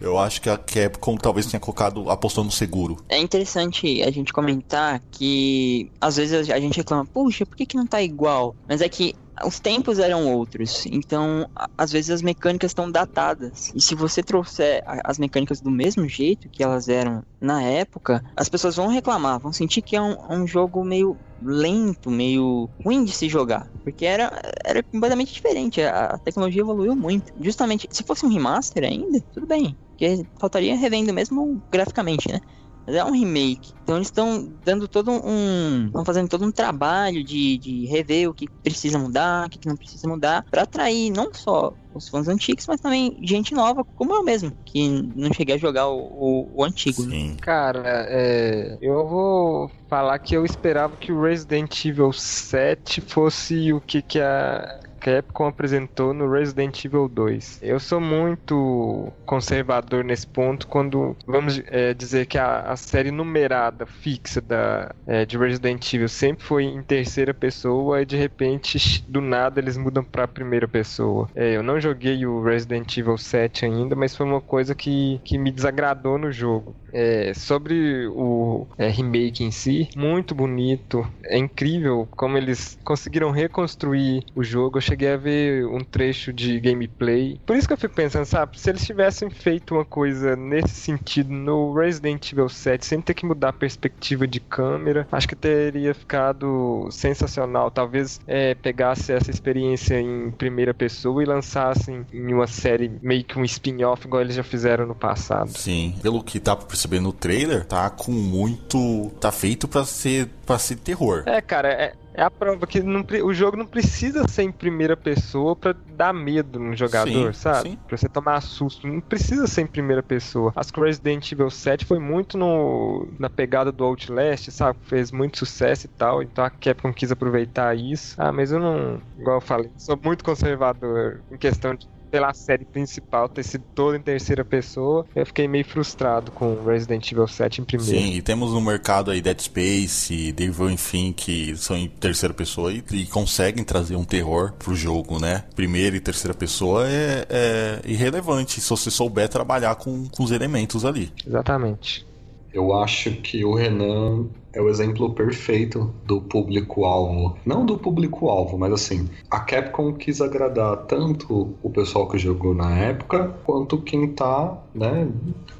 Eu 0.00 0.18
acho 0.18 0.40
que 0.40 0.48
a 0.48 0.56
Capcom 0.56 1.16
talvez 1.16 1.46
tenha 1.46 1.60
colocado, 1.60 2.10
apostou 2.10 2.44
no 2.44 2.50
seguro. 2.50 2.96
É 3.08 3.18
interessante 3.18 4.02
a 4.02 4.10
gente 4.10 4.32
comentar 4.32 5.00
que 5.10 5.90
às 6.00 6.16
vezes 6.16 6.50
a 6.50 6.60
gente 6.60 6.76
reclama, 6.76 7.04
puxa, 7.04 7.44
por 7.44 7.56
que, 7.56 7.66
que 7.66 7.76
não 7.76 7.86
tá 7.86 8.02
igual? 8.02 8.54
Mas 8.68 8.80
é 8.80 8.88
que 8.88 9.14
os 9.42 9.58
tempos 9.58 9.98
eram 9.98 10.32
outros, 10.32 10.86
então 10.86 11.48
às 11.76 11.90
vezes 11.90 12.10
as 12.10 12.22
mecânicas 12.22 12.70
estão 12.70 12.90
datadas. 12.90 13.72
E 13.74 13.80
se 13.80 13.94
você 13.94 14.22
trouxer 14.22 14.82
as 15.04 15.18
mecânicas 15.18 15.60
do 15.60 15.70
mesmo 15.70 16.08
jeito 16.08 16.48
que 16.48 16.62
elas 16.62 16.88
eram 16.88 17.22
na 17.40 17.62
época, 17.62 18.22
as 18.36 18.48
pessoas 18.48 18.76
vão 18.76 18.88
reclamar, 18.88 19.40
vão 19.40 19.52
sentir 19.52 19.82
que 19.82 19.96
é 19.96 20.00
um, 20.00 20.16
um 20.30 20.46
jogo 20.46 20.84
meio 20.84 21.16
lento, 21.42 22.10
meio 22.10 22.70
ruim 22.82 23.04
de 23.04 23.12
se 23.12 23.28
jogar, 23.28 23.70
porque 23.82 24.06
era, 24.06 24.30
era 24.64 24.82
completamente 24.82 25.32
diferente, 25.32 25.82
a, 25.82 26.06
a 26.06 26.18
tecnologia 26.18 26.62
evoluiu 26.62 26.94
muito. 26.94 27.32
Justamente, 27.40 27.88
se 27.90 28.02
fosse 28.02 28.24
um 28.24 28.30
remaster 28.30 28.84
ainda, 28.84 29.20
tudo 29.32 29.46
bem, 29.46 29.76
porque 29.90 30.24
faltaria 30.40 30.76
revendo 30.76 31.12
mesmo 31.12 31.62
graficamente, 31.70 32.30
né? 32.30 32.40
Mas 32.86 32.96
é 32.96 33.04
um 33.04 33.12
remake. 33.12 33.72
Então 33.82 33.96
eles 33.96 34.08
estão 34.08 34.48
dando 34.62 34.88
todo 34.88 35.10
um. 35.10 35.86
Estão 35.86 36.04
fazendo 36.04 36.28
todo 36.28 36.44
um 36.44 36.52
trabalho 36.52 37.24
de, 37.24 37.58
de 37.58 37.86
rever 37.86 38.28
o 38.28 38.34
que 38.34 38.46
precisa 38.62 38.98
mudar, 38.98 39.46
o 39.46 39.50
que 39.50 39.58
não 39.66 39.76
precisa 39.76 40.08
mudar, 40.08 40.44
pra 40.50 40.62
atrair 40.62 41.10
não 41.10 41.30
só 41.34 41.74
os 41.92 42.08
fãs 42.08 42.26
antigos, 42.28 42.64
mas 42.66 42.80
também 42.80 43.16
gente 43.24 43.54
nova, 43.54 43.84
como 43.94 44.12
eu 44.14 44.22
mesmo, 44.24 44.52
que 44.66 44.88
não 45.14 45.32
cheguei 45.32 45.54
a 45.54 45.58
jogar 45.58 45.88
o, 45.88 45.96
o- 45.98 46.60
o 46.60 46.64
antigo. 46.64 47.04
né? 47.06 47.10
Sim. 47.12 47.36
Cara, 47.40 48.06
é, 48.08 48.78
eu 48.80 49.06
vou 49.08 49.70
falar 49.88 50.18
que 50.18 50.34
eu 50.36 50.44
esperava 50.44 50.96
que 50.96 51.12
o 51.12 51.20
Resident 51.22 51.84
Evil 51.84 52.12
7 52.12 53.00
fosse 53.00 53.72
o 53.72 53.80
que, 53.80 54.02
que 54.02 54.18
a 54.20 54.66
Capcom 55.04 55.46
apresentou 55.46 56.14
no 56.14 56.30
Resident 56.30 56.82
Evil 56.82 57.06
2. 57.10 57.58
Eu 57.60 57.78
sou 57.78 58.00
muito 58.00 59.12
conservador 59.26 60.02
nesse 60.02 60.26
ponto 60.26 60.66
quando 60.66 61.14
vamos 61.26 61.60
é, 61.66 61.92
dizer 61.92 62.24
que 62.24 62.38
a, 62.38 62.60
a 62.60 62.74
série 62.74 63.10
numerada 63.10 63.84
fixa 63.84 64.40
da, 64.40 64.94
é, 65.06 65.26
de 65.26 65.36
Resident 65.36 65.92
Evil 65.92 66.08
sempre 66.08 66.42
foi 66.42 66.64
em 66.64 66.82
terceira 66.82 67.34
pessoa 67.34 68.00
e 68.00 68.06
de 68.06 68.16
repente 68.16 69.04
do 69.06 69.20
nada 69.20 69.60
eles 69.60 69.76
mudam 69.76 70.02
pra 70.02 70.26
primeira 70.26 70.66
pessoa. 70.66 71.28
É, 71.34 71.54
eu 71.54 71.62
não 71.62 71.78
joguei 71.78 72.24
o 72.24 72.42
Resident 72.42 72.96
Evil 72.96 73.18
7 73.18 73.66
ainda, 73.66 73.94
mas 73.94 74.16
foi 74.16 74.24
uma 74.24 74.40
coisa 74.40 74.74
que, 74.74 75.20
que 75.22 75.36
me 75.36 75.52
desagradou 75.52 76.16
no 76.16 76.32
jogo. 76.32 76.74
É, 76.94 77.34
sobre 77.34 78.06
o 78.06 78.66
é, 78.78 78.88
remake 78.88 79.42
em 79.42 79.50
si, 79.50 79.88
muito 79.96 80.34
bonito. 80.34 81.04
É 81.24 81.36
incrível 81.36 82.08
como 82.12 82.38
eles 82.38 82.78
conseguiram 82.84 83.32
reconstruir 83.32 84.24
o 84.34 84.44
jogo. 84.44 84.78
Eu 84.78 84.82
cheguei 84.82 85.12
a 85.12 85.16
ver 85.16 85.66
um 85.66 85.80
trecho 85.80 86.32
de 86.32 86.60
gameplay. 86.60 87.40
Por 87.44 87.56
isso 87.56 87.66
que 87.66 87.72
eu 87.72 87.78
fico 87.78 87.94
pensando, 87.94 88.24
sabe, 88.24 88.60
se 88.60 88.70
eles 88.70 88.86
tivessem 88.86 89.28
feito 89.28 89.74
uma 89.74 89.84
coisa 89.84 90.36
nesse 90.36 90.74
sentido 90.74 91.32
no 91.32 91.74
Resident 91.74 92.32
Evil 92.32 92.48
7, 92.48 92.86
sem 92.86 93.00
ter 93.00 93.14
que 93.14 93.26
mudar 93.26 93.48
a 93.48 93.52
perspectiva 93.52 94.26
de 94.26 94.38
câmera, 94.38 95.08
acho 95.10 95.28
que 95.28 95.34
teria 95.34 95.94
ficado 95.94 96.88
sensacional. 96.90 97.70
Talvez 97.70 98.20
é, 98.26 98.54
pegasse 98.54 99.12
essa 99.12 99.30
experiência 99.30 100.00
em 100.00 100.30
primeira 100.30 100.72
pessoa 100.72 101.22
e 101.22 101.26
lançassem 101.26 102.06
em 102.12 102.32
uma 102.32 102.46
série 102.46 102.90
meio 103.02 103.24
que 103.24 103.38
um 103.38 103.44
spin-off, 103.44 104.06
igual 104.06 104.22
eles 104.22 104.36
já 104.36 104.42
fizeram 104.42 104.86
no 104.86 104.94
passado. 104.94 105.50
Sim, 105.50 105.94
pelo 106.02 106.22
que 106.22 106.38
dá 106.38 106.54
pra 106.54 106.66
perceber 106.84 107.00
no 107.00 107.12
trailer, 107.12 107.64
tá 107.64 107.88
com 107.90 108.12
muito. 108.12 109.10
tá 109.20 109.32
feito 109.32 109.66
pra 109.66 109.84
ser 109.84 110.28
para 110.44 110.58
ser 110.58 110.76
terror. 110.76 111.22
É, 111.26 111.40
cara, 111.40 111.68
é, 111.68 111.94
é 112.12 112.22
a 112.22 112.30
prova 112.30 112.66
que 112.66 112.82
não 112.82 113.04
o 113.24 113.32
jogo 113.32 113.56
não 113.56 113.66
precisa 113.66 114.28
ser 114.28 114.42
em 114.42 114.52
primeira 114.52 114.96
pessoa 114.96 115.56
pra 115.56 115.74
dar 115.96 116.12
medo 116.12 116.58
no 116.60 116.76
jogador, 116.76 117.34
Sim, 117.34 117.40
sabe? 117.40 117.70
sim. 117.70 117.78
Pra 117.88 117.96
você 117.96 118.08
tomar 118.08 118.40
susto. 118.42 118.86
Não 118.86 119.00
precisa 119.00 119.46
ser 119.46 119.62
em 119.62 119.66
primeira 119.66 120.02
pessoa. 120.02 120.52
O 120.54 120.80
Resident 120.80 121.30
Evil 121.32 121.50
7 121.50 121.84
foi 121.84 121.98
muito 121.98 122.36
no, 122.36 123.08
na 123.18 123.30
pegada 123.30 123.72
do 123.72 123.84
Outlast, 123.84 124.50
sabe? 124.50 124.78
Fez 124.82 125.10
muito 125.10 125.38
sucesso 125.38 125.86
e 125.86 125.88
tal. 125.88 126.22
Então 126.22 126.44
a 126.44 126.50
Capcom 126.50 126.92
quis 126.92 127.10
aproveitar 127.10 127.74
isso. 127.74 128.14
Ah, 128.18 128.32
mas 128.32 128.52
eu 128.52 128.60
não. 128.60 129.00
Igual 129.18 129.38
eu 129.38 129.40
falei, 129.40 129.70
sou 129.76 129.98
muito 130.02 130.24
conservador 130.24 131.22
em 131.30 131.36
questão 131.38 131.74
de. 131.74 131.88
Pela 132.14 132.32
série 132.32 132.64
principal 132.64 133.28
ter 133.28 133.42
sido 133.42 133.64
toda 133.74 133.96
em 133.96 134.00
terceira 134.00 134.44
pessoa, 134.44 135.04
eu 135.16 135.26
fiquei 135.26 135.48
meio 135.48 135.64
frustrado 135.64 136.30
com 136.30 136.62
Resident 136.62 137.10
Evil 137.10 137.26
7 137.26 137.60
em 137.60 137.64
primeiro. 137.64 137.98
Sim, 137.98 138.12
e 138.12 138.22
temos 138.22 138.52
no 138.52 138.60
mercado 138.60 139.10
aí 139.10 139.20
Dead 139.20 139.40
Space, 139.40 140.30
Devil 140.30 140.70
enfim, 140.70 141.12
que 141.12 141.56
são 141.56 141.76
em 141.76 141.88
terceira 141.88 142.32
pessoa 142.32 142.72
e, 142.72 142.84
e 142.92 143.06
conseguem 143.06 143.64
trazer 143.64 143.96
um 143.96 144.04
terror 144.04 144.52
pro 144.52 144.76
jogo, 144.76 145.18
né? 145.18 145.42
Primeira 145.56 145.96
e 145.96 146.00
terceira 146.00 146.32
pessoa 146.32 146.88
é, 146.88 147.26
é 147.28 147.80
irrelevante 147.84 148.60
se 148.60 148.70
você 148.70 148.92
souber 148.92 149.28
trabalhar 149.28 149.74
com, 149.74 150.06
com 150.08 150.22
os 150.22 150.30
elementos 150.30 150.84
ali. 150.84 151.12
Exatamente. 151.26 152.06
Eu 152.52 152.72
acho 152.72 153.10
que 153.10 153.44
o 153.44 153.56
Renan 153.56 154.28
é 154.54 154.60
o 154.60 154.68
exemplo 154.68 155.10
perfeito 155.10 155.92
do 156.04 156.20
público-alvo. 156.20 157.36
Não 157.44 157.66
do 157.66 157.76
público-alvo, 157.76 158.56
mas 158.56 158.72
assim, 158.72 159.08
a 159.30 159.40
Capcom 159.40 159.92
quis 159.92 160.20
agradar 160.20 160.76
tanto 160.86 161.54
o 161.62 161.70
pessoal 161.70 162.08
que 162.08 162.18
jogou 162.18 162.54
na 162.54 162.76
época, 162.78 163.34
quanto 163.44 163.78
quem 163.78 164.08
tá, 164.08 164.56
né, 164.74 165.08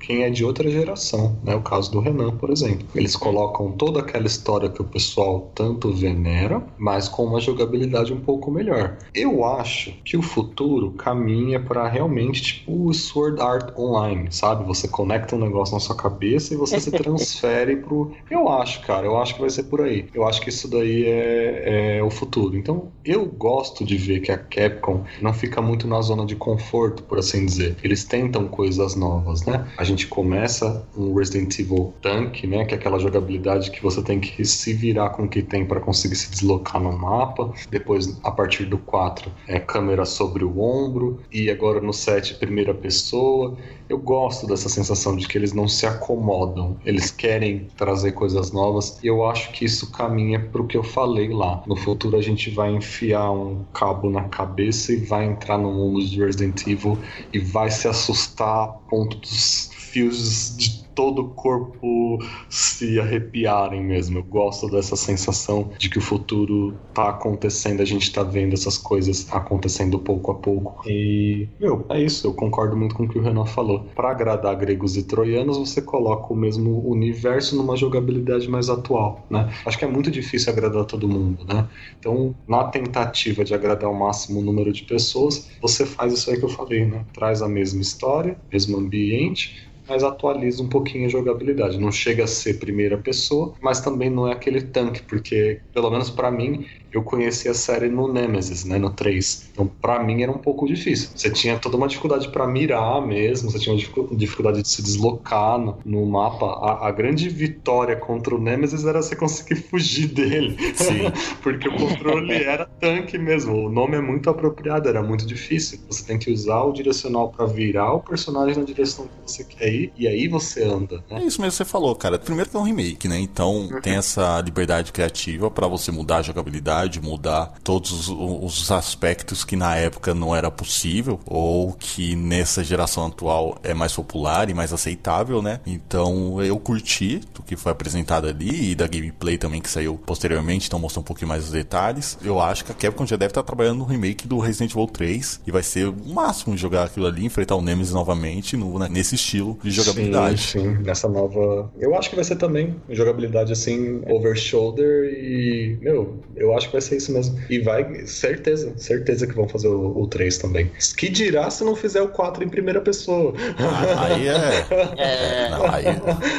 quem 0.00 0.22
é 0.22 0.30
de 0.30 0.44
outra 0.44 0.70
geração, 0.70 1.36
né, 1.42 1.54
o 1.54 1.62
caso 1.62 1.90
do 1.90 2.00
Renan, 2.00 2.30
por 2.36 2.50
exemplo. 2.50 2.86
Eles 2.94 3.16
colocam 3.16 3.72
toda 3.72 4.00
aquela 4.00 4.26
história 4.26 4.68
que 4.68 4.80
o 4.80 4.84
pessoal 4.84 5.50
tanto 5.54 5.92
venera, 5.92 6.62
mas 6.78 7.08
com 7.08 7.24
uma 7.24 7.40
jogabilidade 7.40 8.12
um 8.12 8.20
pouco 8.20 8.50
melhor. 8.50 8.96
Eu 9.14 9.44
acho 9.44 9.92
que 10.04 10.16
o 10.16 10.22
futuro 10.22 10.92
caminha 10.92 11.58
para 11.60 11.88
realmente 11.88 12.42
tipo 12.42 12.88
o 12.88 12.92
Sword 12.92 13.40
Art 13.40 13.76
Online, 13.78 14.28
sabe? 14.30 14.64
Você 14.64 14.88
conecta 14.88 15.36
um 15.36 15.38
negócio 15.38 15.74
na 15.74 15.80
sua 15.80 15.96
cabeça 15.96 16.54
e 16.54 16.56
você 16.56 16.78
se 16.80 16.90
transfere 16.92 17.76
pro. 17.76 18.12
Eu 18.30 18.48
acho, 18.48 18.83
cara, 18.86 19.06
eu 19.06 19.16
acho 19.18 19.34
que 19.34 19.40
vai 19.40 19.50
ser 19.50 19.64
por 19.64 19.80
aí. 19.80 20.06
Eu 20.14 20.26
acho 20.26 20.40
que 20.40 20.48
isso 20.48 20.68
daí 20.68 21.06
é, 21.06 21.98
é 21.98 22.02
o 22.02 22.10
futuro. 22.10 22.56
Então, 22.56 22.92
eu 23.04 23.26
gosto 23.26 23.84
de 23.84 23.96
ver 23.96 24.20
que 24.20 24.30
a 24.30 24.38
Capcom 24.38 25.04
não 25.20 25.32
fica 25.32 25.60
muito 25.60 25.86
na 25.86 26.00
zona 26.00 26.24
de 26.24 26.36
conforto, 26.36 27.02
por 27.02 27.18
assim 27.18 27.46
dizer. 27.46 27.76
Eles 27.82 28.04
tentam 28.04 28.46
coisas 28.48 28.94
novas, 28.94 29.44
né? 29.44 29.66
A 29.76 29.84
gente 29.84 30.06
começa 30.06 30.86
um 30.96 31.14
Resident 31.14 31.58
Evil 31.58 31.92
Tank, 32.00 32.44
né? 32.44 32.64
Que 32.64 32.74
é 32.74 32.76
aquela 32.76 32.98
jogabilidade 32.98 33.70
que 33.70 33.82
você 33.82 34.02
tem 34.02 34.20
que 34.20 34.44
se 34.44 34.72
virar 34.72 35.10
com 35.10 35.24
o 35.24 35.28
que 35.28 35.42
tem 35.42 35.64
para 35.64 35.80
conseguir 35.80 36.16
se 36.16 36.30
deslocar 36.30 36.80
no 36.80 36.92
mapa. 36.96 37.52
Depois, 37.70 38.18
a 38.22 38.30
partir 38.30 38.64
do 38.64 38.78
4, 38.78 39.30
é 39.46 39.58
câmera 39.58 40.04
sobre 40.04 40.44
o 40.44 40.60
ombro. 40.60 41.20
E 41.32 41.50
agora 41.50 41.80
no 41.80 41.92
7, 41.92 42.34
primeira 42.34 42.74
pessoa. 42.74 43.56
Eu 43.94 44.00
gosto 44.00 44.44
dessa 44.48 44.68
sensação 44.68 45.14
de 45.14 45.28
que 45.28 45.38
eles 45.38 45.52
não 45.52 45.68
se 45.68 45.86
acomodam, 45.86 46.76
eles 46.84 47.12
querem 47.12 47.68
trazer 47.76 48.10
coisas 48.10 48.50
novas 48.50 48.98
e 49.00 49.06
eu 49.06 49.24
acho 49.24 49.52
que 49.52 49.64
isso 49.64 49.92
caminha 49.92 50.40
para 50.40 50.60
o 50.60 50.66
que 50.66 50.76
eu 50.76 50.82
falei 50.82 51.28
lá. 51.28 51.62
No 51.64 51.76
futuro 51.76 52.16
a 52.16 52.20
gente 52.20 52.50
vai 52.50 52.74
enfiar 52.74 53.30
um 53.30 53.62
cabo 53.72 54.10
na 54.10 54.24
cabeça 54.24 54.92
e 54.92 54.96
vai 54.96 55.26
entrar 55.26 55.58
no 55.58 55.72
mundo 55.72 56.04
de 56.04 56.18
Resident 56.18 56.66
Evil 56.66 56.98
e 57.32 57.38
vai 57.38 57.70
se 57.70 57.86
assustar 57.86 58.64
a 58.64 58.66
ponto 58.66 59.16
dos 59.18 59.70
fios 59.72 60.56
de 60.56 60.83
todo 60.94 61.22
o 61.22 61.28
corpo 61.30 62.18
se 62.48 62.98
arrepiarem 63.00 63.82
mesmo. 63.82 64.18
Eu 64.18 64.22
gosto 64.24 64.68
dessa 64.70 64.96
sensação 64.96 65.70
de 65.78 65.88
que 65.88 65.98
o 65.98 66.00
futuro 66.00 66.74
tá 66.92 67.10
acontecendo, 67.10 67.80
a 67.80 67.84
gente 67.84 68.12
tá 68.12 68.22
vendo 68.22 68.54
essas 68.54 68.78
coisas 68.78 69.26
acontecendo 69.32 69.98
pouco 69.98 70.30
a 70.30 70.34
pouco. 70.34 70.88
E, 70.88 71.48
meu, 71.60 71.84
é 71.88 72.00
isso, 72.00 72.26
eu 72.26 72.34
concordo 72.34 72.76
muito 72.76 72.94
com 72.94 73.04
o 73.04 73.08
que 73.08 73.18
o 73.18 73.22
Renan 73.22 73.46
falou. 73.46 73.86
Para 73.94 74.10
agradar 74.10 74.54
gregos 74.56 74.96
e 74.96 75.02
troianos, 75.02 75.58
você 75.58 75.82
coloca 75.82 76.32
o 76.32 76.36
mesmo 76.36 76.88
universo 76.88 77.56
numa 77.56 77.76
jogabilidade 77.76 78.48
mais 78.48 78.68
atual, 78.68 79.26
né? 79.30 79.52
Acho 79.66 79.78
que 79.78 79.84
é 79.84 79.88
muito 79.88 80.10
difícil 80.10 80.52
agradar 80.52 80.84
todo 80.84 81.08
mundo, 81.08 81.44
né? 81.44 81.68
Então, 81.98 82.34
na 82.46 82.64
tentativa 82.64 83.44
de 83.44 83.54
agradar 83.54 83.90
o 83.90 83.98
máximo 83.98 84.40
número 84.40 84.72
de 84.72 84.84
pessoas, 84.84 85.50
você 85.60 85.84
faz 85.84 86.12
isso 86.12 86.30
aí 86.30 86.38
que 86.38 86.44
eu 86.44 86.48
falei, 86.48 86.84
né? 86.86 87.04
Traz 87.12 87.42
a 87.42 87.48
mesma 87.48 87.80
história, 87.80 88.36
mesmo 88.52 88.76
ambiente, 88.76 89.68
mas 89.88 90.02
atualiza 90.02 90.62
um 90.62 90.68
pouquinho 90.68 90.83
a 91.04 91.08
jogabilidade. 91.08 91.78
Não 91.78 91.90
chega 91.90 92.24
a 92.24 92.26
ser 92.26 92.58
primeira 92.58 92.98
pessoa, 92.98 93.54
mas 93.60 93.80
também 93.80 94.10
não 94.10 94.28
é 94.28 94.32
aquele 94.32 94.60
tanque, 94.60 95.02
porque, 95.02 95.60
pelo 95.72 95.90
menos 95.90 96.10
pra 96.10 96.30
mim, 96.30 96.66
eu 96.92 97.02
conheci 97.02 97.48
a 97.48 97.54
série 97.54 97.88
no 97.88 98.12
Nemesis, 98.12 98.64
né, 98.64 98.78
no 98.78 98.90
3. 98.90 99.48
Então, 99.52 99.66
pra 99.66 100.02
mim 100.02 100.22
era 100.22 100.30
um 100.30 100.38
pouco 100.38 100.66
difícil. 100.66 101.10
Você 101.14 101.30
tinha 101.30 101.58
toda 101.58 101.76
uma 101.76 101.88
dificuldade 101.88 102.28
pra 102.28 102.46
mirar 102.46 103.04
mesmo, 103.04 103.50
você 103.50 103.58
tinha 103.58 103.72
uma 103.72 103.78
dificu- 103.78 104.14
dificuldade 104.16 104.62
de 104.62 104.68
se 104.68 104.82
deslocar 104.82 105.58
no, 105.58 105.78
no 105.84 106.06
mapa. 106.06 106.46
A, 106.46 106.88
a 106.88 106.90
grande 106.92 107.28
vitória 107.28 107.96
contra 107.96 108.34
o 108.34 108.40
Nemesis 108.40 108.84
era 108.84 109.02
você 109.02 109.16
conseguir 109.16 109.56
fugir 109.68 110.06
dele. 110.08 110.56
Sim. 110.74 111.10
porque 111.42 111.68
o 111.68 111.74
controle 111.76 112.32
era 112.32 112.64
tanque 112.80 113.18
mesmo. 113.18 113.54
O 113.66 113.68
nome 113.68 113.96
é 113.96 114.00
muito 114.00 114.30
apropriado, 114.30 114.88
era 114.88 115.02
muito 115.02 115.26
difícil. 115.26 115.80
Você 115.88 116.04
tem 116.04 116.18
que 116.18 116.30
usar 116.30 116.62
o 116.62 116.72
direcional 116.72 117.30
pra 117.30 117.46
virar 117.46 117.92
o 117.92 118.00
personagem 118.00 118.56
na 118.58 118.64
direção 118.64 119.06
que 119.08 119.14
você 119.32 119.44
quer 119.44 119.68
ir, 119.72 119.92
e 119.96 120.06
aí 120.06 120.28
você 120.28 120.62
demanda. 120.74 121.04
É 121.10 121.14
Né? 121.14 121.24
isso 121.24 121.40
mesmo 121.40 121.52
que 121.52 121.56
você 121.56 121.64
falou, 121.64 121.94
cara. 121.94 122.18
Primeiro 122.18 122.50
que 122.50 122.56
é 122.56 122.58
um 122.58 122.62
remake, 122.62 123.08
né? 123.08 123.18
Então 123.18 123.68
tem 123.82 123.94
essa 123.96 124.40
liberdade 124.40 124.92
criativa 124.92 125.50
pra 125.50 125.66
você 125.66 125.90
mudar 125.90 126.18
a 126.18 126.22
jogabilidade, 126.22 127.00
mudar 127.00 127.54
todos 127.62 128.08
os, 128.08 128.08
os 128.10 128.70
aspectos 128.70 129.44
que 129.44 129.56
na 129.56 129.74
época 129.76 130.14
não 130.14 130.34
era 130.34 130.50
possível 130.50 131.18
ou 131.26 131.72
que 131.72 132.14
nessa 132.16 132.62
geração 132.62 133.06
atual 133.06 133.58
é 133.62 133.74
mais 133.74 133.92
popular 133.92 134.48
e 134.50 134.54
mais 134.54 134.72
aceitável, 134.72 135.40
né? 135.42 135.60
Então 135.66 136.42
eu 136.42 136.58
curti 136.58 137.20
do 137.34 137.42
que 137.42 137.56
foi 137.56 137.72
apresentado 137.72 138.26
ali 138.28 138.70
e 138.70 138.74
da 138.74 138.86
gameplay 138.86 139.36
também 139.38 139.60
que 139.60 139.70
saiu 139.70 139.96
posteriormente, 140.04 140.66
então 140.66 140.78
mostrou 140.78 141.02
um 141.02 141.04
pouquinho 141.06 141.28
mais 141.28 141.44
os 141.44 141.50
detalhes. 141.50 142.18
Eu 142.22 142.40
acho 142.40 142.64
que 142.64 142.72
a 142.72 142.74
Capcom 142.74 143.06
já 143.06 143.16
deve 143.16 143.30
estar 143.30 143.42
trabalhando 143.42 143.78
no 143.78 143.84
remake 143.84 144.26
do 144.26 144.38
Resident 144.38 144.72
Evil 144.72 144.86
3 144.86 145.40
e 145.46 145.50
vai 145.50 145.62
ser 145.62 145.88
o 145.88 145.96
máximo 146.14 146.56
jogar 146.56 146.84
aquilo 146.84 147.06
ali, 147.06 147.24
enfrentar 147.24 147.56
o 147.56 147.62
Nemesis 147.62 147.92
novamente 147.92 148.56
no, 148.56 148.78
né, 148.78 148.88
nesse 148.90 149.14
estilo 149.14 149.58
de 149.62 149.70
jogabilidade. 149.70 150.40
Sim, 150.42 150.60
sim, 150.60 150.63
nessa 150.68 151.08
nova. 151.08 151.70
Eu 151.78 151.94
acho 151.94 152.10
que 152.10 152.16
vai 152.16 152.24
ser 152.24 152.36
também 152.36 152.76
jogabilidade 152.90 153.52
assim, 153.52 154.02
over 154.08 154.36
shoulder 154.36 155.04
e. 155.12 155.78
Meu, 155.80 156.18
eu 156.36 156.56
acho 156.56 156.66
que 156.66 156.72
vai 156.72 156.80
ser 156.80 156.96
isso 156.96 157.12
mesmo. 157.12 157.38
E 157.48 157.58
vai, 157.60 158.06
certeza, 158.06 158.72
certeza 158.76 159.26
que 159.26 159.34
vão 159.34 159.48
fazer 159.48 159.68
o, 159.68 159.98
o 159.98 160.06
3 160.06 160.38
também. 160.38 160.70
Que 160.96 161.08
dirá 161.08 161.50
se 161.50 161.64
não 161.64 161.76
fizer 161.76 162.02
o 162.02 162.08
4 162.08 162.44
em 162.44 162.48
primeira 162.48 162.80
pessoa? 162.80 163.34
Ah, 163.58 164.06
aí 164.06 164.28
é. 164.28 164.66
É, 164.96 165.50
Não, 165.50 165.66
aí 165.66 165.84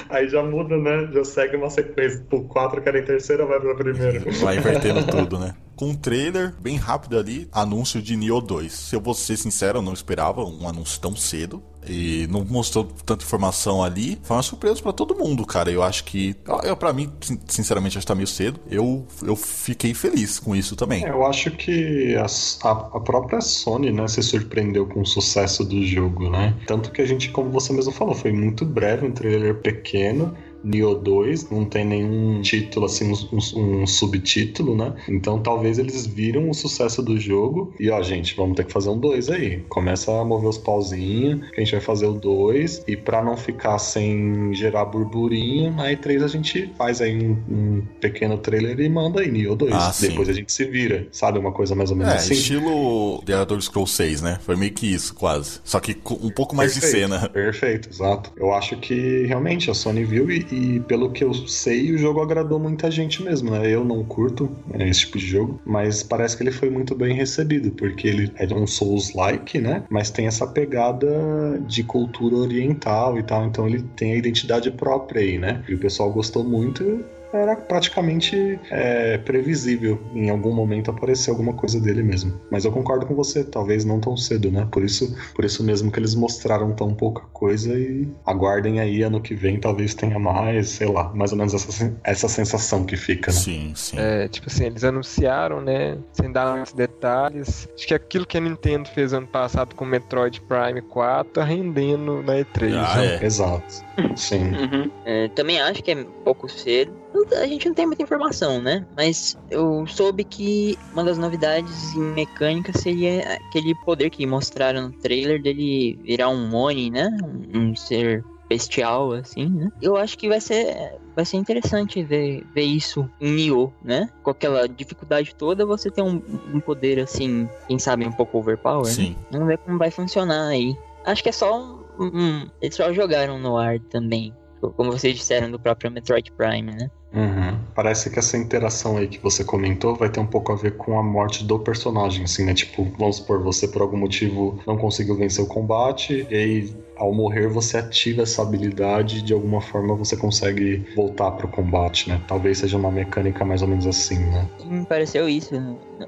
Aí 0.10 0.30
já 0.30 0.44
muda, 0.44 0.78
né? 0.78 1.10
Já 1.14 1.24
segue 1.24 1.56
uma 1.56 1.70
sequência. 1.70 2.26
O 2.32 2.42
4 2.42 2.82
que 2.82 2.90
era 2.90 3.00
em 3.00 3.04
terceira, 3.04 3.46
vai 3.46 3.60
pra 3.60 3.76
primeira. 3.76 4.20
vai 4.42 4.58
invertendo 4.58 5.06
tudo, 5.06 5.40
né? 5.40 5.54
Com 5.76 5.90
um 5.90 5.96
trailer 5.96 6.54
bem 6.60 6.78
rápido 6.78 7.18
ali, 7.18 7.50
anúncio 7.52 8.02
de 8.02 8.16
Nioh 8.16 8.42
2. 8.42 8.72
Se 8.72 8.96
eu 8.96 9.02
vou 9.02 9.14
ser 9.14 9.38
sincero, 9.38 9.80
eu 9.80 9.82
não 9.82 9.94
esperava 9.94 10.42
um 10.44 10.68
anúncio 10.68 11.00
tão 11.02 11.16
cedo. 11.16 11.62
E 11.88 12.28
não 12.30 12.44
mostrou 12.46 12.86
tanta 13.06 13.24
informação 13.24 13.84
ali. 13.84 14.18
Foi 14.24 14.36
uma 14.38 14.44
surpresa 14.44 14.82
pra 14.82 14.92
todo 14.94 15.16
mundo, 15.16 15.46
cara. 15.46 15.72
Eu 15.72 15.84
acho 15.84 16.04
que. 16.04 16.36
Eu, 16.64 16.76
para 16.76 16.94
mim, 16.94 17.12
sin- 17.22 17.40
sinceramente, 17.48 17.98
acho 17.98 18.06
que 18.06 18.12
tá 18.12 18.16
meio 18.16 18.28
cedo. 18.28 18.60
Eu, 18.70 19.06
eu 19.24 19.36
fiquei 19.36 19.94
feliz 19.94 20.40
com 20.40 20.56
isso 20.56 20.76
também. 20.76 21.06
É, 21.06 21.10
eu 21.10 21.26
acho 21.26 21.52
que 21.52 22.16
a, 22.16 22.26
a, 22.68 22.72
a 22.98 23.00
própria 23.00 23.42
Sony, 23.42 23.92
né, 23.92 24.08
se 24.08 24.22
surpreendeu 24.24 24.86
com 24.88 25.02
o 25.02 25.06
sucesso 25.06 25.64
do 25.64 25.84
jogo, 25.86 26.30
né? 26.30 26.56
Tanto 26.68 26.92
que 26.92 27.02
a 27.02 27.06
gente, 27.06 27.30
como 27.30 27.50
você 27.52 27.72
mesmo 27.74 27.92
falou, 27.92 28.16
foi 28.16 28.32
muito 28.32 28.66
breve, 28.66 29.06
um 29.08 29.12
trailer 29.12 29.56
pequeno. 29.62 30.36
Nioh 30.66 30.96
2, 30.96 31.50
não 31.52 31.64
tem 31.66 31.86
nenhum 31.86 32.42
título, 32.42 32.86
assim, 32.88 33.14
um, 33.32 33.82
um- 33.82 33.88
subtítulo, 33.88 34.76
né? 34.76 34.94
Então 35.08 35.40
talvez 35.40 35.78
eles 35.78 36.06
viram 36.06 36.50
o 36.50 36.54
sucesso 36.54 37.02
do 37.04 37.18
jogo 37.20 37.74
e, 37.80 37.90
ó, 37.90 38.02
gente, 38.02 38.36
vamos 38.36 38.56
ter 38.56 38.66
que 38.66 38.72
fazer 38.74 38.90
um 38.90 38.98
2 38.98 39.30
aí. 39.30 39.64
Começa 39.70 40.12
a 40.20 40.24
mover 40.26 40.50
os 40.50 40.58
pauzinhos, 40.58 41.50
que 41.52 41.62
a 41.62 41.64
gente 41.64 41.72
vai 41.74 41.82
fazer 41.82 42.08
o 42.08 42.14
2 42.14 42.84
e 42.88 42.98
pra 42.98 43.24
não 43.24 43.38
ficar 43.38 43.78
sem 43.78 44.54
gerar 44.54 44.86
burburinho, 44.86 45.72
na 45.72 45.92
E3 45.92 46.24
a 46.24 46.28
gente 46.28 46.72
faz 46.78 47.02
aí 47.02 47.16
um, 47.16 47.38
um 47.50 47.84
pequeno 48.02 48.38
trailer 48.38 48.80
e 48.80 48.90
manda 48.90 49.22
aí 49.22 49.32
Nioh 49.32 49.56
2. 49.56 49.72
Ah. 49.74 49.94
Depois 50.02 50.30
a 50.30 50.34
gente 50.34 50.52
se 50.52 50.66
vira, 50.66 51.08
sabe? 51.12 51.38
Uma 51.40 51.52
coisa 51.52 51.76
mais 51.76 51.92
ou 51.92 51.96
menos 51.98 52.14
É, 52.14 52.18
assim. 52.18 52.34
estilo 52.34 53.22
The 53.26 53.34
Elder 53.34 53.62
Scrolls 53.62 53.94
6, 53.96 54.22
né? 54.22 54.40
Foi 54.42 54.56
meio 54.56 54.74
que 54.74 54.88
isso, 54.92 55.14
quase. 55.14 55.60
Só 55.64 55.80
que 55.80 55.96
um 56.22 56.30
pouco 56.32 56.56
mais 56.56 56.74
de 56.74 56.82
Perfeito, 56.82 57.10
cena. 57.10 57.30
Perfeito, 57.30 57.90
exato. 57.90 58.32
Eu 58.36 58.54
acho 58.54 58.78
que 58.78 59.26
realmente 59.26 59.70
a 59.70 59.74
Sony 59.74 60.04
viu 60.04 60.30
e, 60.32 60.46
e 60.56 60.80
pelo 60.82 61.12
que 61.12 61.24
eu 61.24 61.34
sei, 61.34 61.92
o 61.92 61.98
jogo 61.98 62.22
agradou 62.22 62.58
muita 62.58 62.90
gente 62.90 63.22
mesmo, 63.22 63.52
né? 63.52 63.70
Eu 63.70 63.84
não 63.84 64.06
curto 64.06 64.50
né, 64.68 64.88
esse 64.88 65.02
tipo 65.02 65.18
de 65.18 65.28
jogo, 65.28 65.60
mas 65.66 66.02
parece 66.02 66.38
que 66.38 66.44
ele 66.44 66.52
foi 66.52 66.70
muito 66.70 66.96
bem 66.96 67.14
recebido, 67.14 67.72
porque 67.72 68.08
ele 68.08 68.32
é 68.38 68.46
um 68.54 68.66
Souls-like, 68.66 69.60
né? 69.60 69.84
Mas 69.90 70.10
tem 70.10 70.28
essa 70.28 70.48
pegada 70.48 71.60
de 71.68 71.84
cultura 71.84 72.36
oriental 72.36 73.20
e 73.20 73.24
tal, 73.24 73.46
então 73.46 73.68
ele 73.68 73.84
tem 73.98 74.14
a 74.14 74.18
identidade 74.18 74.72
própria 74.72 75.22
aí, 75.22 75.38
né? 75.38 75.62
E 75.68 75.74
o 75.74 75.78
pessoal 75.78 76.12
gostou 76.12 76.44
muito. 76.44 77.04
Era 77.36 77.56
praticamente 77.56 78.60
é, 78.70 79.18
previsível 79.20 80.00
em 80.14 80.30
algum 80.30 80.54
momento 80.54 80.92
aparecer 80.92 81.30
alguma 81.30 81.54
coisa 81.54 81.80
dele 81.80 82.04
mesmo. 82.04 82.40
Mas 82.50 82.66
eu 82.66 82.72
concordo 82.72 83.06
com 83.06 83.16
você, 83.16 83.44
talvez 83.44 83.84
não 83.84 84.00
tão 84.00 84.16
cedo, 84.16 84.52
né? 84.52 84.68
Por 84.72 84.84
isso, 84.84 85.16
por 85.34 85.44
isso 85.46 85.64
mesmo 85.64 85.92
que 85.92 86.00
eles 86.00 86.16
mostraram 86.16 86.74
tão 86.74 86.94
pouca 86.94 87.24
coisa 87.34 87.78
e 87.78 88.08
aguardem 88.26 88.80
aí 88.80 89.02
ano 89.02 89.22
que 89.22 89.36
vem, 89.36 89.60
talvez 89.60 89.94
tenha 89.94 90.18
mais, 90.18 90.70
sei 90.70 90.88
lá, 90.88 91.12
mais 91.14 91.32
ou 91.32 91.38
menos 91.38 91.54
essa, 91.54 91.94
essa 92.04 92.28
sensação 92.28 92.86
que 92.86 92.96
fica, 92.96 93.32
né? 93.32 93.38
Sim, 93.38 93.74
sim. 93.76 93.98
É, 94.00 94.28
tipo 94.28 94.48
assim, 94.48 94.66
eles 94.66 94.84
anunciaram, 94.84 95.62
né? 95.62 95.98
Sem 96.14 96.32
dar 96.32 96.56
muitos 96.56 96.74
detalhes. 96.74 97.68
Acho 97.76 97.88
que 97.88 97.94
aquilo 97.94 98.26
que 98.26 98.38
a 98.38 98.42
Nintendo 98.42 98.90
fez 98.90 99.14
ano 99.14 99.28
passado 99.28 99.76
com 99.76 99.86
o 99.86 99.88
Metroid 99.88 100.42
Prime 100.42 100.82
4 100.82 101.34
tá 101.34 101.44
rendendo 101.44 102.22
na 102.24 102.34
E3. 102.36 102.74
Ah, 102.76 102.98
né? 102.98 103.20
é. 103.22 103.26
Exato. 103.26 103.86
Sim. 104.16 104.52
Uhum. 104.52 104.92
É, 105.06 105.28
também 105.30 105.60
acho 105.62 105.84
que 105.84 105.92
é 105.92 106.04
pouco 106.24 106.50
cedo. 106.50 107.05
A 107.42 107.48
gente 107.48 107.68
não 107.68 107.74
tem 107.76 107.86
muita 107.86 108.04
informação, 108.04 108.62
né? 108.62 108.86
Mas 108.96 109.38
eu 109.50 109.86
soube 109.88 110.24
que 110.24 110.78
uma 110.92 111.04
das 111.04 111.18
novidades 111.18 111.94
em 111.96 112.02
mecânica 112.02 112.72
seria 112.78 113.22
aquele 113.48 113.74
poder 113.84 114.10
que 114.10 114.26
mostraram 114.26 114.84
no 114.90 114.92
trailer 114.92 115.42
dele 115.42 116.00
virar 116.04 116.30
um 116.30 116.54
Oni, 116.56 116.90
né? 116.92 117.10
Um, 117.54 117.76
ser 117.76 118.24
bestial, 118.48 119.12
assim, 119.14 119.50
né? 119.50 119.70
Eu 119.82 119.98
acho 119.98 120.18
que 120.18 120.30
vai 120.30 120.40
ser, 120.40 120.76
vai 121.16 121.26
ser 121.26 121.38
interessante 121.38 122.04
ver, 122.04 122.46
ver 122.54 122.62
isso 122.64 123.10
em 123.20 123.32
Nioh, 123.32 123.72
né? 123.84 124.08
Com 124.22 124.30
aquela 124.30 124.68
dificuldade 124.68 125.34
toda, 125.36 125.66
você 125.66 125.90
tem 125.90 126.04
um, 126.04 126.22
um 126.54 126.60
poder, 126.60 127.00
assim, 127.00 127.50
quem 127.68 127.80
sabe 127.80 128.06
um 128.06 128.12
pouco 128.12 128.38
overpower, 128.38 128.86
né? 128.86 128.92
Sim. 128.92 129.16
Vamos 129.32 129.48
ver 129.48 129.58
como 129.58 129.78
vai 129.80 129.90
funcionar 129.90 130.50
aí. 130.50 130.76
Acho 131.06 131.24
que 131.24 131.30
é 131.30 131.32
só 131.32 131.60
um. 131.60 131.84
um- 132.00 132.48
eles 132.62 132.76
só 132.76 132.92
jogaram 132.94 133.40
no 133.40 133.58
ar 133.58 133.80
também. 133.80 134.34
Como 134.76 134.92
vocês 134.92 135.16
disseram 135.16 135.52
do 135.52 135.60
próprio 135.60 135.92
Metroid 135.92 136.32
Prime, 136.32 136.72
né? 136.72 136.90
Uhum. 137.16 137.58
Parece 137.74 138.10
que 138.10 138.20
essa 138.20 138.38
interação 138.38 138.98
aí 138.98 139.08
que 139.08 139.20
você 139.20 139.44
comentou 139.44 139.96
vai 139.96 140.10
ter 140.10 140.20
um 140.20 140.26
pouco 140.26 140.52
a 140.52 140.56
ver 140.56 140.76
com 140.76 141.00
a 141.00 141.04
morte 141.04 141.46
do 141.46 141.58
personagem, 141.58 142.26
assim, 142.26 142.44
né? 142.44 142.54
Tipo, 142.54 142.86
vamos 143.00 143.18
supor, 143.18 143.42
você 143.42 143.68
por 143.68 143.82
algum 143.82 143.98
motivo 143.98 144.60
não 144.68 144.78
conseguiu 144.78 145.16
vencer 145.16 145.44
o 145.44 145.48
combate, 145.48 146.28
e 146.30 146.36
aí 146.36 146.76
ao 146.98 147.14
morrer 147.14 147.48
você 147.48 147.78
ativa 147.78 148.24
essa 148.24 148.42
habilidade 148.42 149.20
e 149.20 149.22
de 149.22 149.34
alguma 149.34 149.62
forma 149.62 149.96
você 149.96 150.16
consegue 150.16 150.86
voltar 150.96 151.32
pro 151.32 151.48
combate, 151.48 152.10
né? 152.10 152.22
Talvez 152.28 152.58
seja 152.60 152.78
uma 152.78 152.92
mecânica 152.92 153.46
mais 153.46 153.62
ou 153.62 153.68
menos 153.68 153.88
assim, 153.88 154.20
né? 154.20 154.50
Me 154.66 154.86
pareceu 154.86 155.30
isso. 155.30 155.56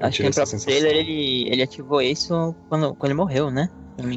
Acho 0.00 0.18
que 0.18 0.22
no 0.24 0.28
essa 0.28 0.42
próprio 0.42 0.58
sensação. 0.58 0.66
trailer 0.66 0.96
ele, 0.96 1.48
ele 1.50 1.62
ativou 1.62 2.02
isso 2.02 2.54
quando, 2.68 2.94
quando 2.94 3.10
ele 3.10 3.18
morreu, 3.18 3.50
né? 3.50 3.68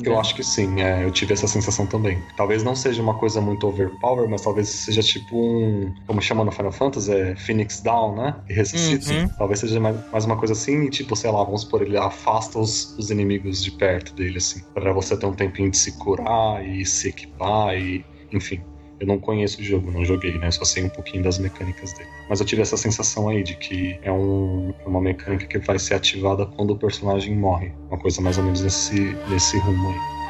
Eu 0.10 0.20
acho 0.20 0.36
que 0.36 0.44
sim, 0.44 0.82
é, 0.82 1.04
eu 1.04 1.12
tive 1.12 1.34
essa 1.34 1.48
sensação 1.48 1.88
também. 1.88 2.22
Talvez 2.36 2.64
não 2.64 2.76
seja 2.76 3.02
uma 3.02 3.16
coisa 3.16 3.42
muito 3.42 3.68
overpower, 3.68 4.30
mas 4.30 4.42
talvez 4.42 4.70
seja 4.70 5.02
tipo 5.02 5.36
um. 5.36 5.94
Como 6.06 6.22
chama 6.22 6.44
no 6.44 6.52
Final 6.52 6.72
Fantasy? 6.72 7.12
É 7.12 7.36
Phoenix 7.36 7.82
Down, 7.82 8.16
né? 8.16 8.36
E 8.50 8.54
ressuscita. 8.54 9.12
Uhum. 9.12 9.28
Talvez 9.30 9.60
seja 9.60 9.80
mais, 9.80 9.98
mais 10.12 10.26
uma 10.26 10.38
coisa 10.38 10.54
assim, 10.54 10.84
e 10.84 10.90
tipo, 10.90 11.16
sei 11.16 11.32
lá, 11.32 11.44
vamos 11.44 11.62
supor, 11.62 11.82
ele 11.82 11.98
afasta 11.98 12.60
os, 12.60 12.96
os 12.98 13.10
inimigos 13.10 13.64
de 13.64 13.72
perto 13.72 14.14
dele, 14.14 14.38
assim. 14.38 14.62
Pra 14.74 14.94
você 14.94 15.18
ter 15.18 15.26
um 15.26 15.34
tempinho 15.34 15.72
de 15.72 15.78
se 15.78 15.94
curar 15.94 16.66
e 16.66 16.86
se 16.86 17.10
equipar 17.10 17.76
e. 17.76 18.06
Enfim. 18.32 18.62
Eu 19.02 19.08
não 19.08 19.18
conheço 19.18 19.60
o 19.60 19.64
jogo, 19.64 19.90
não 19.90 20.06
joguei, 20.06 20.38
né? 20.38 20.52
Só 20.52 20.64
sei 20.64 20.84
um 20.84 20.90
pouquinho 20.90 21.24
das 21.24 21.40
mecânicas 21.40 21.92
dele. 21.94 22.08
Mas 22.30 22.40
eu 22.40 22.46
tive 22.46 22.62
essa 22.62 22.78
sensação 22.78 23.28
aí 23.28 23.42
de 23.42 23.56
que 23.56 24.00
é 24.04 24.12
um, 24.12 24.72
uma 24.86 25.02
mecânica 25.02 25.48
que 25.48 25.58
vai 25.58 25.80
ser 25.80 25.96
ativada 25.96 26.46
quando 26.46 26.72
o 26.72 26.78
personagem 26.78 27.36
morre. 27.36 27.74
Uma 27.90 27.98
coisa 27.98 28.22
mais 28.22 28.38
ou 28.38 28.44
menos 28.44 28.62
nesse, 28.62 29.18
nesse 29.28 29.58
rumo 29.58 29.90
aí. 29.90 30.21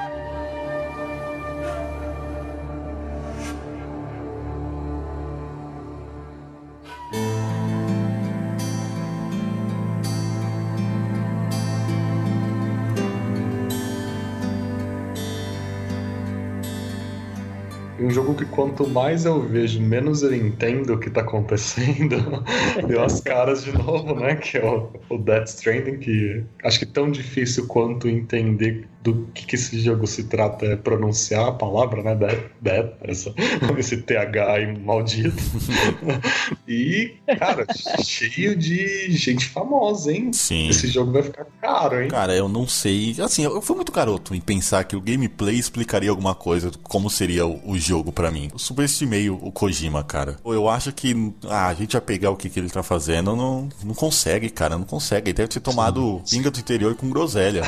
Jogo 18.14 18.36
que 18.36 18.46
quanto 18.46 18.88
mais 18.88 19.26
eu 19.26 19.42
vejo, 19.42 19.82
menos 19.82 20.24
eu 20.24 20.34
entendo 20.36 20.94
o 20.94 21.00
que 21.00 21.10
tá 21.10 21.22
acontecendo. 21.22 22.44
Deu 22.88 23.04
as 23.04 23.20
caras 23.22 23.64
de 23.64 23.72
novo, 23.72 24.16
né? 24.16 24.36
Que 24.36 24.58
é 24.58 24.66
o, 24.66 24.90
o 25.10 25.18
Death 25.18 25.48
Stranding, 25.48 25.98
que 26.00 26.44
acho 26.64 26.80
que 26.80 26.86
tão 26.86 27.12
difícil 27.12 27.68
quanto 27.68 28.08
entender 28.08 28.88
do 29.02 29.28
que, 29.34 29.46
que 29.46 29.56
esse 29.56 29.80
jogo 29.80 30.06
se 30.06 30.26
trata 30.26 30.66
é 30.66 30.76
pronunciar 30.76 31.48
a 31.48 31.52
palavra, 31.52 32.04
né? 32.04 32.16
Death, 32.16 32.52
Death 32.62 32.94
essa, 33.02 33.34
esse 33.78 33.98
TH 33.98 34.54
aí 34.54 34.80
maldito. 34.80 35.42
e, 36.68 37.16
cara, 37.38 37.66
cheio 38.04 38.56
de 38.56 39.12
gente 39.12 39.48
famosa, 39.48 40.12
hein? 40.12 40.32
Sim. 40.34 40.70
Esse 40.70 40.88
jogo 40.88 41.12
vai 41.12 41.24
ficar 41.24 41.46
caro, 41.62 42.02
hein? 42.02 42.10
Cara, 42.10 42.36
eu 42.36 42.48
não 42.48 42.68
sei. 42.68 43.16
Assim, 43.20 43.44
eu 43.44 43.62
fui 43.62 43.76
muito 43.76 43.92
garoto 43.92 44.36
em 44.36 44.42
pensar 44.42 44.84
que 44.84 44.96
o 44.96 45.02
gameplay 45.02 45.56
explicaria 45.56 46.10
alguma 46.10 46.36
coisa, 46.36 46.72
como 46.84 47.10
seria 47.10 47.46
o, 47.46 47.72
o 47.72 47.80
jogo 47.80 48.01
pra 48.10 48.32
mim. 48.32 48.48
Eu 48.54 48.58
subestimei 48.58 49.30
o 49.30 49.52
Kojima, 49.52 50.02
cara. 50.02 50.38
Eu 50.46 50.70
acho 50.70 50.94
que 50.94 51.34
ah, 51.50 51.68
a 51.68 51.74
gente 51.74 51.92
vai 51.92 52.02
pegar 52.02 52.32
o 52.32 52.38
que, 52.38 52.50
que 52.50 52.58
ele 52.58 52.70
tá 52.70 52.82
fazendo, 52.82 53.36
não, 53.36 53.68
não 53.84 53.94
consegue, 53.94 54.50
cara, 54.50 54.78
não 54.78 54.86
consegue. 54.86 55.30
Ele 55.30 55.38
deve 55.38 55.50
ter 55.50 55.60
tomado 55.60 56.22
pinga 56.30 56.50
do 56.50 56.60
interior 56.60 56.96
com 56.96 57.10
groselha. 57.10 57.64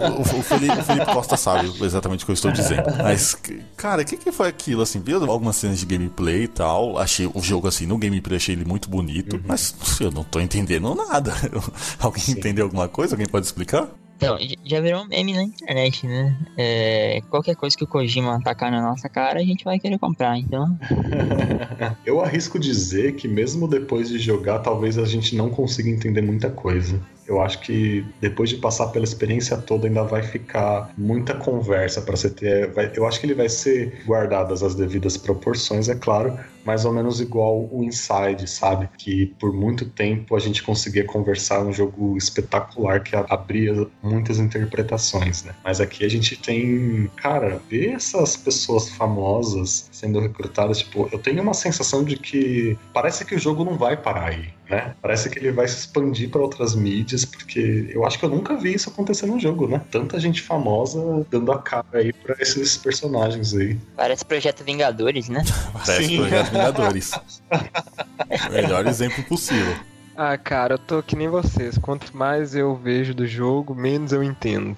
O, 0.00 0.20
o, 0.20 0.38
o 0.38 0.42
Felipe, 0.42 0.78
o 0.78 0.84
Felipe 0.84 1.06
Costa 1.06 1.36
sabe 1.36 1.72
exatamente 1.80 2.22
o 2.22 2.26
que 2.26 2.30
eu 2.30 2.34
estou 2.34 2.52
dizendo. 2.52 2.84
Mas, 3.02 3.36
cara, 3.76 4.02
o 4.02 4.04
que, 4.04 4.16
que 4.16 4.30
foi 4.30 4.48
aquilo, 4.48 4.82
assim? 4.82 5.00
Viu 5.00 5.24
algumas 5.30 5.56
cenas 5.56 5.80
de 5.80 5.86
gameplay 5.86 6.44
e 6.44 6.48
tal. 6.48 6.98
Achei 6.98 7.28
o 7.32 7.42
jogo, 7.42 7.66
assim, 7.66 7.86
no 7.86 7.98
gameplay 7.98 8.36
achei 8.36 8.54
ele 8.54 8.64
muito 8.64 8.88
bonito, 8.88 9.40
mas 9.46 9.74
eu 10.00 10.10
não 10.10 10.22
tô 10.22 10.38
entendendo 10.40 10.94
nada. 10.94 11.34
Alguém 11.98 12.24
entendeu 12.30 12.66
alguma 12.66 12.88
coisa? 12.88 13.14
Alguém 13.14 13.26
pode 13.26 13.46
explicar? 13.46 13.88
Então, 14.20 14.36
já 14.66 14.82
virou 14.82 15.00
um 15.00 15.08
meme 15.08 15.32
na 15.32 15.42
internet, 15.42 16.06
né? 16.06 16.36
É, 16.54 17.22
qualquer 17.30 17.56
coisa 17.56 17.74
que 17.74 17.84
o 17.84 17.86
Kojima 17.86 18.36
atacar 18.36 18.70
na 18.70 18.82
nossa 18.82 19.08
cara, 19.08 19.40
a 19.40 19.42
gente 19.42 19.64
vai 19.64 19.78
querer 19.78 19.98
comprar. 19.98 20.36
Então, 20.36 20.78
Eu 22.04 22.20
arrisco 22.20 22.58
dizer 22.58 23.14
que 23.14 23.26
mesmo 23.26 23.66
depois 23.66 24.10
de 24.10 24.18
jogar, 24.18 24.58
talvez 24.58 24.98
a 24.98 25.06
gente 25.06 25.34
não 25.34 25.48
consiga 25.48 25.88
entender 25.88 26.20
muita 26.20 26.50
coisa. 26.50 27.00
Eu 27.26 27.40
acho 27.40 27.60
que 27.60 28.04
depois 28.20 28.50
de 28.50 28.56
passar 28.56 28.88
pela 28.88 29.04
experiência 29.04 29.56
toda, 29.56 29.86
ainda 29.86 30.02
vai 30.02 30.22
ficar 30.22 30.92
muita 30.98 31.32
conversa 31.32 32.02
para 32.02 32.14
você 32.14 32.28
ter. 32.28 32.70
eu 32.94 33.06
acho 33.06 33.20
que 33.20 33.26
ele 33.26 33.34
vai 33.34 33.48
ser 33.48 34.02
guardadas 34.04 34.62
as 34.62 34.74
devidas 34.74 35.16
proporções, 35.16 35.88
é 35.88 35.94
claro, 35.94 36.38
mais 36.64 36.84
ou 36.84 36.92
menos 36.92 37.20
igual 37.20 37.68
o 37.70 37.82
Inside, 37.82 38.48
sabe? 38.48 38.88
Que 38.98 39.26
por 39.38 39.52
muito 39.52 39.84
tempo 39.86 40.36
a 40.36 40.38
gente 40.38 40.62
conseguia 40.62 41.04
conversar 41.04 41.60
um 41.60 41.72
jogo 41.72 42.16
espetacular 42.16 43.02
que 43.02 43.16
abria 43.16 43.86
muitas 44.02 44.38
interpretações, 44.38 45.44
né? 45.44 45.54
Mas 45.64 45.80
aqui 45.80 46.04
a 46.04 46.08
gente 46.08 46.36
tem, 46.36 47.10
cara, 47.16 47.60
ver 47.68 47.92
essas 47.92 48.36
pessoas 48.36 48.88
famosas 48.90 49.88
sendo 49.92 50.20
recrutadas, 50.20 50.78
tipo, 50.78 51.08
eu 51.12 51.18
tenho 51.18 51.42
uma 51.42 51.54
sensação 51.54 52.04
de 52.04 52.16
que 52.16 52.78
parece 52.92 53.24
que 53.24 53.34
o 53.34 53.38
jogo 53.38 53.64
não 53.64 53.76
vai 53.76 53.96
parar 53.96 54.28
aí, 54.28 54.48
né? 54.68 54.94
Parece 55.02 55.28
que 55.28 55.38
ele 55.38 55.50
vai 55.50 55.66
se 55.68 55.78
expandir 55.78 56.30
para 56.30 56.40
outras 56.40 56.74
mídias, 56.74 57.24
porque 57.24 57.90
eu 57.92 58.06
acho 58.06 58.18
que 58.18 58.24
eu 58.24 58.30
nunca 58.30 58.56
vi 58.56 58.74
isso 58.74 58.88
acontecer 58.88 59.26
no 59.26 59.38
jogo, 59.38 59.66
né? 59.66 59.80
Tanta 59.90 60.18
gente 60.18 60.42
famosa 60.42 61.26
dando 61.30 61.52
a 61.52 61.58
cara 61.58 61.86
aí 61.94 62.12
pra 62.12 62.36
esses 62.38 62.76
personagens 62.76 63.54
aí. 63.54 63.76
parece 63.96 64.24
Projeto 64.24 64.64
Vingadores, 64.64 65.28
né? 65.28 65.42
Parece 65.72 66.04
Sim. 66.04 66.16
Projeto 66.18 66.49
Vingadores. 66.50 67.12
Melhor 68.50 68.86
exemplo 68.86 69.22
possível. 69.24 69.74
Ah, 70.16 70.36
cara, 70.36 70.74
eu 70.74 70.78
tô 70.78 71.02
que 71.02 71.16
nem 71.16 71.28
vocês. 71.28 71.78
Quanto 71.78 72.14
mais 72.16 72.54
eu 72.54 72.74
vejo 72.76 73.14
do 73.14 73.26
jogo, 73.26 73.74
menos 73.74 74.12
eu 74.12 74.22
entendo. 74.22 74.74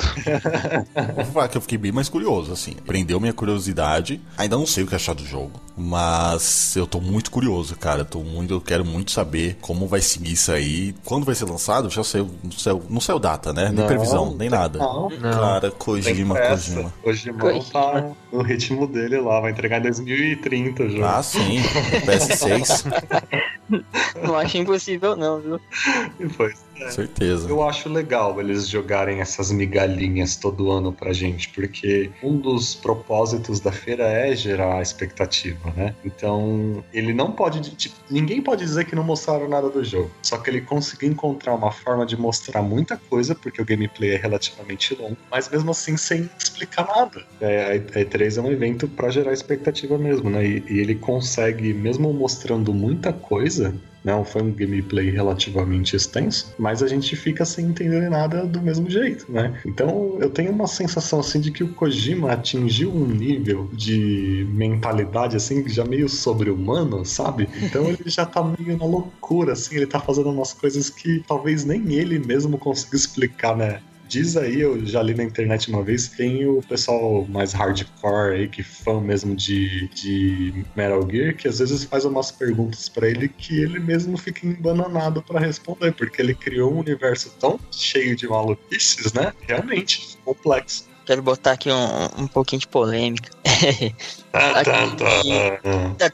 Vou 1.17 1.25
falar 1.27 1.49
que 1.49 1.57
eu 1.57 1.61
fiquei 1.61 1.79
bem 1.79 1.91
mais 1.91 2.09
curioso, 2.09 2.53
assim. 2.53 2.75
Prendeu 2.87 3.19
minha 3.19 3.33
curiosidade. 3.33 4.21
Ainda 4.39 4.57
não 4.57 4.67
sei 4.67 4.85
o 4.85 4.87
que 4.87 4.95
achar 4.95 5.15
do 5.15 5.25
jogo. 5.25 5.61
Mas 5.77 6.77
eu 6.77 6.87
tô 6.87 7.01
muito 7.01 7.31
curioso, 7.31 7.75
cara. 7.77 8.05
Tô 8.05 8.21
muito, 8.21 8.55
eu 8.55 8.61
quero 8.61 8.85
muito 8.85 9.11
saber 9.11 9.57
como 9.61 9.87
vai 9.89 10.01
seguir 10.01 10.33
isso 10.33 10.53
aí. 10.53 10.95
Quando 11.05 11.25
vai 11.25 11.35
ser 11.35 11.47
lançado, 11.47 11.89
já 11.91 12.05
saiu. 12.05 12.31
Não 12.45 12.53
saiu, 12.53 12.83
não 12.89 13.01
saiu 13.01 13.19
data, 13.19 13.53
né? 13.53 13.65
Nem 13.65 13.73
Não, 13.75 13.87
previsão, 13.87 14.35
nem 14.37 14.49
nada. 14.51 14.79
não. 14.79 15.09
Cara, 15.21 15.71
Kojima. 15.71 16.37
Kojima. 16.39 16.93
Kojima 17.03 17.39
Kojima. 17.39 17.65
tá 17.73 18.05
no 18.33 18.43
ritmo 18.43 18.87
dele 18.87 19.19
lá, 19.19 19.41
vai 19.41 19.51
entregar 19.51 19.79
em 19.79 19.83
2030 19.83 20.89
já. 20.91 21.19
Ah, 21.19 21.23
sim. 21.23 21.61
PS6, 22.07 22.85
Não 24.23 24.37
acho 24.37 24.59
impossível, 24.59 25.17
não, 25.17 25.32
viu? 25.41 25.61
Pois 26.37 26.63
com 26.83 26.91
certeza. 26.91 27.49
Eu 27.49 27.63
acho 27.63 27.89
legal 27.89 28.41
eles 28.41 28.69
jogarem 28.69 29.21
essas 29.21 29.53
migalhinhas 29.53 30.37
todo 30.37 30.71
ano 30.71 30.93
pra 30.93 31.13
gente, 31.13 31.49
porque 31.51 32.11
um 32.23 32.37
dos 32.37 32.75
propósitos 32.75 33.61
da 33.61 33.71
feira 33.71 34.05
é 34.05 34.35
gerar 34.35 34.79
a 34.79 34.83
expectativa, 34.83 35.73
né? 35.77 35.95
Então, 36.05 36.83
ele 36.93 37.13
não 37.13 37.33
pode. 37.33 37.61
Tipo, 37.77 37.95
ninguém 38.11 38.41
pode 38.43 38.65
dizer 38.65 38.85
que 38.85 38.95
não 38.95 39.05
mostraram 39.05 39.49
nada 39.49 39.69
do 39.69 39.85
jogo. 39.85 40.11
Só 40.23 40.39
que 40.39 40.51
ele 40.51 40.61
conseguiu 40.61 41.11
encontrar 41.11 41.55
uma 41.55 41.71
forma 41.71 42.05
de 42.05 42.17
mostrar 42.17 42.63
muita 42.63 42.97
coisa, 42.97 43.35
porque 43.35 43.61
o 43.61 43.65
gameplay 43.65 44.13
é 44.13 44.17
relativamente 44.17 44.95
longo, 44.95 45.17
mas 45.31 45.49
mesmo 45.49 45.71
assim 45.71 45.97
sem 45.97 46.29
explicar 46.39 46.87
nada. 46.87 47.25
É, 47.41 47.73
a 47.73 48.01
E3 48.01 48.39
é 48.39 48.41
um 48.41 48.51
evento 48.51 48.89
pra 48.89 49.11
gerar 49.11 49.33
expectativa 49.33 49.99
mesmo, 49.99 50.31
né? 50.31 50.45
E, 50.45 50.65
e 50.69 50.81
ele 50.81 50.95
consegue, 50.95 51.73
mesmo 51.73 52.13
mostrando 52.13 52.73
muita 52.73 53.13
coisa, 53.13 53.75
não 54.05 54.24
foi 54.24 54.43
um 54.43 54.53
gameplay 54.53 55.11
relativamente 55.11 55.97
extenso, 55.97 56.55
mas 56.59 56.83
a 56.83 56.89
gente 56.89 57.15
fica 57.16 57.45
sem 57.45 57.66
entender 57.66 58.09
nada 58.11 58.45
do 58.45 58.61
mesmo 58.61 58.91
jeito, 58.91 59.31
né? 59.31 59.61
Então 59.65 60.19
eu 60.20 60.31
tenho 60.31 60.51
uma 60.51 60.66
sensação 60.66 61.20
assim 61.20 61.41
de 61.41 61.51
que 61.51 61.62
o 61.62 61.73
Kojima 61.73 62.33
atingiu 62.33 62.93
um 62.93 63.07
nível 63.07 63.69
de 63.73 64.47
mentalidade 64.51 65.37
assim 65.37 65.66
já 65.69 65.85
meio 65.85 66.09
sobre-humano, 66.09 67.05
sabe? 67.05 67.49
Então 67.62 67.89
ele 67.89 68.03
já 68.07 68.27
tá 68.27 68.43
meio 68.43 68.77
na 68.77 68.85
loucura 68.85 69.53
assim, 69.53 69.77
ele 69.77 69.87
tá 69.87 70.01
fazendo 70.01 70.31
umas 70.31 70.53
coisas 70.53 70.91
que 70.91 71.23
talvez 71.27 71.65
nem 71.65 71.93
ele 71.93 72.19
mesmo 72.19 72.59
consiga 72.59 72.97
explicar, 72.97 73.57
né? 73.57 73.81
Diz 74.12 74.36
aí, 74.36 74.60
eu 74.60 74.84
já 74.84 75.02
li 75.02 75.14
na 75.14 75.24
internet 75.24 75.70
uma 75.70 75.82
vez, 75.82 76.06
tem 76.06 76.47
o 76.47 76.60
pessoal 76.60 77.26
mais 77.30 77.55
hardcore 77.55 78.34
aí, 78.34 78.47
que 78.47 78.62
fã 78.62 79.01
mesmo 79.01 79.34
de, 79.34 79.89
de 79.89 80.66
Metal 80.76 81.01
Gear, 81.10 81.34
que 81.34 81.48
às 81.48 81.60
vezes 81.60 81.84
faz 81.84 82.05
umas 82.05 82.30
perguntas 82.30 82.90
pra 82.90 83.09
ele 83.09 83.26
que 83.26 83.62
ele 83.62 83.80
mesmo 83.80 84.18
fica 84.18 84.47
embananado 84.47 85.22
pra 85.22 85.40
responder, 85.40 85.94
porque 85.94 86.20
ele 86.20 86.34
criou 86.34 86.74
um 86.74 86.80
universo 86.80 87.34
tão 87.40 87.59
cheio 87.70 88.14
de 88.14 88.28
maluquices, 88.28 89.14
né? 89.14 89.32
Realmente, 89.48 90.18
complexo. 90.22 90.91
Quero 91.05 91.23
botar 91.23 91.53
aqui 91.53 91.70
um, 91.70 92.23
um 92.23 92.27
pouquinho 92.27 92.61
de 92.61 92.69
polêmica. 92.69 93.31
Tá, 94.31 94.62
tá, 94.65 96.12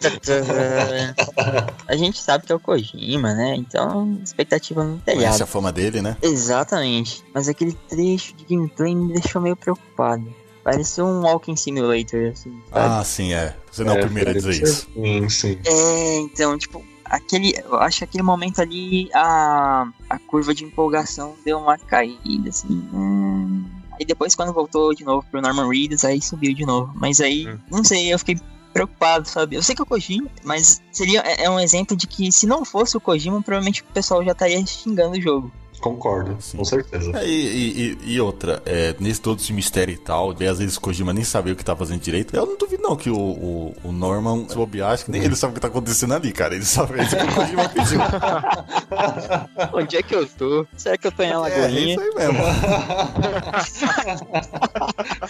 tá. 1.35 1.67
A 1.87 1.97
gente 1.97 2.21
sabe 2.21 2.47
que 2.47 2.53
é 2.53 2.55
o 2.55 2.61
Kojima, 2.61 3.35
né? 3.35 3.55
Então, 3.55 4.19
expectativa 4.25 4.83
no 4.83 4.99
Conhece 5.01 5.19
telhado. 5.21 5.43
a 5.43 5.47
fama 5.47 5.71
dele, 5.71 6.01
né? 6.01 6.17
Exatamente. 6.23 7.23
Mas 7.35 7.49
aquele 7.49 7.73
trecho 7.89 8.35
de 8.35 8.45
gameplay 8.45 8.95
me 8.95 9.13
deixou 9.13 9.43
meio 9.43 9.57
preocupado. 9.57 10.35
Pareceu 10.65 11.07
um 11.07 11.23
Walking 11.23 11.57
Simulator, 11.57 12.31
assim, 12.33 12.61
sabe? 12.71 13.01
Ah, 13.01 13.05
sim, 13.05 13.33
é. 13.33 13.55
Você 13.71 13.85
não 13.85 13.95
é 13.95 13.99
o 13.99 14.01
primeiro 14.01 14.31
a 14.31 14.33
dizer 14.33 14.63
isso. 14.63 14.89
Sim, 14.93 15.29
sim. 15.29 15.59
É, 15.65 16.17
então, 16.19 16.59
tipo, 16.59 16.85
aquele. 17.05 17.55
Eu 17.65 17.77
acho 17.77 17.99
que 17.99 18.05
aquele 18.05 18.23
momento 18.23 18.61
ali 18.61 19.09
a, 19.15 19.89
a 20.11 20.19
curva 20.19 20.55
de 20.55 20.65
empolgação 20.65 21.35
deu 21.45 21.59
uma 21.59 21.79
caída, 21.79 22.51
assim. 22.51 22.69
hum. 22.93 23.65
Aí 23.99 24.07
depois, 24.07 24.35
quando 24.35 24.53
voltou 24.53 24.95
de 24.95 25.05
novo 25.05 25.27
pro 25.31 25.41
Norman 25.43 25.69
Reedus, 25.69 26.05
aí 26.05 26.21
subiu 26.23 26.55
de 26.55 26.65
novo. 26.65 26.93
Mas 26.95 27.21
aí, 27.21 27.49
Hum. 27.49 27.59
não 27.71 27.83
sei, 27.85 28.13
eu 28.13 28.19
fiquei 28.19 28.39
preocupado, 28.73 29.27
sabe? 29.29 29.57
Eu 29.57 29.63
sei 29.63 29.75
que 29.75 29.83
é 29.83 29.85
o 29.85 29.87
Kojima, 29.87 30.29
mas 30.45 30.81
seria 30.93 31.21
é 31.21 31.45
é 31.45 31.51
um 31.51 31.59
exemplo 31.59 31.97
de 31.97 32.07
que 32.07 32.31
se 32.31 32.47
não 32.47 32.65
fosse 32.65 32.97
o 32.97 33.01
Kojima, 33.01 33.43
provavelmente 33.43 33.83
o 33.83 33.87
pessoal 33.87 34.25
já 34.25 34.33
estaria 34.33 34.65
xingando 34.65 35.17
o 35.17 35.21
jogo. 35.21 35.51
Concordo, 35.81 36.37
Sim. 36.41 36.59
com 36.59 36.65
certeza. 36.65 37.11
É, 37.19 37.27
E, 37.27 37.97
e- 38.03 38.15
e- 38.15 38.21
outra, 38.21 38.63
é, 38.67 38.95
nesse 38.99 39.21
todo 39.21 39.39
esse 39.41 39.53
mistério 39.53 39.95
e 39.95 39.99
tal, 39.99 40.35
e 40.41 40.47
às 40.47 40.59
vezes 40.59 40.77
o 40.77 40.81
Kojima 40.81 41.13
nem 41.13 41.25
sabia 41.25 41.53
o 41.53 41.57
que 41.57 41.65
tá 41.65 41.75
fazendo 41.77 42.01
direito. 42.01 42.35
Eu 42.35 42.47
não 42.47 42.57
duvido 42.57 42.83
não 42.83 42.97
que 42.97 43.11
o, 43.11 43.17
o, 43.19 43.75
o 43.85 43.93
Norman, 43.93 44.47
se 44.49 44.55
bobear, 44.57 44.93
acho 44.93 45.05
que 45.05 45.11
nem 45.11 45.23
ele 45.23 45.37
sabe 45.37 45.53
o 45.53 45.55
que 45.55 45.61
tá 45.61 45.69
acontecendo 45.69 46.15
ali, 46.15 46.33
cara. 46.33 46.55
Ele 46.55 46.65
sabe 46.65 46.99
é 46.99 47.03
isso 47.05 47.17
que 47.17 47.23
o 47.25 47.35
Kojima 47.35 47.69
pediu. 47.69 48.01
Onde 49.73 49.97
é 49.97 50.03
que 50.03 50.15
eu 50.15 50.27
tô? 50.27 50.67
Será 50.77 50.97
que 50.99 51.07
eu 51.07 51.13
tô 51.13 51.23
em 51.23 51.27
É, 51.27 51.31
é 51.31 51.35
Alagoinha? 51.35 51.95
isso 51.95 52.01
aí 52.01 52.15
mesmo. 52.15 52.39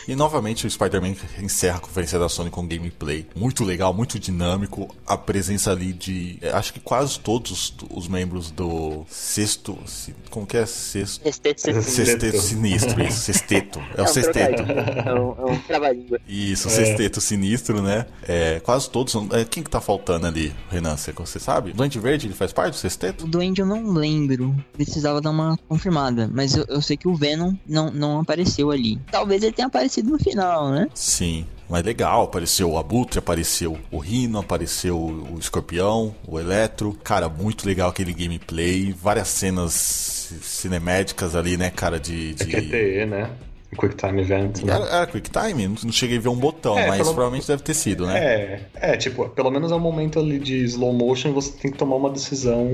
e 0.07 0.15
novamente 0.15 0.67
o 0.67 0.71
Spider-Man 0.71 1.15
encerra 1.41 1.79
a 1.79 1.81
conferência 1.81 2.19
da 2.19 2.29
Sony 2.29 2.51
com 2.51 2.67
gameplay. 2.67 3.27
Muito 3.35 3.65
legal, 3.65 3.93
muito 3.93 4.19
dinâmico. 4.19 4.95
A 5.07 5.17
presença 5.17 5.71
ali 5.71 5.93
de. 5.93 6.39
é, 6.41 6.51
Acho 6.51 6.73
que 6.73 6.81
quase 6.81 7.19
todos 7.21 7.51
os, 7.51 7.75
os 7.91 8.09
membros 8.09 8.51
do 8.51 9.05
sexto. 9.09 9.79
se- 9.87 10.15
Como 10.39 10.47
que 10.47 10.57
é? 10.57 10.67
Sexto. 10.67 11.25
Sexteto, 11.25 11.61
sexteto. 11.61 11.91
Sexteto 11.91 12.41
sinistro, 12.41 13.03
isso, 13.03 13.19
sexteto. 13.19 13.83
É 13.97 14.03
o 14.03 14.05
um 14.05 14.07
sexteto. 14.07 14.63
É 14.63 15.15
um, 15.15 15.49
é 15.49 15.53
um 15.53 15.59
trava-língua. 15.59 16.21
Isso, 16.29 16.71
sexteto 16.71 17.21
sinistro, 17.21 17.83
né? 17.83 18.07
É, 18.23 18.61
quase 18.61 18.89
todos 18.89 19.13
são. 19.13 19.29
é, 19.33 19.45
quem 19.45 19.65
que 19.65 19.71
tá 19.71 19.81
faltando 19.81 20.29
ali, 20.29 20.55
Renan? 20.71 20.97
Você, 20.97 21.11
você 21.11 21.41
sabe? 21.41 21.73
Doente 21.73 21.99
Verde, 21.99 22.29
ele 22.29 22.35
faz 22.35 22.53
parte 22.53 22.75
do 22.75 22.77
sexteto? 22.77 23.25
O 23.25 23.29
Duende 23.29 23.61
eu 23.61 23.67
não 23.67 23.93
lembro. 23.93 24.55
Precisava 24.75 25.21
dar 25.21 25.31
uma 25.31 25.59
confirmada. 25.69 26.31
Mas 26.33 26.55
eu, 26.55 26.65
eu 26.69 26.81
sei 26.81 26.97
que 26.97 27.09
o 27.09 27.17
Venom 27.17 27.55
não, 27.67 27.91
não 27.91 28.21
apareceu 28.21 28.71
ali. 28.71 29.01
Talvez 29.11 29.43
ele 29.43 29.53
tenha 29.53 29.67
aparecido 29.67 30.09
no 30.11 30.19
final, 30.21 30.71
né? 30.71 30.89
Sim. 30.95 31.47
Mas 31.69 31.85
legal, 31.85 32.25
apareceu 32.25 32.71
o 32.71 32.79
Abutre, 32.79 33.19
apareceu 33.19 33.79
o 33.91 33.99
Rino, 33.99 34.39
apareceu 34.39 34.99
o 34.99 35.37
Escorpião, 35.39 36.15
o 36.27 36.41
Eletro. 36.41 36.97
Cara, 37.05 37.29
muito 37.29 37.67
legal 37.67 37.91
aquele 37.91 38.15
gameplay. 38.15 38.93
Várias 38.93 39.29
cenas 39.29 40.33
cinemáticas 40.43 41.37
ali, 41.37 41.57
né, 41.57 41.71
cara, 41.71 42.01
de. 42.01 42.31
É 42.41 42.45
de... 42.45 42.47
QTE, 42.47 43.07
né? 43.07 43.31
Quick 43.77 43.97
Time 43.97 44.21
Event. 44.23 44.63
Né? 44.63 44.73
Era, 44.75 44.85
era 44.87 45.07
Quick 45.07 45.31
Time? 45.31 45.69
Não, 45.69 45.93
cheguei 45.93 46.19
a 46.19 46.21
ver 46.21 46.29
um 46.29 46.37
botão, 46.37 46.79
É, 46.79 46.87
mas 46.89 46.99
pelo- 46.99 47.15
provavelmente 47.15 47.47
deve 47.47 47.63
ter 47.63 47.75
sido, 47.75 48.07
né? 48.07 48.19
É, 48.19 48.61
é, 48.75 48.97
tipo, 48.97 49.29
pelo 49.29 49.51
menos 49.51 49.71
é 49.71 49.75
um 49.75 49.81
momento 49.81 50.19
ali 50.19 50.39
de 50.39 50.65
slow 50.65 50.93
motion 50.93 51.33
você 51.33 51.53
tem 51.53 51.71
que 51.71 51.77
tomar 51.79 51.97
uma 51.97 52.11
decisão 52.11 52.67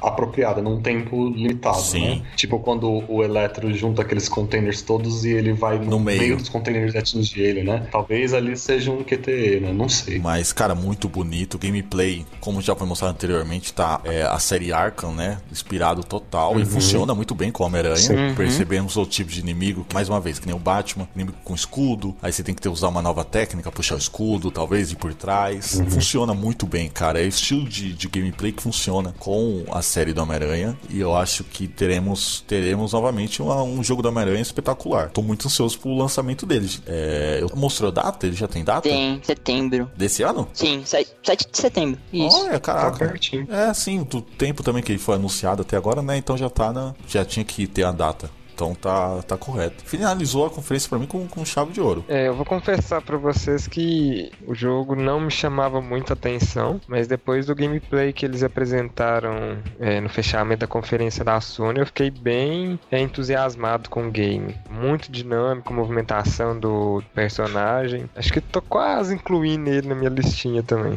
apropriada, 0.00 0.60
num 0.60 0.80
tempo 0.80 1.28
limitado, 1.30 1.78
Sim. 1.80 2.16
né? 2.16 2.22
Tipo 2.36 2.58
quando 2.58 3.04
o 3.08 3.22
Eletro 3.22 3.72
junta 3.74 4.02
aqueles 4.02 4.28
containers 4.28 4.82
todos 4.82 5.24
e 5.24 5.30
ele 5.30 5.52
vai 5.52 5.78
no, 5.78 5.84
No 5.92 6.00
meio. 6.00 6.36
dos 6.36 6.48
containers 6.48 6.94
e 6.94 6.98
atinge 6.98 7.40
ele, 7.40 7.62
né? 7.62 7.86
Talvez 7.90 8.34
ali 8.34 8.56
seja 8.56 8.90
um 8.90 9.02
QTE, 9.02 9.60
né? 9.60 9.72
Não 9.72 9.88
sei. 9.88 10.18
Mas, 10.18 10.52
cara, 10.52 10.74
muito 10.74 11.08
bonito. 11.08 11.58
Gameplay, 11.58 12.26
como 12.40 12.60
já 12.60 12.74
foi 12.74 12.86
mostrado 12.86 13.14
anteriormente, 13.14 13.72
tá 13.72 14.00
é, 14.04 14.22
a 14.22 14.38
série 14.38 14.72
Arkham, 14.72 15.12
né? 15.14 15.38
Inspirado 15.50 16.02
total. 16.04 16.58
E 16.60 16.64
funciona 16.64 17.14
muito 17.14 17.34
bem 17.34 17.50
com 17.50 17.62
o 17.62 17.66
Homem-Aranha. 17.66 17.96
Sim. 17.96 18.34
Percebemos 18.36 18.96
o 18.96 19.06
tipo 19.06 19.30
de 19.30 19.40
inimigo, 19.40 19.84
que, 19.88 19.94
mais 19.94 20.08
uma 20.08 20.15
vez, 20.20 20.38
que 20.38 20.46
nem 20.46 20.54
o 20.54 20.58
Batman, 20.58 21.08
inimigo 21.14 21.36
com 21.44 21.54
escudo. 21.54 22.14
Aí 22.22 22.32
você 22.32 22.42
tem 22.42 22.54
que 22.54 22.60
ter, 22.62 22.68
usar 22.68 22.88
uma 22.88 23.02
nova 23.02 23.24
técnica, 23.24 23.70
puxar 23.72 23.94
o 23.94 23.98
escudo, 23.98 24.50
talvez 24.50 24.90
ir 24.92 24.96
por 24.96 25.12
trás. 25.14 25.80
Funciona 25.88 26.34
muito 26.34 26.66
bem, 26.66 26.88
cara. 26.88 27.20
É 27.20 27.24
o 27.24 27.28
estilo 27.28 27.68
de, 27.68 27.92
de 27.92 28.08
gameplay 28.08 28.52
que 28.52 28.62
funciona 28.62 29.14
com 29.18 29.64
a 29.70 29.82
série 29.82 30.12
do 30.12 30.22
Homem-Aranha. 30.22 30.76
E 30.90 31.00
eu 31.00 31.14
acho 31.16 31.44
que 31.44 31.66
teremos, 31.68 32.44
teremos 32.46 32.92
novamente 32.92 33.42
uma- 33.42 33.62
um 33.62 33.82
jogo 33.82 34.02
do 34.02 34.08
Homem-Aranha 34.08 34.42
espetacular. 34.42 35.10
Tô 35.10 35.22
muito 35.22 35.46
ansioso 35.46 35.78
pro 35.78 35.94
lançamento 35.94 36.44
dele. 36.46 36.68
É, 36.86 37.38
eu- 37.42 37.50
mostrou 37.56 37.90
data? 37.92 38.26
Ele 38.26 38.36
já 38.36 38.48
tem 38.48 38.64
data? 38.64 38.82
Tem, 38.88 39.20
setembro. 39.22 39.90
Desse 39.96 40.22
ano? 40.22 40.48
Sim, 40.52 40.82
7 40.84 41.14
de 41.50 41.58
setembro. 41.58 42.00
Isso. 42.12 42.36
Olha, 42.42 42.52
Tá 42.52 42.60
caraca. 42.74 43.06
pertinho. 43.08 43.46
É, 43.50 43.72
sim, 43.74 44.02
do 44.02 44.20
tempo 44.20 44.62
também 44.62 44.82
que 44.82 44.92
ele 44.92 44.98
foi 44.98 45.14
anunciado 45.16 45.62
até 45.62 45.76
agora, 45.76 46.02
né? 46.02 46.16
Então 46.16 46.36
já 46.36 46.48
tá 46.50 46.72
na. 46.72 46.94
Já 47.06 47.24
tinha 47.24 47.44
que 47.44 47.66
ter 47.66 47.84
a 47.84 47.92
data. 47.92 48.30
Então 48.56 48.74
tá, 48.74 49.22
tá 49.22 49.36
correto. 49.36 49.84
Finalizou 49.84 50.46
a 50.46 50.50
conferência 50.50 50.88
pra 50.88 50.98
mim 50.98 51.04
com, 51.04 51.28
com 51.28 51.44
chave 51.44 51.72
de 51.72 51.80
ouro. 51.80 52.02
É, 52.08 52.26
eu 52.28 52.34
vou 52.34 52.46
confessar 52.46 53.02
pra 53.02 53.18
vocês 53.18 53.68
que 53.68 54.32
o 54.46 54.54
jogo 54.54 54.96
não 54.96 55.20
me 55.20 55.30
chamava 55.30 55.82
muita 55.82 56.14
atenção, 56.14 56.80
mas 56.88 57.06
depois 57.06 57.44
do 57.44 57.54
gameplay 57.54 58.14
que 58.14 58.24
eles 58.24 58.42
apresentaram 58.42 59.58
é, 59.78 60.00
no 60.00 60.08
fechamento 60.08 60.60
da 60.60 60.66
conferência 60.66 61.22
da 61.22 61.38
Sony, 61.38 61.80
eu 61.80 61.86
fiquei 61.86 62.10
bem 62.10 62.80
é, 62.90 62.98
entusiasmado 62.98 63.90
com 63.90 64.08
o 64.08 64.10
game. 64.10 64.56
Muito 64.70 65.12
dinâmico, 65.12 65.74
movimentação 65.74 66.58
do 66.58 67.02
personagem. 67.14 68.08
Acho 68.16 68.32
que 68.32 68.40
tô 68.40 68.62
quase 68.62 69.14
incluindo 69.14 69.68
ele 69.68 69.86
na 69.86 69.94
minha 69.94 70.08
listinha 70.08 70.62
também. 70.62 70.96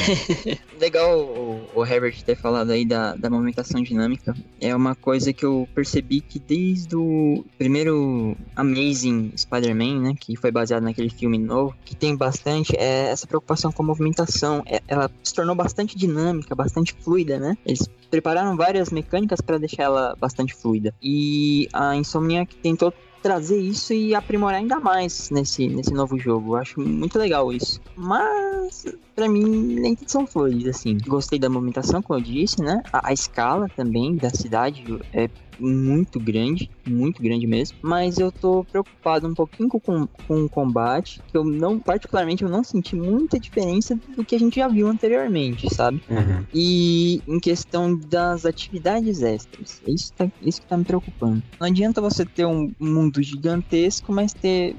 Legal 0.78 1.20
o, 1.20 1.70
o 1.74 1.86
Herbert 1.86 2.22
ter 2.22 2.36
falado 2.36 2.70
aí 2.70 2.84
da, 2.84 3.16
da 3.16 3.30
movimentação 3.30 3.82
dinâmica. 3.82 4.34
É 4.60 4.76
uma 4.76 4.94
coisa 4.94 5.32
que 5.32 5.46
eu 5.46 5.66
percebi 5.74 6.20
que 6.20 6.38
desde 6.38 6.81
o 6.92 7.44
primeiro 7.58 8.36
Amazing 8.56 9.32
Spider-Man, 9.36 10.00
né? 10.00 10.14
Que 10.18 10.36
foi 10.36 10.50
baseado 10.50 10.82
naquele 10.82 11.10
filme 11.10 11.38
novo, 11.38 11.74
que 11.84 11.94
tem 11.94 12.16
bastante 12.16 12.74
é, 12.76 13.10
essa 13.10 13.26
preocupação 13.26 13.72
com 13.72 13.82
a 13.82 13.86
movimentação. 13.86 14.62
É- 14.66 14.82
ela 14.88 15.10
se 15.22 15.34
tornou 15.34 15.54
bastante 15.54 15.96
dinâmica, 15.96 16.54
bastante 16.54 16.94
fluida, 16.94 17.38
né? 17.38 17.56
Eles 17.64 17.88
prepararam 18.10 18.56
várias 18.56 18.90
mecânicas 18.90 19.40
para 19.40 19.58
deixar 19.58 19.84
ela 19.84 20.16
bastante 20.18 20.54
fluida. 20.54 20.94
E 21.02 21.68
a 21.72 21.96
Insomniac 21.96 22.54
tentou 22.56 22.92
trazer 23.22 23.58
isso 23.58 23.94
e 23.94 24.14
aprimorar 24.14 24.58
ainda 24.58 24.80
mais 24.80 25.30
nesse, 25.30 25.68
nesse 25.68 25.94
novo 25.94 26.18
jogo. 26.18 26.54
Eu 26.54 26.56
acho 26.56 26.80
muito 26.80 27.18
legal 27.18 27.52
isso. 27.52 27.80
Mas, 27.96 28.84
pra 29.14 29.28
mim, 29.28 29.44
nem 29.44 29.94
tudo 29.94 30.10
são 30.10 30.26
flores, 30.26 30.66
assim. 30.66 30.98
Gostei 31.06 31.38
da 31.38 31.48
movimentação, 31.48 32.02
como 32.02 32.18
eu 32.18 32.22
disse, 32.22 32.60
né? 32.60 32.82
A, 32.92 33.10
a 33.10 33.12
escala 33.12 33.68
também 33.76 34.16
da 34.16 34.30
cidade 34.30 34.84
é 35.12 35.30
muito 35.62 36.18
grande, 36.18 36.70
muito 36.86 37.22
grande 37.22 37.46
mesmo. 37.46 37.76
Mas 37.82 38.18
eu 38.18 38.30
tô 38.32 38.64
preocupado 38.64 39.26
um 39.26 39.34
pouquinho 39.34 39.68
com, 39.68 40.06
com 40.06 40.44
o 40.44 40.48
combate, 40.48 41.20
que 41.28 41.36
eu 41.36 41.44
não, 41.44 41.78
particularmente, 41.78 42.42
eu 42.42 42.50
não 42.50 42.64
senti 42.64 42.96
muita 42.96 43.38
diferença 43.38 43.98
do 44.16 44.24
que 44.24 44.34
a 44.34 44.38
gente 44.38 44.56
já 44.56 44.68
viu 44.68 44.88
anteriormente, 44.88 45.72
sabe? 45.72 46.02
Uhum. 46.08 46.44
E 46.52 47.22
em 47.26 47.38
questão 47.38 47.96
das 47.96 48.44
atividades 48.44 49.22
extras, 49.22 49.80
é 49.86 49.90
isso, 49.90 50.12
tá, 50.14 50.30
isso 50.42 50.60
que 50.60 50.66
tá 50.66 50.76
me 50.76 50.84
preocupando. 50.84 51.42
Não 51.60 51.66
adianta 51.66 52.00
você 52.00 52.24
ter 52.24 52.46
um 52.46 52.72
mundo 52.78 53.22
gigantesco, 53.22 54.12
mas 54.12 54.32
ter 54.32 54.76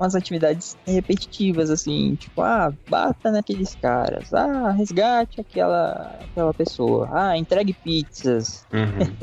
umas 0.00 0.14
atividades 0.14 0.76
repetitivas, 0.86 1.70
assim, 1.70 2.14
tipo, 2.14 2.40
ah, 2.40 2.72
bata 2.88 3.30
naqueles 3.30 3.76
caras, 3.76 4.32
ah, 4.32 4.70
resgate 4.70 5.40
aquela, 5.40 6.18
aquela 6.20 6.54
pessoa, 6.54 7.08
ah, 7.12 7.36
entregue 7.36 7.74
pizzas. 7.74 8.64
Uhum. 8.72 9.14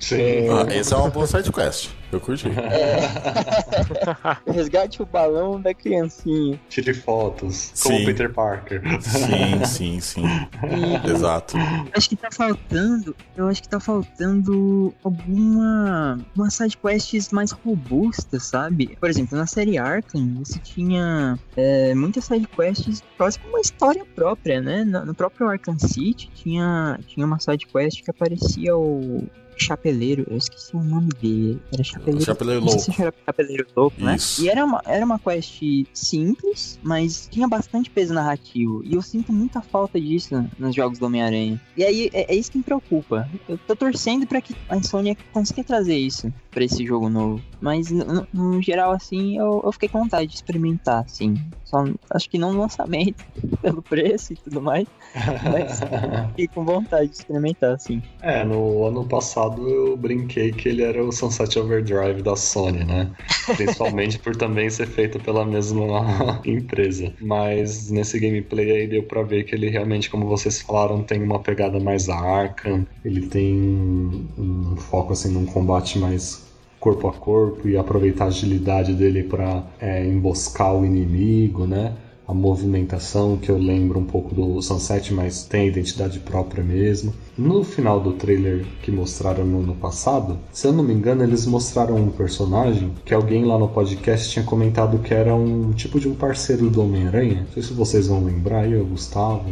Sim. 0.00 0.48
Ah, 0.48 0.72
essa 0.72 0.94
é 0.94 0.98
uma 0.98 1.10
boa 1.10 1.26
side 1.26 1.52
quest. 1.52 1.90
Eu 2.12 2.20
curti. 2.20 2.46
resgate 4.46 5.00
o 5.00 5.06
balão 5.06 5.58
da 5.58 5.72
criancinha. 5.72 6.60
Tire 6.68 6.92
fotos, 6.92 7.72
como 7.82 7.96
Sim. 7.96 8.04
Peter 8.04 8.30
Parker. 8.30 8.82
Sim, 9.00 9.64
sim, 9.64 10.00
sim. 10.00 10.24
E 10.26 11.08
Exato. 11.10 11.56
acho 11.96 12.08
que 12.10 12.16
tá 12.16 12.30
faltando, 12.30 13.16
eu 13.34 13.48
acho 13.48 13.62
que 13.62 13.68
tá 13.68 13.80
faltando 13.80 14.94
alguma 15.02 16.20
uma 16.36 16.50
side 16.50 16.76
quests 16.76 17.30
mais 17.30 17.50
robustas, 17.50 18.42
sabe? 18.44 18.94
Por 19.00 19.08
exemplo, 19.08 19.38
na 19.38 19.46
série 19.46 19.78
Arkham, 19.78 20.34
você 20.44 20.58
tinha 20.58 21.38
é, 21.56 21.94
muitas 21.94 22.26
side 22.26 22.46
quests 22.46 23.02
quase 23.16 23.38
com 23.38 23.48
uma 23.48 23.60
história 23.60 24.04
própria, 24.14 24.60
né? 24.60 24.84
No, 24.84 25.06
no 25.06 25.14
próprio 25.14 25.48
Arkham 25.48 25.78
City 25.78 26.30
tinha 26.34 27.00
tinha 27.06 27.24
uma 27.24 27.38
side 27.38 27.66
quest 27.66 28.02
que 28.02 28.10
aparecia 28.10 28.76
o 28.76 29.26
Chapeleiro, 29.62 30.26
eu 30.28 30.36
esqueci 30.36 30.76
o 30.76 30.82
nome 30.82 31.08
dele. 31.20 31.60
Era 31.72 31.84
Chapeleiro. 31.84 32.24
Chapeleiro 32.24 32.60
não 32.60 32.68
sei 32.68 32.78
Louco. 32.78 32.92
se 32.92 33.02
era 33.02 33.14
Chapeleiro 33.24 33.66
Louco, 33.76 34.04
né? 34.04 34.16
Isso. 34.16 34.42
E 34.42 34.48
era 34.48 34.64
uma, 34.64 34.82
era 34.86 35.04
uma 35.04 35.18
quest 35.18 35.62
simples, 35.92 36.78
mas 36.82 37.28
tinha 37.30 37.48
bastante 37.48 37.90
peso 37.90 38.14
narrativo. 38.14 38.82
E 38.84 38.94
eu 38.94 39.02
sinto 39.02 39.32
muita 39.32 39.60
falta 39.60 40.00
disso 40.00 40.44
nos 40.58 40.74
jogos 40.74 40.98
do 40.98 41.06
Homem-Aranha. 41.06 41.60
E 41.76 41.84
aí 41.84 42.10
é, 42.12 42.32
é 42.32 42.36
isso 42.36 42.50
que 42.50 42.58
me 42.58 42.64
preocupa. 42.64 43.28
Eu 43.48 43.58
tô 43.58 43.76
torcendo 43.76 44.26
pra 44.26 44.40
que 44.40 44.54
a 44.68 44.82
Sony 44.82 45.16
consiga 45.32 45.64
trazer 45.64 45.96
isso 45.96 46.32
pra 46.52 46.64
esse 46.64 46.86
jogo 46.86 47.08
novo. 47.08 47.42
Mas 47.60 47.90
no, 47.90 48.26
no 48.32 48.62
geral, 48.62 48.92
assim, 48.92 49.38
eu, 49.38 49.62
eu 49.64 49.72
fiquei 49.72 49.88
com 49.88 50.00
vontade 50.00 50.26
de 50.26 50.34
experimentar, 50.34 51.04
assim. 51.04 51.34
Só 51.64 51.84
acho 52.10 52.28
que 52.28 52.36
não 52.36 52.52
no 52.52 52.60
lançamento, 52.60 53.24
pelo 53.62 53.82
preço 53.82 54.34
e 54.34 54.36
tudo 54.36 54.60
mais. 54.60 54.86
Mas 55.50 55.80
fiquei 56.30 56.48
com 56.48 56.64
vontade 56.64 57.08
de 57.08 57.14
experimentar, 57.16 57.74
assim. 57.74 58.02
É, 58.20 58.44
no 58.44 58.84
ano 58.86 59.04
passado 59.06 59.66
eu 59.68 59.96
brinquei 59.96 60.52
que 60.52 60.68
ele 60.68 60.82
era 60.82 61.02
o 61.02 61.10
Sunset 61.10 61.58
Overdrive 61.58 62.22
da 62.22 62.36
Sony, 62.36 62.84
né? 62.84 63.10
Principalmente 63.56 64.18
por 64.18 64.36
também 64.36 64.68
ser 64.68 64.86
feito 64.86 65.18
pela 65.20 65.46
mesma 65.46 66.40
empresa. 66.44 67.14
Mas 67.20 67.90
nesse 67.90 68.20
gameplay 68.20 68.70
aí 68.70 68.86
deu 68.86 69.04
pra 69.04 69.22
ver 69.22 69.44
que 69.44 69.54
ele 69.54 69.70
realmente, 69.70 70.10
como 70.10 70.26
vocês 70.26 70.60
falaram, 70.60 71.02
tem 71.02 71.22
uma 71.22 71.40
pegada 71.40 71.80
mais 71.80 72.08
Arkham. 72.08 72.86
Ele 73.02 73.26
tem 73.28 74.28
um 74.36 74.76
foco 74.76 75.12
assim 75.14 75.32
num 75.32 75.46
combate 75.46 75.98
mais 75.98 76.41
corpo 76.82 77.06
a 77.06 77.12
corpo 77.12 77.68
e 77.68 77.76
aproveitar 77.76 78.24
a 78.24 78.28
agilidade 78.28 78.92
dele 78.92 79.22
pra 79.22 79.62
é, 79.80 80.04
emboscar 80.04 80.74
o 80.74 80.84
inimigo, 80.84 81.64
né? 81.64 81.92
A 82.26 82.32
movimentação 82.32 83.36
que 83.36 83.50
eu 83.50 83.58
lembro 83.58 83.98
um 83.98 84.04
pouco 84.04 84.34
do 84.34 84.60
Sunset, 84.62 85.12
mas 85.12 85.44
tem 85.44 85.62
a 85.62 85.66
identidade 85.66 86.18
própria 86.20 86.62
mesmo. 86.62 87.12
No 87.36 87.64
final 87.64 87.98
do 87.98 88.12
trailer 88.12 88.64
que 88.82 88.90
mostraram 88.92 89.44
no 89.44 89.60
ano 89.60 89.74
passado, 89.74 90.38
se 90.52 90.66
eu 90.66 90.72
não 90.72 90.84
me 90.84 90.92
engano, 90.94 91.24
eles 91.24 91.46
mostraram 91.46 91.96
um 91.96 92.10
personagem 92.10 92.92
que 93.04 93.12
alguém 93.12 93.44
lá 93.44 93.58
no 93.58 93.68
podcast 93.68 94.30
tinha 94.30 94.44
comentado 94.44 94.98
que 95.00 95.12
era 95.12 95.34
um 95.34 95.72
tipo 95.72 95.98
de 95.98 96.08
um 96.08 96.14
parceiro 96.14 96.70
do 96.70 96.82
Homem-Aranha. 96.82 97.42
Não 97.46 97.52
sei 97.52 97.62
se 97.62 97.72
vocês 97.72 98.06
vão 98.06 98.24
lembrar, 98.24 98.70
eu, 98.70 98.82
o 98.82 98.86
Gustavo, 98.86 99.42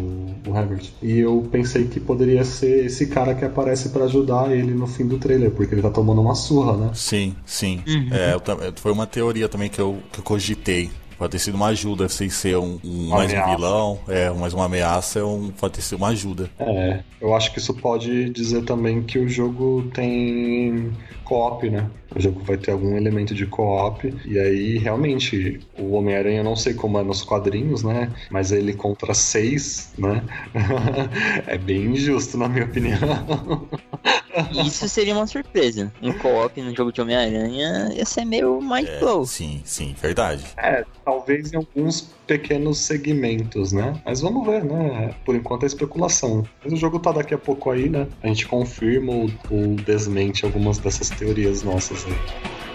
o 0.47 0.57
Herbert. 0.57 0.91
E 1.03 1.19
eu 1.19 1.47
pensei 1.51 1.85
que 1.87 1.99
poderia 1.99 2.45
ser 2.45 2.87
esse 2.87 3.07
cara 3.07 3.35
que 3.35 3.45
aparece 3.45 3.89
para 3.89 4.05
ajudar 4.05 4.53
ele 4.53 4.73
no 4.75 4.87
fim 4.87 5.07
do 5.07 5.19
trailer, 5.19 5.51
porque 5.51 5.75
ele 5.75 5.83
tá 5.83 5.91
tomando 5.91 6.21
uma 6.21 6.35
surra, 6.35 6.77
né? 6.77 6.91
Sim, 6.95 7.35
sim. 7.45 7.83
É, 8.11 8.35
eu 8.35 8.41
tam- 8.41 8.59
foi 8.77 8.93
uma 8.93 9.07
teoria 9.07 9.49
também 9.49 9.69
que 9.69 9.81
eu, 9.81 9.99
que 10.13 10.21
eu 10.21 10.25
cogitei. 10.25 10.91
Pode 11.21 11.33
ter 11.33 11.39
sido 11.39 11.55
uma 11.55 11.67
ajuda 11.67 12.09
sem 12.09 12.31
ser 12.31 12.57
um, 12.57 12.81
um- 12.83 13.09
mais 13.11 13.31
um 13.31 13.37
ameaça. 13.37 13.55
vilão, 13.57 13.99
é, 14.09 14.31
mais 14.31 14.55
uma 14.55 14.65
ameaça, 14.65 15.19
é 15.19 15.23
um, 15.23 15.51
pode 15.51 15.75
ter 15.75 15.83
sido 15.83 15.99
uma 15.99 16.09
ajuda. 16.09 16.51
É, 16.59 17.01
eu 17.21 17.35
acho 17.35 17.53
que 17.53 17.59
isso 17.59 17.75
pode 17.75 18.31
dizer 18.31 18.65
também 18.65 19.03
que 19.03 19.19
o 19.19 19.29
jogo 19.29 19.83
tem 19.93 20.91
co-op, 21.25 21.69
né? 21.69 21.91
O 22.17 22.21
jogo 22.21 22.41
vai 22.43 22.57
ter 22.57 22.71
algum 22.73 22.97
elemento 22.97 23.35
de 23.35 23.45
co-op. 23.47 24.13
E 24.25 24.39
aí, 24.39 24.79
realmente, 24.79 25.61
o 25.79 25.93
Homem-Aranha, 25.93 26.39
eu 26.39 26.45
não 26.45 26.57
sei 26.57 26.73
como 26.73 26.99
é 26.99 27.03
nos 27.05 27.23
quadrinhos, 27.23 27.83
né? 27.85 28.11
Mas 28.31 28.51
ele 28.51 28.73
contra 28.73 29.13
seis, 29.13 29.93
né? 29.99 30.25
é 31.47 31.59
bem 31.59 31.85
injusto, 31.85 32.39
na 32.39 32.49
minha 32.49 32.65
opinião. 32.65 32.99
Isso 34.65 34.89
seria 34.89 35.15
uma 35.15 35.27
surpresa. 35.27 35.93
Um 36.03 36.13
co-op 36.15 36.61
no 36.63 36.75
jogo 36.75 36.93
de 36.93 37.01
Homem-Aranha 37.01 37.91
ia 37.95 38.05
ser 38.07 38.25
meio 38.25 38.61
mind 38.61 38.87
É, 38.89 38.99
blow. 39.01 39.25
sim, 39.27 39.61
sim, 39.65 39.95
verdade. 40.01 40.45
É, 40.57 40.85
talvez 41.11 41.53
em 41.53 41.57
alguns 41.57 42.03
pequenos 42.25 42.79
segmentos, 42.79 43.73
né? 43.73 44.01
Mas 44.07 44.21
vamos 44.21 44.47
ver, 44.47 44.65
né? 44.65 45.13
Por 45.25 45.35
enquanto 45.35 45.65
é 45.65 45.67
especulação. 45.67 46.45
Mas 46.63 46.73
o 46.73 46.77
jogo 46.77 47.01
tá 47.01 47.11
daqui 47.11 47.35
a 47.35 47.39
pouco 47.39 47.69
aí, 47.69 47.89
né? 47.89 48.07
A 48.23 48.29
gente 48.29 48.47
confirma 48.47 49.13
ou, 49.13 49.31
ou 49.51 49.75
desmente 49.75 50.45
algumas 50.45 50.79
dessas 50.79 51.11
teorias 51.11 51.65
nossas 51.65 52.07
aí. 52.07 52.70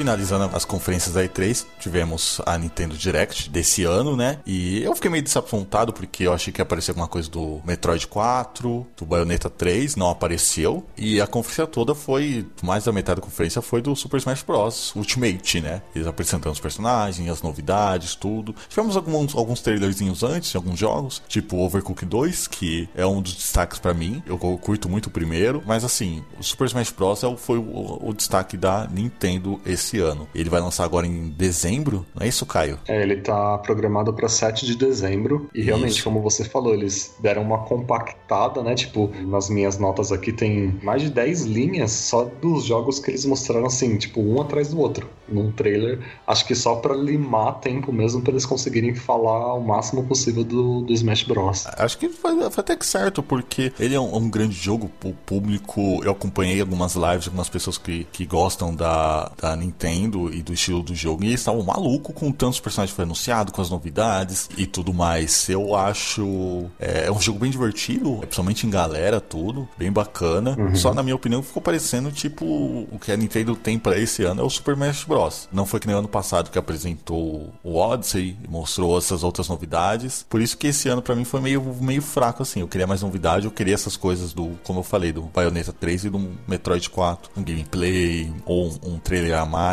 Finalizando 0.00 0.48
as 0.56 0.64
conferências 0.64 1.12
da 1.12 1.22
E3, 1.22 1.66
tivemos 1.78 2.40
a 2.46 2.56
Nintendo 2.56 2.96
Direct 2.96 3.50
desse 3.50 3.84
ano, 3.84 4.16
né? 4.16 4.38
E 4.46 4.82
eu 4.82 4.94
fiquei 4.94 5.10
meio 5.10 5.22
desapontado 5.22 5.92
porque 5.92 6.26
eu 6.26 6.32
achei 6.32 6.50
que 6.50 6.58
ia 6.58 6.62
aparecer 6.62 6.92
alguma 6.92 7.06
coisa 7.06 7.28
do 7.28 7.60
Metroid 7.66 8.06
4, 8.06 8.86
do 8.96 9.04
Bayonetta 9.04 9.50
3, 9.50 9.96
não 9.96 10.08
apareceu. 10.08 10.86
E 10.96 11.20
a 11.20 11.26
conferência 11.26 11.66
toda 11.66 11.94
foi, 11.94 12.46
mais 12.62 12.84
da 12.84 12.92
metade 12.92 13.20
da 13.20 13.26
conferência 13.26 13.60
foi 13.60 13.82
do 13.82 13.94
Super 13.94 14.16
Smash 14.16 14.42
Bros. 14.42 14.94
Ultimate, 14.96 15.60
né? 15.60 15.82
Eles 15.94 16.08
apresentando 16.08 16.54
os 16.54 16.60
personagens, 16.60 17.28
as 17.28 17.42
novidades, 17.42 18.14
tudo. 18.14 18.54
Tivemos 18.70 18.96
alguns, 18.96 19.36
alguns 19.36 19.60
trailerzinhos 19.60 20.22
antes 20.22 20.56
alguns 20.56 20.78
jogos, 20.78 21.22
tipo 21.28 21.58
Overcooked 21.58 22.06
2, 22.06 22.48
que 22.48 22.88
é 22.94 23.04
um 23.04 23.20
dos 23.20 23.34
destaques 23.34 23.78
para 23.78 23.92
mim. 23.92 24.22
Eu 24.24 24.38
curto 24.38 24.88
muito 24.88 25.06
o 25.06 25.10
primeiro, 25.10 25.62
mas 25.66 25.84
assim, 25.84 26.24
o 26.38 26.42
Super 26.42 26.68
Smash 26.68 26.90
Bros. 26.90 27.22
é 27.22 27.36
foi 27.36 27.58
o, 27.58 27.98
o 28.00 28.14
destaque 28.14 28.56
da 28.56 28.86
Nintendo 28.86 29.60
esse 29.66 29.89
ano. 29.98 30.28
Ele 30.34 30.48
vai 30.48 30.60
lançar 30.60 30.84
agora 30.84 31.06
em 31.06 31.28
dezembro, 31.30 32.06
não 32.14 32.24
é 32.24 32.28
isso, 32.28 32.46
Caio? 32.46 32.78
É, 32.86 33.02
ele 33.02 33.16
tá 33.16 33.58
programado 33.58 34.12
para 34.12 34.28
7 34.28 34.66
de 34.66 34.76
dezembro. 34.76 35.48
E 35.54 35.62
realmente, 35.62 35.92
Isso. 35.92 36.04
como 36.04 36.20
você 36.20 36.44
falou, 36.44 36.74
eles 36.74 37.14
deram 37.20 37.42
uma 37.42 37.58
compactada, 37.58 38.62
né? 38.62 38.74
Tipo, 38.74 39.10
nas 39.26 39.48
minhas 39.48 39.78
notas 39.78 40.12
aqui 40.12 40.32
tem 40.32 40.78
mais 40.82 41.02
de 41.02 41.10
10 41.10 41.44
linhas 41.44 41.90
só 41.90 42.24
dos 42.24 42.64
jogos 42.64 42.98
que 42.98 43.10
eles 43.10 43.24
mostraram 43.24 43.66
assim, 43.66 43.96
tipo, 43.96 44.20
um 44.20 44.40
atrás 44.40 44.68
do 44.68 44.78
outro, 44.78 45.08
num 45.28 45.50
trailer. 45.50 45.98
Acho 46.26 46.46
que 46.46 46.54
só 46.54 46.76
pra 46.76 46.94
limar 46.94 47.60
tempo 47.60 47.92
mesmo, 47.92 48.20
pra 48.22 48.32
eles 48.32 48.46
conseguirem 48.46 48.94
falar 48.94 49.54
o 49.54 49.60
máximo 49.60 50.04
possível 50.04 50.44
do, 50.44 50.82
do 50.82 50.92
Smash 50.92 51.24
Bros. 51.24 51.66
Acho 51.66 51.98
que 51.98 52.08
foi, 52.08 52.36
foi 52.50 52.60
até 52.60 52.76
que 52.76 52.86
certo, 52.86 53.22
porque 53.22 53.72
ele 53.78 53.94
é 53.94 54.00
um, 54.00 54.16
um 54.16 54.30
grande 54.30 54.54
jogo, 54.54 54.90
o 55.04 55.12
público. 55.12 56.02
Eu 56.04 56.12
acompanhei 56.12 56.60
algumas 56.60 56.94
lives 56.94 57.26
algumas 57.26 57.48
pessoas 57.48 57.78
que, 57.78 58.04
que 58.12 58.26
gostam 58.26 58.74
da, 58.74 59.30
da 59.40 59.56
Nintendo 59.56 59.79
e 59.88 60.42
do 60.42 60.52
estilo 60.52 60.82
do 60.82 60.94
jogo, 60.94 61.24
e 61.24 61.28
eles 61.28 61.40
estavam 61.40 61.62
malucos 61.62 62.14
com 62.14 62.30
tantos 62.32 62.60
personagens 62.60 62.92
que 62.92 62.96
foi 62.96 63.04
anunciado, 63.04 63.52
com 63.52 63.62
as 63.62 63.70
novidades 63.70 64.48
e 64.56 64.66
tudo 64.66 64.92
mais. 64.92 65.48
Eu 65.48 65.74
acho. 65.74 66.66
É, 66.78 67.06
é 67.06 67.12
um 67.12 67.20
jogo 67.20 67.38
bem 67.38 67.50
divertido, 67.50 68.18
principalmente 68.18 68.66
em 68.66 68.70
galera, 68.70 69.20
tudo, 69.20 69.68
bem 69.78 69.90
bacana. 69.90 70.56
Só 70.74 70.92
na 70.92 71.02
minha 71.02 71.16
opinião 71.16 71.42
ficou 71.42 71.62
parecendo 71.62 72.10
tipo 72.10 72.44
o 72.44 72.98
que 73.00 73.12
a 73.12 73.16
Nintendo 73.16 73.54
tem 73.56 73.78
pra 73.78 73.98
esse 73.98 74.22
ano 74.22 74.42
é 74.42 74.44
o 74.44 74.50
Super 74.50 74.72
Smash 74.72 75.04
Bros. 75.04 75.48
Não 75.52 75.66
foi 75.66 75.80
que 75.80 75.86
nem 75.86 75.96
ano 75.96 76.08
passado 76.08 76.50
que 76.50 76.58
apresentou 76.58 77.52
o 77.62 77.76
Odyssey 77.76 78.36
e 78.42 78.48
mostrou 78.48 78.98
essas 78.98 79.22
outras 79.22 79.48
novidades. 79.48 80.24
Por 80.28 80.40
isso 80.40 80.56
que 80.56 80.68
esse 80.68 80.88
ano 80.88 81.02
pra 81.02 81.14
mim 81.14 81.24
foi 81.24 81.40
meio, 81.40 81.62
meio 81.80 82.02
fraco 82.02 82.42
assim. 82.42 82.60
Eu 82.60 82.68
queria 82.68 82.86
mais 82.86 83.02
novidade, 83.02 83.46
eu 83.46 83.50
queria 83.50 83.74
essas 83.74 83.96
coisas 83.96 84.32
do, 84.32 84.50
como 84.64 84.80
eu 84.80 84.84
falei, 84.84 85.12
do 85.12 85.22
Bayonetta 85.22 85.72
3 85.72 86.04
e 86.04 86.10
do 86.10 86.30
Metroid 86.46 86.88
4, 86.90 87.30
um 87.36 87.42
gameplay 87.42 88.32
ou 88.44 88.68
um, 88.68 88.94
um 88.94 88.98
trailer 88.98 89.38
a 89.38 89.46
mais 89.46 89.69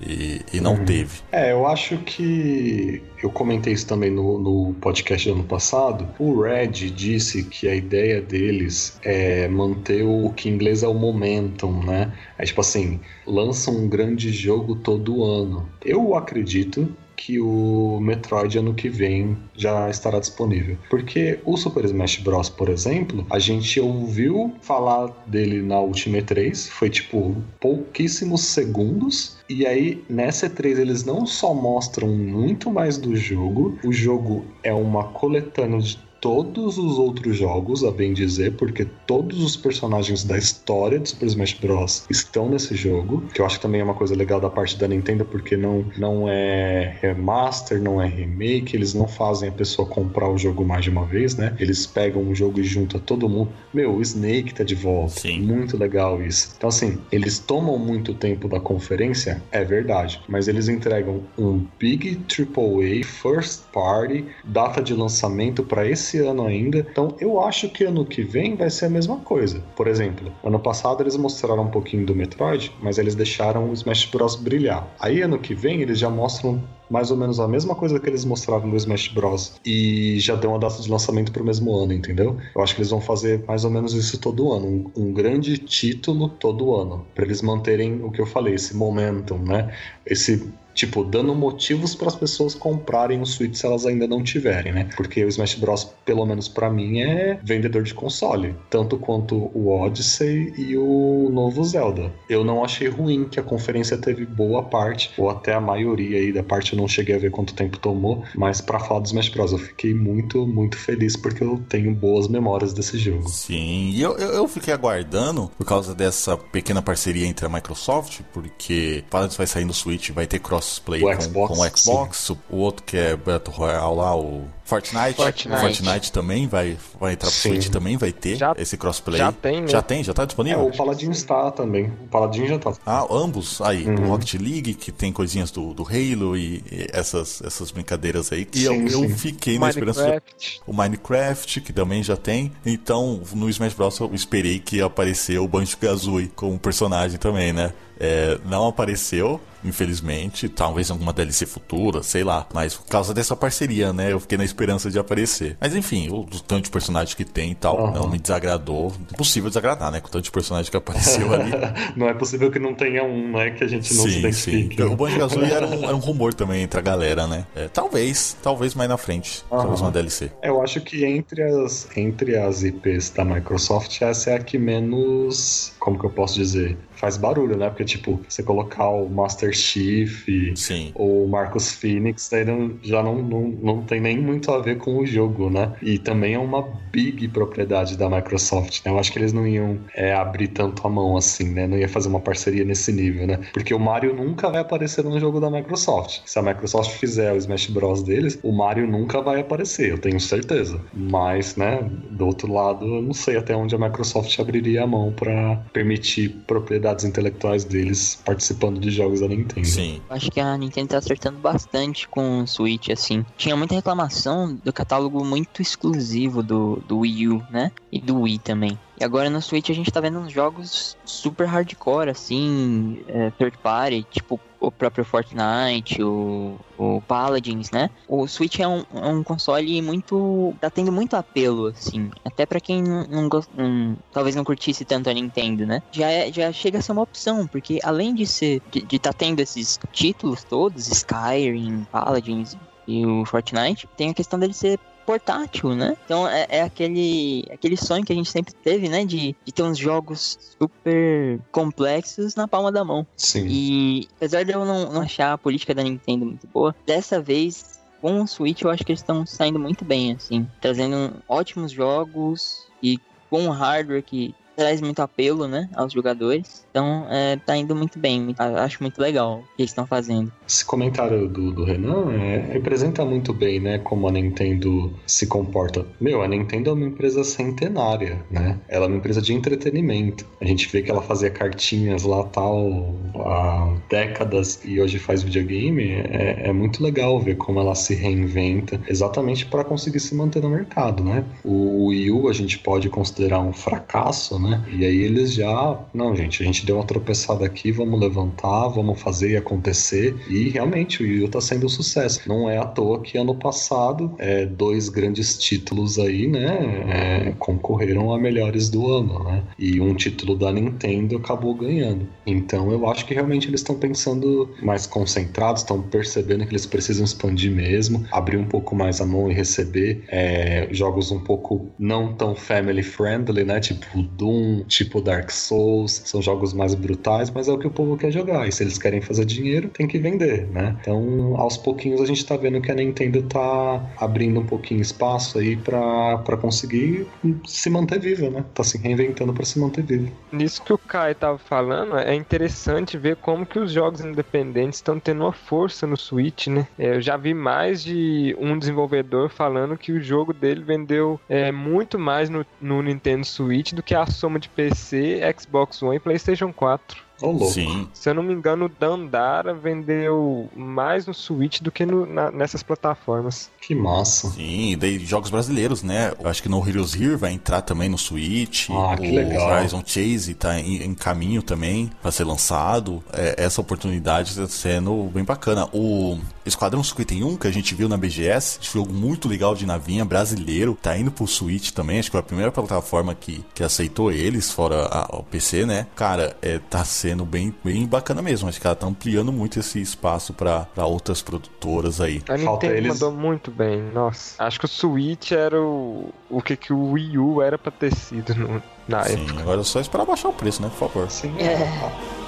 e, 0.00 0.40
e 0.52 0.60
não 0.60 0.84
teve. 0.84 1.20
É, 1.32 1.52
eu 1.52 1.66
acho 1.66 1.98
que 1.98 3.02
eu 3.22 3.30
comentei 3.30 3.72
isso 3.72 3.86
também 3.86 4.10
no, 4.10 4.38
no 4.38 4.74
podcast 4.74 5.28
do 5.28 5.34
ano 5.34 5.44
passado. 5.44 6.08
O 6.18 6.42
Red 6.42 6.68
disse 6.68 7.44
que 7.44 7.68
a 7.68 7.74
ideia 7.74 8.20
deles 8.20 8.98
é 9.02 9.48
manter 9.48 10.02
o 10.02 10.30
que 10.30 10.48
em 10.48 10.54
inglês 10.54 10.82
é 10.82 10.88
o 10.88 10.94
momentum, 10.94 11.82
né? 11.82 12.12
É 12.38 12.44
tipo 12.44 12.60
assim, 12.60 13.00
lança 13.26 13.70
um 13.70 13.88
grande 13.88 14.32
jogo 14.32 14.76
todo 14.76 15.24
ano. 15.24 15.68
Eu 15.84 16.14
acredito 16.14 16.88
que 17.20 17.38
o 17.38 18.00
Metroid 18.00 18.58
ano 18.58 18.72
que 18.72 18.88
vem 18.88 19.36
já 19.54 19.90
estará 19.90 20.18
disponível. 20.18 20.78
Porque 20.88 21.38
o 21.44 21.54
Super 21.54 21.84
Smash 21.84 22.16
Bros, 22.16 22.48
por 22.48 22.70
exemplo, 22.70 23.26
a 23.28 23.38
gente 23.38 23.78
ouviu 23.78 24.54
falar 24.62 25.08
dele 25.26 25.60
na 25.60 25.78
Ultimate 25.78 26.24
3, 26.24 26.70
foi 26.70 26.88
tipo 26.88 27.36
pouquíssimos 27.60 28.40
segundos. 28.46 29.36
E 29.50 29.66
aí, 29.66 30.02
nessa 30.08 30.48
E3, 30.48 30.78
eles 30.78 31.04
não 31.04 31.26
só 31.26 31.52
mostram 31.52 32.08
muito 32.08 32.70
mais 32.70 32.96
do 32.96 33.14
jogo, 33.14 33.78
o 33.84 33.92
jogo 33.92 34.46
é 34.62 34.72
uma 34.72 35.04
coletânea 35.04 35.78
de 35.78 35.98
todos 36.20 36.76
os 36.76 36.98
outros 36.98 37.36
jogos, 37.36 37.82
a 37.82 37.90
bem 37.90 38.12
dizer, 38.12 38.52
porque 38.52 38.86
todos 39.06 39.42
os 39.42 39.56
personagens 39.56 40.22
da 40.22 40.36
história 40.36 40.98
de 40.98 41.08
Super 41.08 41.26
Smash 41.26 41.54
Bros. 41.54 42.04
estão 42.10 42.48
nesse 42.48 42.74
jogo, 42.74 43.24
que 43.32 43.40
eu 43.40 43.46
acho 43.46 43.56
que 43.56 43.62
também 43.62 43.80
é 43.80 43.84
uma 43.84 43.94
coisa 43.94 44.14
legal 44.14 44.40
da 44.40 44.50
parte 44.50 44.78
da 44.78 44.86
Nintendo, 44.86 45.24
porque 45.24 45.56
não, 45.56 45.84
não 45.96 46.28
é 46.28 46.96
remaster, 47.00 47.80
não 47.80 48.00
é 48.00 48.06
remake, 48.06 48.76
eles 48.76 48.92
não 48.92 49.08
fazem 49.08 49.48
a 49.48 49.52
pessoa 49.52 49.88
comprar 49.88 50.28
o 50.28 50.36
jogo 50.36 50.64
mais 50.64 50.84
de 50.84 50.90
uma 50.90 51.06
vez, 51.06 51.36
né? 51.36 51.56
Eles 51.58 51.86
pegam 51.86 52.28
o 52.28 52.34
jogo 52.34 52.60
e 52.60 52.64
juntam 52.64 53.00
todo 53.00 53.28
mundo. 53.28 53.50
Meu, 53.72 53.94
o 53.94 54.02
Snake 54.02 54.54
tá 54.54 54.62
de 54.62 54.74
volta. 54.74 55.20
Sim. 55.20 55.40
Muito 55.40 55.76
legal 55.76 56.22
isso. 56.22 56.52
Então, 56.56 56.68
assim, 56.68 56.98
eles 57.10 57.38
tomam 57.38 57.78
muito 57.78 58.12
tempo 58.12 58.46
da 58.46 58.60
conferência, 58.60 59.42
é 59.50 59.64
verdade, 59.64 60.20
mas 60.28 60.48
eles 60.48 60.68
entregam 60.68 61.22
um 61.38 61.66
Big 61.78 62.20
AAA 62.28 63.04
First 63.04 63.62
Party, 63.72 64.26
data 64.44 64.82
de 64.82 64.92
lançamento 64.92 65.62
para 65.62 65.88
esse 65.88 66.09
ano 66.18 66.46
ainda. 66.46 66.78
Então, 66.78 67.14
eu 67.20 67.40
acho 67.40 67.68
que 67.68 67.84
ano 67.84 68.04
que 68.04 68.22
vem 68.22 68.56
vai 68.56 68.70
ser 68.70 68.86
a 68.86 68.90
mesma 68.90 69.16
coisa. 69.18 69.62
Por 69.76 69.86
exemplo, 69.86 70.32
ano 70.44 70.58
passado 70.58 71.02
eles 71.02 71.16
mostraram 71.16 71.62
um 71.62 71.70
pouquinho 71.70 72.04
do 72.06 72.14
Metroid, 72.14 72.72
mas 72.80 72.98
eles 72.98 73.14
deixaram 73.14 73.70
o 73.70 73.72
Smash 73.72 74.06
Bros 74.06 74.36
brilhar. 74.36 74.86
Aí 74.98 75.22
ano 75.22 75.38
que 75.38 75.54
vem 75.54 75.80
eles 75.80 75.98
já 75.98 76.10
mostram 76.10 76.62
mais 76.90 77.10
ou 77.10 77.16
menos 77.16 77.38
a 77.38 77.46
mesma 77.46 77.74
coisa 77.74 78.00
que 78.00 78.08
eles 78.08 78.24
mostraram 78.24 78.66
no 78.66 78.76
Smash 78.76 79.08
Bros. 79.08 79.60
E 79.64 80.18
já 80.18 80.34
deu 80.34 80.50
uma 80.50 80.58
data 80.58 80.82
de 80.82 80.90
lançamento 80.90 81.30
pro 81.30 81.44
mesmo 81.44 81.74
ano, 81.76 81.92
entendeu? 81.92 82.36
Eu 82.54 82.62
acho 82.62 82.74
que 82.74 82.80
eles 82.80 82.90
vão 82.90 83.00
fazer 83.00 83.44
mais 83.46 83.64
ou 83.64 83.70
menos 83.70 83.94
isso 83.94 84.18
todo 84.18 84.52
ano. 84.52 84.66
Um, 84.66 84.90
um 84.96 85.12
grande 85.12 85.56
título 85.56 86.28
todo 86.28 86.74
ano. 86.74 87.06
Pra 87.14 87.24
eles 87.24 87.40
manterem 87.42 88.02
o 88.02 88.10
que 88.10 88.20
eu 88.20 88.26
falei, 88.26 88.54
esse 88.54 88.76
momentum, 88.76 89.38
né? 89.38 89.72
Esse 90.04 90.52
Tipo, 90.74 91.04
dando 91.04 91.34
motivos 91.34 91.94
para 91.94 92.08
as 92.08 92.14
pessoas 92.14 92.54
comprarem 92.54 93.20
o 93.20 93.26
Switch 93.26 93.54
se 93.54 93.66
elas 93.66 93.86
ainda 93.86 94.06
não 94.06 94.22
tiverem, 94.22 94.72
né? 94.72 94.88
Porque 94.96 95.24
o 95.24 95.28
Smash 95.28 95.54
Bros, 95.54 95.84
pelo 96.04 96.24
menos 96.24 96.48
para 96.48 96.70
mim, 96.70 97.00
é 97.00 97.38
vendedor 97.42 97.82
de 97.82 97.94
console, 97.94 98.54
tanto 98.68 98.96
quanto 98.96 99.50
o 99.54 99.68
Odyssey 99.68 100.52
e 100.56 100.76
o 100.76 101.28
novo 101.30 101.64
Zelda. 101.64 102.12
Eu 102.28 102.44
não 102.44 102.64
achei 102.64 102.88
ruim 102.88 103.28
que 103.28 103.38
a 103.38 103.42
conferência 103.42 103.98
teve 103.98 104.24
boa 104.24 104.62
parte, 104.62 105.10
ou 105.18 105.28
até 105.28 105.54
a 105.54 105.60
maioria 105.60 106.18
aí 106.18 106.32
da 106.32 106.42
parte 106.42 106.72
eu 106.72 106.78
não 106.78 106.88
cheguei 106.88 107.14
a 107.14 107.18
ver 107.18 107.30
quanto 107.30 107.54
tempo 107.54 107.78
tomou, 107.78 108.24
mas 108.34 108.60
para 108.60 108.78
falar 108.78 109.00
do 109.00 109.06
Smash 109.06 109.28
Bros, 109.28 109.52
eu 109.52 109.58
fiquei 109.58 109.94
muito, 109.94 110.46
muito 110.46 110.76
feliz 110.76 111.16
porque 111.16 111.42
eu 111.42 111.62
tenho 111.68 111.94
boas 111.94 112.28
memórias 112.28 112.72
desse 112.72 112.98
jogo. 112.98 113.28
Sim, 113.28 113.90
e 113.90 114.00
eu, 114.00 114.16
eu, 114.16 114.48
fiquei 114.48 114.72
aguardando 114.72 115.50
por 115.56 115.64
causa 115.64 115.94
dessa 115.94 116.36
pequena 116.36 116.82
parceria 116.82 117.26
entre 117.26 117.46
a 117.46 117.48
Microsoft, 117.48 118.20
porque 118.32 119.04
parece 119.10 119.32
que 119.32 119.38
vai 119.38 119.46
sair 119.46 119.64
no 119.64 119.74
Switch, 119.74 120.10
vai 120.10 120.26
ter 120.26 120.38
crossplay 120.60 121.02
O 121.02 121.06
com, 121.06 121.20
Xbox, 121.20 121.56
com 121.56 121.62
o 121.64 121.76
Xbox, 121.78 122.30
o 122.30 122.56
outro 122.56 122.84
que 122.84 122.96
é 122.96 123.16
Battle 123.16 123.54
Royale 123.56 123.96
lá, 123.96 124.16
o 124.16 124.44
Fortnite. 124.64 125.14
Fortnite. 125.14 125.48
O 125.48 125.56
Fortnite 125.60 126.12
também 126.12 126.46
vai, 126.46 126.76
vai 127.00 127.14
entrar 127.14 127.28
pro 127.28 127.36
Sim. 127.36 127.48
Switch 127.50 127.68
também, 127.70 127.96
vai 127.96 128.12
ter 128.12 128.36
Já- 128.36 128.54
esse 128.56 128.76
crossplay. 128.76 129.18
já 129.18 129.32
tem, 129.32 129.62
né? 129.62 129.66
Já 129.68 129.82
tem, 129.82 130.04
já 130.04 130.12
tá 130.14 130.22
É, 130.22 130.26
disponível? 130.26 130.66
o 130.66 130.76
Paladin 130.76 131.10
está 131.10 131.50
também. 131.50 131.86
O 132.04 132.06
Paladin 132.08 132.46
já 132.46 132.58
tá. 132.58 132.72
Ah, 132.86 133.04
ambos 133.10 133.60
aí, 133.62 133.84
Uhum. 133.84 134.08
Rocket 134.08 134.34
League, 134.34 134.74
que 134.74 134.92
tem 134.92 135.12
coisinhas 135.12 135.50
do, 135.50 135.74
do 135.74 135.82
Halo 135.82 136.36
e, 136.36 136.62
e 136.70 136.86
essas, 136.92 137.42
essas 137.42 137.72
brincadeiras 137.72 138.30
aí. 138.30 138.46
E 138.54 138.64
eu, 138.64 138.72
Sim, 138.74 138.82
eu 138.84 139.00
sim. 139.08 139.08
fiquei 139.16 139.58
na 139.58 139.68
esperança 139.70 140.02
de 140.02 140.06
Minecraft. 140.08 140.60
o 140.66 140.72
Minecraft, 140.72 141.60
que 141.62 141.72
também 141.72 142.02
já 142.04 142.16
tem. 142.16 142.52
Então, 142.64 143.20
no 143.34 143.48
Smash 143.50 143.74
Bros. 143.74 143.98
eu 143.98 144.10
esperei 144.14 144.60
que 144.60 144.76
ia 144.76 144.84
aparecer 144.84 145.38
o 145.40 145.48
Banjo-Kazooie 145.48 146.28
como 146.36 146.56
personagem 146.58 147.18
também, 147.18 147.52
né? 147.52 147.72
É, 147.98 148.38
não 148.46 148.66
apareceu, 148.68 149.40
infelizmente. 149.64 150.48
Talvez 150.48 150.90
alguma 150.90 151.12
DLC 151.12 151.46
futura, 151.46 152.02
sei 152.02 152.24
lá. 152.24 152.46
Mas 152.52 152.74
por 152.74 152.86
causa 152.86 153.14
dessa 153.14 153.36
parceria, 153.36 153.92
né? 153.92 154.12
Eu 154.12 154.20
fiquei 154.20 154.38
na 154.38 154.44
esperança 154.44 154.90
de 154.90 154.98
aparecer. 154.98 155.56
Mas 155.60 155.74
enfim, 155.74 156.08
o, 156.08 156.20
o 156.20 156.40
tanto 156.40 156.64
de 156.64 156.70
personagem 156.70 157.16
que 157.16 157.24
tem 157.24 157.52
e 157.52 157.54
tal, 157.54 157.78
Aham. 157.78 157.92
não 157.92 158.08
me 158.08 158.18
desagradou. 158.18 158.92
Impossível 159.12 159.50
desagradar, 159.50 159.90
né? 159.90 160.00
Com 160.00 160.08
o 160.08 160.10
tanto 160.10 160.24
de 160.24 160.30
personagem 160.30 160.70
que 160.70 160.76
apareceu 160.76 161.32
ali. 161.32 161.50
não 161.96 162.08
é 162.08 162.14
possível 162.14 162.50
que 162.50 162.58
não 162.58 162.74
tenha 162.74 163.04
um, 163.04 163.32
né? 163.32 163.50
Que 163.50 163.64
a 163.64 163.68
gente 163.68 163.92
não 163.94 164.04
se 164.04 164.10
sim, 164.10 164.14
sim. 164.14 164.18
identifique. 164.20 164.82
O 164.82 164.96
Banjo-Kazooie 164.96 165.52
era, 165.52 165.66
um, 165.66 165.84
era 165.84 165.96
um 165.96 166.00
rumor 166.00 166.34
também 166.34 166.62
entre 166.62 166.78
a 166.78 166.82
galera, 166.82 167.26
né? 167.26 167.46
É, 167.54 167.68
talvez, 167.68 168.36
talvez 168.42 168.74
mais 168.74 168.88
na 168.88 168.96
frente. 168.96 169.44
Talvez 169.48 169.80
Aham. 169.80 169.86
uma 169.88 169.92
DLC. 169.92 170.30
Eu 170.42 170.62
acho 170.62 170.80
que 170.80 171.04
entre 171.04 171.42
as, 171.42 171.88
entre 171.96 172.36
as 172.36 172.62
IPs 172.62 173.10
da 173.10 173.24
Microsoft, 173.24 174.00
essa 174.02 174.30
é 174.30 174.34
a 174.36 174.38
que 174.38 174.58
menos. 174.58 175.72
Como 175.78 175.98
que 175.98 176.04
eu 176.04 176.10
posso 176.10 176.34
dizer? 176.34 176.76
Faz 177.00 177.16
barulho, 177.16 177.56
né? 177.56 177.68
Porque, 177.70 177.84
tipo, 177.84 178.20
você 178.28 178.42
colocar 178.42 178.88
o 178.90 179.08
Master 179.08 179.54
Chief 179.54 180.26
Sim. 180.54 180.90
ou 180.94 181.24
o 181.24 181.28
Marcus 181.28 181.72
Phoenix, 181.72 182.28
daí 182.30 182.44
não- 182.44 182.78
já 182.82 183.02
não, 183.02 183.22
não, 183.22 183.42
não 183.62 183.82
tem 183.82 184.00
nem 184.00 184.18
muito 184.18 184.52
a 184.52 184.58
ver 184.58 184.76
com 184.76 184.98
o 184.98 185.06
jogo, 185.06 185.48
né? 185.48 185.72
E 185.82 185.98
também 185.98 186.34
é 186.34 186.38
uma 186.38 186.62
big 186.92 187.26
propriedade 187.28 187.96
da 187.96 188.08
Microsoft, 188.10 188.84
né? 188.84 188.90
Eu 188.92 188.98
acho 188.98 189.10
que 189.12 189.18
eles 189.18 189.32
não 189.32 189.46
iam 189.46 189.78
é, 189.94 190.12
abrir 190.12 190.48
tanto 190.48 190.86
a 190.86 190.90
mão 190.90 191.16
assim, 191.16 191.48
né? 191.54 191.66
Não 191.66 191.78
ia 191.78 191.88
fazer 191.88 192.08
uma 192.08 192.20
parceria 192.20 192.64
nesse 192.64 192.92
nível, 192.92 193.26
né? 193.26 193.38
Porque 193.52 193.72
o 193.72 193.78
Mario 193.78 194.14
nunca 194.14 194.50
vai 194.50 194.60
aparecer 194.60 195.02
num 195.02 195.18
jogo 195.18 195.40
da 195.40 195.50
Microsoft. 195.50 196.20
Se 196.26 196.38
a 196.38 196.42
Microsoft 196.42 196.90
fizer 196.98 197.32
o 197.32 197.36
Smash 197.36 197.66
Bros 197.68 198.02
deles, 198.02 198.38
o 198.42 198.52
Mario 198.52 198.86
nunca 198.86 199.22
vai 199.22 199.40
aparecer, 199.40 199.90
eu 199.90 199.98
tenho 199.98 200.20
certeza. 200.20 200.80
Mas, 200.92 201.56
né, 201.56 201.80
do 202.10 202.26
outro 202.26 202.52
lado, 202.52 202.84
eu 202.84 203.02
não 203.02 203.14
sei 203.14 203.36
até 203.36 203.56
onde 203.56 203.74
a 203.74 203.78
Microsoft 203.78 204.38
abriria 204.38 204.82
a 204.82 204.86
mão 204.86 205.12
para 205.12 205.56
permitir 205.72 206.28
propriedade 206.46 206.89
propriedades 206.90 207.04
intelectuais 207.04 207.64
deles 207.64 208.20
participando 208.24 208.80
de 208.80 208.90
jogos 208.90 209.20
da 209.20 209.28
Nintendo. 209.28 209.66
Sim. 209.66 210.00
Acho 210.08 210.30
que 210.30 210.40
a 210.40 210.56
Nintendo 210.56 210.88
tá 210.88 210.98
acertando 210.98 211.38
bastante 211.38 212.08
com 212.08 212.40
o 212.40 212.46
Switch, 212.46 212.90
assim. 212.90 213.24
Tinha 213.36 213.56
muita 213.56 213.74
reclamação 213.74 214.54
do 214.54 214.72
catálogo 214.72 215.24
muito 215.24 215.62
exclusivo 215.62 216.42
do, 216.42 216.82
do 216.86 216.98
Wii 216.98 217.28
U, 217.28 217.42
né? 217.50 217.72
E 217.90 218.00
do 218.00 218.20
Wii 218.22 218.38
também. 218.38 218.78
E 219.00 219.04
agora 219.04 219.30
no 219.30 219.40
Switch 219.40 219.70
a 219.70 219.72
gente 219.72 219.90
tá 219.90 219.98
vendo 219.98 220.18
uns 220.18 220.30
jogos 220.30 220.94
super 221.06 221.46
hardcore, 221.46 222.10
assim, 222.10 223.02
é, 223.06 223.30
third 223.30 223.56
party, 223.58 224.04
tipo 224.10 224.38
o 224.60 224.70
próprio 224.70 225.06
Fortnite, 225.06 226.02
o, 226.02 226.60
o 226.76 227.00
Paladins, 227.08 227.70
né? 227.70 227.88
O 228.06 228.28
Switch 228.28 228.60
é 228.60 228.68
um, 228.68 228.84
é 228.92 229.06
um 229.06 229.24
console 229.24 229.80
muito. 229.80 230.54
tá 230.60 230.68
tendo 230.68 230.92
muito 230.92 231.14
apelo, 231.14 231.68
assim. 231.68 232.10
Até 232.22 232.44
pra 232.44 232.60
quem 232.60 232.82
não, 232.82 233.06
não, 233.08 233.96
talvez 234.12 234.36
não 234.36 234.44
curtisse 234.44 234.84
tanto 234.84 235.08
a 235.08 235.14
Nintendo, 235.14 235.64
né? 235.64 235.80
Já, 235.90 236.10
é- 236.10 236.30
já 236.30 236.52
chega 236.52 236.78
a 236.78 236.82
ser 236.82 236.92
uma 236.92 237.02
opção, 237.02 237.48
porque 237.48 237.78
além 237.82 238.14
de 238.14 238.26
ser. 238.26 238.60
de 238.70 238.96
estar 238.96 239.14
tendo 239.14 239.40
esses 239.40 239.78
títulos 239.90 240.44
todos, 240.44 240.88
Skyrim, 240.88 241.84
Paladins 241.90 242.54
e 242.86 243.06
o 243.06 243.24
Fortnite, 243.24 243.88
tem 243.96 244.10
a 244.10 244.14
questão 244.14 244.38
dele 244.38 244.52
ser 244.52 244.78
portátil, 245.06 245.74
né? 245.74 245.96
Então 246.04 246.28
é, 246.28 246.46
é 246.48 246.62
aquele, 246.62 247.44
aquele 247.52 247.76
sonho 247.76 248.04
que 248.04 248.12
a 248.12 248.16
gente 248.16 248.30
sempre 248.30 248.54
teve, 248.54 248.88
né? 248.88 249.04
De, 249.04 249.34
de 249.44 249.52
ter 249.52 249.62
uns 249.62 249.78
jogos 249.78 250.38
super 250.58 251.40
complexos 251.50 252.34
na 252.34 252.46
palma 252.46 252.70
da 252.70 252.84
mão. 252.84 253.06
Sim. 253.16 253.46
E 253.48 254.08
apesar 254.16 254.44
de 254.44 254.52
eu 254.52 254.64
não, 254.64 254.92
não 254.92 255.02
achar 255.02 255.32
a 255.32 255.38
política 255.38 255.74
da 255.74 255.82
Nintendo 255.82 256.24
muito 256.26 256.46
boa, 256.46 256.74
dessa 256.86 257.20
vez, 257.20 257.80
com 258.00 258.22
o 258.22 258.26
Switch, 258.26 258.62
eu 258.62 258.70
acho 258.70 258.84
que 258.84 258.92
eles 258.92 259.00
estão 259.00 259.26
saindo 259.26 259.58
muito 259.58 259.84
bem, 259.84 260.12
assim. 260.12 260.46
Trazendo 260.60 261.14
ótimos 261.28 261.72
jogos 261.72 262.66
e 262.82 262.98
com 263.28 263.44
um 263.44 263.50
hardware 263.50 264.02
que 264.02 264.34
traz 264.60 264.82
muito 264.82 265.00
apelo, 265.00 265.48
né, 265.48 265.70
aos 265.74 265.90
jogadores. 265.90 266.66
Então, 266.70 267.06
é, 267.08 267.36
tá 267.36 267.56
indo 267.56 267.74
muito 267.74 267.98
bem. 267.98 268.34
Acho 268.38 268.82
muito 268.82 269.00
legal 269.00 269.38
o 269.38 269.56
que 269.56 269.62
eles 269.62 269.70
estão 269.70 269.86
fazendo. 269.86 270.30
Esse 270.46 270.66
comentário 270.66 271.26
do, 271.26 271.50
do 271.50 271.64
Renan 271.64 272.12
é, 272.12 272.52
representa 272.52 273.02
muito 273.02 273.32
bem, 273.32 273.58
né, 273.58 273.78
como 273.78 274.06
a 274.06 274.12
Nintendo 274.12 274.92
se 275.06 275.26
comporta. 275.26 275.86
Meu, 275.98 276.20
a 276.20 276.28
Nintendo 276.28 276.68
é 276.68 276.72
uma 276.74 276.84
empresa 276.84 277.24
centenária, 277.24 278.22
né? 278.30 278.58
Ela 278.68 278.84
é 278.84 278.88
uma 278.88 278.98
empresa 278.98 279.22
de 279.22 279.32
entretenimento. 279.32 280.26
A 280.42 280.44
gente 280.44 280.68
vê 280.70 280.82
que 280.82 280.90
ela 280.90 281.00
fazia 281.00 281.30
cartinhas 281.30 282.02
lá 282.02 282.22
tal 282.24 282.94
há 283.16 283.76
décadas 283.88 284.60
e 284.62 284.78
hoje 284.78 284.98
faz 284.98 285.22
videogame. 285.22 285.90
É, 285.90 286.48
é 286.48 286.52
muito 286.52 286.82
legal 286.82 287.18
ver 287.18 287.36
como 287.36 287.60
ela 287.60 287.74
se 287.74 287.94
reinventa 287.94 288.78
exatamente 288.86 289.46
para 289.46 289.64
conseguir 289.64 290.00
se 290.00 290.14
manter 290.14 290.42
no 290.42 290.50
mercado, 290.50 291.02
né? 291.02 291.24
O 291.42 291.86
Wii 291.86 292.10
U 292.10 292.28
a 292.28 292.32
gente 292.34 292.58
pode 292.58 292.90
considerar 292.90 293.40
um 293.40 293.54
fracasso, 293.54 294.38
né? 294.38 294.49
E 294.72 294.84
aí 294.84 295.02
eles 295.02 295.34
já, 295.34 295.78
não, 295.92 296.14
gente, 296.14 296.42
a 296.42 296.46
gente 296.46 296.64
deu 296.64 296.76
uma 296.76 296.84
tropeçada 296.84 297.44
aqui, 297.44 297.72
vamos 297.72 298.00
levantar, 298.00 298.68
vamos 298.68 299.00
fazer 299.00 299.30
e 299.32 299.36
acontecer. 299.36 300.16
E 300.28 300.48
realmente 300.48 301.02
o 301.02 301.06
Wii 301.06 301.24
U 301.24 301.28
tá 301.28 301.40
sendo 301.40 301.66
um 301.66 301.68
sucesso. 301.68 302.20
Não 302.26 302.48
é 302.48 302.58
à 302.58 302.64
toa 302.64 303.00
que 303.00 303.18
ano 303.18 303.34
passado 303.34 304.14
é, 304.18 304.46
dois 304.46 304.88
grandes 304.88 305.38
títulos 305.38 305.98
aí, 305.98 306.26
né, 306.26 306.84
é, 306.88 307.34
concorreram 307.38 308.12
a 308.12 308.18
melhores 308.18 308.68
do 308.68 308.92
ano, 308.92 309.24
né? 309.24 309.42
E 309.58 309.80
um 309.80 309.94
título 309.94 310.36
da 310.36 310.52
Nintendo 310.52 311.16
acabou 311.16 311.54
ganhando. 311.54 312.06
Então 312.26 312.70
eu 312.70 312.88
acho 312.88 313.06
que 313.06 313.14
realmente 313.14 313.48
eles 313.48 313.60
estão 313.60 313.76
pensando 313.76 314.50
mais 314.62 314.86
concentrados, 314.86 315.62
estão 315.62 315.82
percebendo 315.82 316.44
que 316.46 316.52
eles 316.52 316.66
precisam 316.66 317.04
expandir 317.04 317.50
mesmo, 317.50 318.04
abrir 318.10 318.36
um 318.36 318.44
pouco 318.44 318.74
mais 318.74 319.00
a 319.00 319.06
mão 319.06 319.30
e 319.30 319.34
receber 319.34 320.04
é, 320.08 320.68
jogos 320.70 321.10
um 321.10 321.20
pouco 321.20 321.70
não 321.78 322.14
tão 322.14 322.34
family 322.34 322.82
friendly, 322.82 323.44
né? 323.44 323.60
Tipo 323.60 324.02
Doom, 324.02 324.39
tipo 324.68 325.00
Dark 325.00 325.30
Souls, 325.30 326.02
são 326.04 326.20
jogos 326.20 326.52
mais 326.52 326.74
brutais, 326.74 327.30
mas 327.30 327.48
é 327.48 327.52
o 327.52 327.58
que 327.58 327.66
o 327.66 327.70
povo 327.70 327.96
quer 327.96 328.10
jogar. 328.10 328.48
E 328.48 328.52
se 328.52 328.62
eles 328.62 328.78
querem 328.78 329.00
fazer 329.00 329.24
dinheiro, 329.24 329.68
tem 329.68 329.86
que 329.86 329.98
vender, 329.98 330.46
né? 330.48 330.76
Então, 330.80 331.34
aos 331.36 331.56
pouquinhos 331.56 332.00
a 332.00 332.06
gente 332.06 332.24
tá 332.24 332.36
vendo 332.36 332.60
que 332.60 332.70
a 332.70 332.74
Nintendo 332.74 333.22
tá 333.22 333.84
abrindo 333.98 334.40
um 334.40 334.46
pouquinho 334.46 334.80
espaço 334.80 335.38
aí 335.38 335.56
pra 335.56 336.36
conseguir 336.40 337.06
se 337.46 337.70
manter 337.70 337.98
viva, 337.98 338.30
né? 338.30 338.44
Tá 338.54 338.64
se 338.64 338.78
reinventando 338.78 339.32
pra 339.32 339.44
se 339.44 339.58
manter 339.58 339.82
viva. 339.82 340.08
Nisso 340.32 340.62
que 340.62 340.72
o 340.72 340.78
Kai 340.78 341.14
tava 341.14 341.38
falando, 341.38 341.96
é 341.96 342.14
interessante 342.14 342.98
ver 342.98 343.16
como 343.16 343.46
que 343.46 343.58
os 343.58 343.72
jogos 343.72 344.00
independentes 344.00 344.78
estão 344.78 344.98
tendo 344.98 345.22
uma 345.22 345.32
força 345.32 345.86
no 345.86 345.96
Switch, 345.96 346.46
né? 346.48 346.66
É, 346.78 346.96
eu 346.96 347.00
já 347.00 347.16
vi 347.16 347.34
mais 347.34 347.82
de 347.82 348.36
um 348.38 348.58
desenvolvedor 348.58 349.28
falando 349.28 349.76
que 349.76 349.92
o 349.92 350.00
jogo 350.00 350.32
dele 350.32 350.62
vendeu 350.62 351.20
é, 351.28 351.52
muito 351.52 351.98
mais 351.98 352.28
no, 352.28 352.44
no 352.60 352.82
Nintendo 352.82 353.24
Switch 353.24 353.72
do 353.72 353.82
que 353.82 353.94
a 353.94 354.06
soma 354.20 354.38
de 354.38 354.48
PC, 354.50 355.20
Xbox 355.38 355.82
One 355.82 355.96
e 355.96 356.00
PlayStation 356.00 356.52
4. 356.52 357.09
Ô, 357.20 357.30
louco. 357.30 357.52
Sim. 357.52 357.88
Se 357.92 358.08
eu 358.10 358.14
não 358.14 358.22
me 358.22 358.32
engano, 358.32 358.66
o 358.66 358.68
Dandara 358.68 359.52
vendeu 359.54 360.48
mais 360.56 361.06
no 361.06 361.14
Switch 361.14 361.60
do 361.60 361.70
que 361.70 361.84
no- 361.84 362.06
na- 362.06 362.30
nessas 362.30 362.62
plataformas. 362.62 363.50
Que 363.60 363.74
massa. 363.74 364.30
Sim, 364.30 364.72
e 364.72 364.76
daí 364.76 364.98
jogos 365.04 365.30
brasileiros, 365.30 365.82
né? 365.82 366.12
Eu 366.18 366.28
acho 366.28 366.42
que 366.42 366.48
no 366.48 366.66
Heroes 366.66 366.94
Here 366.94 367.16
vai 367.16 367.32
entrar 367.32 367.60
também 367.62 367.88
no 367.88 367.98
Switch. 367.98 368.68
Ah, 368.70 368.96
que 368.96 369.08
o 369.10 369.14
legal. 369.14 369.48
Horizon 369.58 369.82
Chase 369.84 370.34
tá 370.34 370.58
em, 370.58 370.82
em 370.82 370.94
caminho 370.94 371.42
também 371.42 371.90
para 372.00 372.10
ser 372.10 372.24
lançado. 372.24 373.02
É, 373.12 373.34
essa 373.44 373.60
oportunidade 373.60 374.30
está 374.30 374.46
sendo 374.48 375.04
bem 375.12 375.24
bacana. 375.24 375.68
O 375.72 376.18
Esquadrão 376.46 376.82
51, 376.82 377.36
que 377.36 377.46
a 377.46 377.50
gente 377.52 377.74
viu 377.74 377.88
na 377.88 377.96
BGS, 377.96 378.58
jogo 378.62 378.92
muito 378.92 379.28
legal 379.28 379.54
de 379.54 379.66
navinha 379.66 380.04
brasileiro, 380.04 380.76
tá 380.80 380.96
indo 380.96 381.10
pro 381.10 381.26
Switch 381.26 381.70
também. 381.70 381.98
Acho 381.98 382.08
que 382.08 382.12
foi 382.12 382.20
a 382.20 382.24
primeira 382.24 382.50
plataforma 382.50 383.14
que, 383.14 383.44
que 383.54 383.62
aceitou 383.62 384.10
eles, 384.10 384.50
fora 384.50 384.86
a- 384.86 385.16
o 385.18 385.22
PC, 385.22 385.66
né? 385.66 385.86
Cara, 385.94 386.36
é, 386.42 386.58
tá 386.58 386.84
sendo 386.84 387.09
bem, 387.18 387.54
bem 387.64 387.86
bacana 387.86 388.20
mesmo. 388.22 388.48
Acho 388.48 388.60
que 388.60 388.66
ela 388.66 388.74
tá 388.76 388.86
ampliando 388.86 389.32
muito 389.32 389.58
esse 389.60 389.80
espaço 389.80 390.32
para 390.32 390.66
outras 390.78 391.20
produtoras 391.22 392.00
aí. 392.00 392.22
A 392.28 392.38
Falta 392.38 392.66
Nintendo 392.66 392.74
eles- 392.74 392.92
mandou 393.00 393.12
muito 393.12 393.50
bem, 393.50 393.80
nossa. 393.92 394.42
Acho 394.42 394.58
que 394.58 394.64
o 394.64 394.68
Switch 394.68 395.32
era 395.32 395.60
o, 395.60 396.10
o 396.28 396.40
que, 396.42 396.56
que 396.56 396.72
o 396.72 396.92
Wii 396.92 397.18
U 397.18 397.42
era 397.42 397.56
pra 397.58 397.70
ter 397.70 397.94
sido 397.94 398.34
no- 398.34 398.62
na 398.88 399.04
Sim, 399.04 399.24
época. 399.24 399.40
agora 399.40 399.60
é 399.60 399.64
só 399.64 399.80
esperar 399.80 400.04
baixar 400.06 400.28
o 400.28 400.32
preço, 400.32 400.62
né? 400.62 400.68
Por 400.68 400.88
favor. 400.88 401.10
Sim. 401.10 401.32
É. 401.38 402.20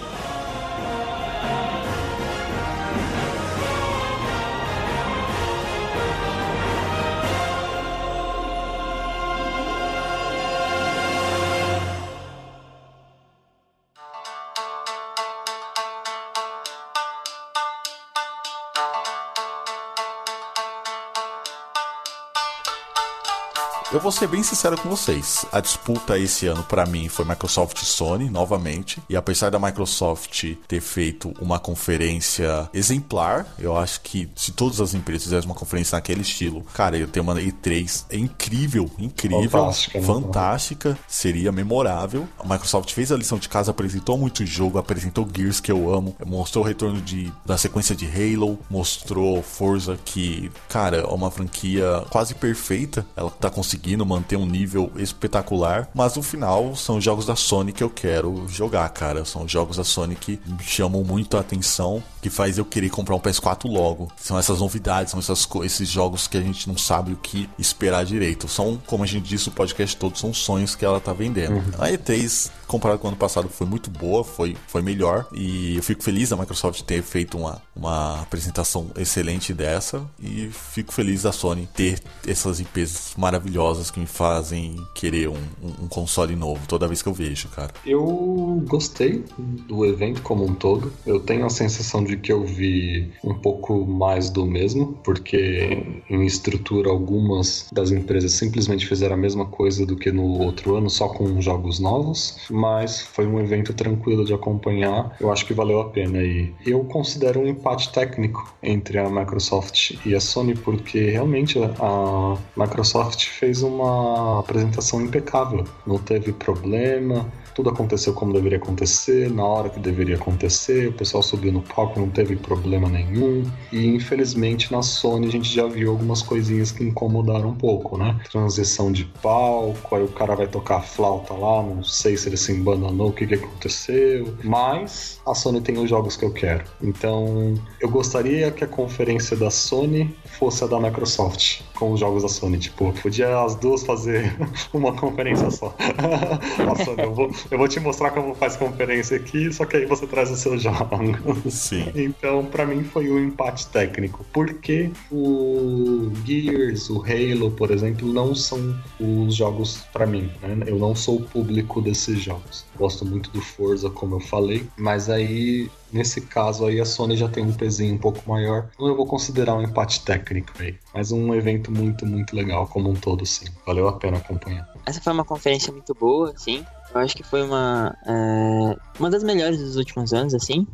Eu 23.93 24.01
vou 24.01 24.11
ser 24.11 24.27
bem 24.27 24.43
sincero 24.43 24.81
com 24.81 24.89
vocês. 24.89 25.45
A 25.53 25.61
disputa 25.61 26.19
esse 26.19 26.47
ano 26.47 26.63
pra 26.63 26.87
mim 26.87 27.11
foi 27.11 27.27
Microsoft 27.27 27.77
e 27.83 27.85
Sony 27.85 28.31
novamente. 28.31 29.03
E 29.07 29.15
apesar 29.15 29.51
da 29.51 29.59
Microsoft 29.59 30.47
ter 30.67 30.81
feito 30.81 31.35
uma 31.39 31.59
conferência 31.59 32.71
exemplar, 32.73 33.47
eu 33.59 33.77
acho 33.77 34.01
que 34.01 34.31
se 34.35 34.51
todas 34.53 34.81
as 34.81 34.95
empresas 34.95 35.25
fizessem 35.25 35.47
uma 35.47 35.55
conferência 35.55 35.95
naquele 35.95 36.23
estilo, 36.23 36.63
cara, 36.73 36.97
eu 36.97 37.07
ter 37.07 37.21
uma 37.21 37.35
E3 37.35 38.07
é 38.09 38.17
incrível, 38.17 38.91
incrível, 38.99 39.51
Fantástica, 39.51 40.01
né? 40.01 40.07
fantástica, 40.07 40.99
seria 41.07 41.53
memorável. 41.53 42.27
A 42.39 42.49
Microsoft 42.49 42.91
fez 42.95 43.13
a 43.13 43.17
lição 43.17 43.37
de 43.37 43.51
casa, 43.51 43.73
apresentou 43.73 44.17
muito 44.17 44.47
jogo, 44.47 44.79
apresentou 44.79 45.29
Gears 45.31 45.61
que 45.61 45.71
eu 45.71 45.93
amo, 45.93 46.17
mostrou 46.25 46.65
o 46.65 46.67
retorno 46.67 47.03
de, 47.03 47.31
da 47.45 47.59
sequência 47.59 47.95
de 47.95 48.07
Halo, 48.07 48.59
mostrou 48.71 49.43
Forza 49.43 49.99
que, 50.03 50.51
cara, 50.71 50.97
é 50.97 51.05
uma 51.05 51.31
franquia 51.31 52.03
quase 52.09 52.35
perfeita. 52.35 53.05
Ela 53.15 53.29
tá 53.29 53.51
conseguindo 53.51 53.82
manter 54.07 54.37
um 54.37 54.47
nível 54.47 54.91
espetacular, 54.97 55.89
mas 55.95 56.17
no 56.17 56.23
final 56.23 56.75
são 56.77 57.01
jogos 57.01 57.27
da 57.27 57.37
Sony 57.37 57.73
que 57.73 57.83
eu 57.83 57.91
quero 57.91 58.47
jogar, 58.49 58.89
cara. 58.91 59.25
São 59.25 59.47
jogos 59.49 59.77
da 59.77 59.85
Sony 59.85 60.15
que 60.15 60.41
chamam 60.61 61.03
muito 61.03 61.37
a 61.37 61.41
atenção, 61.41 62.03
que 62.23 62.31
faz 62.31 62.57
eu 62.57 62.65
querer 62.65 62.89
comprar 62.89 63.15
um 63.17 63.21
PS4 63.21 63.69
logo. 63.71 64.09
São 64.17 64.39
essas 64.39 64.61
novidades, 64.61 65.11
são 65.11 65.21
essas, 65.21 65.47
esses 65.65 65.89
jogos 65.89 66.27
que 66.27 66.39
a 66.39 66.41
gente 66.41 66.69
não 66.69 66.79
sabe 66.79 67.13
o 67.13 67.17
que 67.17 67.49
esperar 67.59 68.05
direito. 68.07 68.49
São, 68.49 68.81
como 68.87 69.03
a 69.05 69.07
gente 69.07 69.29
disse, 69.29 69.49
o 69.49 69.53
podcast 69.53 69.95
todo 69.97 70.17
são 70.17 70.33
sonhos 70.33 70.75
que 70.75 70.85
ela 70.85 71.01
tá 71.01 71.13
vendendo. 71.13 71.63
A 71.79 71.89
E3 71.91 72.51
comparado 72.69 72.99
com 73.01 73.07
o 73.07 73.11
ano 73.11 73.19
passado 73.19 73.51
foi 73.51 73.67
muito 73.67 73.91
boa, 73.91 74.25
foi, 74.25 74.57
foi 74.67 74.81
melhor 74.81 75.27
e 75.35 75.77
eu 75.77 75.83
fico 75.83 76.03
feliz 76.03 76.31
da 76.31 76.37
Microsoft 76.39 76.81
ter 76.85 77.03
feito 77.03 77.37
uma, 77.37 77.61
uma 77.77 78.23
apresentação 78.23 78.87
excelente 78.97 79.53
dessa 79.53 80.03
e 80.19 80.49
fico 80.73 80.91
feliz 80.91 81.25
da 81.25 81.33
Sony 81.33 81.69
ter 81.75 82.01
essas 82.27 82.61
IPs 82.61 83.13
maravilhosas 83.19 83.91
que 83.91 84.01
me 84.01 84.07
fazem 84.07 84.77
querer 84.95 85.29
um, 85.29 85.35
um- 85.63 85.85
um 85.85 85.89
console 85.89 86.35
novo 86.35 86.61
toda 86.67 86.89
vez 86.89 87.03
que 87.03 87.09
eu 87.11 87.13
vejo, 87.13 87.49
cara. 87.49 87.73
Eu 87.85 88.63
gostei 88.67 89.23
do 89.37 89.85
evento 89.85 90.23
como 90.23 90.43
um 90.47 90.55
todo. 90.55 90.91
Eu 91.05 91.21
tenho 91.21 91.45
a 91.45 91.51
sensação 91.51 92.03
de 92.03 92.12
de 92.13 92.17
que 92.19 92.33
eu 92.33 92.45
vi 92.45 93.11
um 93.25 93.35
pouco 93.35 93.87
mais 93.87 94.29
do 94.29 94.45
mesmo, 94.45 94.99
porque 95.03 95.83
em 96.11 96.27
estrutura 96.27 96.91
algumas 96.91 97.69
das 97.73 97.91
empresas 97.91 98.33
simplesmente 98.33 98.87
fizeram 98.87 99.15
a 99.15 99.19
mesma 99.19 99.47
coisa 99.47 99.87
do 99.87 99.97
que 99.97 100.13
no 100.13 100.41
outro 100.41 100.77
ano, 100.77 100.91
só 100.91 101.09
com 101.09 101.41
jogos 101.41 101.81
novos, 101.81 102.39
mas 102.51 103.01
foi 103.01 103.27
um 103.27 103.41
evento 103.41 103.73
tranquilo 103.73 104.25
de 104.25 104.35
acompanhar. 104.35 105.17
Eu 105.19 105.33
acho 105.33 105.47
que 105.47 105.55
valeu 105.55 105.81
a 105.81 105.89
pena 105.89 106.23
e 106.23 106.53
eu 106.67 106.85
considero 106.85 107.41
um 107.41 107.47
empate 107.47 107.91
técnico 107.93 108.55
entre 108.63 108.99
a 108.99 109.09
Microsoft 109.09 109.95
e 110.05 110.15
a 110.15 110.21
Sony, 110.21 110.55
porque 110.55 111.11
realmente 111.11 111.59
a 111.59 112.37
Microsoft 112.57 113.27
fez 113.27 113.63
uma 113.63 114.41
apresentação 114.41 115.01
impecável, 115.01 115.65
não 115.87 115.99
teve 115.99 116.33
problema, 116.33 117.27
tudo 117.55 117.71
aconteceu 117.71 118.13
como 118.15 118.33
deveria 118.33 118.59
acontecer, 118.59 119.31
na 119.31 119.45
hora 119.45 119.69
que 119.69 119.81
deveria 119.81 120.17
acontecer, 120.17 120.89
o 120.89 120.93
pessoal 120.93 121.23
subiu 121.23 121.53
no 121.53 121.63
palco, 121.63 121.99
não 121.99 122.09
teve 122.09 122.37
problema 122.37 122.89
nenhum. 122.89 123.45
E 123.73 123.87
infelizmente 123.87 124.73
na 124.73 124.83
Sony 124.83 125.27
a 125.27 125.31
gente 125.31 125.49
já 125.53 125.67
viu 125.67 125.91
algumas 125.91 126.23
coisinhas 126.23 126.73
que 126.73 126.85
incomodaram 126.85 127.51
um 127.51 127.55
pouco, 127.55 127.97
né? 127.97 128.19
Transição 128.31 128.91
de 128.93 129.05
palco, 129.23 129.95
aí 129.95 130.03
o 130.03 130.09
cara 130.09 130.35
vai 130.35 130.47
tocar 130.47 130.81
flauta 130.83 131.35
lá, 131.35 131.63
não 131.63 131.83
sei 131.83 132.17
se 132.17 132.29
ele 132.29 132.37
se 132.37 132.53
embananou, 132.53 133.09
o 133.09 133.13
que, 133.13 133.27
que 133.27 133.35
aconteceu. 133.35 134.35
Mas 134.43 135.21
a 135.27 135.35
Sony 135.35 135.61
tem 135.61 135.79
os 135.79 135.89
jogos 135.89 136.17
que 136.17 136.25
eu 136.25 136.33
quero. 136.33 136.65
Então 136.83 137.55
eu 137.81 137.89
gostaria 137.89 138.51
que 138.51 138.65
a 138.65 138.67
conferência 138.67 139.37
da 139.37 139.51
Sony 139.51 140.15
fosse 140.25 140.65
a 140.65 140.67
da 140.67 140.79
Microsoft, 140.81 141.61
com 141.75 141.93
os 141.93 142.01
jogos 142.01 142.23
da 142.23 142.29
Sony. 142.29 142.59
Tipo, 142.59 142.93
podia 143.01 143.43
as 143.43 143.55
duas 143.57 143.85
fazer 143.85 144.35
uma 144.73 144.93
conferência 144.93 145.51
só. 145.51 145.75
a 145.79 146.85
Sony, 146.85 147.03
eu 147.03 147.15
vou, 147.15 147.31
eu 147.51 147.59
vou 147.59 147.69
te 147.69 147.81
mostrar 147.81 148.11
como 148.11 148.35
faz 148.35 148.57
conferência 148.57 149.17
aqui, 149.17 149.53
só 149.53 149.65
que 149.65 149.77
aí 149.77 149.87
você 149.87 150.07
traz 150.07 150.31
os 150.31 150.41
seus 150.41 150.63
jogos. 150.63 151.55
Sim. 151.55 151.91
Então, 151.95 152.45
para 152.45 152.67
mim, 152.67 152.85
foi 152.85 153.11
um 153.11 153.19
empate 153.19 153.69
técnico. 153.69 154.25
Porque 154.33 154.91
o 155.11 156.11
Gears, 156.25 156.91
o 156.91 157.03
Halo, 157.03 157.51
por 157.51 157.71
exemplo, 157.71 158.13
não 158.13 158.35
são 158.35 158.77
os 159.01 159.35
jogos 159.35 159.85
para 159.93 160.07
mim. 160.07 160.31
Né? 160.43 160.65
Eu 160.67 160.79
não 160.79 160.95
sou 160.95 161.17
o 161.17 161.23
público 161.23 161.81
desses 161.81 162.21
jogos. 162.21 162.65
Gosto 162.77 163.05
muito 163.05 163.31
do 163.31 163.41
Forza, 163.41 163.91
como 163.91 164.17
eu 164.17 164.21
falei, 164.21 164.67
mas 164.77 165.09
aí 165.09 165.71
Nesse 165.93 166.23
caso 166.23 166.65
aí 166.65 166.81
a 166.81 166.87
Sony 166.87 167.17
já 167.17 167.29
tem 167.29 167.45
um 167.45 167.53
pezinho 167.53 167.95
um 167.95 167.99
pouco 167.99 168.23
maior, 168.27 168.71
então 168.73 168.87
eu 168.87 168.97
vou 168.97 169.07
considerar 169.07 169.55
um 169.55 169.63
empate 169.63 170.03
técnico 170.03 170.51
aí. 170.59 170.75
Mas 170.95 171.13
um 171.13 171.35
evento 171.35 171.71
muito, 171.71 172.07
muito 172.07 172.35
legal 172.35 172.67
como 172.67 172.89
um 172.89 172.95
todo, 172.95 173.27
sim. 173.27 173.45
Valeu 173.67 173.87
a 173.87 173.93
pena 173.93 174.17
acompanhar. 174.17 174.67
Essa 174.87 175.03
foi 175.03 175.13
uma 175.13 175.25
conferência 175.25 175.71
muito 175.71 175.95
boa, 175.95 176.33
sim. 176.37 176.65
Eu 176.95 177.01
acho 177.01 177.17
que 177.17 177.23
foi 177.23 177.43
uma, 177.43 177.97
é, 178.07 178.77
uma 178.99 179.11
das 179.11 179.23
melhores 179.23 179.59
dos 179.59 179.77
últimos 179.77 180.13
anos, 180.13 180.35
assim. 180.35 180.67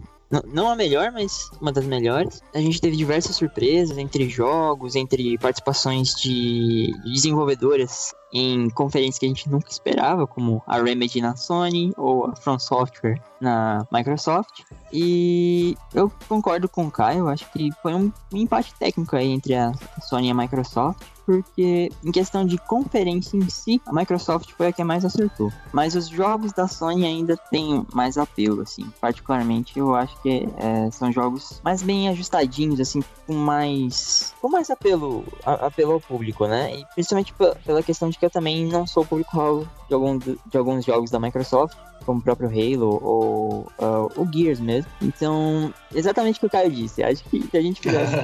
Não, 0.53 0.69
a 0.69 0.77
melhor, 0.77 1.11
mas 1.11 1.51
uma 1.59 1.73
das 1.73 1.87
melhores. 1.87 2.43
A 2.55 2.59
gente 2.59 2.81
teve 2.81 2.97
diversas 2.97 3.37
surpresas 3.37 3.97
entre 3.97 4.29
jogos, 4.29 4.95
entre 4.95 5.39
participações 5.39 6.11
de 6.21 6.93
desenvolvedoras 7.03 8.15
em 8.31 8.69
conferências 8.69 9.19
que 9.19 9.25
a 9.25 9.29
gente 9.29 9.49
nunca 9.49 9.71
esperava, 9.71 10.27
como 10.27 10.63
a 10.67 10.83
Remedy 10.83 11.23
na 11.23 11.35
Sony 11.35 11.95
ou 11.97 12.27
a 12.27 12.37
From 12.37 12.59
Software 12.59 13.19
na 13.41 13.87
Microsoft. 13.91 14.65
E 14.93 15.75
eu 15.95 16.13
concordo 16.29 16.69
com 16.69 16.87
o 16.87 16.91
Caio, 16.91 17.29
acho 17.29 17.51
que 17.51 17.71
foi 17.81 17.95
um 17.95 18.13
empate 18.31 18.75
técnico 18.75 19.17
aí 19.17 19.29
entre 19.29 19.55
a 19.55 19.73
Sony 20.03 20.29
e 20.29 20.31
a 20.31 20.35
Microsoft 20.35 21.18
porque 21.29 21.93
em 22.03 22.11
questão 22.11 22.47
de 22.47 22.57
conferência 22.57 23.37
em 23.37 23.47
si, 23.51 23.83
a 23.85 23.93
Microsoft 23.93 24.51
foi 24.53 24.69
a 24.69 24.73
que 24.73 24.83
mais 24.83 25.05
acertou. 25.05 25.53
Mas 25.75 25.95
os 25.95 26.09
jogos 26.09 26.55
da 26.55 26.67
Sony 26.67 27.05
ainda 27.05 27.37
têm 27.37 27.87
mais 27.93 28.17
apelo, 28.17 28.63
assim. 28.63 28.91
Particularmente, 28.99 29.79
eu 29.79 29.95
acho 29.95 30.19
que 30.23 30.49
é, 30.57 30.91
são 30.91 31.13
jogos 31.13 31.61
mais 31.63 31.83
bem 31.83 32.09
ajustadinhos, 32.09 32.81
assim, 32.81 33.05
com 33.27 33.35
mais 33.35 34.35
com 34.41 34.49
mais 34.49 34.71
apelo, 34.71 35.23
a, 35.45 35.67
apelo 35.67 35.93
ao 35.93 36.01
público, 36.01 36.47
né? 36.47 36.75
E 36.75 36.85
principalmente 36.95 37.35
pela 37.63 37.83
questão 37.83 38.09
de 38.09 38.19
que 38.19 38.25
eu 38.25 38.31
também 38.31 38.65
não 38.65 38.87
sou 38.87 39.05
público 39.05 39.69
de, 39.87 39.93
algum, 39.93 40.17
de 40.17 40.57
alguns 40.57 40.83
jogos 40.83 41.11
da 41.11 41.21
Microsoft 41.21 41.77
como 42.05 42.21
o 42.21 42.23
próprio 42.23 42.49
Halo 42.49 43.01
ou 43.03 43.67
uh, 43.79 44.11
o 44.17 44.29
Gears 44.33 44.61
mesmo. 44.61 44.91
Então, 45.01 45.73
exatamente 45.95 46.37
o 46.37 46.41
que 46.41 46.47
o 46.47 46.51
Caio 46.51 46.71
disse. 46.71 47.03
Acho 47.03 47.23
que 47.25 47.43
se 47.43 47.57
a 47.57 47.61
gente 47.61 47.81
fizesse, 47.81 48.15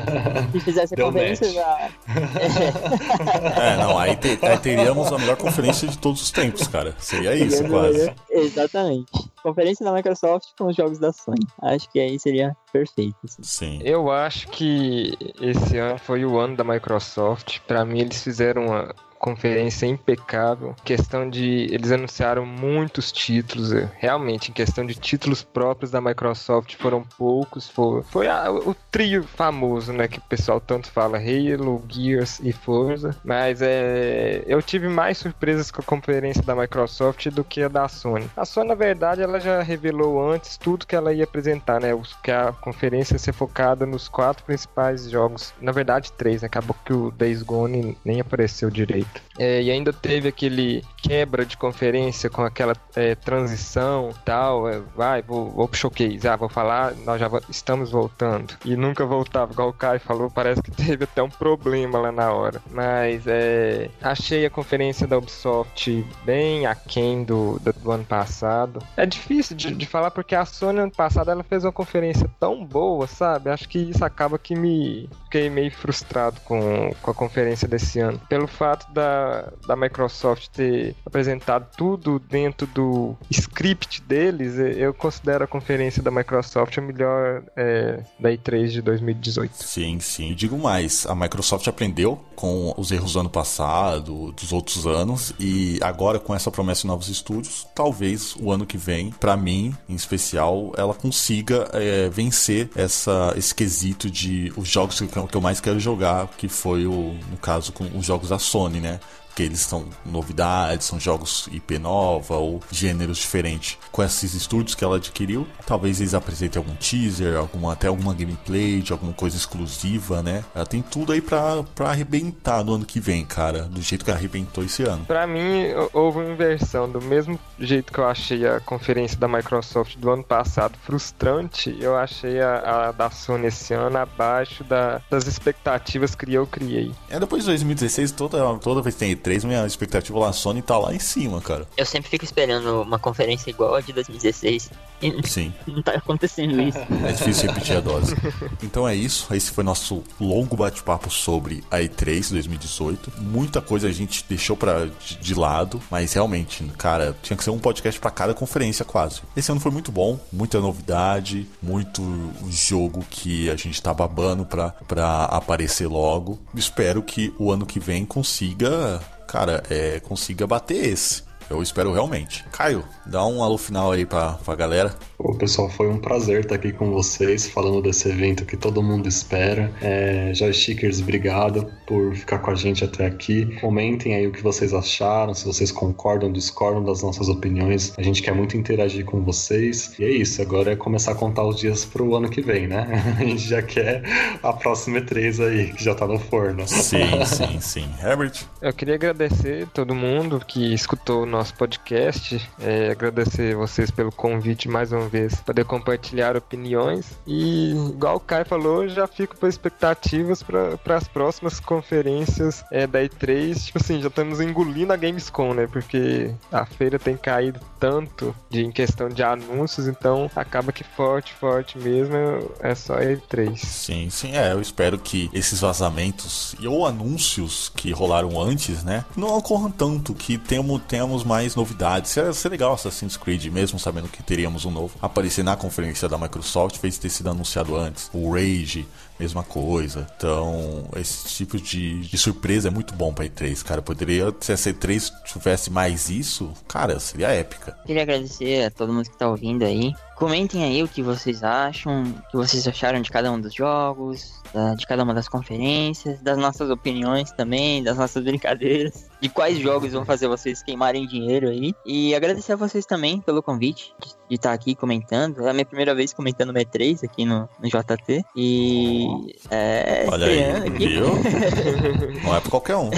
se 0.53 0.61
fizesse 0.61 0.95
a 0.99 1.05
conferência 1.05 1.53
já. 1.53 1.91
é, 3.61 3.77
não, 3.77 3.99
aí, 3.99 4.17
te, 4.17 4.39
aí, 4.43 4.59
teríamos 4.59 5.13
a 5.13 5.19
melhor 5.19 5.37
conferência 5.37 5.87
de 5.89 5.99
todos 5.99 6.23
os 6.23 6.31
tempos, 6.31 6.67
cara. 6.67 6.95
Seria 6.99 7.35
isso, 7.35 7.65
quase. 7.69 8.13
Exatamente. 8.31 9.11
Conferência 9.43 9.85
da 9.85 9.93
Microsoft 9.93 10.49
com 10.59 10.67
os 10.67 10.77
jogos 10.77 10.99
da 10.99 11.13
Sony. 11.13 11.47
Acho 11.61 11.91
que 11.91 12.01
aí 12.01 12.19
seria 12.19 12.57
perfeito. 12.73 13.17
Assim. 13.25 13.43
Sim. 13.43 13.81
Eu 13.85 14.11
acho 14.11 14.49
que 14.49 15.13
esse 15.41 15.77
ano 15.77 15.99
foi 15.99 16.25
o 16.25 16.39
ano 16.39 16.57
da 16.57 16.65
Microsoft. 16.65 17.61
Para 17.67 17.85
mim, 17.85 18.01
eles 18.01 18.23
fizeram 18.23 18.67
uma 18.67 18.95
conferência 19.25 19.87
impecável. 19.87 20.77
Questão 20.85 21.31
de. 21.31 21.67
Eles 21.71 21.91
anunciaram 21.91 22.45
muitos 22.45 23.11
títulos. 23.11 23.73
É, 23.73 23.91
realmente, 23.97 24.51
em 24.51 24.53
questão 24.53 24.85
de 24.85 24.95
títulos 24.95 25.43
próprios 25.43 25.91
da 25.91 25.99
Microsoft, 25.99 26.77
foram 26.77 27.03
poucos. 27.17 27.67
Foi, 27.67 28.03
foi 28.03 28.29
a, 28.29 28.53
o 28.53 28.77
trio 28.91 29.23
famoso, 29.23 29.95
né? 29.95 30.07
Que 30.09 30.19
o 30.19 30.23
pessoal 30.23 30.61
tanto 30.61 30.91
fala: 30.91 31.17
Halo, 31.17 31.83
Gears 31.89 32.39
e 32.41 32.53
Forza. 32.53 33.17
Mas 33.25 33.63
é, 33.63 34.45
eu 34.47 34.61
tive 34.61 34.89
mais 34.89 35.17
surpresas 35.17 35.71
com 35.71 35.81
a 35.81 35.85
conferência 35.85 36.43
da 36.43 36.55
Microsoft 36.55 37.27
do 37.31 37.43
que 37.43 37.63
a 37.63 37.69
da 37.69 37.89
Sony. 37.89 38.29
A 38.37 38.45
Sony, 38.45 38.69
na 38.69 38.75
verdade, 38.75 39.23
ela 39.23 39.41
já 39.41 39.63
revelou 39.63 40.31
antes 40.31 40.59
tudo 40.59 40.87
que 40.87 40.95
ela 40.95 41.15
ia 41.15 41.25
apresentar, 41.25 41.81
né? 41.81 41.99
Que 42.23 42.31
a 42.31 42.53
conferência 42.53 43.15
ia 43.15 43.19
ser 43.19 43.33
focada 43.33 43.87
nos 43.87 44.07
quatro 44.07 44.45
principais 44.45 45.09
jogos. 45.09 45.55
Na 45.63 45.73
verdade, 45.73 46.13
três, 46.13 46.43
né? 46.43 46.47
Acabou 46.47 46.77
que 46.85 46.93
o 46.93 47.11
Days 47.11 47.43
Gone 47.43 47.97
nem 48.05 48.21
apareceu 48.21 48.69
direito. 48.69 49.14
É, 49.39 49.63
e 49.63 49.71
ainda 49.71 49.93
teve 49.93 50.29
aquele 50.29 50.85
quebra 51.03 51.45
de 51.45 51.57
conferência 51.57 52.31
com 52.31 52.43
aquela 52.43 52.75
é, 52.95 53.15
transição 53.15 54.11
tal. 54.25 54.69
É, 54.69 54.81
vai, 54.95 55.23
vou, 55.23 55.51
vou 55.51 55.69
pro 55.69 55.79
showcase. 55.79 56.27
Ah, 56.27 56.37
vou 56.37 56.49
falar, 56.49 56.95
nós 57.05 57.21
já 57.21 57.29
estamos 57.49 57.91
voltando. 57.91 58.55
E 58.65 58.77
nunca 58.77 59.05
voltava, 59.05 59.53
igual 59.53 59.69
o 59.69 59.73
Kai 59.73 59.99
falou, 59.99 60.31
parece 60.31 60.63
que 60.63 60.71
teve 60.73 61.05
até 61.05 61.23
um 61.23 61.29
problema 61.29 61.99
lá 61.99 62.13
na 62.13 62.33
hora. 62.33 62.63
Mas 62.71 63.27
é, 63.27 63.91
achei 64.03 64.47
a 64.47 64.51
conferência 64.51 65.07
da 65.07 65.19
Ubisoft 65.19 66.05
bem 66.25 66.67
aquém 66.67 67.25
do, 67.25 67.59
do, 67.61 67.73
do 67.73 67.91
ano 67.91 68.05
passado. 68.05 68.83
É 68.97 69.05
difícil 69.05 69.57
de, 69.57 69.75
de, 69.75 69.87
falar 69.87 70.11
porque 70.11 70.35
a 70.35 70.45
Sony 70.45 70.81
ano 70.81 70.91
passado 70.91 71.31
ela 71.31 71.43
fez 71.43 71.65
uma 71.65 71.73
conferência 71.73 72.31
tão 72.39 72.65
boa, 72.65 73.07
sabe? 73.07 73.51
Acho 73.51 73.69
que 73.69 73.79
isso 73.79 74.05
acaba 74.05 74.39
que 74.39 74.55
me 74.55 75.09
fiquei 75.25 75.51
meio 75.51 75.71
frustrado 75.71 76.41
com, 76.45 76.95
com 77.03 77.11
a 77.11 77.15
conferência 77.15 77.67
desse 77.67 77.99
ano. 78.01 78.21
Pelo 78.29 78.47
fato 78.47 78.91
da 78.95 79.35
da, 79.67 79.77
Microsoft 79.77 80.49
ter 80.49 80.95
apresentado 81.05 81.69
tudo 81.77 82.19
dentro 82.19 82.67
do 82.67 83.17
script 83.31 84.01
deles, 84.03 84.59
eu 84.59 84.95
considero 84.95 85.45
a 85.45 85.47
conferência 85.47 86.03
da 86.03 86.11
Microsoft 86.11 86.77
a 86.79 86.81
melhor 86.81 87.43
é, 87.57 88.03
da 88.19 88.31
E3 88.31 88.69
de 88.69 88.83
2018. 88.83 89.53
Sim, 89.63 90.01
sim. 90.01 90.35
Digo 90.35 90.59
mais, 90.59 91.07
a 91.07 91.15
Microsoft 91.15 91.67
aprendeu 91.67 92.21
com 92.35 92.75
os 92.77 92.91
erros 92.91 93.15
do 93.15 93.21
ano 93.21 93.31
passado, 93.31 94.33
dos 94.33 94.53
outros 94.53 94.87
anos, 94.87 95.33
e 95.39 95.79
agora 95.81 96.19
com 96.19 96.35
essa 96.35 96.51
promessa 96.51 96.83
de 96.83 96.89
novos 96.89 97.09
estúdios, 97.09 97.67
talvez 97.75 98.35
o 98.41 98.51
ano 98.51 98.67
que 98.67 98.77
vem, 98.77 99.11
para 99.11 99.37
mim, 99.37 99.75
em 99.89 99.95
especial, 99.95 100.73
ela 100.77 100.95
consiga 100.95 101.69
é, 101.73 102.09
vencer 102.09 102.71
essa, 102.75 103.33
esse 103.37 103.55
quesito 103.55 104.11
de 104.11 104.53
os 104.57 104.69
jogos 104.69 105.01
que 105.01 105.37
eu 105.37 105.41
mais 105.41 105.61
quero 105.61 105.79
jogar, 105.81 106.29
que 106.37 106.49
foi 106.49 106.87
o, 106.87 107.15
no 107.31 107.37
caso 107.41 107.73
com 107.73 107.85
os 107.97 108.05
jogos 108.05 108.29
da 108.29 108.39
Sony, 108.39 108.81
né? 108.85 109.01
Que 109.35 109.43
eles 109.43 109.61
são 109.61 109.87
novidades, 110.05 110.87
são 110.87 110.99
jogos 111.01 111.49
IP 111.51 111.79
nova 111.79 112.37
ou 112.37 112.61
gêneros 112.71 113.19
diferentes. 113.19 113.79
Com 113.91 114.03
esses 114.03 114.35
estúdios 114.35 114.75
que 114.75 114.85
ela 114.85 114.97
adquiriu, 114.97 115.47
talvez 115.67 116.01
eles 116.01 116.15
apresentem 116.15 116.59
algum 116.59 116.75
teaser, 116.77 117.37
alguma, 117.37 117.73
até 117.73 117.89
alguma 117.89 118.15
gameplay 118.15 118.81
de 118.81 118.93
alguma 118.93 119.13
coisa 119.13 119.37
exclusiva, 119.37 120.23
né? 120.23 120.45
Ela 120.55 120.67
tem 120.67 120.83
tudo 120.83 121.13
aí 121.13 121.21
pra, 121.21 121.63
pra 121.75 121.91
arrebentar 121.91 122.65
no 122.65 122.75
ano 122.75 122.85
que 122.85 123.01
vem, 123.01 123.25
cara, 123.25 123.65
do 123.65 123.83
jeito 123.83 124.05
que 124.05 124.11
arrebentou 124.11 124.65
esse 124.65 124.83
ano. 124.83 125.05
Pra 125.05 125.27
mim, 125.27 125.67
houve 125.93 126.19
uma 126.19 126.31
inversão. 126.31 126.89
Do 126.89 127.01
mesmo 127.01 127.39
jeito 127.59 127.93
que 127.93 127.99
eu 127.99 128.07
achei 128.07 128.47
a 128.47 128.61
conferência 128.61 129.19
da 129.19 129.27
Microsoft 129.27 129.97
do 129.97 130.11
ano 130.11 130.23
passado 130.23 130.79
frustrante, 130.85 131.77
eu 131.81 131.97
achei 131.97 132.41
a, 132.41 132.89
a 132.89 132.93
da 132.93 133.11
Sony 133.11 133.47
esse 133.47 133.75
ano 133.75 133.99
abaixo 133.99 134.63
da, 134.65 135.01
das 135.11 135.27
expectativas 135.27 136.15
que 136.15 136.33
eu 136.33 136.47
criei. 136.47 136.93
É, 137.09 137.19
depois 137.19 137.43
de 137.43 137.49
2016, 137.49 138.13
toda, 138.13 138.59
toda 138.59 138.83
vez 138.83 138.95
que 138.95 139.01
tem 139.01 139.13
3, 139.25 139.45
minha 139.45 139.67
expectativa 139.67 140.19
lá, 140.19 140.29
a 140.29 140.33
Sony 140.33 140.61
tá 140.61 140.79
lá 140.79 140.95
em 140.95 140.99
cima, 140.99 141.41
cara. 141.41 141.67
Eu 141.77 141.87
sempre 141.87 142.11
fico 142.11 142.25
esperando 142.25 142.83
uma 142.83 142.99
conferência 142.99 143.51
igual 143.51 143.75
a 143.75 143.81
de 143.81 143.93
2016. 143.93 144.71
E 145.03 145.29
Sim. 145.29 145.53
não 145.67 145.83
tá 145.83 145.93
acontecendo 145.93 146.61
isso. 146.61 146.79
É 146.79 147.13
difícil 147.13 147.49
repetir 147.49 147.77
a 147.77 147.81
dose. 147.81 148.15
Então 148.63 148.87
é 148.87 148.95
isso. 148.95 149.33
Esse 149.35 149.51
foi 149.51 149.65
nosso 149.65 150.03
longo 150.21 150.57
bate-papo 150.57 151.11
sobre 151.11 151.65
a 151.71 151.79
E3 151.79 152.31
2018. 152.33 153.13
Muita 153.19 153.61
coisa 153.61 153.89
a 153.89 153.93
gente 153.93 154.25
deixou 154.29 154.57
para 154.57 154.87
de 155.21 155.35
lado, 155.35 155.81
mas 155.91 156.13
realmente, 156.13 156.65
cara, 156.77 157.17
tinha 157.23 157.37
que 157.37 157.45
ser 157.45 157.51
um 157.51 157.59
podcast 157.59 157.99
para 157.99 158.11
cada 158.11 158.35
conferência 158.35 158.85
quase. 158.85 159.23
Esse 159.37 159.51
ano 159.51 159.61
foi 159.61 159.71
muito 159.73 159.91
bom, 159.91 160.19
muita 160.33 160.61
novidade, 160.61 161.47
muito 161.63 162.03
jogo 162.51 163.05
que 163.09 163.51
a 163.51 163.57
gente 163.57 163.81
tá 163.83 163.93
babando 163.93 164.45
pra, 164.45 164.71
pra 164.87 165.25
aparecer 165.25 165.87
logo. 165.87 166.39
Espero 166.55 167.03
que 167.03 167.33
o 167.39 167.51
ano 167.51 167.65
que 167.65 167.81
vem 167.81 168.05
consiga, 168.05 169.01
cara, 169.35 169.65
é, 169.69 169.99
consiga 169.99 170.47
bater 170.47 170.87
esse. 170.87 171.25
Eu 171.51 171.63
espero 171.63 171.93
realmente. 171.93 172.45
Caio, 172.53 172.85
dá 173.05 173.25
um 173.27 173.43
alô 173.43 173.59
final 173.59 173.93
aí 173.93 174.07
pra, 174.07 174.33
pra 174.45 174.55
galera. 174.55 174.95
Ô, 175.19 175.35
pessoal, 175.35 175.71
foi 175.71 175.89
um 175.89 175.99
prazer 175.99 176.41
estar 176.41 176.57
aqui 176.57 176.73
com 176.73 176.91
vocês, 176.91 177.49
falando 177.49 177.83
desse 177.83 178.09
evento 178.09 178.45
que 178.45 178.57
todo 178.57 178.83
mundo 178.83 179.09
espera. 179.09 179.71
É, 179.81 180.33
Joystickers, 180.35 181.01
obrigado 181.01 181.71
por 181.87 182.15
ficar 182.15 182.39
com 182.39 182.51
a 182.51 182.55
gente 182.55 182.85
até 182.85 183.07
aqui. 183.07 183.47
Comentem 183.61 184.15
aí 184.15 184.27
o 184.27 184.33
que 184.33 184.43
vocês 184.43 184.75
acharam, 184.75 185.33
se 185.35 185.47
vocês 185.47 185.71
concordam, 185.71 186.33
discordam 186.33 186.85
das 186.85 187.03
nossas 187.03 187.29
opiniões. 187.29 187.95
A 187.97 188.03
gente 188.03 188.23
quer 188.23 188.35
muito 188.35 188.57
interagir 188.57 189.05
com 189.05 189.23
vocês. 189.23 189.95
E 189.99 190.05
é 190.05 190.11
isso, 190.11 190.43
agora 190.43 190.73
é 190.73 190.77
começar 190.77 191.13
a 191.13 191.15
contar 191.15 191.45
os 191.45 191.57
dias 191.57 191.85
pro 191.85 192.15
ano 192.15 192.29
que 192.29 192.41
vem, 192.41 192.67
né? 192.67 192.87
A 193.19 193.25
gente 193.25 193.49
já 193.49 193.63
quer 193.63 194.03
a 194.43 194.53
próxima 194.53 195.01
E3 195.01 195.47
aí, 195.47 195.73
que 195.73 195.83
já 195.83 195.95
tá 195.95 196.07
no 196.07 196.19
forno. 196.19 196.67
Sim, 196.67 197.25
sim, 197.25 197.61
sim. 197.61 197.89
Herbert? 198.03 198.43
Eu 198.61 198.73
queria 198.73 198.95
agradecer 198.95 199.67
todo 199.73 199.95
mundo 199.95 200.43
que 200.47 200.75
escutou 200.75 201.23
o 201.23 201.27
nosso 201.35 201.55
podcast, 201.55 202.49
é, 202.61 202.91
agradecer 202.91 203.57
vocês 203.57 203.91
pelo 203.91 204.13
convite 204.13 204.69
mais 204.69 204.93
uma 204.93 205.09
vez, 205.09 205.35
poder 205.41 205.65
compartilhar 205.65 206.37
opiniões 206.37 207.19
e, 207.27 207.73
igual 207.73 208.17
o 208.17 208.21
Kai 208.21 208.45
falou, 208.45 208.89
já 208.89 209.09
fico 209.09 209.37
com 209.37 209.47
expectativas 209.49 210.45
para 210.45 210.97
as 210.97 211.09
próximas 211.09 211.59
conferências 211.59 212.65
é, 212.71 212.87
da 212.87 213.01
E3. 213.01 213.67
Tipo 213.67 213.79
assim, 213.79 214.01
já 214.01 214.07
estamos 214.07 214.41
engolindo 214.41 214.93
a 214.93 214.97
Gamescom, 214.97 215.55
né? 215.55 215.67
Porque 215.67 216.33
a 216.53 216.65
feira 216.65 216.99
tem 216.99 217.17
caído 217.17 217.59
tanto 217.81 218.35
de, 218.49 218.65
em 218.65 218.71
questão 218.71 219.09
de 219.09 219.23
anúncios, 219.23 219.89
então 219.89 220.31
acaba 220.37 220.73
que 220.73 220.85
forte, 220.85 221.35
forte 221.35 221.77
mesmo 221.79 222.15
é 222.61 222.75
só 222.75 222.95
a 222.95 223.03
E3. 223.03 223.57
Sim, 223.57 224.09
sim, 224.09 224.37
é. 224.37 224.53
Eu 224.53 224.61
espero 224.61 224.99
que 224.99 225.29
esses 225.33 225.61
vazamentos 225.61 226.55
e 226.61 226.69
ou 226.69 226.87
anúncios 226.87 227.73
que 227.75 227.91
rolaram 227.91 228.41
antes, 228.41 228.85
né, 228.85 229.05
não 229.17 229.37
ocorram 229.37 229.71
tanto, 229.71 230.15
que 230.15 230.39
temos, 230.39 231.24
mais 231.25 231.55
novidades. 231.55 232.11
Seria, 232.11 232.33
seria 232.33 232.53
legal 232.53 232.75
Assassin's 232.75 233.17
Creed, 233.17 233.47
mesmo 233.47 233.79
sabendo 233.79 234.09
que 234.09 234.23
teríamos 234.23 234.65
um 234.65 234.71
novo, 234.71 234.95
aparecer 235.01 235.43
na 235.43 235.57
conferência 235.57 236.09
da 236.09 236.19
Microsoft, 236.19 236.79
fez 236.79 236.99
ter 236.99 237.09
sido 237.09 237.31
anunciado 237.31 237.77
antes. 237.77 238.11
O 238.13 238.33
Rage, 238.33 238.87
mesma 239.19 239.43
coisa. 239.43 240.07
Então, 240.17 240.87
esse 240.97 241.29
tipo 241.29 241.59
de, 241.59 242.01
de 242.01 242.19
surpresa 242.19 242.69
é 242.69 242.71
muito 242.71 242.95
bom 242.95 243.13
pra 243.13 243.25
E3, 243.25 243.63
cara. 243.63 243.81
Poderia, 243.81 244.35
se 244.41 244.53
a 244.53 244.57
E3 244.57 245.11
tivesse 245.25 245.71
mais 245.71 246.11
isso, 246.11 246.53
cara, 246.69 246.99
seria 246.99 247.29
épica. 247.29 247.77
Queria 247.87 248.03
agradecer 248.03 248.65
a 248.65 248.71
todo 248.71 248.93
mundo 248.93 249.09
que 249.09 249.17
tá 249.17 249.29
ouvindo 249.29 249.65
aí. 249.65 249.93
Comentem 250.17 250.65
aí 250.65 250.83
o 250.83 250.89
que 250.89 251.03
vocês 251.03 251.43
acham, 251.43 252.03
o 252.03 252.31
que 252.31 252.37
vocês 252.37 252.67
acharam 252.69 253.01
de 253.01 253.11
cada 253.11 253.31
um 253.33 253.41
dos 253.41 253.53
jogos, 253.53 254.41
de 254.77 254.87
cada 254.87 255.03
uma 255.03 255.13
das 255.13 255.29
conferências, 255.29 256.21
das 256.21 256.39
nossas 256.39 256.71
opiniões 256.71 257.33
também, 257.33 257.83
das 257.83 257.97
nossas 257.97 258.23
brincadeiras, 258.23 259.07
de 259.25 259.31
quais 259.31 259.59
jogos 259.59 259.91
vão 259.91 260.05
fazer 260.05 260.29
vocês 260.29 260.63
queimarem 260.63 261.07
dinheiro 261.07 261.49
aí. 261.49 261.75
E 261.87 262.15
agradecer 262.15 262.53
a 262.53 262.57
vocês 262.57 262.85
também 262.85 263.23
pelo 263.23 263.43
convite 263.43 263.95
de- 264.29 264.35
estar 264.35 264.53
aqui 264.53 264.75
comentando. 264.75 265.47
É 265.47 265.51
a 265.51 265.53
minha 265.55 265.65
primeira 265.65 265.95
vez 265.95 266.13
comentando 266.13 266.51
o 266.51 266.53
E3 266.53 267.03
aqui 267.05 267.25
no, 267.25 267.49
no 267.59 267.67
JT. 267.69 268.23
E. 268.37 269.07
É. 269.51 270.05
Olha 270.11 270.27
aí, 270.27 270.45
aqui. 270.69 270.89
viu? 270.89 271.07
Não 272.23 272.37
é 272.37 272.41
pra 272.41 272.51
qualquer 272.51 272.77
um. 272.77 272.91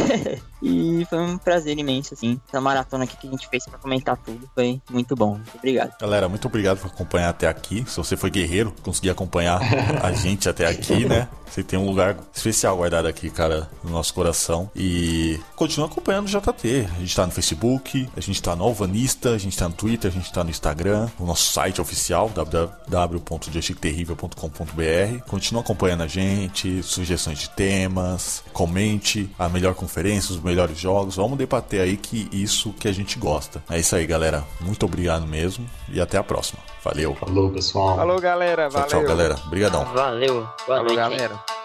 E 0.63 1.07
foi 1.09 1.19
um 1.21 1.39
prazer 1.39 1.79
imenso, 1.79 2.15
assim. 2.15 2.41
Essa 2.49 2.61
maratona 2.61 3.05
aqui 3.05 3.17
que 3.17 3.29
a 3.29 3.31
gente 3.31 3.49
fez 3.49 3.65
pra 3.67 3.79
comentar 3.79 4.17
tudo 4.17 4.49
foi 4.53 4.81
muito 4.91 5.15
bom. 5.15 5.35
Muito 5.35 5.57
obrigado. 5.57 5.93
Galera, 6.01 6.29
muito 6.29 6.49
obrigado 6.49 6.79
por 6.79 6.89
acompanhar 6.89 7.29
até 7.29 7.47
aqui. 7.47 7.85
Se 7.87 7.97
você 7.99 8.17
foi 8.17 8.31
guerreiro, 8.31 8.75
conseguir 8.83 9.11
acompanhar 9.11 9.61
a 10.03 10.11
gente 10.17 10.49
até 10.49 10.67
aqui, 10.67 11.05
né? 11.05 11.29
Você 11.49 11.63
tem 11.63 11.79
um 11.79 11.87
lugar 11.87 12.17
especial 12.35 12.77
guardado 12.77 13.07
aqui, 13.07 13.31
cara, 13.31 13.71
no 13.85 13.91
nosso 13.91 14.13
coração. 14.13 14.69
E 14.75 15.39
continua 15.55 15.87
acompanhando 15.87 16.16
o 16.25 16.29
JT. 16.29 16.89
A 16.97 17.01
gente 17.01 17.15
tá 17.15 17.27
no 17.27 17.33
Facebook, 17.33 18.09
a 18.17 18.21
gente 18.21 18.43
tá 18.43 18.57
no 18.57 18.65
Alvanista, 18.65 19.31
a 19.31 19.39
gente 19.39 19.57
tá 19.57 19.69
no 19.69 19.75
Twitter, 19.75 20.11
a 20.11 20.15
gente 20.15 20.33
tá 20.33 20.43
no 20.43 20.51
Instagram, 20.51 21.09
o 21.19 21.25
nosso 21.27 21.53
site 21.53 21.81
oficial, 21.81 22.29
www.joystickterrível.com.br. 22.31 25.21
Continua 25.29 25.63
acompanhando 25.63 26.03
a 26.03 26.07
gente, 26.07 26.83
sugestões 26.83 27.39
de 27.39 27.51
temas, 27.51 28.43
comente 28.53 29.31
a 29.39 29.49
melhor 29.49 29.75
conferência, 29.75 30.35
os 30.35 30.43
melhores 30.43 30.79
jogos. 30.79 31.17
Vamos 31.17 31.39
debater 31.39 31.81
aí 31.81 31.97
que 31.97 32.29
isso 32.33 32.73
que 32.73 32.89
a 32.89 32.93
gente 32.93 33.19
gosta. 33.19 33.63
É 33.71 33.79
isso 33.79 33.95
aí, 33.97 34.07
galera. 34.07 34.45
Muito 34.61 34.85
obrigado 34.87 35.27
mesmo 35.27 35.69
e 35.89 36.01
até 36.01 36.19
a 36.19 36.23
próxima. 36.23 36.61
Valeu. 36.83 37.15
Falou, 37.15 37.51
pessoal. 37.51 37.97
Falou, 37.97 38.21
galera. 38.21 38.69
Tchau, 38.69 38.73
Valeu. 38.73 38.89
tchau, 38.89 39.03
galera. 39.03 39.37
Obrigadão. 39.47 39.85
Valeu. 39.87 40.35
Boa 40.35 40.55
Falou, 40.67 40.85
noite. 40.85 41.01
aí. 41.01 41.11
galera. 41.11 41.56